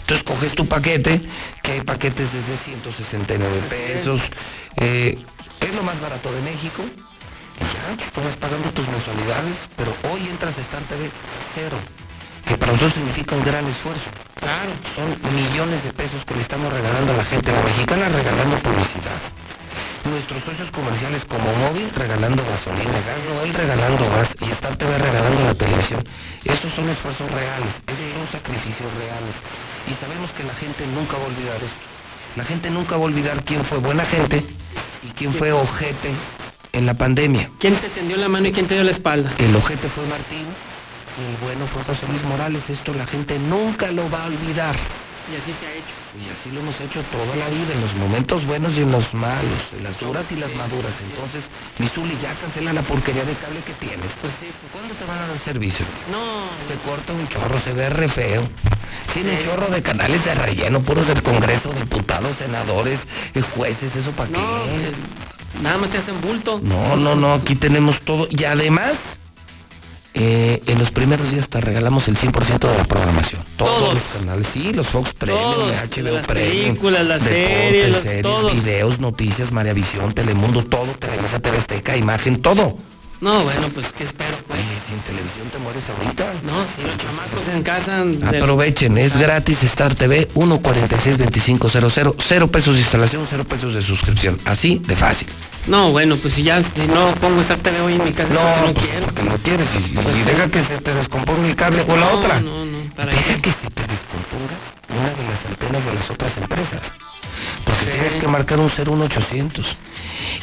Entonces 0.00 0.24
coges 0.24 0.54
tu 0.54 0.66
paquete, 0.66 1.20
que 1.62 1.72
hay 1.72 1.80
paquetes 1.82 2.28
desde 2.32 2.56
169 2.64 3.62
pesos. 3.68 4.20
eh, 4.76 5.18
es 5.60 5.74
lo 5.74 5.82
más 5.82 6.00
barato 6.00 6.32
de 6.32 6.40
México. 6.42 6.82
Y 7.60 7.64
ya, 7.64 8.10
tú 8.14 8.20
vas 8.20 8.36
pagando 8.36 8.70
tus 8.70 8.86
mensualidades, 8.86 9.56
pero 9.76 9.92
hoy 10.12 10.28
entras 10.28 10.56
a 10.58 10.60
Star 10.60 10.82
TV 10.82 11.10
cero. 11.54 11.76
Que 12.48 12.56
para 12.56 12.72
nosotros 12.72 12.94
significa 12.94 13.36
un 13.36 13.44
gran 13.44 13.66
esfuerzo. 13.68 14.08
Claro, 14.40 14.72
son 14.96 15.12
millones 15.36 15.84
de 15.84 15.92
pesos 15.92 16.24
que 16.24 16.34
le 16.34 16.40
estamos 16.40 16.72
regalando 16.72 17.12
a 17.12 17.16
la 17.16 17.24
gente. 17.26 17.52
La 17.52 17.60
mexicana 17.60 18.08
regalando 18.08 18.56
publicidad. 18.64 19.20
Nuestros 20.08 20.42
socios 20.44 20.70
comerciales 20.70 21.26
como 21.26 21.44
móvil 21.44 21.90
regalando 21.94 22.42
gasolina, 22.48 22.96
gas 23.04 23.20
Noel 23.28 23.52
regalando 23.52 24.08
gas 24.08 24.28
y 24.40 24.50
Star 24.52 24.76
TV 24.76 24.96
regalando 24.96 25.44
la 25.44 25.54
televisión. 25.54 26.02
Esos 26.42 26.72
son 26.72 26.88
esfuerzos 26.88 27.30
reales, 27.30 27.68
esos 27.84 28.08
son 28.16 28.26
sacrificios 28.32 28.88
reales. 28.96 29.34
Y 29.84 29.92
sabemos 30.00 30.30
que 30.32 30.44
la 30.44 30.54
gente 30.54 30.86
nunca 30.86 31.18
va 31.18 31.24
a 31.24 31.26
olvidar 31.26 31.56
esto. 31.56 31.84
La 32.36 32.44
gente 32.44 32.70
nunca 32.70 32.96
va 32.96 33.02
a 33.02 33.12
olvidar 33.12 33.44
quién 33.44 33.62
fue 33.66 33.76
buena 33.76 34.06
gente 34.06 34.42
y 35.04 35.12
quién 35.12 35.34
fue 35.34 35.52
ojete 35.52 36.12
en 36.72 36.86
la 36.86 36.94
pandemia. 36.94 37.50
¿Quién 37.60 37.76
te 37.76 37.90
tendió 37.90 38.16
la 38.16 38.28
mano 38.28 38.48
y 38.48 38.52
quién 38.52 38.66
te 38.66 38.74
dio 38.74 38.84
la 38.84 38.92
espalda? 38.92 39.34
El 39.36 39.54
ojete 39.54 39.90
fue 39.90 40.06
Martín 40.06 40.46
el 41.18 41.36
bueno 41.42 41.66
fue 41.66 41.82
José 41.82 42.06
Luis 42.08 42.22
Morales. 42.24 42.70
Esto 42.70 42.94
la 42.94 43.06
gente 43.06 43.38
nunca 43.38 43.90
lo 43.90 44.08
va 44.10 44.24
a 44.24 44.26
olvidar. 44.26 44.76
Y 45.30 45.36
así 45.36 45.52
se 45.60 45.66
ha 45.66 45.72
hecho. 45.72 45.98
Y 46.16 46.24
así 46.32 46.50
lo 46.50 46.60
hemos 46.60 46.80
hecho 46.80 47.02
toda 47.12 47.36
la 47.36 47.48
vida, 47.50 47.74
en 47.74 47.82
los 47.82 47.94
momentos 47.96 48.46
buenos 48.46 48.72
y 48.78 48.80
en 48.80 48.90
los 48.90 49.12
malos, 49.12 49.60
en 49.76 49.84
las 49.84 50.00
duras 50.00 50.24
y 50.32 50.36
las 50.36 50.54
maduras. 50.54 50.94
Entonces, 51.04 51.44
Misuli, 51.78 52.16
ya 52.22 52.32
cancela 52.34 52.72
la 52.72 52.80
porquería 52.80 53.24
de 53.24 53.34
cable 53.34 53.60
que 53.60 53.74
tienes. 53.74 54.08
Pues 54.22 54.32
sí. 54.40 54.46
¿Cuándo 54.72 54.94
te 54.94 55.04
van 55.04 55.18
a 55.18 55.26
dar 55.26 55.38
servicio? 55.40 55.84
No. 56.10 56.48
Se 56.66 56.74
corta 56.88 57.12
un 57.12 57.28
chorro, 57.28 57.60
se 57.60 57.74
ve 57.74 57.90
re 57.90 58.08
feo. 58.08 58.48
Tiene 59.12 59.32
un 59.32 59.44
chorro 59.44 59.66
de 59.66 59.82
canales 59.82 60.24
de 60.24 60.34
relleno, 60.34 60.80
puros 60.80 61.06
del 61.06 61.22
Congreso, 61.22 61.74
diputados, 61.74 62.36
senadores, 62.38 63.00
eh, 63.34 63.42
jueces, 63.42 63.94
¿eso 63.96 64.10
para 64.12 64.30
qué? 64.30 64.38
No, 64.38 64.62
pues, 64.64 65.62
nada 65.62 65.76
más 65.76 65.90
te 65.90 65.98
hacen 65.98 66.20
bulto. 66.22 66.58
No, 66.62 66.96
no, 66.96 67.14
no, 67.14 67.34
aquí 67.34 67.54
tenemos 67.54 68.00
todo. 68.00 68.28
Y 68.30 68.44
además, 68.44 68.94
eh, 70.18 70.62
en 70.66 70.78
los 70.78 70.90
primeros 70.90 71.30
días 71.30 71.48
te 71.48 71.60
regalamos 71.60 72.08
el 72.08 72.16
100% 72.16 72.58
de 72.70 72.76
la 72.76 72.84
programación. 72.84 73.42
Todos, 73.56 73.78
Todos. 73.78 73.94
los 73.94 74.02
canales, 74.18 74.46
sí, 74.52 74.72
los 74.72 74.86
Fox 74.88 75.12
Premium, 75.14 75.40
Todos, 75.54 75.72
HBO 75.76 76.14
las 76.14 76.26
Premium. 76.26 76.64
películas, 76.74 77.06
las 77.06 77.24
deportes, 77.24 77.48
series, 77.48 77.88
los- 77.90 78.02
series, 78.02 78.22
todos. 78.22 78.52
videos, 78.54 78.98
noticias, 79.00 79.52
María 79.52 79.72
Visión, 79.74 80.12
Telemundo, 80.12 80.64
todo, 80.64 80.86
Televisa, 80.98 81.38
TV 81.40 81.58
Azteca, 81.58 81.96
imagen, 81.96 82.42
todo. 82.42 82.76
No, 83.20 83.42
bueno, 83.42 83.68
pues, 83.74 83.86
¿qué 83.96 84.04
espero? 84.04 84.36
Pues? 84.46 84.60
Oye, 84.60 84.78
sin 84.86 84.98
televisión 85.00 85.50
te 85.50 85.58
mueres 85.58 85.82
ahorita. 85.88 86.34
No, 86.44 86.64
si 86.76 86.82
los 86.86 86.96
chamacos 86.98 87.48
en 87.52 87.62
casa... 87.64 88.04
Aprovechen, 88.28 88.96
es 88.96 89.16
gratis 89.16 89.64
Star 89.64 89.92
TV 89.94 90.28
146-2500, 90.34 92.14
cero 92.20 92.48
pesos 92.48 92.74
de 92.74 92.80
instalación, 92.80 93.26
cero 93.28 93.44
pesos 93.44 93.74
de 93.74 93.82
suscripción, 93.82 94.38
así 94.44 94.80
de 94.86 94.94
fácil. 94.94 95.28
No, 95.66 95.90
bueno, 95.90 96.16
pues 96.16 96.34
si 96.34 96.44
ya 96.44 96.62
si 96.62 96.86
no 96.86 97.12
pongo 97.16 97.40
Star 97.40 97.58
TV 97.60 97.80
hoy 97.80 97.94
en 97.94 98.04
mi 98.04 98.12
casa, 98.12 98.32
No, 98.32 98.66
no 98.68 98.72
pues, 98.74 98.86
quiero. 98.86 99.06
porque 99.06 99.22
no 99.24 99.36
quieres 99.38 99.68
y, 99.74 99.78
y 99.90 99.94
Pues 99.94 100.06
sí. 100.14 100.22
deja 100.22 100.48
que 100.48 100.64
se 100.64 100.78
te 100.78 100.94
descomponga 100.94 101.46
el 101.48 101.56
cable 101.56 101.82
o 101.88 101.96
la 101.96 102.06
No, 102.12 102.18
otra. 102.18 102.40
No, 102.40 102.64
no, 102.64 102.78
para 102.94 103.10
deja 103.10 103.34
qué. 103.34 103.40
que 103.42 103.50
se 103.50 103.68
te 103.70 103.82
descomponga 103.82 104.54
una 104.88 105.10
de 105.10 105.24
las 105.28 105.44
antenas 105.44 105.84
de 105.84 105.92
las 105.94 106.08
otras 106.10 106.36
empresas. 106.36 106.80
Porque 107.64 107.86
tienes 107.86 108.14
que 108.14 108.28
marcar 108.28 108.58
un 108.58 108.70
01800. 108.70 109.76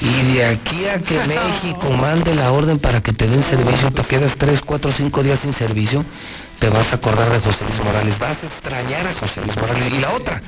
Y 0.01 0.33
de 0.33 0.45
aquí 0.45 0.85
a 0.87 0.99
que 0.99 1.19
México 1.27 1.89
mande 1.91 2.35
la 2.35 2.51
orden 2.51 2.79
para 2.79 3.01
que 3.01 3.13
te 3.13 3.27
den 3.27 3.43
servicio, 3.43 3.91
te 3.91 4.03
quedas 4.03 4.33
3, 4.37 4.61
4, 4.61 4.91
5 4.91 5.23
días 5.23 5.39
sin 5.39 5.53
servicio, 5.53 6.05
te 6.59 6.69
vas 6.69 6.91
a 6.91 6.97
acordar 6.97 7.29
de 7.29 7.39
José 7.39 7.59
Luis 7.67 7.83
Morales, 7.83 8.17
vas 8.19 8.37
a 8.43 8.45
extrañar 8.45 9.07
a 9.07 9.13
José 9.13 9.41
Luis 9.41 9.55
Morales. 9.55 9.93
Y 9.93 9.99
la 9.99 10.13
otra, 10.13 10.41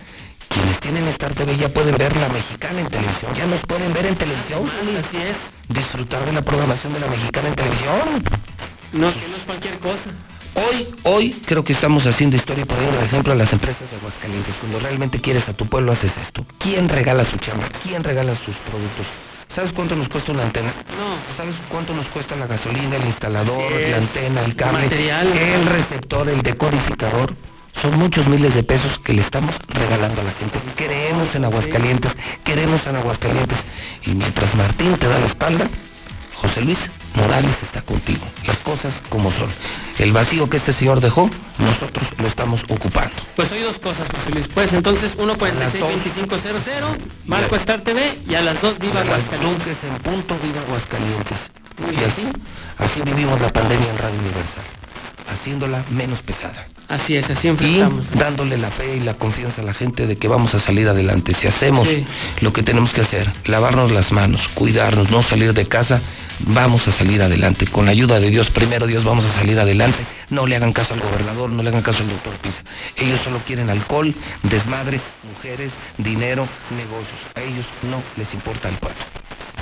quienes 0.50 0.80
tienen 0.80 1.08
Star 1.10 1.34
TV 1.34 1.58
ya 1.58 1.70
pueden 1.70 1.98
ver 1.98 2.16
la 2.18 2.30
mexicana 2.30 2.82
en 2.82 2.88
televisión, 2.88 3.34
ya 3.36 3.46
nos 3.46 3.62
pueden 3.62 3.94
ver 3.94 4.06
en 4.06 4.16
televisión. 4.16 4.70
Así 5.00 5.18
es. 5.18 5.36
Disfrutar 5.70 6.26
de 6.26 6.34
la 6.34 6.42
programación 6.42 6.94
de 6.94 7.00
la 7.00 7.08
mexicana 7.08 7.50
en 7.50 7.56
televisión. 7.56 8.24
No, 8.94 9.14
que 9.14 9.28
no 9.28 9.38
es 9.38 9.44
cualquier 9.46 9.80
cosa. 9.80 10.12
Hoy, 10.58 10.88
hoy 11.04 11.36
creo 11.46 11.64
que 11.64 11.72
estamos 11.72 12.08
haciendo 12.08 12.36
historia 12.36 12.64
y 12.64 12.66
poniendo 12.66 13.00
ejemplo 13.00 13.32
a 13.32 13.36
las 13.36 13.54
empresas 13.54 13.92
de 13.92 13.98
Aguascalientes. 13.98 14.56
Cuando 14.60 14.80
realmente 14.80 15.22
quieres 15.22 15.48
a 15.50 15.54
tu 15.54 15.68
pueblo 15.68 15.92
haces 15.92 16.12
esto. 16.20 16.44
¿Quién 16.58 16.90
regala 16.90 17.24
su 17.26 17.38
chamba? 17.38 17.70
¿Quién 17.84 18.04
regala 18.04 18.34
sus 18.36 18.56
productos? 18.56 19.06
¿Sabes 19.54 19.72
cuánto 19.72 19.96
nos 19.96 20.10
cuesta 20.10 20.32
una 20.32 20.42
antena? 20.44 20.74
No. 20.98 21.36
¿Sabes 21.38 21.54
cuánto 21.70 21.94
nos 21.94 22.08
cuesta 22.08 22.36
la 22.36 22.48
gasolina, 22.48 22.96
el 22.96 23.06
instalador, 23.06 23.72
la 23.72 23.98
antena, 23.98 24.42
el 24.42 24.56
cable, 24.56 24.86
Material. 24.86 25.28
el 25.28 25.66
receptor, 25.68 26.28
el 26.28 26.42
decodificador? 26.42 27.36
Son 27.80 27.96
muchos 28.00 28.28
miles 28.28 28.56
de 28.56 28.64
pesos 28.64 28.98
que 28.98 29.14
le 29.14 29.22
estamos 29.22 29.54
regalando 29.70 30.22
a 30.22 30.24
la 30.24 30.32
gente. 30.32 30.60
Queremos 30.76 31.36
en 31.36 31.46
Aguascalientes, 31.46 32.14
queremos 32.44 32.82
en 32.88 32.96
Aguascalientes. 32.96 33.60
Y 34.08 34.16
mientras 34.16 34.56
Martín 34.56 34.96
te 34.96 35.08
da 35.08 35.20
la 35.20 35.28
espalda, 35.28 35.70
José 36.34 36.62
Luis 36.62 36.90
Morales 37.18 37.58
está 37.64 37.82
contigo. 37.82 38.24
Las 38.46 38.60
cosas 38.60 39.02
como 39.10 39.32
son. 39.32 39.50
El 39.98 40.14
vacío 40.14 40.48
que 40.50 40.58
este 40.58 40.72
señor 40.72 41.02
dejó, 41.02 41.30
nosotros 41.58 42.08
lo 42.20 42.28
estamos 42.28 42.62
ocupando. 42.70 43.16
Pues 43.36 43.52
hoy 43.52 43.62
dos 43.62 43.80
cosas, 43.80 44.08
José 44.08 44.32
Luis. 44.32 44.48
Pues 44.48 44.72
entonces 44.72 45.18
146-2500, 45.18 46.98
Marco 47.26 47.56
Star 47.56 47.82
TV 47.82 48.20
y 48.28 48.36
a 48.36 48.42
las 48.42 48.62
2 48.62 48.78
Viva 48.78 49.02
Aguascalientes. 49.02 49.78
En 49.84 49.98
punto, 50.04 50.38
viva 50.44 50.62
Aguascalientes. 50.62 51.40
Y 51.92 52.04
así, 52.04 52.24
así 52.78 53.02
vivimos 53.02 53.42
la 53.42 53.52
pandemia 53.52 53.90
en 53.90 53.98
Radio 53.98 54.20
Universal, 54.20 54.64
haciéndola 55.32 55.84
menos 55.90 56.22
pesada. 56.22 56.68
Así 56.88 57.18
es, 57.18 57.30
así 57.30 57.48
Y 57.48 57.50
enfrentamos. 57.50 58.06
dándole 58.14 58.58
la 58.58 58.72
fe 58.72 58.96
y 58.96 59.00
la 59.02 59.14
confianza 59.14 59.62
a 59.62 59.66
la 59.66 59.74
gente 59.74 60.08
de 60.08 60.16
que 60.16 60.30
vamos 60.30 60.56
a 60.56 60.60
salir 60.62 60.88
adelante. 60.88 61.34
Si 61.34 61.46
hacemos 61.48 61.88
Sí. 61.88 62.06
lo 62.42 62.54
que 62.54 62.64
tenemos 62.64 62.94
que 62.94 63.02
hacer, 63.02 63.30
lavarnos 63.46 63.92
las 63.92 64.14
manos, 64.14 64.48
cuidarnos, 64.48 65.12
no 65.12 65.22
salir 65.22 65.54
de 65.54 65.68
casa, 65.68 66.02
vamos 66.40 66.88
a 66.88 66.92
salir 66.94 67.22
adelante. 67.22 67.68
Con 67.68 67.86
la 67.86 67.92
ayuda 67.92 68.20
de 68.22 68.30
Dios, 68.30 68.52
primero 68.52 68.88
Dios, 68.88 69.04
vamos 69.04 69.26
a 69.26 69.34
salir 69.34 69.60
adelante. 69.60 70.00
No 70.30 70.48
le 70.48 70.56
hagan 70.56 70.72
caso 70.72 70.94
al 70.94 71.02
gobernador, 71.02 71.50
no 71.50 71.62
le 71.62 71.70
hagan 71.70 71.82
caso 71.82 72.04
al 72.04 72.10
doctor 72.10 72.34
Pisa. 72.38 72.62
Ellos 72.96 73.20
solo 73.22 73.42
quieren 73.46 73.70
alcohol, 73.70 74.14
desmadre, 74.44 75.02
mujeres, 75.34 75.74
dinero, 75.98 76.48
negocios. 76.72 77.20
A 77.36 77.42
ellos 77.42 77.66
no 77.84 78.02
les 78.16 78.34
importa 78.34 78.70
el 78.70 78.76
pueblo. 78.76 78.98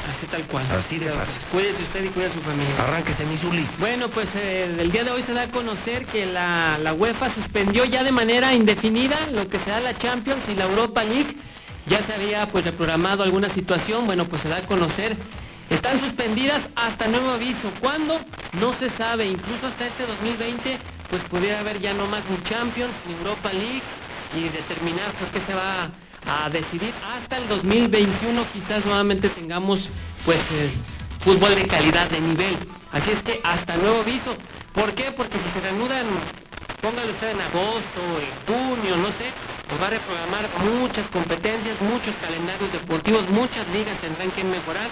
Así 0.10 0.28
tal 0.28 0.44
cual. 0.46 0.66
Así 0.72 1.00
de 1.00 1.10
fácil. 1.10 1.42
Cuídese 1.52 1.82
usted 1.84 2.04
y 2.04 2.10
cuide 2.10 2.28
a 2.28 2.34
su 2.34 2.42
familia. 2.42 2.76
Arránquese, 2.80 3.26
mi 3.26 3.38
Zuli. 3.38 3.68
Bueno, 3.80 4.10
pues 4.10 4.30
eh, 4.36 4.76
el 4.80 4.92
día 4.92 5.04
de 5.04 5.12
hoy 5.12 5.24
se 5.24 5.34
da 5.34 5.44
a 5.44 5.48
conocer 5.48 6.06
que 6.06 6.26
la, 6.28 6.78
la 6.78 6.94
UEFA 6.94 7.34
suspendió 7.34 7.86
ya 7.86 8.04
de 8.04 8.12
manera 8.12 8.54
indefinida 8.54 9.18
lo 9.32 9.50
que 9.50 9.60
será 9.60 9.80
la 9.80 9.98
Champions 9.98 10.48
y 10.48 10.56
la 10.56 10.66
Europa 10.66 11.04
League. 11.04 11.36
Ya 11.88 12.02
se 12.04 12.14
había 12.14 12.46
pues 12.48 12.66
reprogramado 12.66 13.24
alguna 13.24 13.50
situación, 13.50 14.06
bueno, 14.06 14.26
pues 14.26 14.42
se 14.42 14.50
da 14.50 14.58
a 14.58 14.62
conocer. 14.62 15.16
Están 15.70 16.00
suspendidas 16.00 16.62
hasta 16.76 17.08
nuevo 17.08 17.32
aviso. 17.32 17.72
¿Cuándo? 17.80 18.20
No 18.60 18.74
se 18.74 18.90
sabe. 18.90 19.26
Incluso 19.26 19.68
hasta 19.68 19.88
este 19.88 20.06
2020, 20.06 20.78
pues 21.10 21.24
pudiera 21.24 21.60
haber 21.60 21.80
ya 21.80 21.94
no 21.94 22.06
más 22.08 22.22
ni 22.30 22.42
Champions 22.44 22.94
ni 23.08 23.14
Europa 23.14 23.52
League 23.52 23.82
y 24.36 24.50
determinar 24.50 25.12
por 25.14 25.28
qué 25.30 25.40
se 25.42 25.54
va 25.56 25.90
a 26.28 26.50
decidir 26.50 26.94
hasta 27.04 27.38
el 27.38 27.48
2021 27.48 28.46
quizás 28.54 28.86
nuevamente 28.86 29.30
tengamos 29.30 29.90
pues 30.26 30.40
eh, 30.52 30.70
fútbol 31.20 31.56
de 31.56 31.68
calidad 31.68 32.10
de 32.10 32.22
nivel 32.22 32.58
así 32.92 33.12
es 33.12 33.22
que 33.22 33.42
hasta 33.44 33.78
nuevo 33.78 34.02
aviso 34.02 34.36
¿por 34.74 34.94
qué? 34.94 35.12
porque 35.12 35.38
si 35.38 35.50
se 35.54 35.62
reanudan 35.62 36.06
póngalo 36.82 37.12
usted 37.12 37.32
en 37.32 37.42
agosto 37.42 38.02
en 38.20 38.34
junio 38.46 38.98
no 38.98 39.08
sé 39.10 39.32
pues 39.68 39.82
va 39.82 39.88
a 39.88 39.90
reprogramar 39.92 40.50
muchas 40.80 41.08
competencias 41.10 41.80
muchos 41.82 42.14
calendarios 42.22 42.72
deportivos 42.72 43.30
muchas 43.30 43.68
ligas 43.70 43.98
tendrán 44.02 44.32
que 44.32 44.44
mejorar 44.44 44.90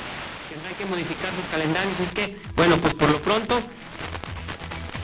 tendrán 0.50 0.76
que 0.76 0.86
modificar 0.86 1.32
sus 1.36 1.46
calendarios 1.52 2.00
es 2.00 2.12
que 2.12 2.38
bueno 2.56 2.78
pues 2.78 2.94
por 2.94 3.10
lo 3.10 3.20
pronto 3.20 3.62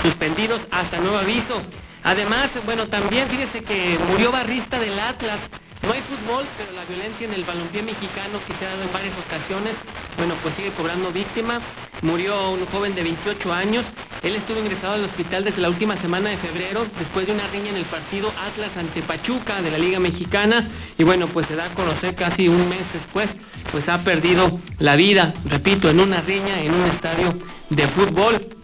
suspendidos 0.01 0.61
hasta 0.71 0.99
nuevo 0.99 1.17
aviso. 1.17 1.61
Además, 2.03 2.49
bueno, 2.65 2.87
también 2.87 3.27
fíjese 3.29 3.63
que 3.63 3.97
murió 4.09 4.31
barrista 4.31 4.79
del 4.79 4.97
Atlas. 4.99 5.39
No 5.81 5.93
hay 5.93 6.01
fútbol, 6.01 6.45
pero 6.57 6.71
la 6.73 6.83
violencia 6.85 7.25
en 7.25 7.33
el 7.33 7.43
balompié 7.43 7.81
mexicano 7.81 8.39
que 8.45 8.53
se 8.55 8.65
ha 8.65 8.69
dado 8.69 8.83
en 8.83 8.91
varias 8.91 9.13
ocasiones, 9.17 9.75
bueno, 10.17 10.35
pues 10.43 10.53
sigue 10.55 10.71
cobrando 10.71 11.11
víctima. 11.11 11.61
Murió 12.01 12.51
un 12.51 12.65
joven 12.65 12.95
de 12.95 13.03
28 13.03 13.53
años. 13.53 13.85
Él 14.21 14.35
estuvo 14.35 14.59
ingresado 14.59 14.95
al 14.95 15.05
hospital 15.05 15.45
desde 15.45 15.61
la 15.61 15.69
última 15.69 15.95
semana 15.95 16.29
de 16.29 16.37
febrero, 16.37 16.85
después 16.99 17.27
de 17.27 17.31
una 17.31 17.47
riña 17.47 17.69
en 17.69 17.77
el 17.77 17.85
partido 17.85 18.31
Atlas 18.37 18.75
ante 18.75 19.01
Pachuca 19.01 19.61
de 19.61 19.71
la 19.71 19.77
Liga 19.77 19.99
Mexicana. 19.99 20.67
Y 20.97 21.03
bueno, 21.03 21.27
pues 21.27 21.47
se 21.47 21.55
da 21.55 21.65
a 21.65 21.73
conocer 21.73 22.13
casi 22.13 22.49
un 22.49 22.67
mes 22.67 22.85
después, 22.91 23.29
pues 23.71 23.87
ha 23.87 23.97
perdido 23.99 24.59
la 24.79 24.97
vida, 24.97 25.33
repito, 25.45 25.89
en 25.89 26.01
una 26.01 26.19
riña 26.21 26.61
en 26.61 26.73
un 26.73 26.85
estadio 26.87 27.33
de 27.69 27.87
fútbol. 27.87 28.58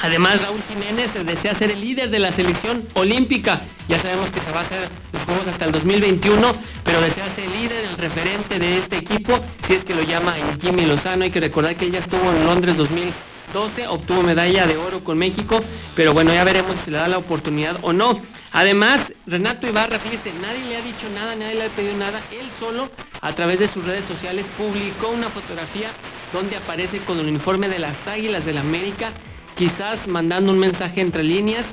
Además, 0.00 0.40
Raúl 0.42 0.62
Jiménez 0.68 1.10
desea 1.24 1.54
ser 1.54 1.70
el 1.70 1.80
líder 1.80 2.10
de 2.10 2.18
la 2.18 2.32
selección 2.32 2.84
olímpica. 2.94 3.60
Ya 3.88 3.98
sabemos 3.98 4.28
que 4.30 4.40
se 4.40 4.50
va 4.50 4.60
a 4.60 4.62
hacer 4.62 4.88
los 5.12 5.22
Juegos 5.22 5.46
hasta 5.46 5.64
el 5.64 5.72
2021, 5.72 6.52
pero 6.84 7.00
desea 7.00 7.28
ser 7.34 7.44
el 7.44 7.52
líder, 7.52 7.84
el 7.84 7.96
referente 7.96 8.58
de 8.58 8.78
este 8.78 8.96
equipo, 8.98 9.38
si 9.66 9.74
es 9.74 9.84
que 9.84 9.94
lo 9.94 10.02
llama 10.02 10.34
Jimmy 10.60 10.84
Lozano. 10.86 11.24
Hay 11.24 11.30
que 11.30 11.40
recordar 11.40 11.76
que 11.76 11.86
él 11.86 11.92
ya 11.92 12.00
estuvo 12.00 12.30
en 12.32 12.44
Londres 12.44 12.76
2012, 12.76 13.86
obtuvo 13.88 14.22
medalla 14.22 14.66
de 14.66 14.76
oro 14.76 15.02
con 15.02 15.16
México, 15.16 15.60
pero 15.94 16.12
bueno, 16.12 16.32
ya 16.32 16.44
veremos 16.44 16.76
si 16.84 16.90
le 16.90 16.98
da 16.98 17.08
la 17.08 17.18
oportunidad 17.18 17.78
o 17.82 17.92
no. 17.92 18.20
Además, 18.52 19.12
Renato 19.26 19.66
Ibarra, 19.66 19.98
fíjese, 19.98 20.32
nadie 20.40 20.64
le 20.68 20.76
ha 20.76 20.82
dicho 20.82 21.08
nada, 21.14 21.34
nadie 21.34 21.54
le 21.54 21.64
ha 21.64 21.68
pedido 21.68 21.96
nada. 21.96 22.20
Él 22.30 22.48
solo, 22.60 22.90
a 23.20 23.32
través 23.34 23.58
de 23.58 23.68
sus 23.68 23.84
redes 23.84 24.04
sociales, 24.04 24.46
publicó 24.58 25.08
una 25.08 25.28
fotografía 25.28 25.90
donde 26.32 26.56
aparece 26.56 26.98
con 26.98 27.18
el 27.20 27.26
uniforme 27.26 27.68
de 27.68 27.78
las 27.78 28.06
Águilas 28.06 28.44
del 28.44 28.58
América 28.58 29.12
quizás 29.56 30.06
mandando 30.06 30.52
un 30.52 30.58
mensaje 30.58 31.00
entre 31.00 31.22
líneas. 31.22 31.66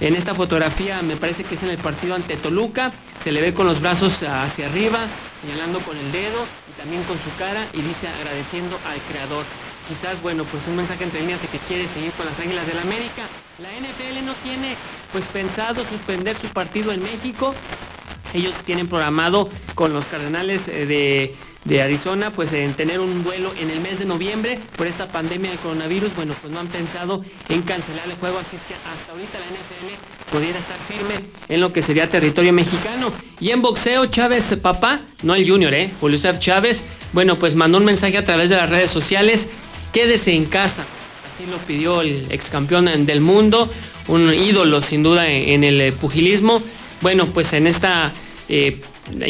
En 0.00 0.14
esta 0.14 0.34
fotografía 0.34 1.02
me 1.02 1.16
parece 1.16 1.44
que 1.44 1.54
es 1.54 1.62
en 1.62 1.70
el 1.70 1.78
partido 1.78 2.14
ante 2.14 2.36
Toluca, 2.36 2.90
se 3.22 3.32
le 3.32 3.42
ve 3.42 3.52
con 3.52 3.66
los 3.66 3.80
brazos 3.80 4.22
hacia 4.22 4.66
arriba, 4.66 5.06
señalando 5.42 5.80
con 5.80 5.96
el 5.96 6.10
dedo 6.10 6.46
y 6.68 6.80
también 6.80 7.02
con 7.04 7.18
su 7.18 7.34
cara 7.38 7.66
y 7.74 7.82
dice 7.82 8.08
agradeciendo 8.08 8.76
al 8.86 8.98
creador. 9.02 9.44
Quizás, 9.88 10.22
bueno, 10.22 10.44
pues 10.44 10.66
un 10.68 10.76
mensaje 10.76 11.04
entre 11.04 11.20
líneas 11.20 11.42
de 11.42 11.48
que 11.48 11.58
quiere 11.58 11.86
seguir 11.88 12.12
con 12.12 12.24
las 12.24 12.38
Águilas 12.38 12.66
del 12.66 12.78
América. 12.78 13.26
La 13.58 13.68
NFL 13.68 14.24
no 14.24 14.34
tiene 14.36 14.76
pues 15.12 15.24
pensado 15.26 15.84
suspender 15.84 16.36
su 16.36 16.48
partido 16.48 16.92
en 16.92 17.02
México. 17.02 17.54
Ellos 18.32 18.54
tienen 18.64 18.86
programado 18.86 19.50
con 19.74 19.92
los 19.92 20.06
Cardenales 20.06 20.68
eh, 20.68 20.86
de, 20.86 21.34
de 21.64 21.82
Arizona, 21.82 22.32
pues 22.32 22.52
en 22.52 22.74
tener 22.74 23.00
un 23.00 23.22
vuelo 23.22 23.52
en 23.58 23.70
el 23.70 23.80
mes 23.80 23.98
de 23.98 24.06
noviembre 24.06 24.58
por 24.76 24.86
esta 24.86 25.08
pandemia 25.08 25.50
del 25.50 25.58
coronavirus, 25.58 26.14
bueno, 26.16 26.34
pues 26.40 26.52
no 26.52 26.58
han 26.60 26.68
pensado 26.68 27.22
en 27.48 27.62
cancelar 27.62 28.08
el 28.08 28.16
juego, 28.16 28.38
así 28.38 28.56
es 28.56 28.62
que 28.62 28.74
hasta 28.74 29.12
ahorita 29.12 29.38
la 29.38 29.46
NFL 29.46 30.30
pudiera 30.32 30.58
estar 30.58 30.78
firme 30.88 31.26
en 31.48 31.60
lo 31.60 31.72
que 31.72 31.82
sería 31.82 32.08
territorio 32.08 32.52
mexicano. 32.52 33.12
Y 33.40 33.50
en 33.50 33.60
boxeo, 33.60 34.06
Chávez, 34.06 34.44
papá, 34.62 35.02
no 35.22 35.34
el 35.34 35.48
junior, 35.48 35.74
¿eh? 35.74 35.90
Julio 36.00 36.18
Chávez, 36.38 36.84
bueno, 37.12 37.36
pues 37.36 37.54
mandó 37.54 37.78
un 37.78 37.84
mensaje 37.84 38.16
a 38.16 38.24
través 38.24 38.48
de 38.48 38.56
las 38.56 38.70
redes 38.70 38.90
sociales, 38.90 39.48
quédese 39.92 40.34
en 40.34 40.46
casa. 40.46 40.86
Así 41.32 41.46
lo 41.46 41.58
pidió 41.66 42.00
el 42.00 42.26
ex 42.30 42.48
campeón 42.48 42.86
del 43.06 43.20
mundo, 43.20 43.68
un 44.08 44.32
ídolo 44.32 44.82
sin 44.82 45.02
duda 45.02 45.28
en, 45.28 45.64
el 45.64 45.92
pugilismo. 45.92 46.62
Bueno, 47.02 47.26
pues 47.26 47.52
en 47.52 47.66
esta 47.66 48.12
eh, 48.48 48.80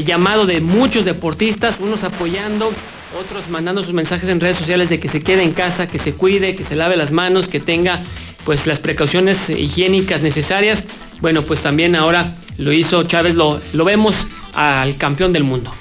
llamado 0.05 0.47
de 0.47 0.61
muchos 0.61 1.05
deportistas, 1.05 1.77
unos 1.81 2.05
apoyando, 2.05 2.73
otros 3.19 3.49
mandando 3.49 3.83
sus 3.83 3.93
mensajes 3.93 4.29
en 4.29 4.41
redes 4.41 4.57
sociales 4.57 4.89
de 4.89 5.01
que 5.01 5.09
se 5.09 5.23
quede 5.23 5.43
en 5.43 5.53
casa, 5.53 5.87
que 5.87 5.99
se 5.99 6.15
cuide, 6.15 6.55
que 6.55 6.65
se 6.65 6.77
lave 6.77 6.97
las 6.97 7.11
manos, 7.11 7.49
que 7.49 7.61
tenga 7.61 7.99
pues 8.45 8.67
las 8.67 8.79
precauciones 8.79 9.51
higiénicas 9.51 10.23
necesarias. 10.23 10.85
Bueno, 11.21 11.45
pues 11.45 11.61
también 11.61 11.97
ahora 11.97 12.35
lo 12.57 12.73
hizo 12.73 13.03
Chávez, 13.05 13.35
lo, 13.35 13.61
lo 13.73 13.85
vemos 13.85 14.27
al 14.55 14.97
campeón 14.97 15.33
del 15.33 15.45
mundo. 15.45 15.73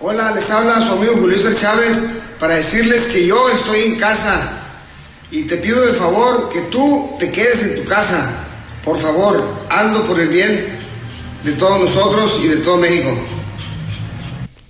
Hola, 0.00 0.32
les 0.32 0.50
habla 0.50 0.84
su 0.84 0.94
amigo 0.94 1.14
Julio 1.14 1.38
Chávez 1.54 2.02
para 2.40 2.56
decirles 2.56 3.04
que 3.04 3.26
yo 3.26 3.48
estoy 3.50 3.80
en 3.82 3.96
casa 3.96 4.58
y 5.30 5.44
te 5.44 5.56
pido 5.58 5.80
de 5.80 5.92
favor 5.94 6.50
que 6.52 6.60
tú 6.62 7.10
te 7.18 7.30
quedes 7.30 7.62
en 7.62 7.76
tu 7.76 7.84
casa. 7.88 8.30
Por 8.84 8.98
favor, 8.98 9.40
hazlo 9.70 10.04
por 10.06 10.18
el 10.20 10.28
bien 10.28 10.81
de 11.44 11.52
todos 11.52 11.80
nosotros 11.80 12.40
y 12.44 12.48
de 12.48 12.56
todo 12.56 12.76
México. 12.78 13.10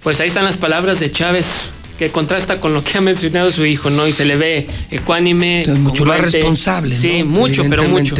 Pues 0.02 0.20
ahí 0.20 0.28
están 0.28 0.44
las 0.44 0.56
palabras 0.56 0.98
de 1.00 1.12
Chávez 1.12 1.70
que 1.98 2.10
contrasta 2.10 2.58
con 2.60 2.74
lo 2.74 2.82
que 2.82 2.98
ha 2.98 3.00
mencionado 3.00 3.52
su 3.52 3.64
hijo, 3.64 3.90
¿no? 3.90 4.06
Y 4.06 4.12
se 4.12 4.24
le 4.24 4.36
ve 4.36 4.66
ecuánime, 4.90 5.64
mucho 5.78 6.04
más 6.04 6.20
responsable, 6.20 6.96
Sí, 6.96 7.22
mucho, 7.22 7.64
pero 7.68 7.84
mucho. 7.84 8.16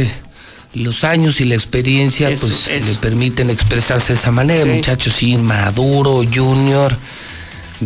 Los 0.73 1.03
años 1.03 1.39
y 1.39 1.45
la 1.45 1.55
experiencia 1.55 2.31
pues 2.39 2.67
le 2.67 2.95
permiten 2.99 3.49
expresarse 3.49 4.13
de 4.13 4.19
esa 4.19 4.31
manera, 4.31 4.65
muchachos, 4.65 5.13
sí, 5.13 5.35
maduro, 5.37 6.23
junior 6.33 6.97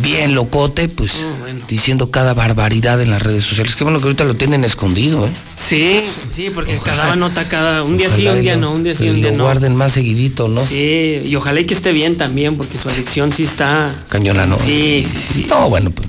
bien 0.00 0.34
locote, 0.34 0.88
pues 0.88 1.16
ah, 1.22 1.52
diciendo 1.68 2.10
cada 2.10 2.34
barbaridad 2.34 3.00
en 3.00 3.10
las 3.10 3.22
redes 3.22 3.44
sociales. 3.44 3.76
Qué 3.76 3.84
bueno 3.84 3.98
que 3.98 4.04
ahorita 4.04 4.24
lo 4.24 4.34
tienen 4.34 4.64
escondido, 4.64 5.26
¿eh? 5.26 5.30
Sí, 5.56 6.02
sí, 6.34 6.50
porque 6.54 6.78
cada 6.84 7.16
nota, 7.16 7.48
cada 7.48 7.82
un 7.82 7.96
día 7.96 8.08
sí, 8.10 8.26
un 8.26 8.40
día 8.40 8.56
no, 8.56 8.72
un 8.72 8.84
día 8.84 8.94
sí, 8.94 9.08
un 9.08 9.20
día 9.20 9.32
lo 9.32 9.44
guarden 9.44 9.76
más 9.76 9.92
seguidito, 9.92 10.48
¿no? 10.48 10.64
Sí, 10.64 11.22
y 11.24 11.34
ojalá 11.36 11.60
y 11.60 11.64
que 11.64 11.74
esté 11.74 11.92
bien 11.92 12.16
también, 12.16 12.56
porque 12.56 12.78
su 12.78 12.88
adicción 12.88 13.32
sí 13.32 13.44
está. 13.44 13.94
Cañona, 14.08 14.46
¿no? 14.46 14.58
Sí, 14.64 15.06
sí. 15.32 15.46
No, 15.48 15.68
bueno, 15.68 15.90
pues 15.90 16.08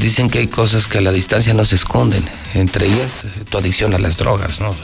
Dicen 0.00 0.28
que 0.28 0.40
hay 0.40 0.46
cosas 0.46 0.86
que 0.86 0.98
a 0.98 1.00
la 1.00 1.12
distancia 1.12 1.54
no 1.54 1.64
se 1.64 1.76
esconden, 1.76 2.22
entre 2.56 2.86
ellas 2.86 3.12
tu 3.50 3.58
adicción 3.58 3.94
a 3.94 3.98
las 3.98 4.16
drogas, 4.16 4.60
¿no? 4.60 4.74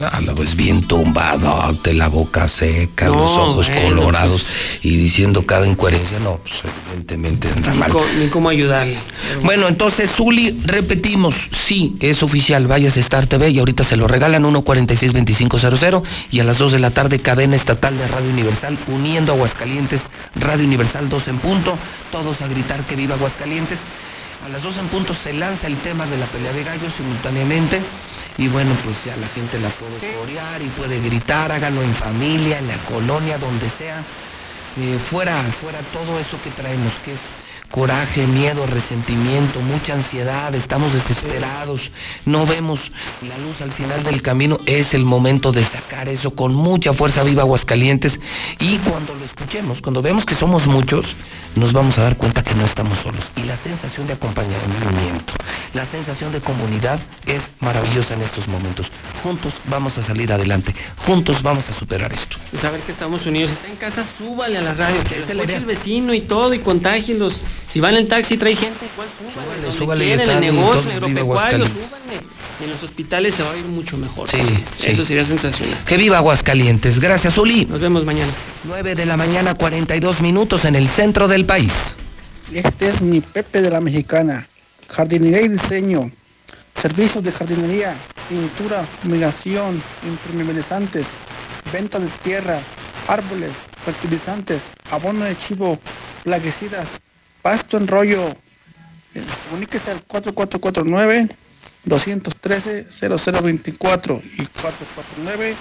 Ah, 0.00 0.20
ves 0.36 0.56
bien 0.56 0.82
tumbado, 0.82 1.72
de 1.84 1.94
la 1.94 2.08
boca 2.08 2.48
seca, 2.48 3.08
los 3.08 3.30
ojos 3.30 3.70
colorados 3.70 4.42
pues, 4.42 4.80
y 4.82 4.96
diciendo 4.96 5.46
cada 5.46 5.66
incoherencia, 5.66 6.18
no, 6.18 6.38
pues 6.38 6.54
evidentemente 6.88 7.48
anda 7.54 7.74
mal. 7.74 7.92
ni 8.18 8.28
cómo 8.28 8.48
ayudarle. 8.48 8.98
Bueno, 9.42 9.68
entonces, 9.68 10.10
Zuli, 10.10 10.58
repetimos, 10.64 11.48
sí, 11.52 11.96
es 12.00 12.22
oficial, 12.22 12.66
vayas 12.66 12.96
a 12.96 13.00
Star 13.00 13.26
TV 13.26 13.50
y 13.50 13.58
ahorita 13.58 13.84
se 13.84 13.96
lo 13.96 14.08
regalan 14.08 14.44
1462500 14.44 16.02
y 16.30 16.40
a 16.40 16.44
las 16.44 16.58
2 16.58 16.72
de 16.72 16.78
la 16.78 16.90
tarde 16.90 17.20
cadena 17.20 17.56
estatal 17.56 17.96
de 17.96 18.08
Radio 18.08 18.30
Universal 18.30 18.78
uniendo 18.88 19.32
Aguascalientes, 19.32 20.02
Radio 20.34 20.64
Universal 20.64 21.08
2 21.08 21.28
en 21.28 21.38
punto, 21.38 21.76
todos 22.10 22.40
a 22.40 22.48
gritar 22.48 22.84
que 22.86 22.96
viva 22.96 23.14
Aguascalientes. 23.14 23.78
A 24.44 24.48
las 24.48 24.62
12 24.62 24.80
en 24.80 24.88
punto 24.88 25.14
se 25.14 25.32
lanza 25.32 25.66
el 25.66 25.76
tema 25.78 26.06
de 26.06 26.16
la 26.16 26.26
pelea 26.26 26.52
de 26.52 26.64
gallos 26.64 26.92
simultáneamente. 26.96 27.82
Y 28.38 28.48
bueno, 28.48 28.74
pues 28.84 29.04
ya 29.04 29.16
la 29.16 29.28
gente 29.28 29.60
la 29.60 29.68
puede 29.68 30.14
corear 30.14 30.62
y 30.62 30.68
puede 30.68 31.00
gritar, 31.00 31.52
háganlo 31.52 31.82
en 31.82 31.94
familia, 31.94 32.58
en 32.58 32.68
la 32.68 32.78
colonia, 32.84 33.36
donde 33.36 33.68
sea. 33.68 34.02
Eh, 34.78 34.98
fuera, 35.10 35.42
fuera 35.60 35.80
todo 35.92 36.18
eso 36.18 36.40
que 36.42 36.50
traemos, 36.50 36.92
que 37.04 37.12
es 37.12 37.20
coraje, 37.70 38.26
miedo, 38.26 38.66
resentimiento, 38.66 39.60
mucha 39.60 39.94
ansiedad, 39.94 40.54
estamos 40.54 40.92
desesperados, 40.92 41.90
no 42.24 42.46
vemos 42.46 42.90
la 43.22 43.38
luz 43.38 43.60
al 43.60 43.72
final 43.72 44.02
del 44.02 44.22
camino, 44.22 44.58
es 44.66 44.94
el 44.94 45.04
momento 45.04 45.52
de 45.52 45.64
sacar 45.64 46.08
eso 46.08 46.34
con 46.34 46.54
mucha 46.54 46.92
fuerza 46.92 47.22
viva 47.22 47.42
Aguascalientes. 47.42 48.20
Y 48.58 48.78
cuando 48.78 49.14
lo 49.14 49.24
escuchemos, 49.24 49.80
cuando 49.80 50.02
vemos 50.02 50.24
que 50.24 50.34
somos 50.34 50.66
muchos, 50.66 51.14
nos 51.56 51.72
vamos 51.72 51.98
a 51.98 52.02
dar 52.02 52.16
cuenta 52.16 52.42
que 52.42 52.54
no 52.54 52.64
estamos 52.64 52.98
solos. 53.00 53.24
Y 53.36 53.42
la 53.44 53.56
sensación 53.56 54.06
de 54.06 54.14
acompañamiento, 54.14 55.32
la 55.74 55.84
sensación 55.84 56.32
de 56.32 56.40
comunidad 56.40 57.00
es 57.26 57.42
maravillosa 57.60 58.14
en 58.14 58.22
estos 58.22 58.48
momentos. 58.48 58.86
Juntos 59.22 59.54
vamos 59.66 59.98
a 59.98 60.02
salir 60.02 60.32
adelante, 60.32 60.74
juntos 60.96 61.42
vamos 61.42 61.68
a 61.68 61.74
superar 61.74 62.12
esto. 62.12 62.36
Saber 62.60 62.80
que 62.80 62.92
estamos 62.92 63.26
unidos. 63.26 63.52
Está 63.52 63.68
en 63.68 63.76
casa, 63.76 64.04
súbale 64.18 64.58
a 64.58 64.62
la 64.62 64.74
radio, 64.74 65.02
que 65.04 65.22
se 65.22 65.34
le 65.34 65.44
el 65.44 65.64
vecino 65.64 66.14
y 66.14 66.20
todo, 66.20 66.54
y 66.54 66.60
contágienlos. 66.60 67.42
Si 67.66 67.80
van 67.80 67.94
en 67.96 68.08
taxi, 68.08 68.36
trae 68.36 68.54
gente, 68.54 68.86
igual 68.92 69.08
súbale, 69.18 69.78
súbale, 69.78 70.12
en 70.14 70.20
el 70.20 70.40
negocio, 70.40 70.90
agropecuario, 70.92 71.64
súbale. 71.66 72.29
Y 72.60 72.64
en 72.64 72.70
los 72.70 72.82
hospitales 72.82 73.34
se 73.34 73.42
va 73.42 73.52
a 73.52 73.56
ir 73.56 73.64
mucho 73.64 73.96
mejor. 73.96 74.28
Sí, 74.28 74.38
Eso 74.86 75.04
sería 75.04 75.24
sensacional. 75.24 75.78
Que 75.84 75.96
viva 75.96 76.18
Aguascalientes. 76.18 77.00
Gracias, 77.00 77.38
Uli. 77.38 77.64
Nos 77.64 77.80
vemos 77.80 78.04
mañana. 78.04 78.32
9 78.64 78.94
de 78.94 79.06
la 79.06 79.16
mañana, 79.16 79.54
42 79.54 80.20
minutos 80.20 80.66
en 80.66 80.76
el 80.76 80.88
centro 80.88 81.26
del 81.26 81.46
país. 81.46 81.72
Este 82.52 82.90
es 82.90 83.00
mi 83.00 83.20
Pepe 83.20 83.62
de 83.62 83.70
la 83.70 83.80
Mexicana. 83.80 84.46
Jardinería 84.88 85.40
y 85.40 85.48
diseño. 85.48 86.12
Servicios 86.80 87.22
de 87.24 87.32
jardinería, 87.32 87.96
pintura, 88.28 88.86
fumigación, 89.02 89.82
impermeabilizantes, 90.06 91.06
venta 91.72 91.98
de 91.98 92.08
tierra, 92.22 92.60
árboles, 93.06 93.56
fertilizantes, 93.84 94.62
abono 94.90 95.24
de 95.24 95.36
chivo, 95.36 95.78
plaguicidas, 96.24 96.88
pasto 97.42 97.76
en 97.76 97.86
rollo. 97.86 98.34
Comuníquese 99.48 99.90
al 99.90 100.02
4449 100.04 101.28
213 101.84 102.86
0024 102.90 104.20
y 104.38 104.46
449 104.46 105.56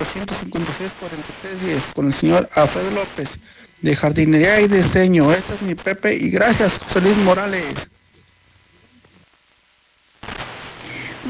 856 0.00 0.92
4310 0.98 1.86
con 1.94 2.06
el 2.06 2.12
señor 2.12 2.48
Alfredo 2.54 2.90
López 2.90 3.38
de 3.82 3.94
jardinería 3.94 4.60
y 4.60 4.68
diseño. 4.68 5.32
Este 5.32 5.54
es 5.54 5.62
mi 5.62 5.74
Pepe 5.74 6.14
y 6.14 6.30
gracias 6.30 6.78
José 6.78 7.00
Luis 7.00 7.16
Morales. 7.18 7.74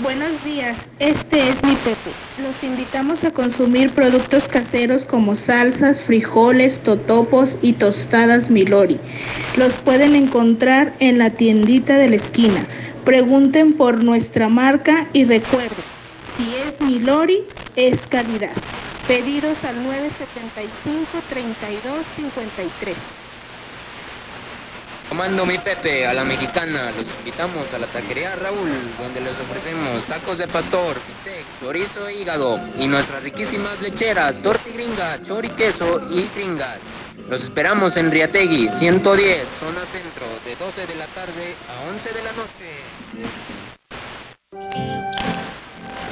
Buenos 0.03 0.43
días, 0.45 0.89
este 0.99 1.51
es 1.51 1.63
mi 1.63 1.77
Pepe. 1.77 2.11
Los 2.39 2.63
invitamos 2.65 3.23
a 3.23 3.31
consumir 3.31 3.93
productos 3.93 4.49
caseros 4.49 5.05
como 5.05 5.37
salsas, 5.37 6.03
frijoles, 6.03 6.81
totopos 6.81 7.59
y 7.63 7.75
tostadas 7.75 8.51
Milori. 8.51 8.99
Los 9.57 9.77
pueden 9.77 10.17
encontrar 10.17 10.93
en 10.99 11.19
la 11.19 11.31
tiendita 11.31 11.97
de 11.97 12.09
la 12.09 12.17
esquina. 12.17 12.67
Pregunten 13.05 13.75
por 13.75 14.03
nuestra 14.03 14.49
marca 14.49 15.07
y 15.13 15.25
recuerden, 15.25 15.85
si 16.37 16.55
es 16.57 16.81
Milori, 16.81 17.45
es 17.77 18.07
calidad. 18.07 18.55
Pedidos 19.07 19.63
al 19.63 19.83
975 19.85 21.23
3253. 21.29 22.97
Comando 25.11 25.45
mi 25.45 25.59
Pepe 25.59 26.07
a 26.07 26.15
la 26.15 26.25
mexicana, 26.25 26.93
los 26.97 27.07
invitamos 27.19 27.67
a 27.75 27.79
la 27.79 27.87
taquería 27.89 28.37
Raúl, 28.37 28.71
donde 28.99 29.21
les 29.21 29.39
ofrecemos 29.39 30.03
tacos 30.07 30.39
de 30.39 30.49
pastor, 30.49 30.97
bistec, 31.07 31.45
chorizo 31.61 32.09
e 32.09 32.23
hígado 32.23 32.59
y 32.79 32.89
nuestras 32.89 33.23
riquísimas 33.23 33.79
lecheras, 33.83 34.41
tortigringa, 34.41 35.21
choriqueso 35.23 36.01
y 36.09 36.27
gringas. 36.35 36.81
Los 37.29 37.43
esperamos 37.43 37.97
en 37.97 38.11
Riategui, 38.11 38.71
110, 38.71 39.47
zona 39.59 39.81
centro, 39.93 40.27
de 40.45 40.57
12 40.57 40.87
de 40.87 40.95
la 40.95 41.07
tarde 41.09 41.55
a 41.69 41.89
11 41.91 42.13
de 42.13 42.23
la 42.23 42.33
noche. 42.33 42.94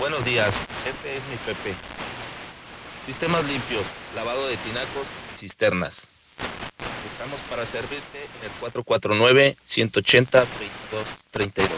Buenos 0.00 0.24
días, 0.24 0.52
este 0.88 1.18
es 1.18 1.22
mi 1.26 1.36
Pepe. 1.44 1.76
Sistemas 3.04 3.44
limpios, 3.44 3.84
lavado 4.14 4.48
de 4.48 4.56
tinacos 4.56 5.06
y 5.34 5.38
cisternas. 5.38 6.08
Estamos 7.12 7.38
para 7.50 7.66
servirte 7.66 8.26
en 8.40 8.46
el 8.46 8.52
449-180-2232. 8.72 11.68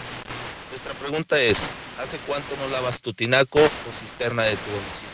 Nuestra 0.71 0.95
pregunta 1.01 1.41
es, 1.41 1.69
¿hace 1.99 2.19
cuánto 2.19 2.57
no 2.59 2.69
lavas 2.69 3.03
tu 3.03 3.13
tinaco 3.13 3.59
o 3.59 3.93
cisterna 4.01 4.45
de 4.45 4.57
tu 4.57 4.71
domicilio? 4.71 5.11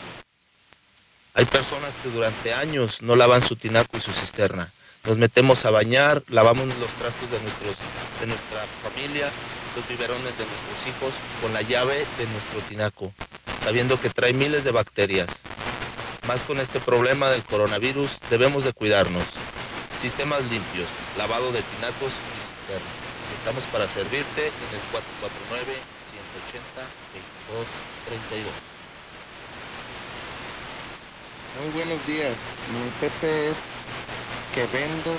Hay 1.33 1.45
personas 1.45 1.95
que 2.03 2.09
durante 2.09 2.53
años 2.53 3.01
no 3.01 3.15
lavan 3.15 3.41
su 3.41 3.55
tinaco 3.55 3.97
y 3.97 4.01
su 4.01 4.13
cisterna. 4.13 4.71
Nos 5.03 5.17
metemos 5.17 5.65
a 5.65 5.71
bañar, 5.71 6.21
lavamos 6.27 6.67
los 6.77 6.91
trastos 6.91 7.31
de, 7.31 7.41
nuestros, 7.41 7.75
de 8.19 8.27
nuestra 8.27 8.67
familia, 8.83 9.31
los 9.75 9.87
biberones 9.87 10.35
de 10.37 10.45
nuestros 10.45 10.87
hijos 10.87 11.13
con 11.41 11.53
la 11.53 11.61
llave 11.61 12.05
de 12.17 12.25
nuestro 12.27 12.59
tinaco, 12.61 13.11
sabiendo 13.63 13.99
que 13.99 14.09
trae 14.09 14.33
miles 14.33 14.63
de 14.63 14.71
bacterias. 14.71 15.29
Más 16.27 16.43
con 16.43 16.59
este 16.59 16.79
problema 16.79 17.29
del 17.29 17.43
coronavirus, 17.43 18.17
debemos 18.29 18.63
de 18.63 18.73
cuidarnos. 18.73 19.25
Sistemas 20.01 20.41
limpios, 20.43 20.87
lavado 21.17 21.51
de 21.51 21.61
tinacos 21.61 22.13
y 22.13 22.47
cisternas. 22.47 22.93
Estamos 23.39 23.63
para 23.65 23.87
servirte 23.87 24.47
en 24.47 24.75
el 24.75 24.81
449-180-2232. 24.91 24.99
Muy 31.61 31.71
buenos 31.73 32.07
días. 32.07 32.33
Mi 32.71 32.89
Pepe 33.01 33.49
es 33.49 33.57
que 34.53 34.65
vendo 34.67 35.17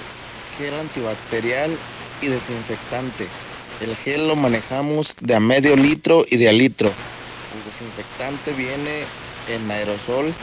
gel 0.58 0.74
antibacterial 0.74 1.76
y 2.20 2.28
desinfectante. 2.28 3.28
El 3.80 3.96
gel 3.96 4.28
lo 4.28 4.36
manejamos 4.36 5.16
de 5.20 5.34
a 5.34 5.40
medio 5.40 5.74
litro 5.74 6.24
y 6.28 6.36
de 6.36 6.50
a 6.50 6.52
litro. 6.52 6.88
El 6.88 7.64
desinfectante 7.64 8.52
viene 8.52 9.06
en 9.48 9.70
aerosol 9.70 10.34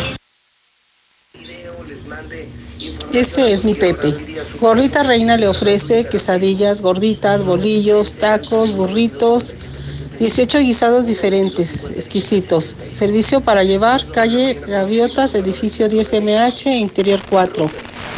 Este 3.14 3.54
es 3.54 3.64
mi 3.64 3.76
Pepe. 3.76 4.16
Gordita 4.60 5.04
Reina 5.04 5.38
le 5.38 5.48
ofrece 5.48 6.06
quesadillas, 6.06 6.82
gorditas, 6.82 7.44
bolillos, 7.44 8.14
tacos, 8.14 8.76
burritos, 8.76 9.54
18 10.20 10.60
guisados 10.60 11.06
diferentes, 11.06 11.86
exquisitos. 11.96 12.64
Servicio 12.64 13.42
para 13.42 13.64
llevar, 13.64 14.04
calle 14.12 14.60
Gaviotas, 14.68 15.36
edificio 15.36 15.88
10MH, 15.88 16.76
interior 16.76 17.22
4. 17.30 17.70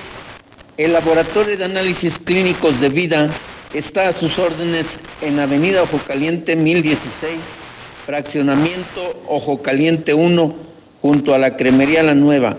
el 0.77 0.93
Laboratorio 0.93 1.57
de 1.57 1.65
Análisis 1.65 2.19
Clínicos 2.19 2.79
de 2.81 2.91
Vida. 2.91 3.31
Está 3.73 4.09
a 4.09 4.13
sus 4.13 4.39
órdenes 4.39 5.01
en 5.23 5.39
Avenida 5.39 5.83
Ojo 5.83 5.99
Caliente 6.07 6.55
1016, 6.55 7.41
fraccionamiento 8.05 9.23
Ojo 9.27 9.63
Caliente 9.63 10.13
1, 10.13 10.55
junto 11.01 11.35
a 11.35 11.39
la 11.39 11.57
Cremería 11.57 12.03
La 12.03 12.15
Nueva. 12.15 12.59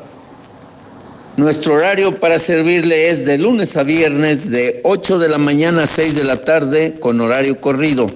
Nuestro 1.36 1.74
horario 1.74 2.20
para 2.20 2.38
servirle 2.38 3.10
es 3.10 3.26
de 3.26 3.40
lunes 3.40 3.76
a 3.76 3.82
viernes 3.82 4.52
de 4.52 4.82
8 4.84 5.18
de 5.18 5.30
la 5.30 5.40
mañana 5.40 5.82
a 5.84 5.88
6 5.88 6.14
de 6.14 6.24
la 6.24 6.44
tarde 6.44 7.00
con 7.00 7.20
horario 7.20 7.60
corrido. 7.60 8.12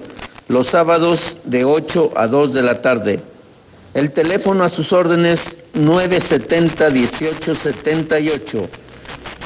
Los 0.46 0.68
sábados 0.68 1.40
de 1.42 1.64
8 1.64 2.12
a 2.14 2.28
2 2.28 2.54
de 2.54 2.62
la 2.62 2.80
tarde. 2.80 3.20
El 3.94 4.12
teléfono 4.12 4.62
a 4.62 4.68
sus 4.68 4.92
órdenes 4.92 5.58
970-1878. 5.74 8.68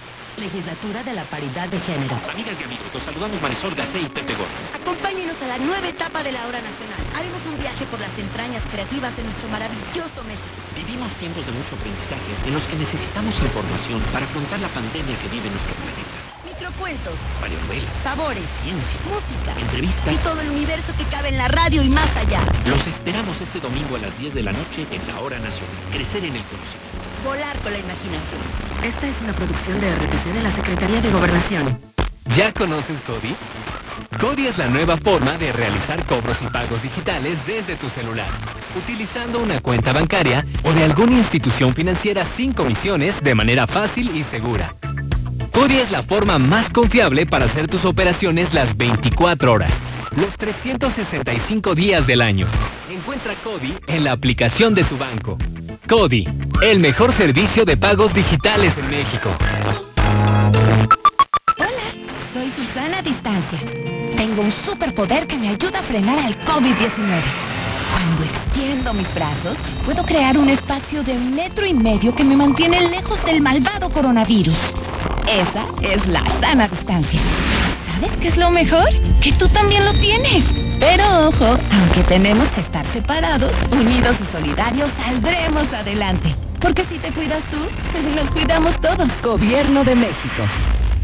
Legislatura 0.37 1.03
de 1.03 1.13
la 1.13 1.23
Paridad 1.25 1.67
de 1.69 1.79
Género. 1.81 2.15
Amigas 2.31 2.55
y 2.59 2.63
amigos, 2.63 2.85
los 2.93 3.03
saludamos 3.03 3.41
Marisol 3.41 3.75
Gacé 3.75 3.99
y 4.01 4.09
Pepe 4.09 4.33
Gordo. 4.33 4.51
Acompáñenos 4.73 5.35
a 5.41 5.47
la 5.47 5.57
nueva 5.59 5.87
etapa 5.87 6.23
de 6.23 6.31
la 6.31 6.47
hora 6.47 6.61
nacional. 6.61 6.97
Haremos 7.15 7.41
un 7.45 7.59
viaje 7.59 7.85
por 7.85 7.99
las 7.99 8.15
entrañas 8.17 8.63
creativas 8.71 9.15
de 9.17 9.23
nuestro 9.23 9.47
maravilloso 9.49 10.23
México. 10.25 10.55
Vivimos 10.75 11.11
tiempos 11.19 11.45
de 11.45 11.51
mucho 11.51 11.75
aprendizaje 11.75 12.31
en 12.47 12.53
los 12.53 12.63
que 12.63 12.75
necesitamos 12.75 13.35
información 13.37 13.99
para 14.13 14.25
afrontar 14.25 14.59
la 14.59 14.69
pandemia 14.69 15.13
que 15.19 15.27
vive 15.29 15.49
nuestro 15.51 15.75
planeta. 15.77 16.15
Microcuentos, 16.47 17.17
Radionovelas, 17.41 17.91
sabores, 18.03 18.47
ciencia, 18.63 18.97
música 19.05 19.51
entrevistas. 19.59 20.13
y 20.13 20.17
todo 20.25 20.41
el 20.41 20.49
universo 20.49 20.93
que 20.97 21.05
cabe 21.05 21.29
en 21.29 21.37
la 21.37 21.47
radio 21.49 21.83
y 21.83 21.89
más 21.89 22.09
allá. 22.15 22.41
Los 22.65 22.81
esperamos 22.87 23.39
este 23.41 23.59
domingo 23.59 23.95
a 23.95 23.99
las 23.99 24.17
10 24.17 24.33
de 24.33 24.43
la 24.43 24.51
noche 24.53 24.87
en 24.89 25.01
la 25.07 25.19
hora 25.21 25.37
nacional. 25.39 25.75
Crecer 25.91 26.23
en 26.25 26.35
el 26.35 26.43
conocimiento. 26.49 26.90
Volar 27.23 27.55
con 27.59 27.71
la 27.71 27.77
imaginación. 27.77 28.39
Esta 28.83 29.07
es 29.07 29.21
una 29.21 29.33
producción 29.33 29.79
de 29.79 29.93
RTC 29.95 30.33
de 30.33 30.41
la 30.41 30.51
Secretaría 30.51 31.01
de 31.01 31.11
Gobernación. 31.11 31.79
¿Ya 32.35 32.51
conoces 32.51 32.99
Cody? 33.01 33.35
Cody 34.19 34.47
es 34.47 34.57
la 34.57 34.67
nueva 34.67 34.97
forma 34.97 35.37
de 35.37 35.51
realizar 35.51 36.03
cobros 36.05 36.37
y 36.41 36.47
pagos 36.47 36.81
digitales 36.81 37.37
desde 37.45 37.75
tu 37.75 37.89
celular, 37.89 38.27
utilizando 38.75 39.39
una 39.39 39.59
cuenta 39.61 39.93
bancaria 39.93 40.45
o 40.63 40.73
de 40.73 40.83
alguna 40.83 41.13
institución 41.13 41.75
financiera 41.75 42.25
sin 42.25 42.53
comisiones 42.53 43.21
de 43.21 43.35
manera 43.35 43.67
fácil 43.67 44.15
y 44.15 44.23
segura. 44.23 44.73
Cody 45.53 45.77
es 45.77 45.91
la 45.91 46.01
forma 46.01 46.39
más 46.39 46.71
confiable 46.71 47.27
para 47.27 47.45
hacer 47.45 47.67
tus 47.67 47.85
operaciones 47.85 48.53
las 48.53 48.75
24 48.77 49.51
horas, 49.51 49.73
los 50.15 50.35
365 50.37 51.75
días 51.75 52.05
del 52.05 52.21
año. 52.21 52.47
Encuentra 52.89 53.33
Cody 53.43 53.73
en 53.87 54.03
la 54.03 54.11
aplicación 54.11 54.75
de 54.75 54.83
tu 54.83 54.97
banco. 54.97 55.37
Cody, 55.87 56.27
el 56.61 56.79
mejor 56.79 57.13
servicio 57.13 57.65
de 57.65 57.77
pagos 57.77 58.13
digitales 58.13 58.73
en 58.77 58.89
México. 58.89 59.29
Soy 62.33 62.51
Susana 62.55 63.01
Distancia. 63.01 63.59
Tengo 64.15 64.41
un 64.41 64.53
superpoder 64.65 65.27
que 65.27 65.37
me 65.37 65.49
ayuda 65.49 65.79
a 65.79 65.83
frenar 65.83 66.19
al 66.19 66.37
COVID-19. 66.45 67.21
Cuando 67.91 68.23
extiendo 68.23 68.93
mis 68.93 69.13
brazos, 69.13 69.57
puedo 69.85 70.03
crear 70.03 70.37
un 70.37 70.49
espacio 70.49 71.03
de 71.03 71.15
metro 71.15 71.65
y 71.65 71.73
medio 71.73 72.15
que 72.15 72.23
me 72.23 72.35
mantiene 72.37 72.89
lejos 72.89 73.23
del 73.25 73.41
malvado 73.41 73.89
coronavirus. 73.89 74.57
Esa 75.27 75.65
es 75.81 76.05
la 76.07 76.25
sana 76.39 76.67
distancia. 76.67 77.19
¿Sabes 78.01 78.17
qué 78.17 78.27
es 78.29 78.37
lo 78.37 78.49
mejor? 78.49 78.89
Que 79.21 79.31
tú 79.33 79.47
también 79.47 79.85
lo 79.85 79.93
tienes. 79.93 80.43
Pero 80.79 81.27
ojo, 81.27 81.45
aunque 81.45 82.03
tenemos 82.07 82.51
que 82.51 82.61
estar 82.61 82.83
separados, 82.93 83.53
unidos 83.71 84.15
y 84.19 84.31
solidarios, 84.31 84.89
saldremos 84.97 85.71
adelante. 85.71 86.35
Porque 86.59 86.83
si 86.85 86.97
te 86.97 87.11
cuidas 87.11 87.43
tú, 87.51 87.57
nos 88.15 88.31
cuidamos 88.31 88.81
todos. 88.81 89.07
Gobierno 89.21 89.83
de 89.83 89.93
México. 89.93 90.43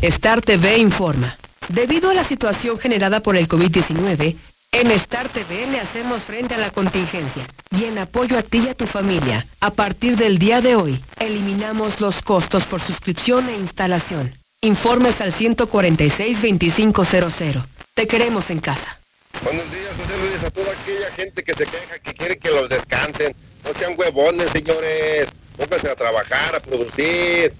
Star 0.01 0.41
TV 0.41 0.79
informa. 0.79 1.37
Debido 1.69 2.09
a 2.09 2.15
la 2.15 2.23
situación 2.23 2.79
generada 2.79 3.19
por 3.19 3.37
el 3.37 3.47
COVID-19, 3.47 4.35
en 4.71 4.91
Star 4.91 5.29
TV 5.29 5.67
le 5.67 5.79
hacemos 5.79 6.23
frente 6.23 6.55
a 6.55 6.57
la 6.57 6.71
contingencia 6.71 7.45
y 7.77 7.83
en 7.83 7.99
apoyo 7.99 8.39
a 8.39 8.41
ti 8.41 8.63
y 8.65 8.69
a 8.69 8.73
tu 8.73 8.87
familia. 8.87 9.45
A 9.59 9.69
partir 9.69 10.17
del 10.17 10.39
día 10.39 10.61
de 10.61 10.75
hoy, 10.75 10.99
eliminamos 11.19 12.01
los 12.01 12.23
costos 12.23 12.65
por 12.65 12.81
suscripción 12.81 13.49
e 13.49 13.55
instalación. 13.55 14.33
Informes 14.67 15.19
al 15.21 15.33
146-2500. 15.33 17.65
Te 17.93 18.05
queremos 18.05 18.49
en 18.49 18.59
casa. 18.59 18.99
Buenos 19.41 19.71
días, 19.71 19.95
José 19.95 20.17
Luis, 20.19 20.43
a 20.43 20.51
toda 20.51 20.73
aquella 20.73 21.09
gente 21.11 21.41
que 21.41 21.53
se 21.53 21.65
queja, 21.65 21.99
que 21.99 22.13
quiere 22.13 22.37
que 22.37 22.51
los 22.51 22.67
descansen. 22.67 23.33
No 23.63 23.73
sean 23.73 23.95
huevones, 23.97 24.49
señores. 24.49 25.29
Pónganse 25.55 25.89
a 25.89 25.95
trabajar, 25.95 26.53
a 26.53 26.59
producir. 26.59 27.53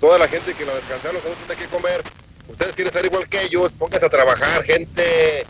Toda 0.00 0.18
la 0.18 0.26
gente 0.26 0.54
que 0.54 0.64
la 0.64 0.76
descansaron, 0.76 1.20
que 1.20 1.28
no 1.28 1.34
tiene 1.34 1.54
que 1.54 1.68
comer. 1.68 2.02
Ustedes 2.48 2.74
quieren 2.74 2.88
estar 2.88 3.04
igual 3.04 3.28
que 3.28 3.42
ellos. 3.42 3.72
Pónganse 3.72 4.06
a 4.06 4.08
trabajar, 4.08 4.62
gente. 4.62 5.46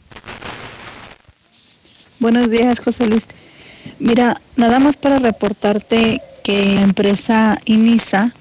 Buenos 2.19 2.51
días, 2.51 2.81
José 2.81 3.07
Luis. 3.07 3.23
Mira, 4.01 4.43
nada 4.57 4.81
más 4.81 4.97
para 4.97 5.21
reportarte 5.21 6.21
que 6.43 6.75
la 6.75 6.83
empresa 6.83 7.57
Inisa, 7.67 8.35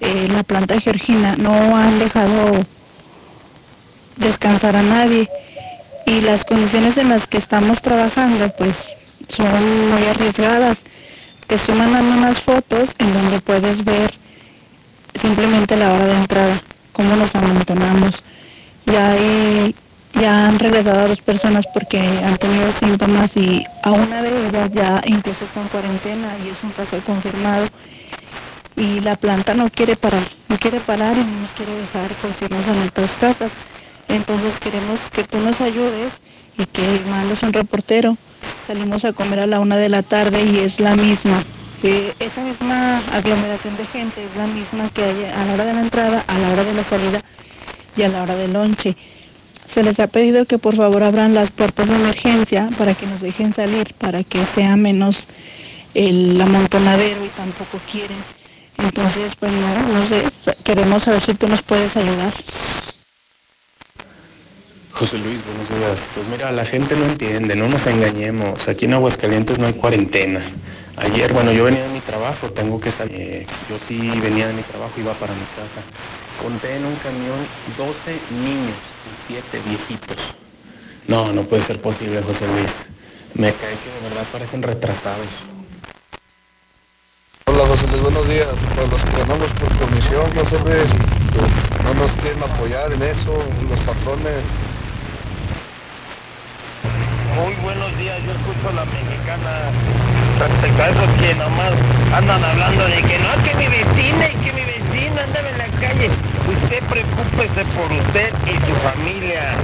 eh, 0.00 0.28
la 0.30 0.42
planta 0.42 0.80
georgina, 0.80 1.36
no 1.36 1.76
han 1.76 1.98
dejado 1.98 2.64
descansar 4.16 4.76
a 4.76 4.82
nadie 4.82 5.30
y 6.04 6.20
las 6.22 6.44
condiciones 6.44 6.96
en 6.96 7.08
las 7.10 7.26
que 7.26 7.38
estamos 7.38 7.80
trabajando 7.80 8.48
pues 8.50 8.76
son 9.28 9.90
muy 9.90 10.04
arriesgadas. 10.06 10.78
Te 11.46 11.58
suman 11.58 11.94
unas 11.94 12.40
fotos 12.40 12.90
en 12.98 13.12
donde 13.14 13.40
puedes 13.40 13.84
ver 13.84 14.12
simplemente 15.20 15.76
la 15.76 15.92
hora 15.92 16.06
de 16.06 16.14
entrada, 16.16 16.62
cómo 16.92 17.16
nos 17.16 17.34
amontonamos. 17.34 18.14
Ya, 18.86 19.12
hay- 19.12 19.74
ya 20.14 20.46
han 20.48 20.58
regresado 20.58 21.00
a 21.00 21.08
dos 21.08 21.20
personas 21.20 21.66
porque 21.66 21.98
han 22.00 22.36
tenido 22.38 22.72
síntomas 22.72 23.36
y 23.36 23.66
a 23.82 23.92
una 23.92 24.22
de 24.22 24.48
ellas 24.48 24.70
ya 24.72 25.00
incluso 25.06 25.46
con 25.54 25.68
cuarentena 25.68 26.36
y 26.38 26.48
es 26.48 26.62
un 26.62 26.70
caso 26.72 27.02
confirmado. 27.04 27.68
Y 28.78 29.00
la 29.00 29.16
planta 29.16 29.54
no 29.54 29.68
quiere 29.70 29.96
parar, 29.96 30.22
no 30.48 30.56
quiere 30.56 30.78
parar 30.78 31.16
y 31.16 31.24
no 31.24 31.40
nos 31.42 31.50
quiere 31.50 31.74
dejar 31.74 32.10
irnos 32.40 32.68
a 32.68 32.74
nuestras 32.74 33.10
casas. 33.12 33.50
Entonces 34.06 34.52
queremos 34.60 35.00
que 35.12 35.24
tú 35.24 35.38
nos 35.40 35.60
ayudes 35.60 36.12
y 36.56 36.64
que 36.64 36.82
mandes 37.10 37.42
un 37.42 37.52
reportero. 37.52 38.16
Salimos 38.68 39.04
a 39.04 39.12
comer 39.12 39.40
a 39.40 39.46
la 39.46 39.58
una 39.58 39.76
de 39.76 39.88
la 39.88 40.02
tarde 40.02 40.44
y 40.44 40.58
es 40.58 40.78
la 40.78 40.94
misma. 40.94 41.42
Eh, 41.82 42.14
esa 42.20 42.42
misma 42.42 42.98
aglomeración 43.12 43.76
de 43.76 43.86
gente 43.86 44.24
es 44.24 44.36
la 44.36 44.46
misma 44.46 44.88
que 44.90 45.02
hay 45.02 45.24
a 45.24 45.44
la 45.44 45.54
hora 45.54 45.64
de 45.64 45.74
la 45.74 45.80
entrada, 45.80 46.24
a 46.26 46.38
la 46.38 46.50
hora 46.50 46.64
de 46.64 46.74
la 46.74 46.84
salida 46.84 47.22
y 47.96 48.02
a 48.02 48.08
la 48.08 48.22
hora 48.22 48.36
del 48.36 48.52
lonche. 48.52 48.96
Se 49.66 49.82
les 49.82 49.98
ha 50.00 50.06
pedido 50.06 50.46
que 50.46 50.58
por 50.58 50.76
favor 50.76 51.02
abran 51.02 51.34
las 51.34 51.50
puertas 51.50 51.88
de 51.88 51.94
emergencia 51.96 52.70
para 52.78 52.94
que 52.94 53.06
nos 53.06 53.20
dejen 53.20 53.54
salir, 53.54 53.92
para 53.94 54.22
que 54.22 54.44
sea 54.54 54.76
menos 54.76 55.26
el 55.94 56.40
amontonadero 56.40 57.24
y 57.24 57.28
tampoco 57.28 57.80
quieren. 57.90 58.37
Entonces, 58.78 59.32
pues 59.38 59.52
no, 59.52 59.88
no 59.88 60.08
sé, 60.08 60.24
queremos 60.64 61.02
saber 61.02 61.22
si 61.22 61.34
tú 61.34 61.48
nos 61.48 61.62
puedes 61.62 61.96
ayudar. 61.96 62.32
José 64.92 65.18
Luis, 65.18 65.44
buenos 65.44 65.68
días. 65.68 66.10
Pues 66.14 66.28
mira, 66.28 66.50
la 66.50 66.64
gente 66.64 66.96
no 66.96 67.04
entiende, 67.04 67.54
no 67.54 67.68
nos 67.68 67.86
engañemos. 67.86 68.66
Aquí 68.68 68.86
en 68.86 68.94
Aguascalientes 68.94 69.58
no 69.58 69.66
hay 69.66 69.74
cuarentena. 69.74 70.40
Ayer, 70.96 71.32
bueno, 71.32 71.52
yo 71.52 71.64
venía 71.64 71.82
de 71.82 71.88
mi 71.88 72.00
trabajo, 72.00 72.50
tengo 72.50 72.80
que 72.80 72.90
salir. 72.90 73.14
Eh, 73.16 73.46
yo 73.68 73.78
sí 73.78 74.10
venía 74.20 74.48
de 74.48 74.54
mi 74.54 74.62
trabajo, 74.62 74.98
iba 74.98 75.14
para 75.14 75.34
mi 75.34 75.46
casa. 75.46 75.82
Conté 76.36 76.74
en 76.74 76.84
un 76.84 76.96
camión 76.96 77.46
12 77.76 78.20
niños 78.30 78.76
y 79.04 79.14
7 79.26 79.60
viejitos. 79.60 80.34
No, 81.06 81.32
no 81.32 81.42
puede 81.42 81.62
ser 81.62 81.80
posible, 81.80 82.20
José 82.22 82.46
Luis. 82.48 82.70
Me 83.34 83.54
cae 83.54 83.78
que 83.78 83.90
de 83.90 84.00
verdad 84.00 84.26
parecen 84.32 84.62
retrasados. 84.62 85.28
Hola 87.48 87.64
José 87.66 87.86
Luis, 87.88 88.02
buenos 88.02 88.28
días. 88.28 88.60
Para 88.76 88.86
los 88.88 89.02
que 89.02 89.10
ganamos 89.16 89.50
por 89.52 89.72
comisión, 89.78 90.28
José 90.36 90.58
Luis, 90.68 90.92
pues 91.32 91.50
no 91.82 91.94
nos 91.94 92.12
quieren 92.20 92.42
apoyar 92.42 92.92
en 92.92 93.02
eso, 93.02 93.32
los 93.70 93.80
patrones. 93.88 94.44
Muy 97.40 97.54
buenos 97.64 97.96
días, 97.96 98.20
yo 98.26 98.32
escucho 98.32 98.68
a 98.68 98.72
la 98.72 98.84
mexicana 98.84 99.72
respecto 100.38 100.82
a 100.82 100.88
esos 100.90 101.10
que 101.16 101.34
nomás 101.36 101.72
andan 102.12 102.44
hablando 102.44 102.84
de 102.84 103.00
que 103.00 103.18
no, 103.18 103.32
que 103.42 103.54
mi 103.54 103.68
vecina 103.68 104.28
y 104.28 104.36
que 104.44 104.52
mi 104.52 104.64
vecina 104.68 105.24
andaba 105.24 105.48
en 105.48 105.58
la 105.58 105.68
calle. 105.80 106.10
Usted 106.52 106.82
preocúpese 106.84 107.64
por 107.72 107.90
usted 107.90 108.28
y 108.44 108.54
su 108.60 108.74
familia. 108.84 109.56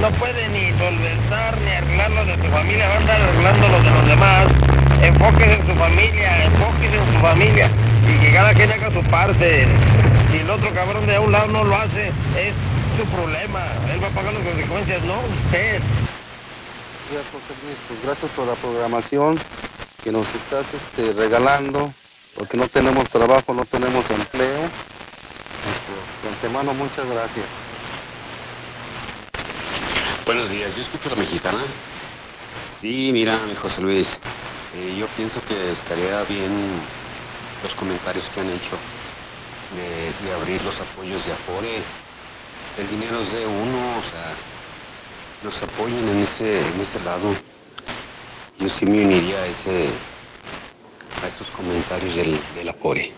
No 0.00 0.10
puede 0.18 0.48
ni 0.50 0.70
solventar 0.78 1.56
ni 1.62 1.70
arreglar 1.70 2.10
lo 2.10 2.24
de 2.26 2.36
su 2.36 2.52
familia, 2.52 2.88
va 2.88 2.94
a 2.94 2.98
andar 2.98 3.22
arreglando 3.22 3.68
lo 3.68 3.82
de 3.82 3.90
los 3.90 4.06
demás. 4.06 4.46
Enfóquese 5.02 5.54
en 5.54 5.66
su 5.66 5.74
familia, 5.74 6.44
enfóquese 6.44 6.96
en 6.96 7.14
su 7.14 7.20
familia 7.20 7.68
y 8.08 8.24
que 8.24 8.32
cada 8.32 8.52
quien 8.52 8.70
haga 8.70 8.90
su 8.90 9.02
parte. 9.04 9.66
Si 10.30 10.38
el 10.38 10.50
otro 10.50 10.72
cabrón 10.74 11.06
de 11.06 11.16
a 11.16 11.20
un 11.20 11.32
lado 11.32 11.48
no 11.48 11.64
lo 11.64 11.76
hace, 11.76 12.08
es 12.36 12.54
su 12.98 13.04
problema. 13.16 13.64
Él 13.92 14.02
va 14.02 14.08
a 14.08 14.10
pagar 14.10 14.34
las 14.34 14.42
consecuencias, 14.42 15.02
no 15.04 15.14
usted. 15.46 15.80
gracias 18.04 18.30
por 18.32 18.46
la 18.46 18.54
programación 18.54 19.40
que 20.04 20.12
nos 20.12 20.34
estás 20.34 20.66
este, 20.74 21.12
regalando, 21.12 21.92
porque 22.36 22.56
no 22.56 22.68
tenemos 22.68 23.08
trabajo, 23.08 23.54
no 23.54 23.64
tenemos 23.64 24.10
empleo. 24.10 24.60
Pues, 25.62 26.22
de 26.22 26.28
antemano, 26.28 26.74
muchas 26.74 27.06
gracias. 27.06 27.71
Buenos 30.24 30.50
días, 30.50 30.76
yo 30.76 30.82
escucho 30.82 31.08
a 31.08 31.12
la 31.12 31.18
mexicana. 31.18 31.64
Sí, 32.80 33.10
mira, 33.12 33.36
mi 33.48 33.56
José 33.56 33.82
Luis, 33.82 34.20
eh, 34.76 34.94
yo 34.96 35.08
pienso 35.08 35.44
que 35.44 35.72
estaría 35.72 36.22
bien 36.24 36.52
los 37.64 37.74
comentarios 37.74 38.28
que 38.32 38.40
han 38.40 38.50
hecho 38.50 38.78
de, 39.74 40.32
abrir 40.32 40.62
los 40.62 40.80
apoyos 40.80 41.26
de 41.26 41.32
Afore. 41.32 41.82
El 42.78 42.88
dinero 42.88 43.20
es 43.20 43.32
de 43.32 43.46
uno, 43.46 43.98
o 43.98 44.02
sea, 44.04 44.32
nos 45.42 45.60
apoyen 45.60 46.08
en 46.08 46.20
ese, 46.20 46.68
en 46.68 46.80
ese 46.80 47.00
lado. 47.00 47.34
Yo 48.60 48.68
sí 48.68 48.86
me 48.86 49.04
uniría 49.04 49.38
a 49.38 49.46
ese, 49.48 49.88
a 51.20 51.26
estos 51.26 51.48
comentarios 51.48 52.14
del, 52.14 52.38
del 52.54 52.68
Afore. 52.68 53.12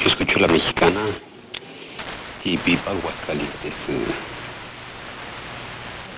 Yo 0.00 0.06
escucho 0.06 0.38
la 0.38 0.46
mexicana 0.46 1.06
y 2.44 2.56
viva 2.56 2.92
Aguascalientes. 2.92 3.74
eh, 3.88 4.39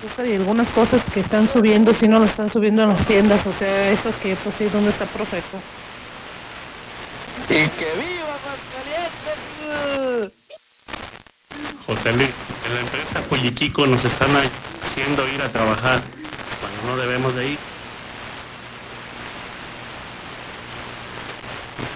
azúcar 0.03 0.27
y 0.27 0.33
algunas 0.35 0.69
cosas 0.69 1.07
que 1.07 1.21
están 1.21 1.47
subiendo, 1.47 1.93
si 1.93 2.09
no 2.09 2.19
lo 2.19 2.25
están 2.25 2.49
subiendo 2.49 2.83
en 2.83 2.89
las 2.89 3.05
tiendas, 3.07 3.47
o 3.47 3.53
sea, 3.53 3.89
eso 3.89 4.11
que, 4.19 4.35
pues 4.35 4.55
sí, 4.55 4.67
¿dónde 4.67 4.89
está 4.89 5.05
Profeco? 5.05 5.63
¡Y 7.49 7.69
que 7.69 7.95
viva 7.95 8.35
Aguascalientes! 8.35 10.33
José 11.85 12.11
Luis, 12.11 12.35
en 12.65 12.75
la 12.75 12.81
empresa 12.81 13.21
Polliquico 13.21 13.87
nos 13.87 14.03
están 14.03 14.35
haciendo 14.81 15.25
ir 15.29 15.41
a 15.41 15.49
trabajar 15.51 16.03
cuando 16.59 16.81
no 16.81 16.97
debemos 16.97 17.33
de 17.35 17.47
ir. 17.47 17.72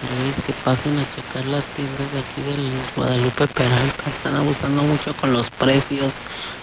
Luis, 0.02 0.36
que 0.46 0.52
pasen 0.64 0.98
a 0.98 1.08
checar 1.14 1.44
las 1.46 1.66
tiendas 1.74 2.12
de 2.12 2.18
aquí 2.20 2.42
del 2.42 2.70
Guadalupe 2.96 3.46
Peralta. 3.48 4.10
Están 4.10 4.36
abusando 4.36 4.82
mucho 4.82 5.14
con 5.16 5.32
los 5.32 5.50
precios. 5.50 6.14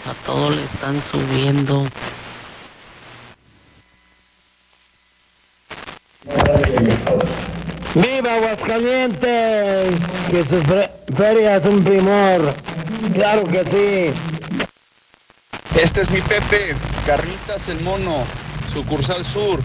A 0.05 0.13
todo 0.25 0.49
le 0.51 0.63
están 0.63 1.01
subiendo. 1.01 1.85
¡Viva 7.93 8.33
Aguascalientes! 8.33 9.99
Que 10.29 10.43
su 10.49 10.61
fe- 10.63 10.91
feria 11.15 11.57
es 11.57 11.65
un 11.65 11.83
primor. 11.83 12.53
Claro 13.13 13.47
que 13.47 13.63
sí. 14.13 15.79
Este 15.79 16.01
es 16.01 16.09
mi 16.09 16.21
Pepe, 16.21 16.75
Carnitas 17.05 17.67
el 17.67 17.81
Mono, 17.81 18.23
sucursal 18.73 19.25
sur. 19.25 19.59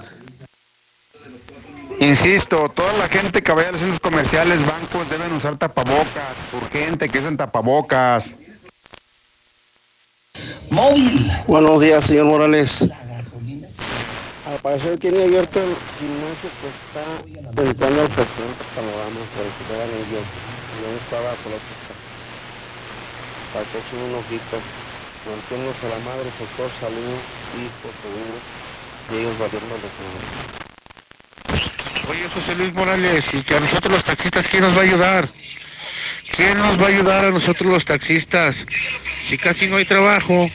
Insisto, 1.99 2.69
toda 2.75 2.91
la 2.93 3.07
gente 3.07 3.41
que 3.41 3.51
vaya 3.51 3.69
a 3.69 3.71
los 3.71 3.81
centros 3.81 3.99
comerciales, 4.01 4.65
bancos, 4.65 5.09
deben 5.09 5.31
usar 5.33 5.57
tapabocas. 5.57 6.35
Urgente 6.51 7.07
que 7.07 7.19
usen 7.19 7.37
tapabocas. 7.37 8.35
Móvil. 10.69 11.31
Buenos 11.47 11.81
días, 11.81 12.03
señor 12.05 12.25
Morales. 12.25 12.83
Al 14.53 14.59
parecer 14.59 14.97
tiene 14.99 15.23
abierto 15.23 15.59
el 15.59 15.75
gimnasio 15.97 16.45
que 16.61 16.69
está 16.69 17.01
entrando 17.65 18.01
al 18.01 18.07
presidente 18.07 18.63
panorama 18.75 19.25
para 19.33 19.49
que 19.49 19.65
vean 19.73 19.89
ellos. 19.89 20.29
Yo 20.77 20.93
estaba 21.01 21.33
por 21.41 21.49
la 21.49 21.57
otra 21.57 21.73
Para 23.49 23.65
que 23.65 23.81
echen 23.81 23.97
un 23.97 24.13
ojito. 24.21 24.61
Manténnos 25.25 25.73
a 25.81 25.89
la 25.89 25.97
madre, 26.05 26.29
sector 26.37 26.69
salud, 26.79 27.17
listo, 27.57 27.89
seguro. 27.97 28.37
Y 29.09 29.25
ellos 29.25 29.33
valiendo 29.39 29.73
de 29.73 29.89
todo. 29.97 30.13
Oye, 32.11 32.29
José 32.29 32.53
Luis 32.53 32.73
Morales, 32.75 33.25
y 33.33 33.41
que 33.41 33.55
a 33.55 33.59
nosotros 33.59 33.91
los 33.91 34.03
taxistas, 34.03 34.47
¿quién 34.49 34.61
nos 34.61 34.77
va 34.77 34.81
a 34.81 34.83
ayudar? 34.83 35.29
¿Quién 36.35 36.59
nos 36.59 36.79
va 36.79 36.85
a 36.85 36.89
ayudar 36.89 37.25
a 37.25 37.31
nosotros 37.31 37.71
los 37.71 37.85
taxistas? 37.85 38.67
Si 39.25 39.35
casi 39.35 39.65
no 39.65 39.77
hay 39.77 39.85
trabajo, 39.85 40.47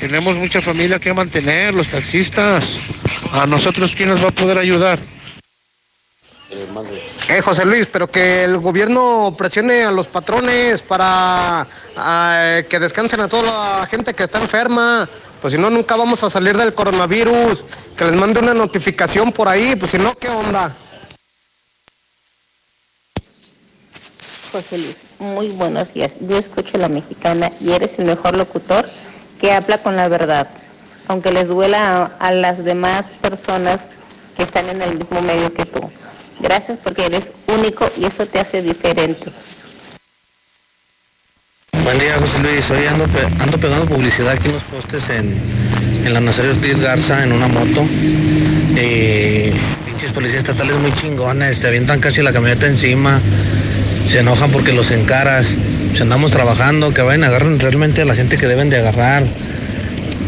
tenemos 0.00 0.34
mucha 0.36 0.62
familia 0.62 0.98
que 0.98 1.12
mantener, 1.12 1.74
los 1.74 1.88
taxistas. 1.88 2.78
¿A 3.32 3.46
nosotros 3.46 3.92
quién 3.94 4.08
nos 4.08 4.22
va 4.22 4.28
a 4.28 4.34
poder 4.34 4.56
ayudar? 4.58 4.98
Eh, 7.28 7.40
José 7.42 7.64
Luis, 7.66 7.86
pero 7.86 8.10
que 8.10 8.42
el 8.42 8.58
gobierno 8.58 9.34
presione 9.36 9.84
a 9.84 9.90
los 9.90 10.08
patrones 10.08 10.82
para 10.82 11.68
ah, 11.96 12.60
que 12.68 12.80
descansen 12.80 13.20
a 13.20 13.28
toda 13.28 13.80
la 13.80 13.86
gente 13.86 14.14
que 14.14 14.24
está 14.24 14.40
enferma. 14.40 15.08
Pues 15.42 15.52
si 15.52 15.58
no, 15.58 15.70
nunca 15.70 15.96
vamos 15.96 16.24
a 16.24 16.30
salir 16.30 16.56
del 16.56 16.74
coronavirus. 16.74 17.64
Que 17.96 18.06
les 18.06 18.14
mande 18.14 18.40
una 18.40 18.54
notificación 18.54 19.30
por 19.30 19.48
ahí, 19.48 19.76
pues 19.76 19.90
si 19.90 19.98
no, 19.98 20.16
¿qué 20.16 20.28
onda? 20.28 20.74
José 24.50 24.78
Luis, 24.78 25.04
muy 25.18 25.48
buenos 25.50 25.92
días. 25.94 26.16
Yo 26.20 26.38
escucho 26.38 26.78
la 26.78 26.88
mexicana 26.88 27.52
y 27.60 27.72
eres 27.72 27.98
el 27.98 28.06
mejor 28.06 28.36
locutor 28.36 28.88
que 29.40 29.52
habla 29.52 29.78
con 29.78 29.96
la 29.96 30.08
verdad, 30.08 30.48
aunque 31.08 31.32
les 31.32 31.48
duela 31.48 32.12
a, 32.18 32.32
las 32.32 32.64
demás 32.64 33.06
personas 33.20 33.80
que 34.36 34.42
están 34.42 34.68
en 34.68 34.82
el 34.82 34.98
mismo 34.98 35.22
medio 35.22 35.52
que 35.54 35.64
tú. 35.64 35.90
Gracias 36.40 36.78
porque 36.82 37.06
eres 37.06 37.30
único 37.46 37.90
y 37.96 38.04
eso 38.04 38.26
te 38.26 38.40
hace 38.40 38.62
diferente. 38.62 39.30
Buen 41.84 41.98
día, 41.98 42.18
José 42.18 42.38
Luis. 42.38 42.70
Hoy 42.70 42.86
ando 42.86 43.06
pegando 43.58 43.86
publicidad 43.86 44.32
aquí 44.32 44.46
en 44.46 44.52
los 44.52 44.62
postes 44.64 45.02
en, 45.08 45.40
en 46.04 46.14
la 46.14 46.20
Nazario 46.20 46.52
Ortiz 46.52 46.78
Garza 46.78 47.24
en 47.24 47.32
una 47.32 47.48
moto. 47.48 47.84
Eh, 48.76 49.52
pinches 49.86 50.12
policías 50.12 50.40
estatales 50.40 50.76
muy 50.76 50.94
chingones, 50.94 51.60
te 51.60 51.68
avientan 51.68 52.00
casi 52.00 52.22
la 52.22 52.32
camioneta 52.32 52.66
encima. 52.66 53.20
Se 54.06 54.20
enojan 54.20 54.50
porque 54.50 54.72
los 54.72 54.90
encaras. 54.90 55.46
Si 55.94 56.02
andamos 56.02 56.30
trabajando, 56.30 56.94
que 56.94 57.02
vayan, 57.02 57.24
agarren 57.24 57.58
realmente 57.58 58.02
a 58.02 58.04
la 58.04 58.14
gente 58.14 58.38
que 58.38 58.46
deben 58.46 58.70
de 58.70 58.78
agarrar. 58.78 59.24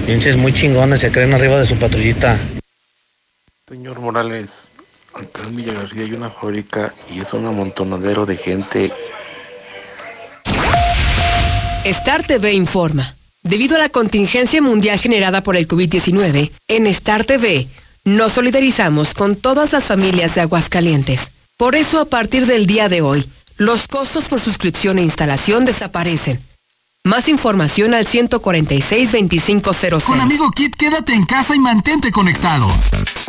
Pinches 0.07 0.37
muy 0.37 0.53
chingones, 0.53 1.01
se 1.01 1.13
creen 1.13 1.33
arriba 1.33 1.59
de 1.59 1.67
su 1.67 1.77
patrullita. 1.77 2.39
Señor 3.69 4.01
Morales, 4.01 4.71
acá 5.15 5.43
en 5.49 5.57
Villa 5.57 5.73
García 5.73 6.03
hay 6.03 6.13
una 6.13 6.31
fábrica 6.31 6.93
y 7.11 7.21
es 7.21 7.33
un 7.33 7.47
amontonadero 7.47 8.27
de 8.27 8.37
gente. 8.37 8.93
Star 11.85 12.27
TV 12.27 12.53
informa. 12.53 13.15
Debido 13.43 13.77
a 13.77 13.81
la 13.81 13.89
contingencia 13.89 14.63
mundial 14.63 15.01
generada 15.01 15.43
por 15.43 15.57
el 15.57 15.67
COVID-19, 15.67 16.53
en 16.69 16.87
Star 16.87 17.25
TV 17.25 17.67
nos 18.05 18.33
solidarizamos 18.33 19.15
con 19.15 19.37
todas 19.37 19.73
las 19.73 19.85
familias 19.85 20.35
de 20.35 20.43
Aguascalientes. 20.43 21.31
Por 21.57 21.75
eso, 21.77 22.01
a 22.01 22.05
partir 22.05 22.47
del 22.47 22.67
día 22.67 22.89
de 22.89 23.01
hoy, 23.01 23.31
los 23.65 23.87
costos 23.87 24.25
por 24.25 24.41
suscripción 24.41 24.99
e 24.99 25.03
instalación 25.03 25.65
desaparecen. 25.65 26.41
Más 27.05 27.29
información 27.29 27.95
al 27.95 28.07
146-2500. 28.07 30.05
Con 30.05 30.21
Amigo 30.21 30.53
Kit, 30.53 30.77
quédate 30.77 31.15
en 31.15 31.25
casa 31.25 31.57
y 31.57 31.59
mantente 31.59 32.13
conectado. 32.13 32.69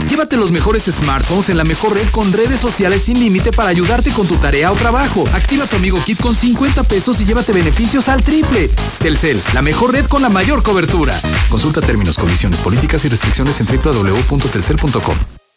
Llévate 0.08 0.38
los 0.38 0.52
mejores 0.52 0.84
smartphones 0.84 1.50
en 1.50 1.58
la 1.58 1.64
mejor 1.64 1.94
red 1.96 2.08
con 2.12 2.32
redes 2.32 2.60
sociales 2.60 3.02
sin 3.04 3.20
límite 3.20 3.52
para 3.52 3.70
ayudarte 3.70 4.12
con 4.12 4.28
tu 4.28 4.36
tarea 4.36 4.72
o 4.72 4.76
trabajo. 4.76 5.24
Activa 5.34 5.66
tu 5.66 5.78
Amigo 5.78 6.00
Kit 6.06 6.22
con 6.22 6.36
50 6.36 6.84
pesos 6.84 7.20
y 7.22 7.26
llévate 7.26 7.52
beneficios 7.52 8.10
al 8.10 8.24
triple. 8.24 8.70
Telcel, 9.00 9.42
la 9.56 9.64
mejor 9.64 9.94
red 9.94 10.06
con 10.06 10.22
la 10.22 10.30
mayor 10.30 10.62
cobertura. 10.62 11.20
Consulta 11.50 11.82
términos, 11.82 12.18
condiciones, 12.18 12.60
políticas 12.60 13.04
y 13.06 13.10
restricciones 13.10 13.60
en 13.60 13.66
www.telcel.com. 13.66 15.43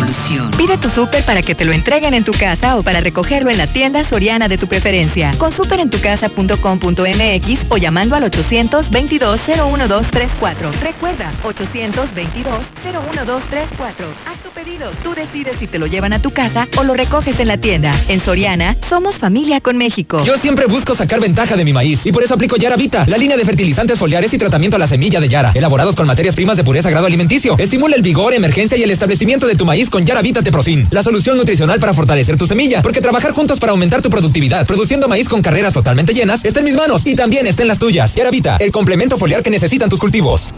evolución. 0.00 0.50
Pide 0.56 0.78
tu 0.78 0.88
súper 0.88 1.22
para 1.24 1.42
que 1.42 1.54
te 1.54 1.64
lo 1.64 1.72
entreguen 1.72 2.14
en 2.14 2.24
tu 2.24 2.32
casa 2.32 2.76
o 2.76 2.82
para 2.82 3.00
recogerlo 3.00 3.50
en 3.50 3.58
la 3.58 3.66
tienda 3.66 4.02
soriana 4.04 4.48
de 4.48 4.56
tu 4.58 4.66
preferencia. 4.66 5.32
Con 5.38 5.52
superentucasa.com.mx 5.52 7.70
o 7.70 7.76
llamando 7.76 8.16
al 8.16 8.24
822-01234. 8.24 10.80
Recuerda, 10.80 11.32
822-01234. 11.44 13.90
Haz 14.26 14.42
tu 14.42 14.50
pedido. 14.50 14.90
Tú 15.02 15.14
decides 15.14 15.56
si 15.58 15.66
te 15.66 15.78
lo 15.78 15.86
llevan 15.86 16.12
a 16.12 16.20
tu 16.20 16.30
casa 16.30 16.68
o 16.76 16.84
lo 16.84 16.92
recoges 16.94 17.40
en 17.40 17.48
la 17.48 17.56
tienda. 17.58 17.92
En 18.08 18.20
Soriana, 18.20 18.76
somos 18.88 19.16
familia 19.16 19.60
con 19.60 19.76
México. 19.76 20.22
Yo 20.24 20.38
siempre 20.38 20.66
busco 20.66 20.94
sacar 20.94 21.20
ventaja 21.20 21.56
de 21.56 21.64
mi 21.64 21.72
maíz 21.72 22.06
y 22.06 22.12
por 22.12 22.22
eso 22.22 22.34
aplico 22.34 22.56
Yara 22.56 22.76
Vita, 22.76 23.04
la 23.06 23.18
línea 23.18 23.36
de 23.36 23.44
fertilizantes 23.44 23.98
foliares 23.98 24.32
y 24.32 24.38
tratamiento 24.38 24.76
a 24.76 24.78
la 24.78 24.86
semilla 24.86 25.20
de 25.20 25.28
Yara, 25.28 25.50
elaborados 25.54 25.94
con 25.94 26.06
materias 26.06 26.34
primas 26.34 26.56
de 26.56 26.64
pureza 26.64 26.88
grado 26.90 27.06
alimenticio. 27.06 27.56
Estimula 27.58 27.96
el 27.96 28.02
vigor, 28.02 28.32
emergencia 28.34 28.78
y 28.78 28.82
el 28.82 28.90
establecimiento 28.90 29.46
de 29.46 29.54
tu 29.54 29.64
maíz 29.64 29.89
con 29.90 30.06
Yara 30.06 30.22
Vita 30.22 30.42
Teprofin, 30.42 30.88
la 30.90 31.02
solución 31.02 31.36
nutricional 31.36 31.78
para 31.80 31.92
fortalecer 31.92 32.36
tu 32.36 32.46
semilla, 32.46 32.80
porque 32.80 33.00
trabajar 33.00 33.32
juntos 33.32 33.58
para 33.58 33.72
aumentar 33.72 34.00
tu 34.00 34.08
productividad, 34.08 34.66
produciendo 34.66 35.08
maíz 35.08 35.28
con 35.28 35.42
carreras 35.42 35.74
totalmente 35.74 36.14
llenas, 36.14 36.44
está 36.44 36.60
en 36.60 36.66
mis 36.66 36.76
manos 36.76 37.06
y 37.06 37.14
también 37.14 37.46
está 37.46 37.62
en 37.62 37.68
las 37.68 37.78
tuyas. 37.78 38.14
Yara 38.14 38.30
Vita, 38.30 38.56
el 38.58 38.72
complemento 38.72 39.18
foliar 39.18 39.42
que 39.42 39.50
necesitan 39.50 39.90
tus 39.90 40.00
cultivos. 40.00 40.50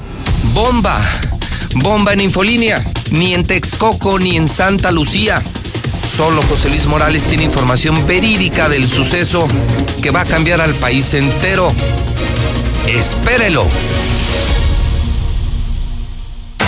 Bomba. 0.55 1.01
Bomba 1.75 2.13
en 2.13 2.21
Infolínea. 2.21 2.85
Ni 3.11 3.35
en 3.35 3.45
Texcoco 3.45 4.19
ni 4.19 4.37
en 4.37 4.49
Santa 4.49 4.93
Lucía. 4.93 5.43
Solo 6.17 6.43
José 6.43 6.69
Luis 6.69 6.87
Morales 6.87 7.25
tiene 7.25 7.45
información 7.45 8.07
verídica 8.07 8.69
del 8.69 8.87
suceso 8.89 9.49
que 10.03 10.11
va 10.11 10.21
a 10.21 10.25
cambiar 10.25 10.61
al 10.61 10.75
país 10.75 11.15
entero. 11.15 11.73
Espérelo. 12.87 13.67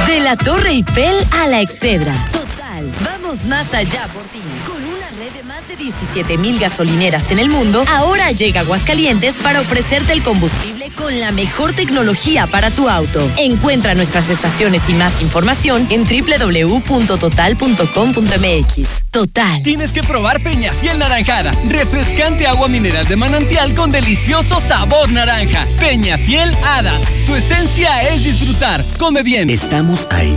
De 0.06 0.20
la 0.20 0.36
Torre 0.36 0.70
Eiffel 0.70 1.14
a 1.42 1.48
la 1.48 1.60
Excedra. 1.60 2.43
Total, 2.84 3.04
vamos 3.04 3.44
más 3.44 3.72
allá 3.72 4.08
por 4.12 4.24
ti. 4.24 4.40
Con 4.66 4.84
una 4.84 5.08
red 5.10 5.32
de 5.32 5.42
más 5.42 5.66
de 5.68 5.76
17 5.76 6.36
mil 6.38 6.58
gasolineras 6.58 7.30
en 7.30 7.38
el 7.38 7.48
mundo, 7.48 7.84
ahora 7.90 8.30
llega 8.32 8.60
Aguascalientes 8.60 9.36
para 9.36 9.60
ofrecerte 9.60 10.12
el 10.12 10.22
combustible 10.22 10.90
con 10.96 11.20
la 11.20 11.32
mejor 11.32 11.72
tecnología 11.72 12.46
para 12.46 12.70
tu 12.70 12.88
auto. 12.88 13.28
Encuentra 13.38 13.94
nuestras 13.94 14.28
estaciones 14.28 14.82
y 14.88 14.94
más 14.94 15.22
información 15.22 15.86
en 15.90 16.04
www.total.com.mx. 16.04 18.88
Total. 19.10 19.62
Tienes 19.62 19.92
que 19.92 20.02
probar 20.02 20.42
Peñafiel 20.42 20.98
Naranjada. 20.98 21.52
Refrescante 21.68 22.46
agua 22.46 22.68
mineral 22.68 23.06
de 23.06 23.16
manantial 23.16 23.74
con 23.74 23.90
delicioso 23.90 24.60
sabor 24.60 25.10
naranja. 25.12 25.66
Peñafiel 25.78 26.56
Hadas. 26.64 27.02
Tu 27.26 27.34
esencia 27.34 28.02
es 28.02 28.24
disfrutar. 28.24 28.84
Come 28.98 29.22
bien. 29.22 29.50
Estamos 29.50 30.06
ahí. 30.10 30.36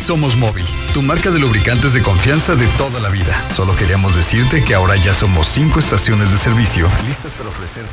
somos 0.00 0.36
Móvil, 0.36 0.66
tu 0.94 1.02
marca 1.02 1.30
de 1.30 1.38
lubricantes 1.38 1.92
de 1.92 2.02
confianza 2.02 2.54
de 2.54 2.66
toda 2.78 2.98
la 3.00 3.10
vida. 3.10 3.46
Solo 3.54 3.76
queríamos 3.76 4.16
decirte 4.16 4.64
que 4.64 4.74
ahora 4.74 4.96
ya 4.96 5.12
somos 5.12 5.46
cinco 5.46 5.78
estaciones 5.78 6.30
de 6.30 6.38
servicio 6.38 6.90
listas 7.06 7.32
para 7.34 7.50
ofrecer 7.50 7.84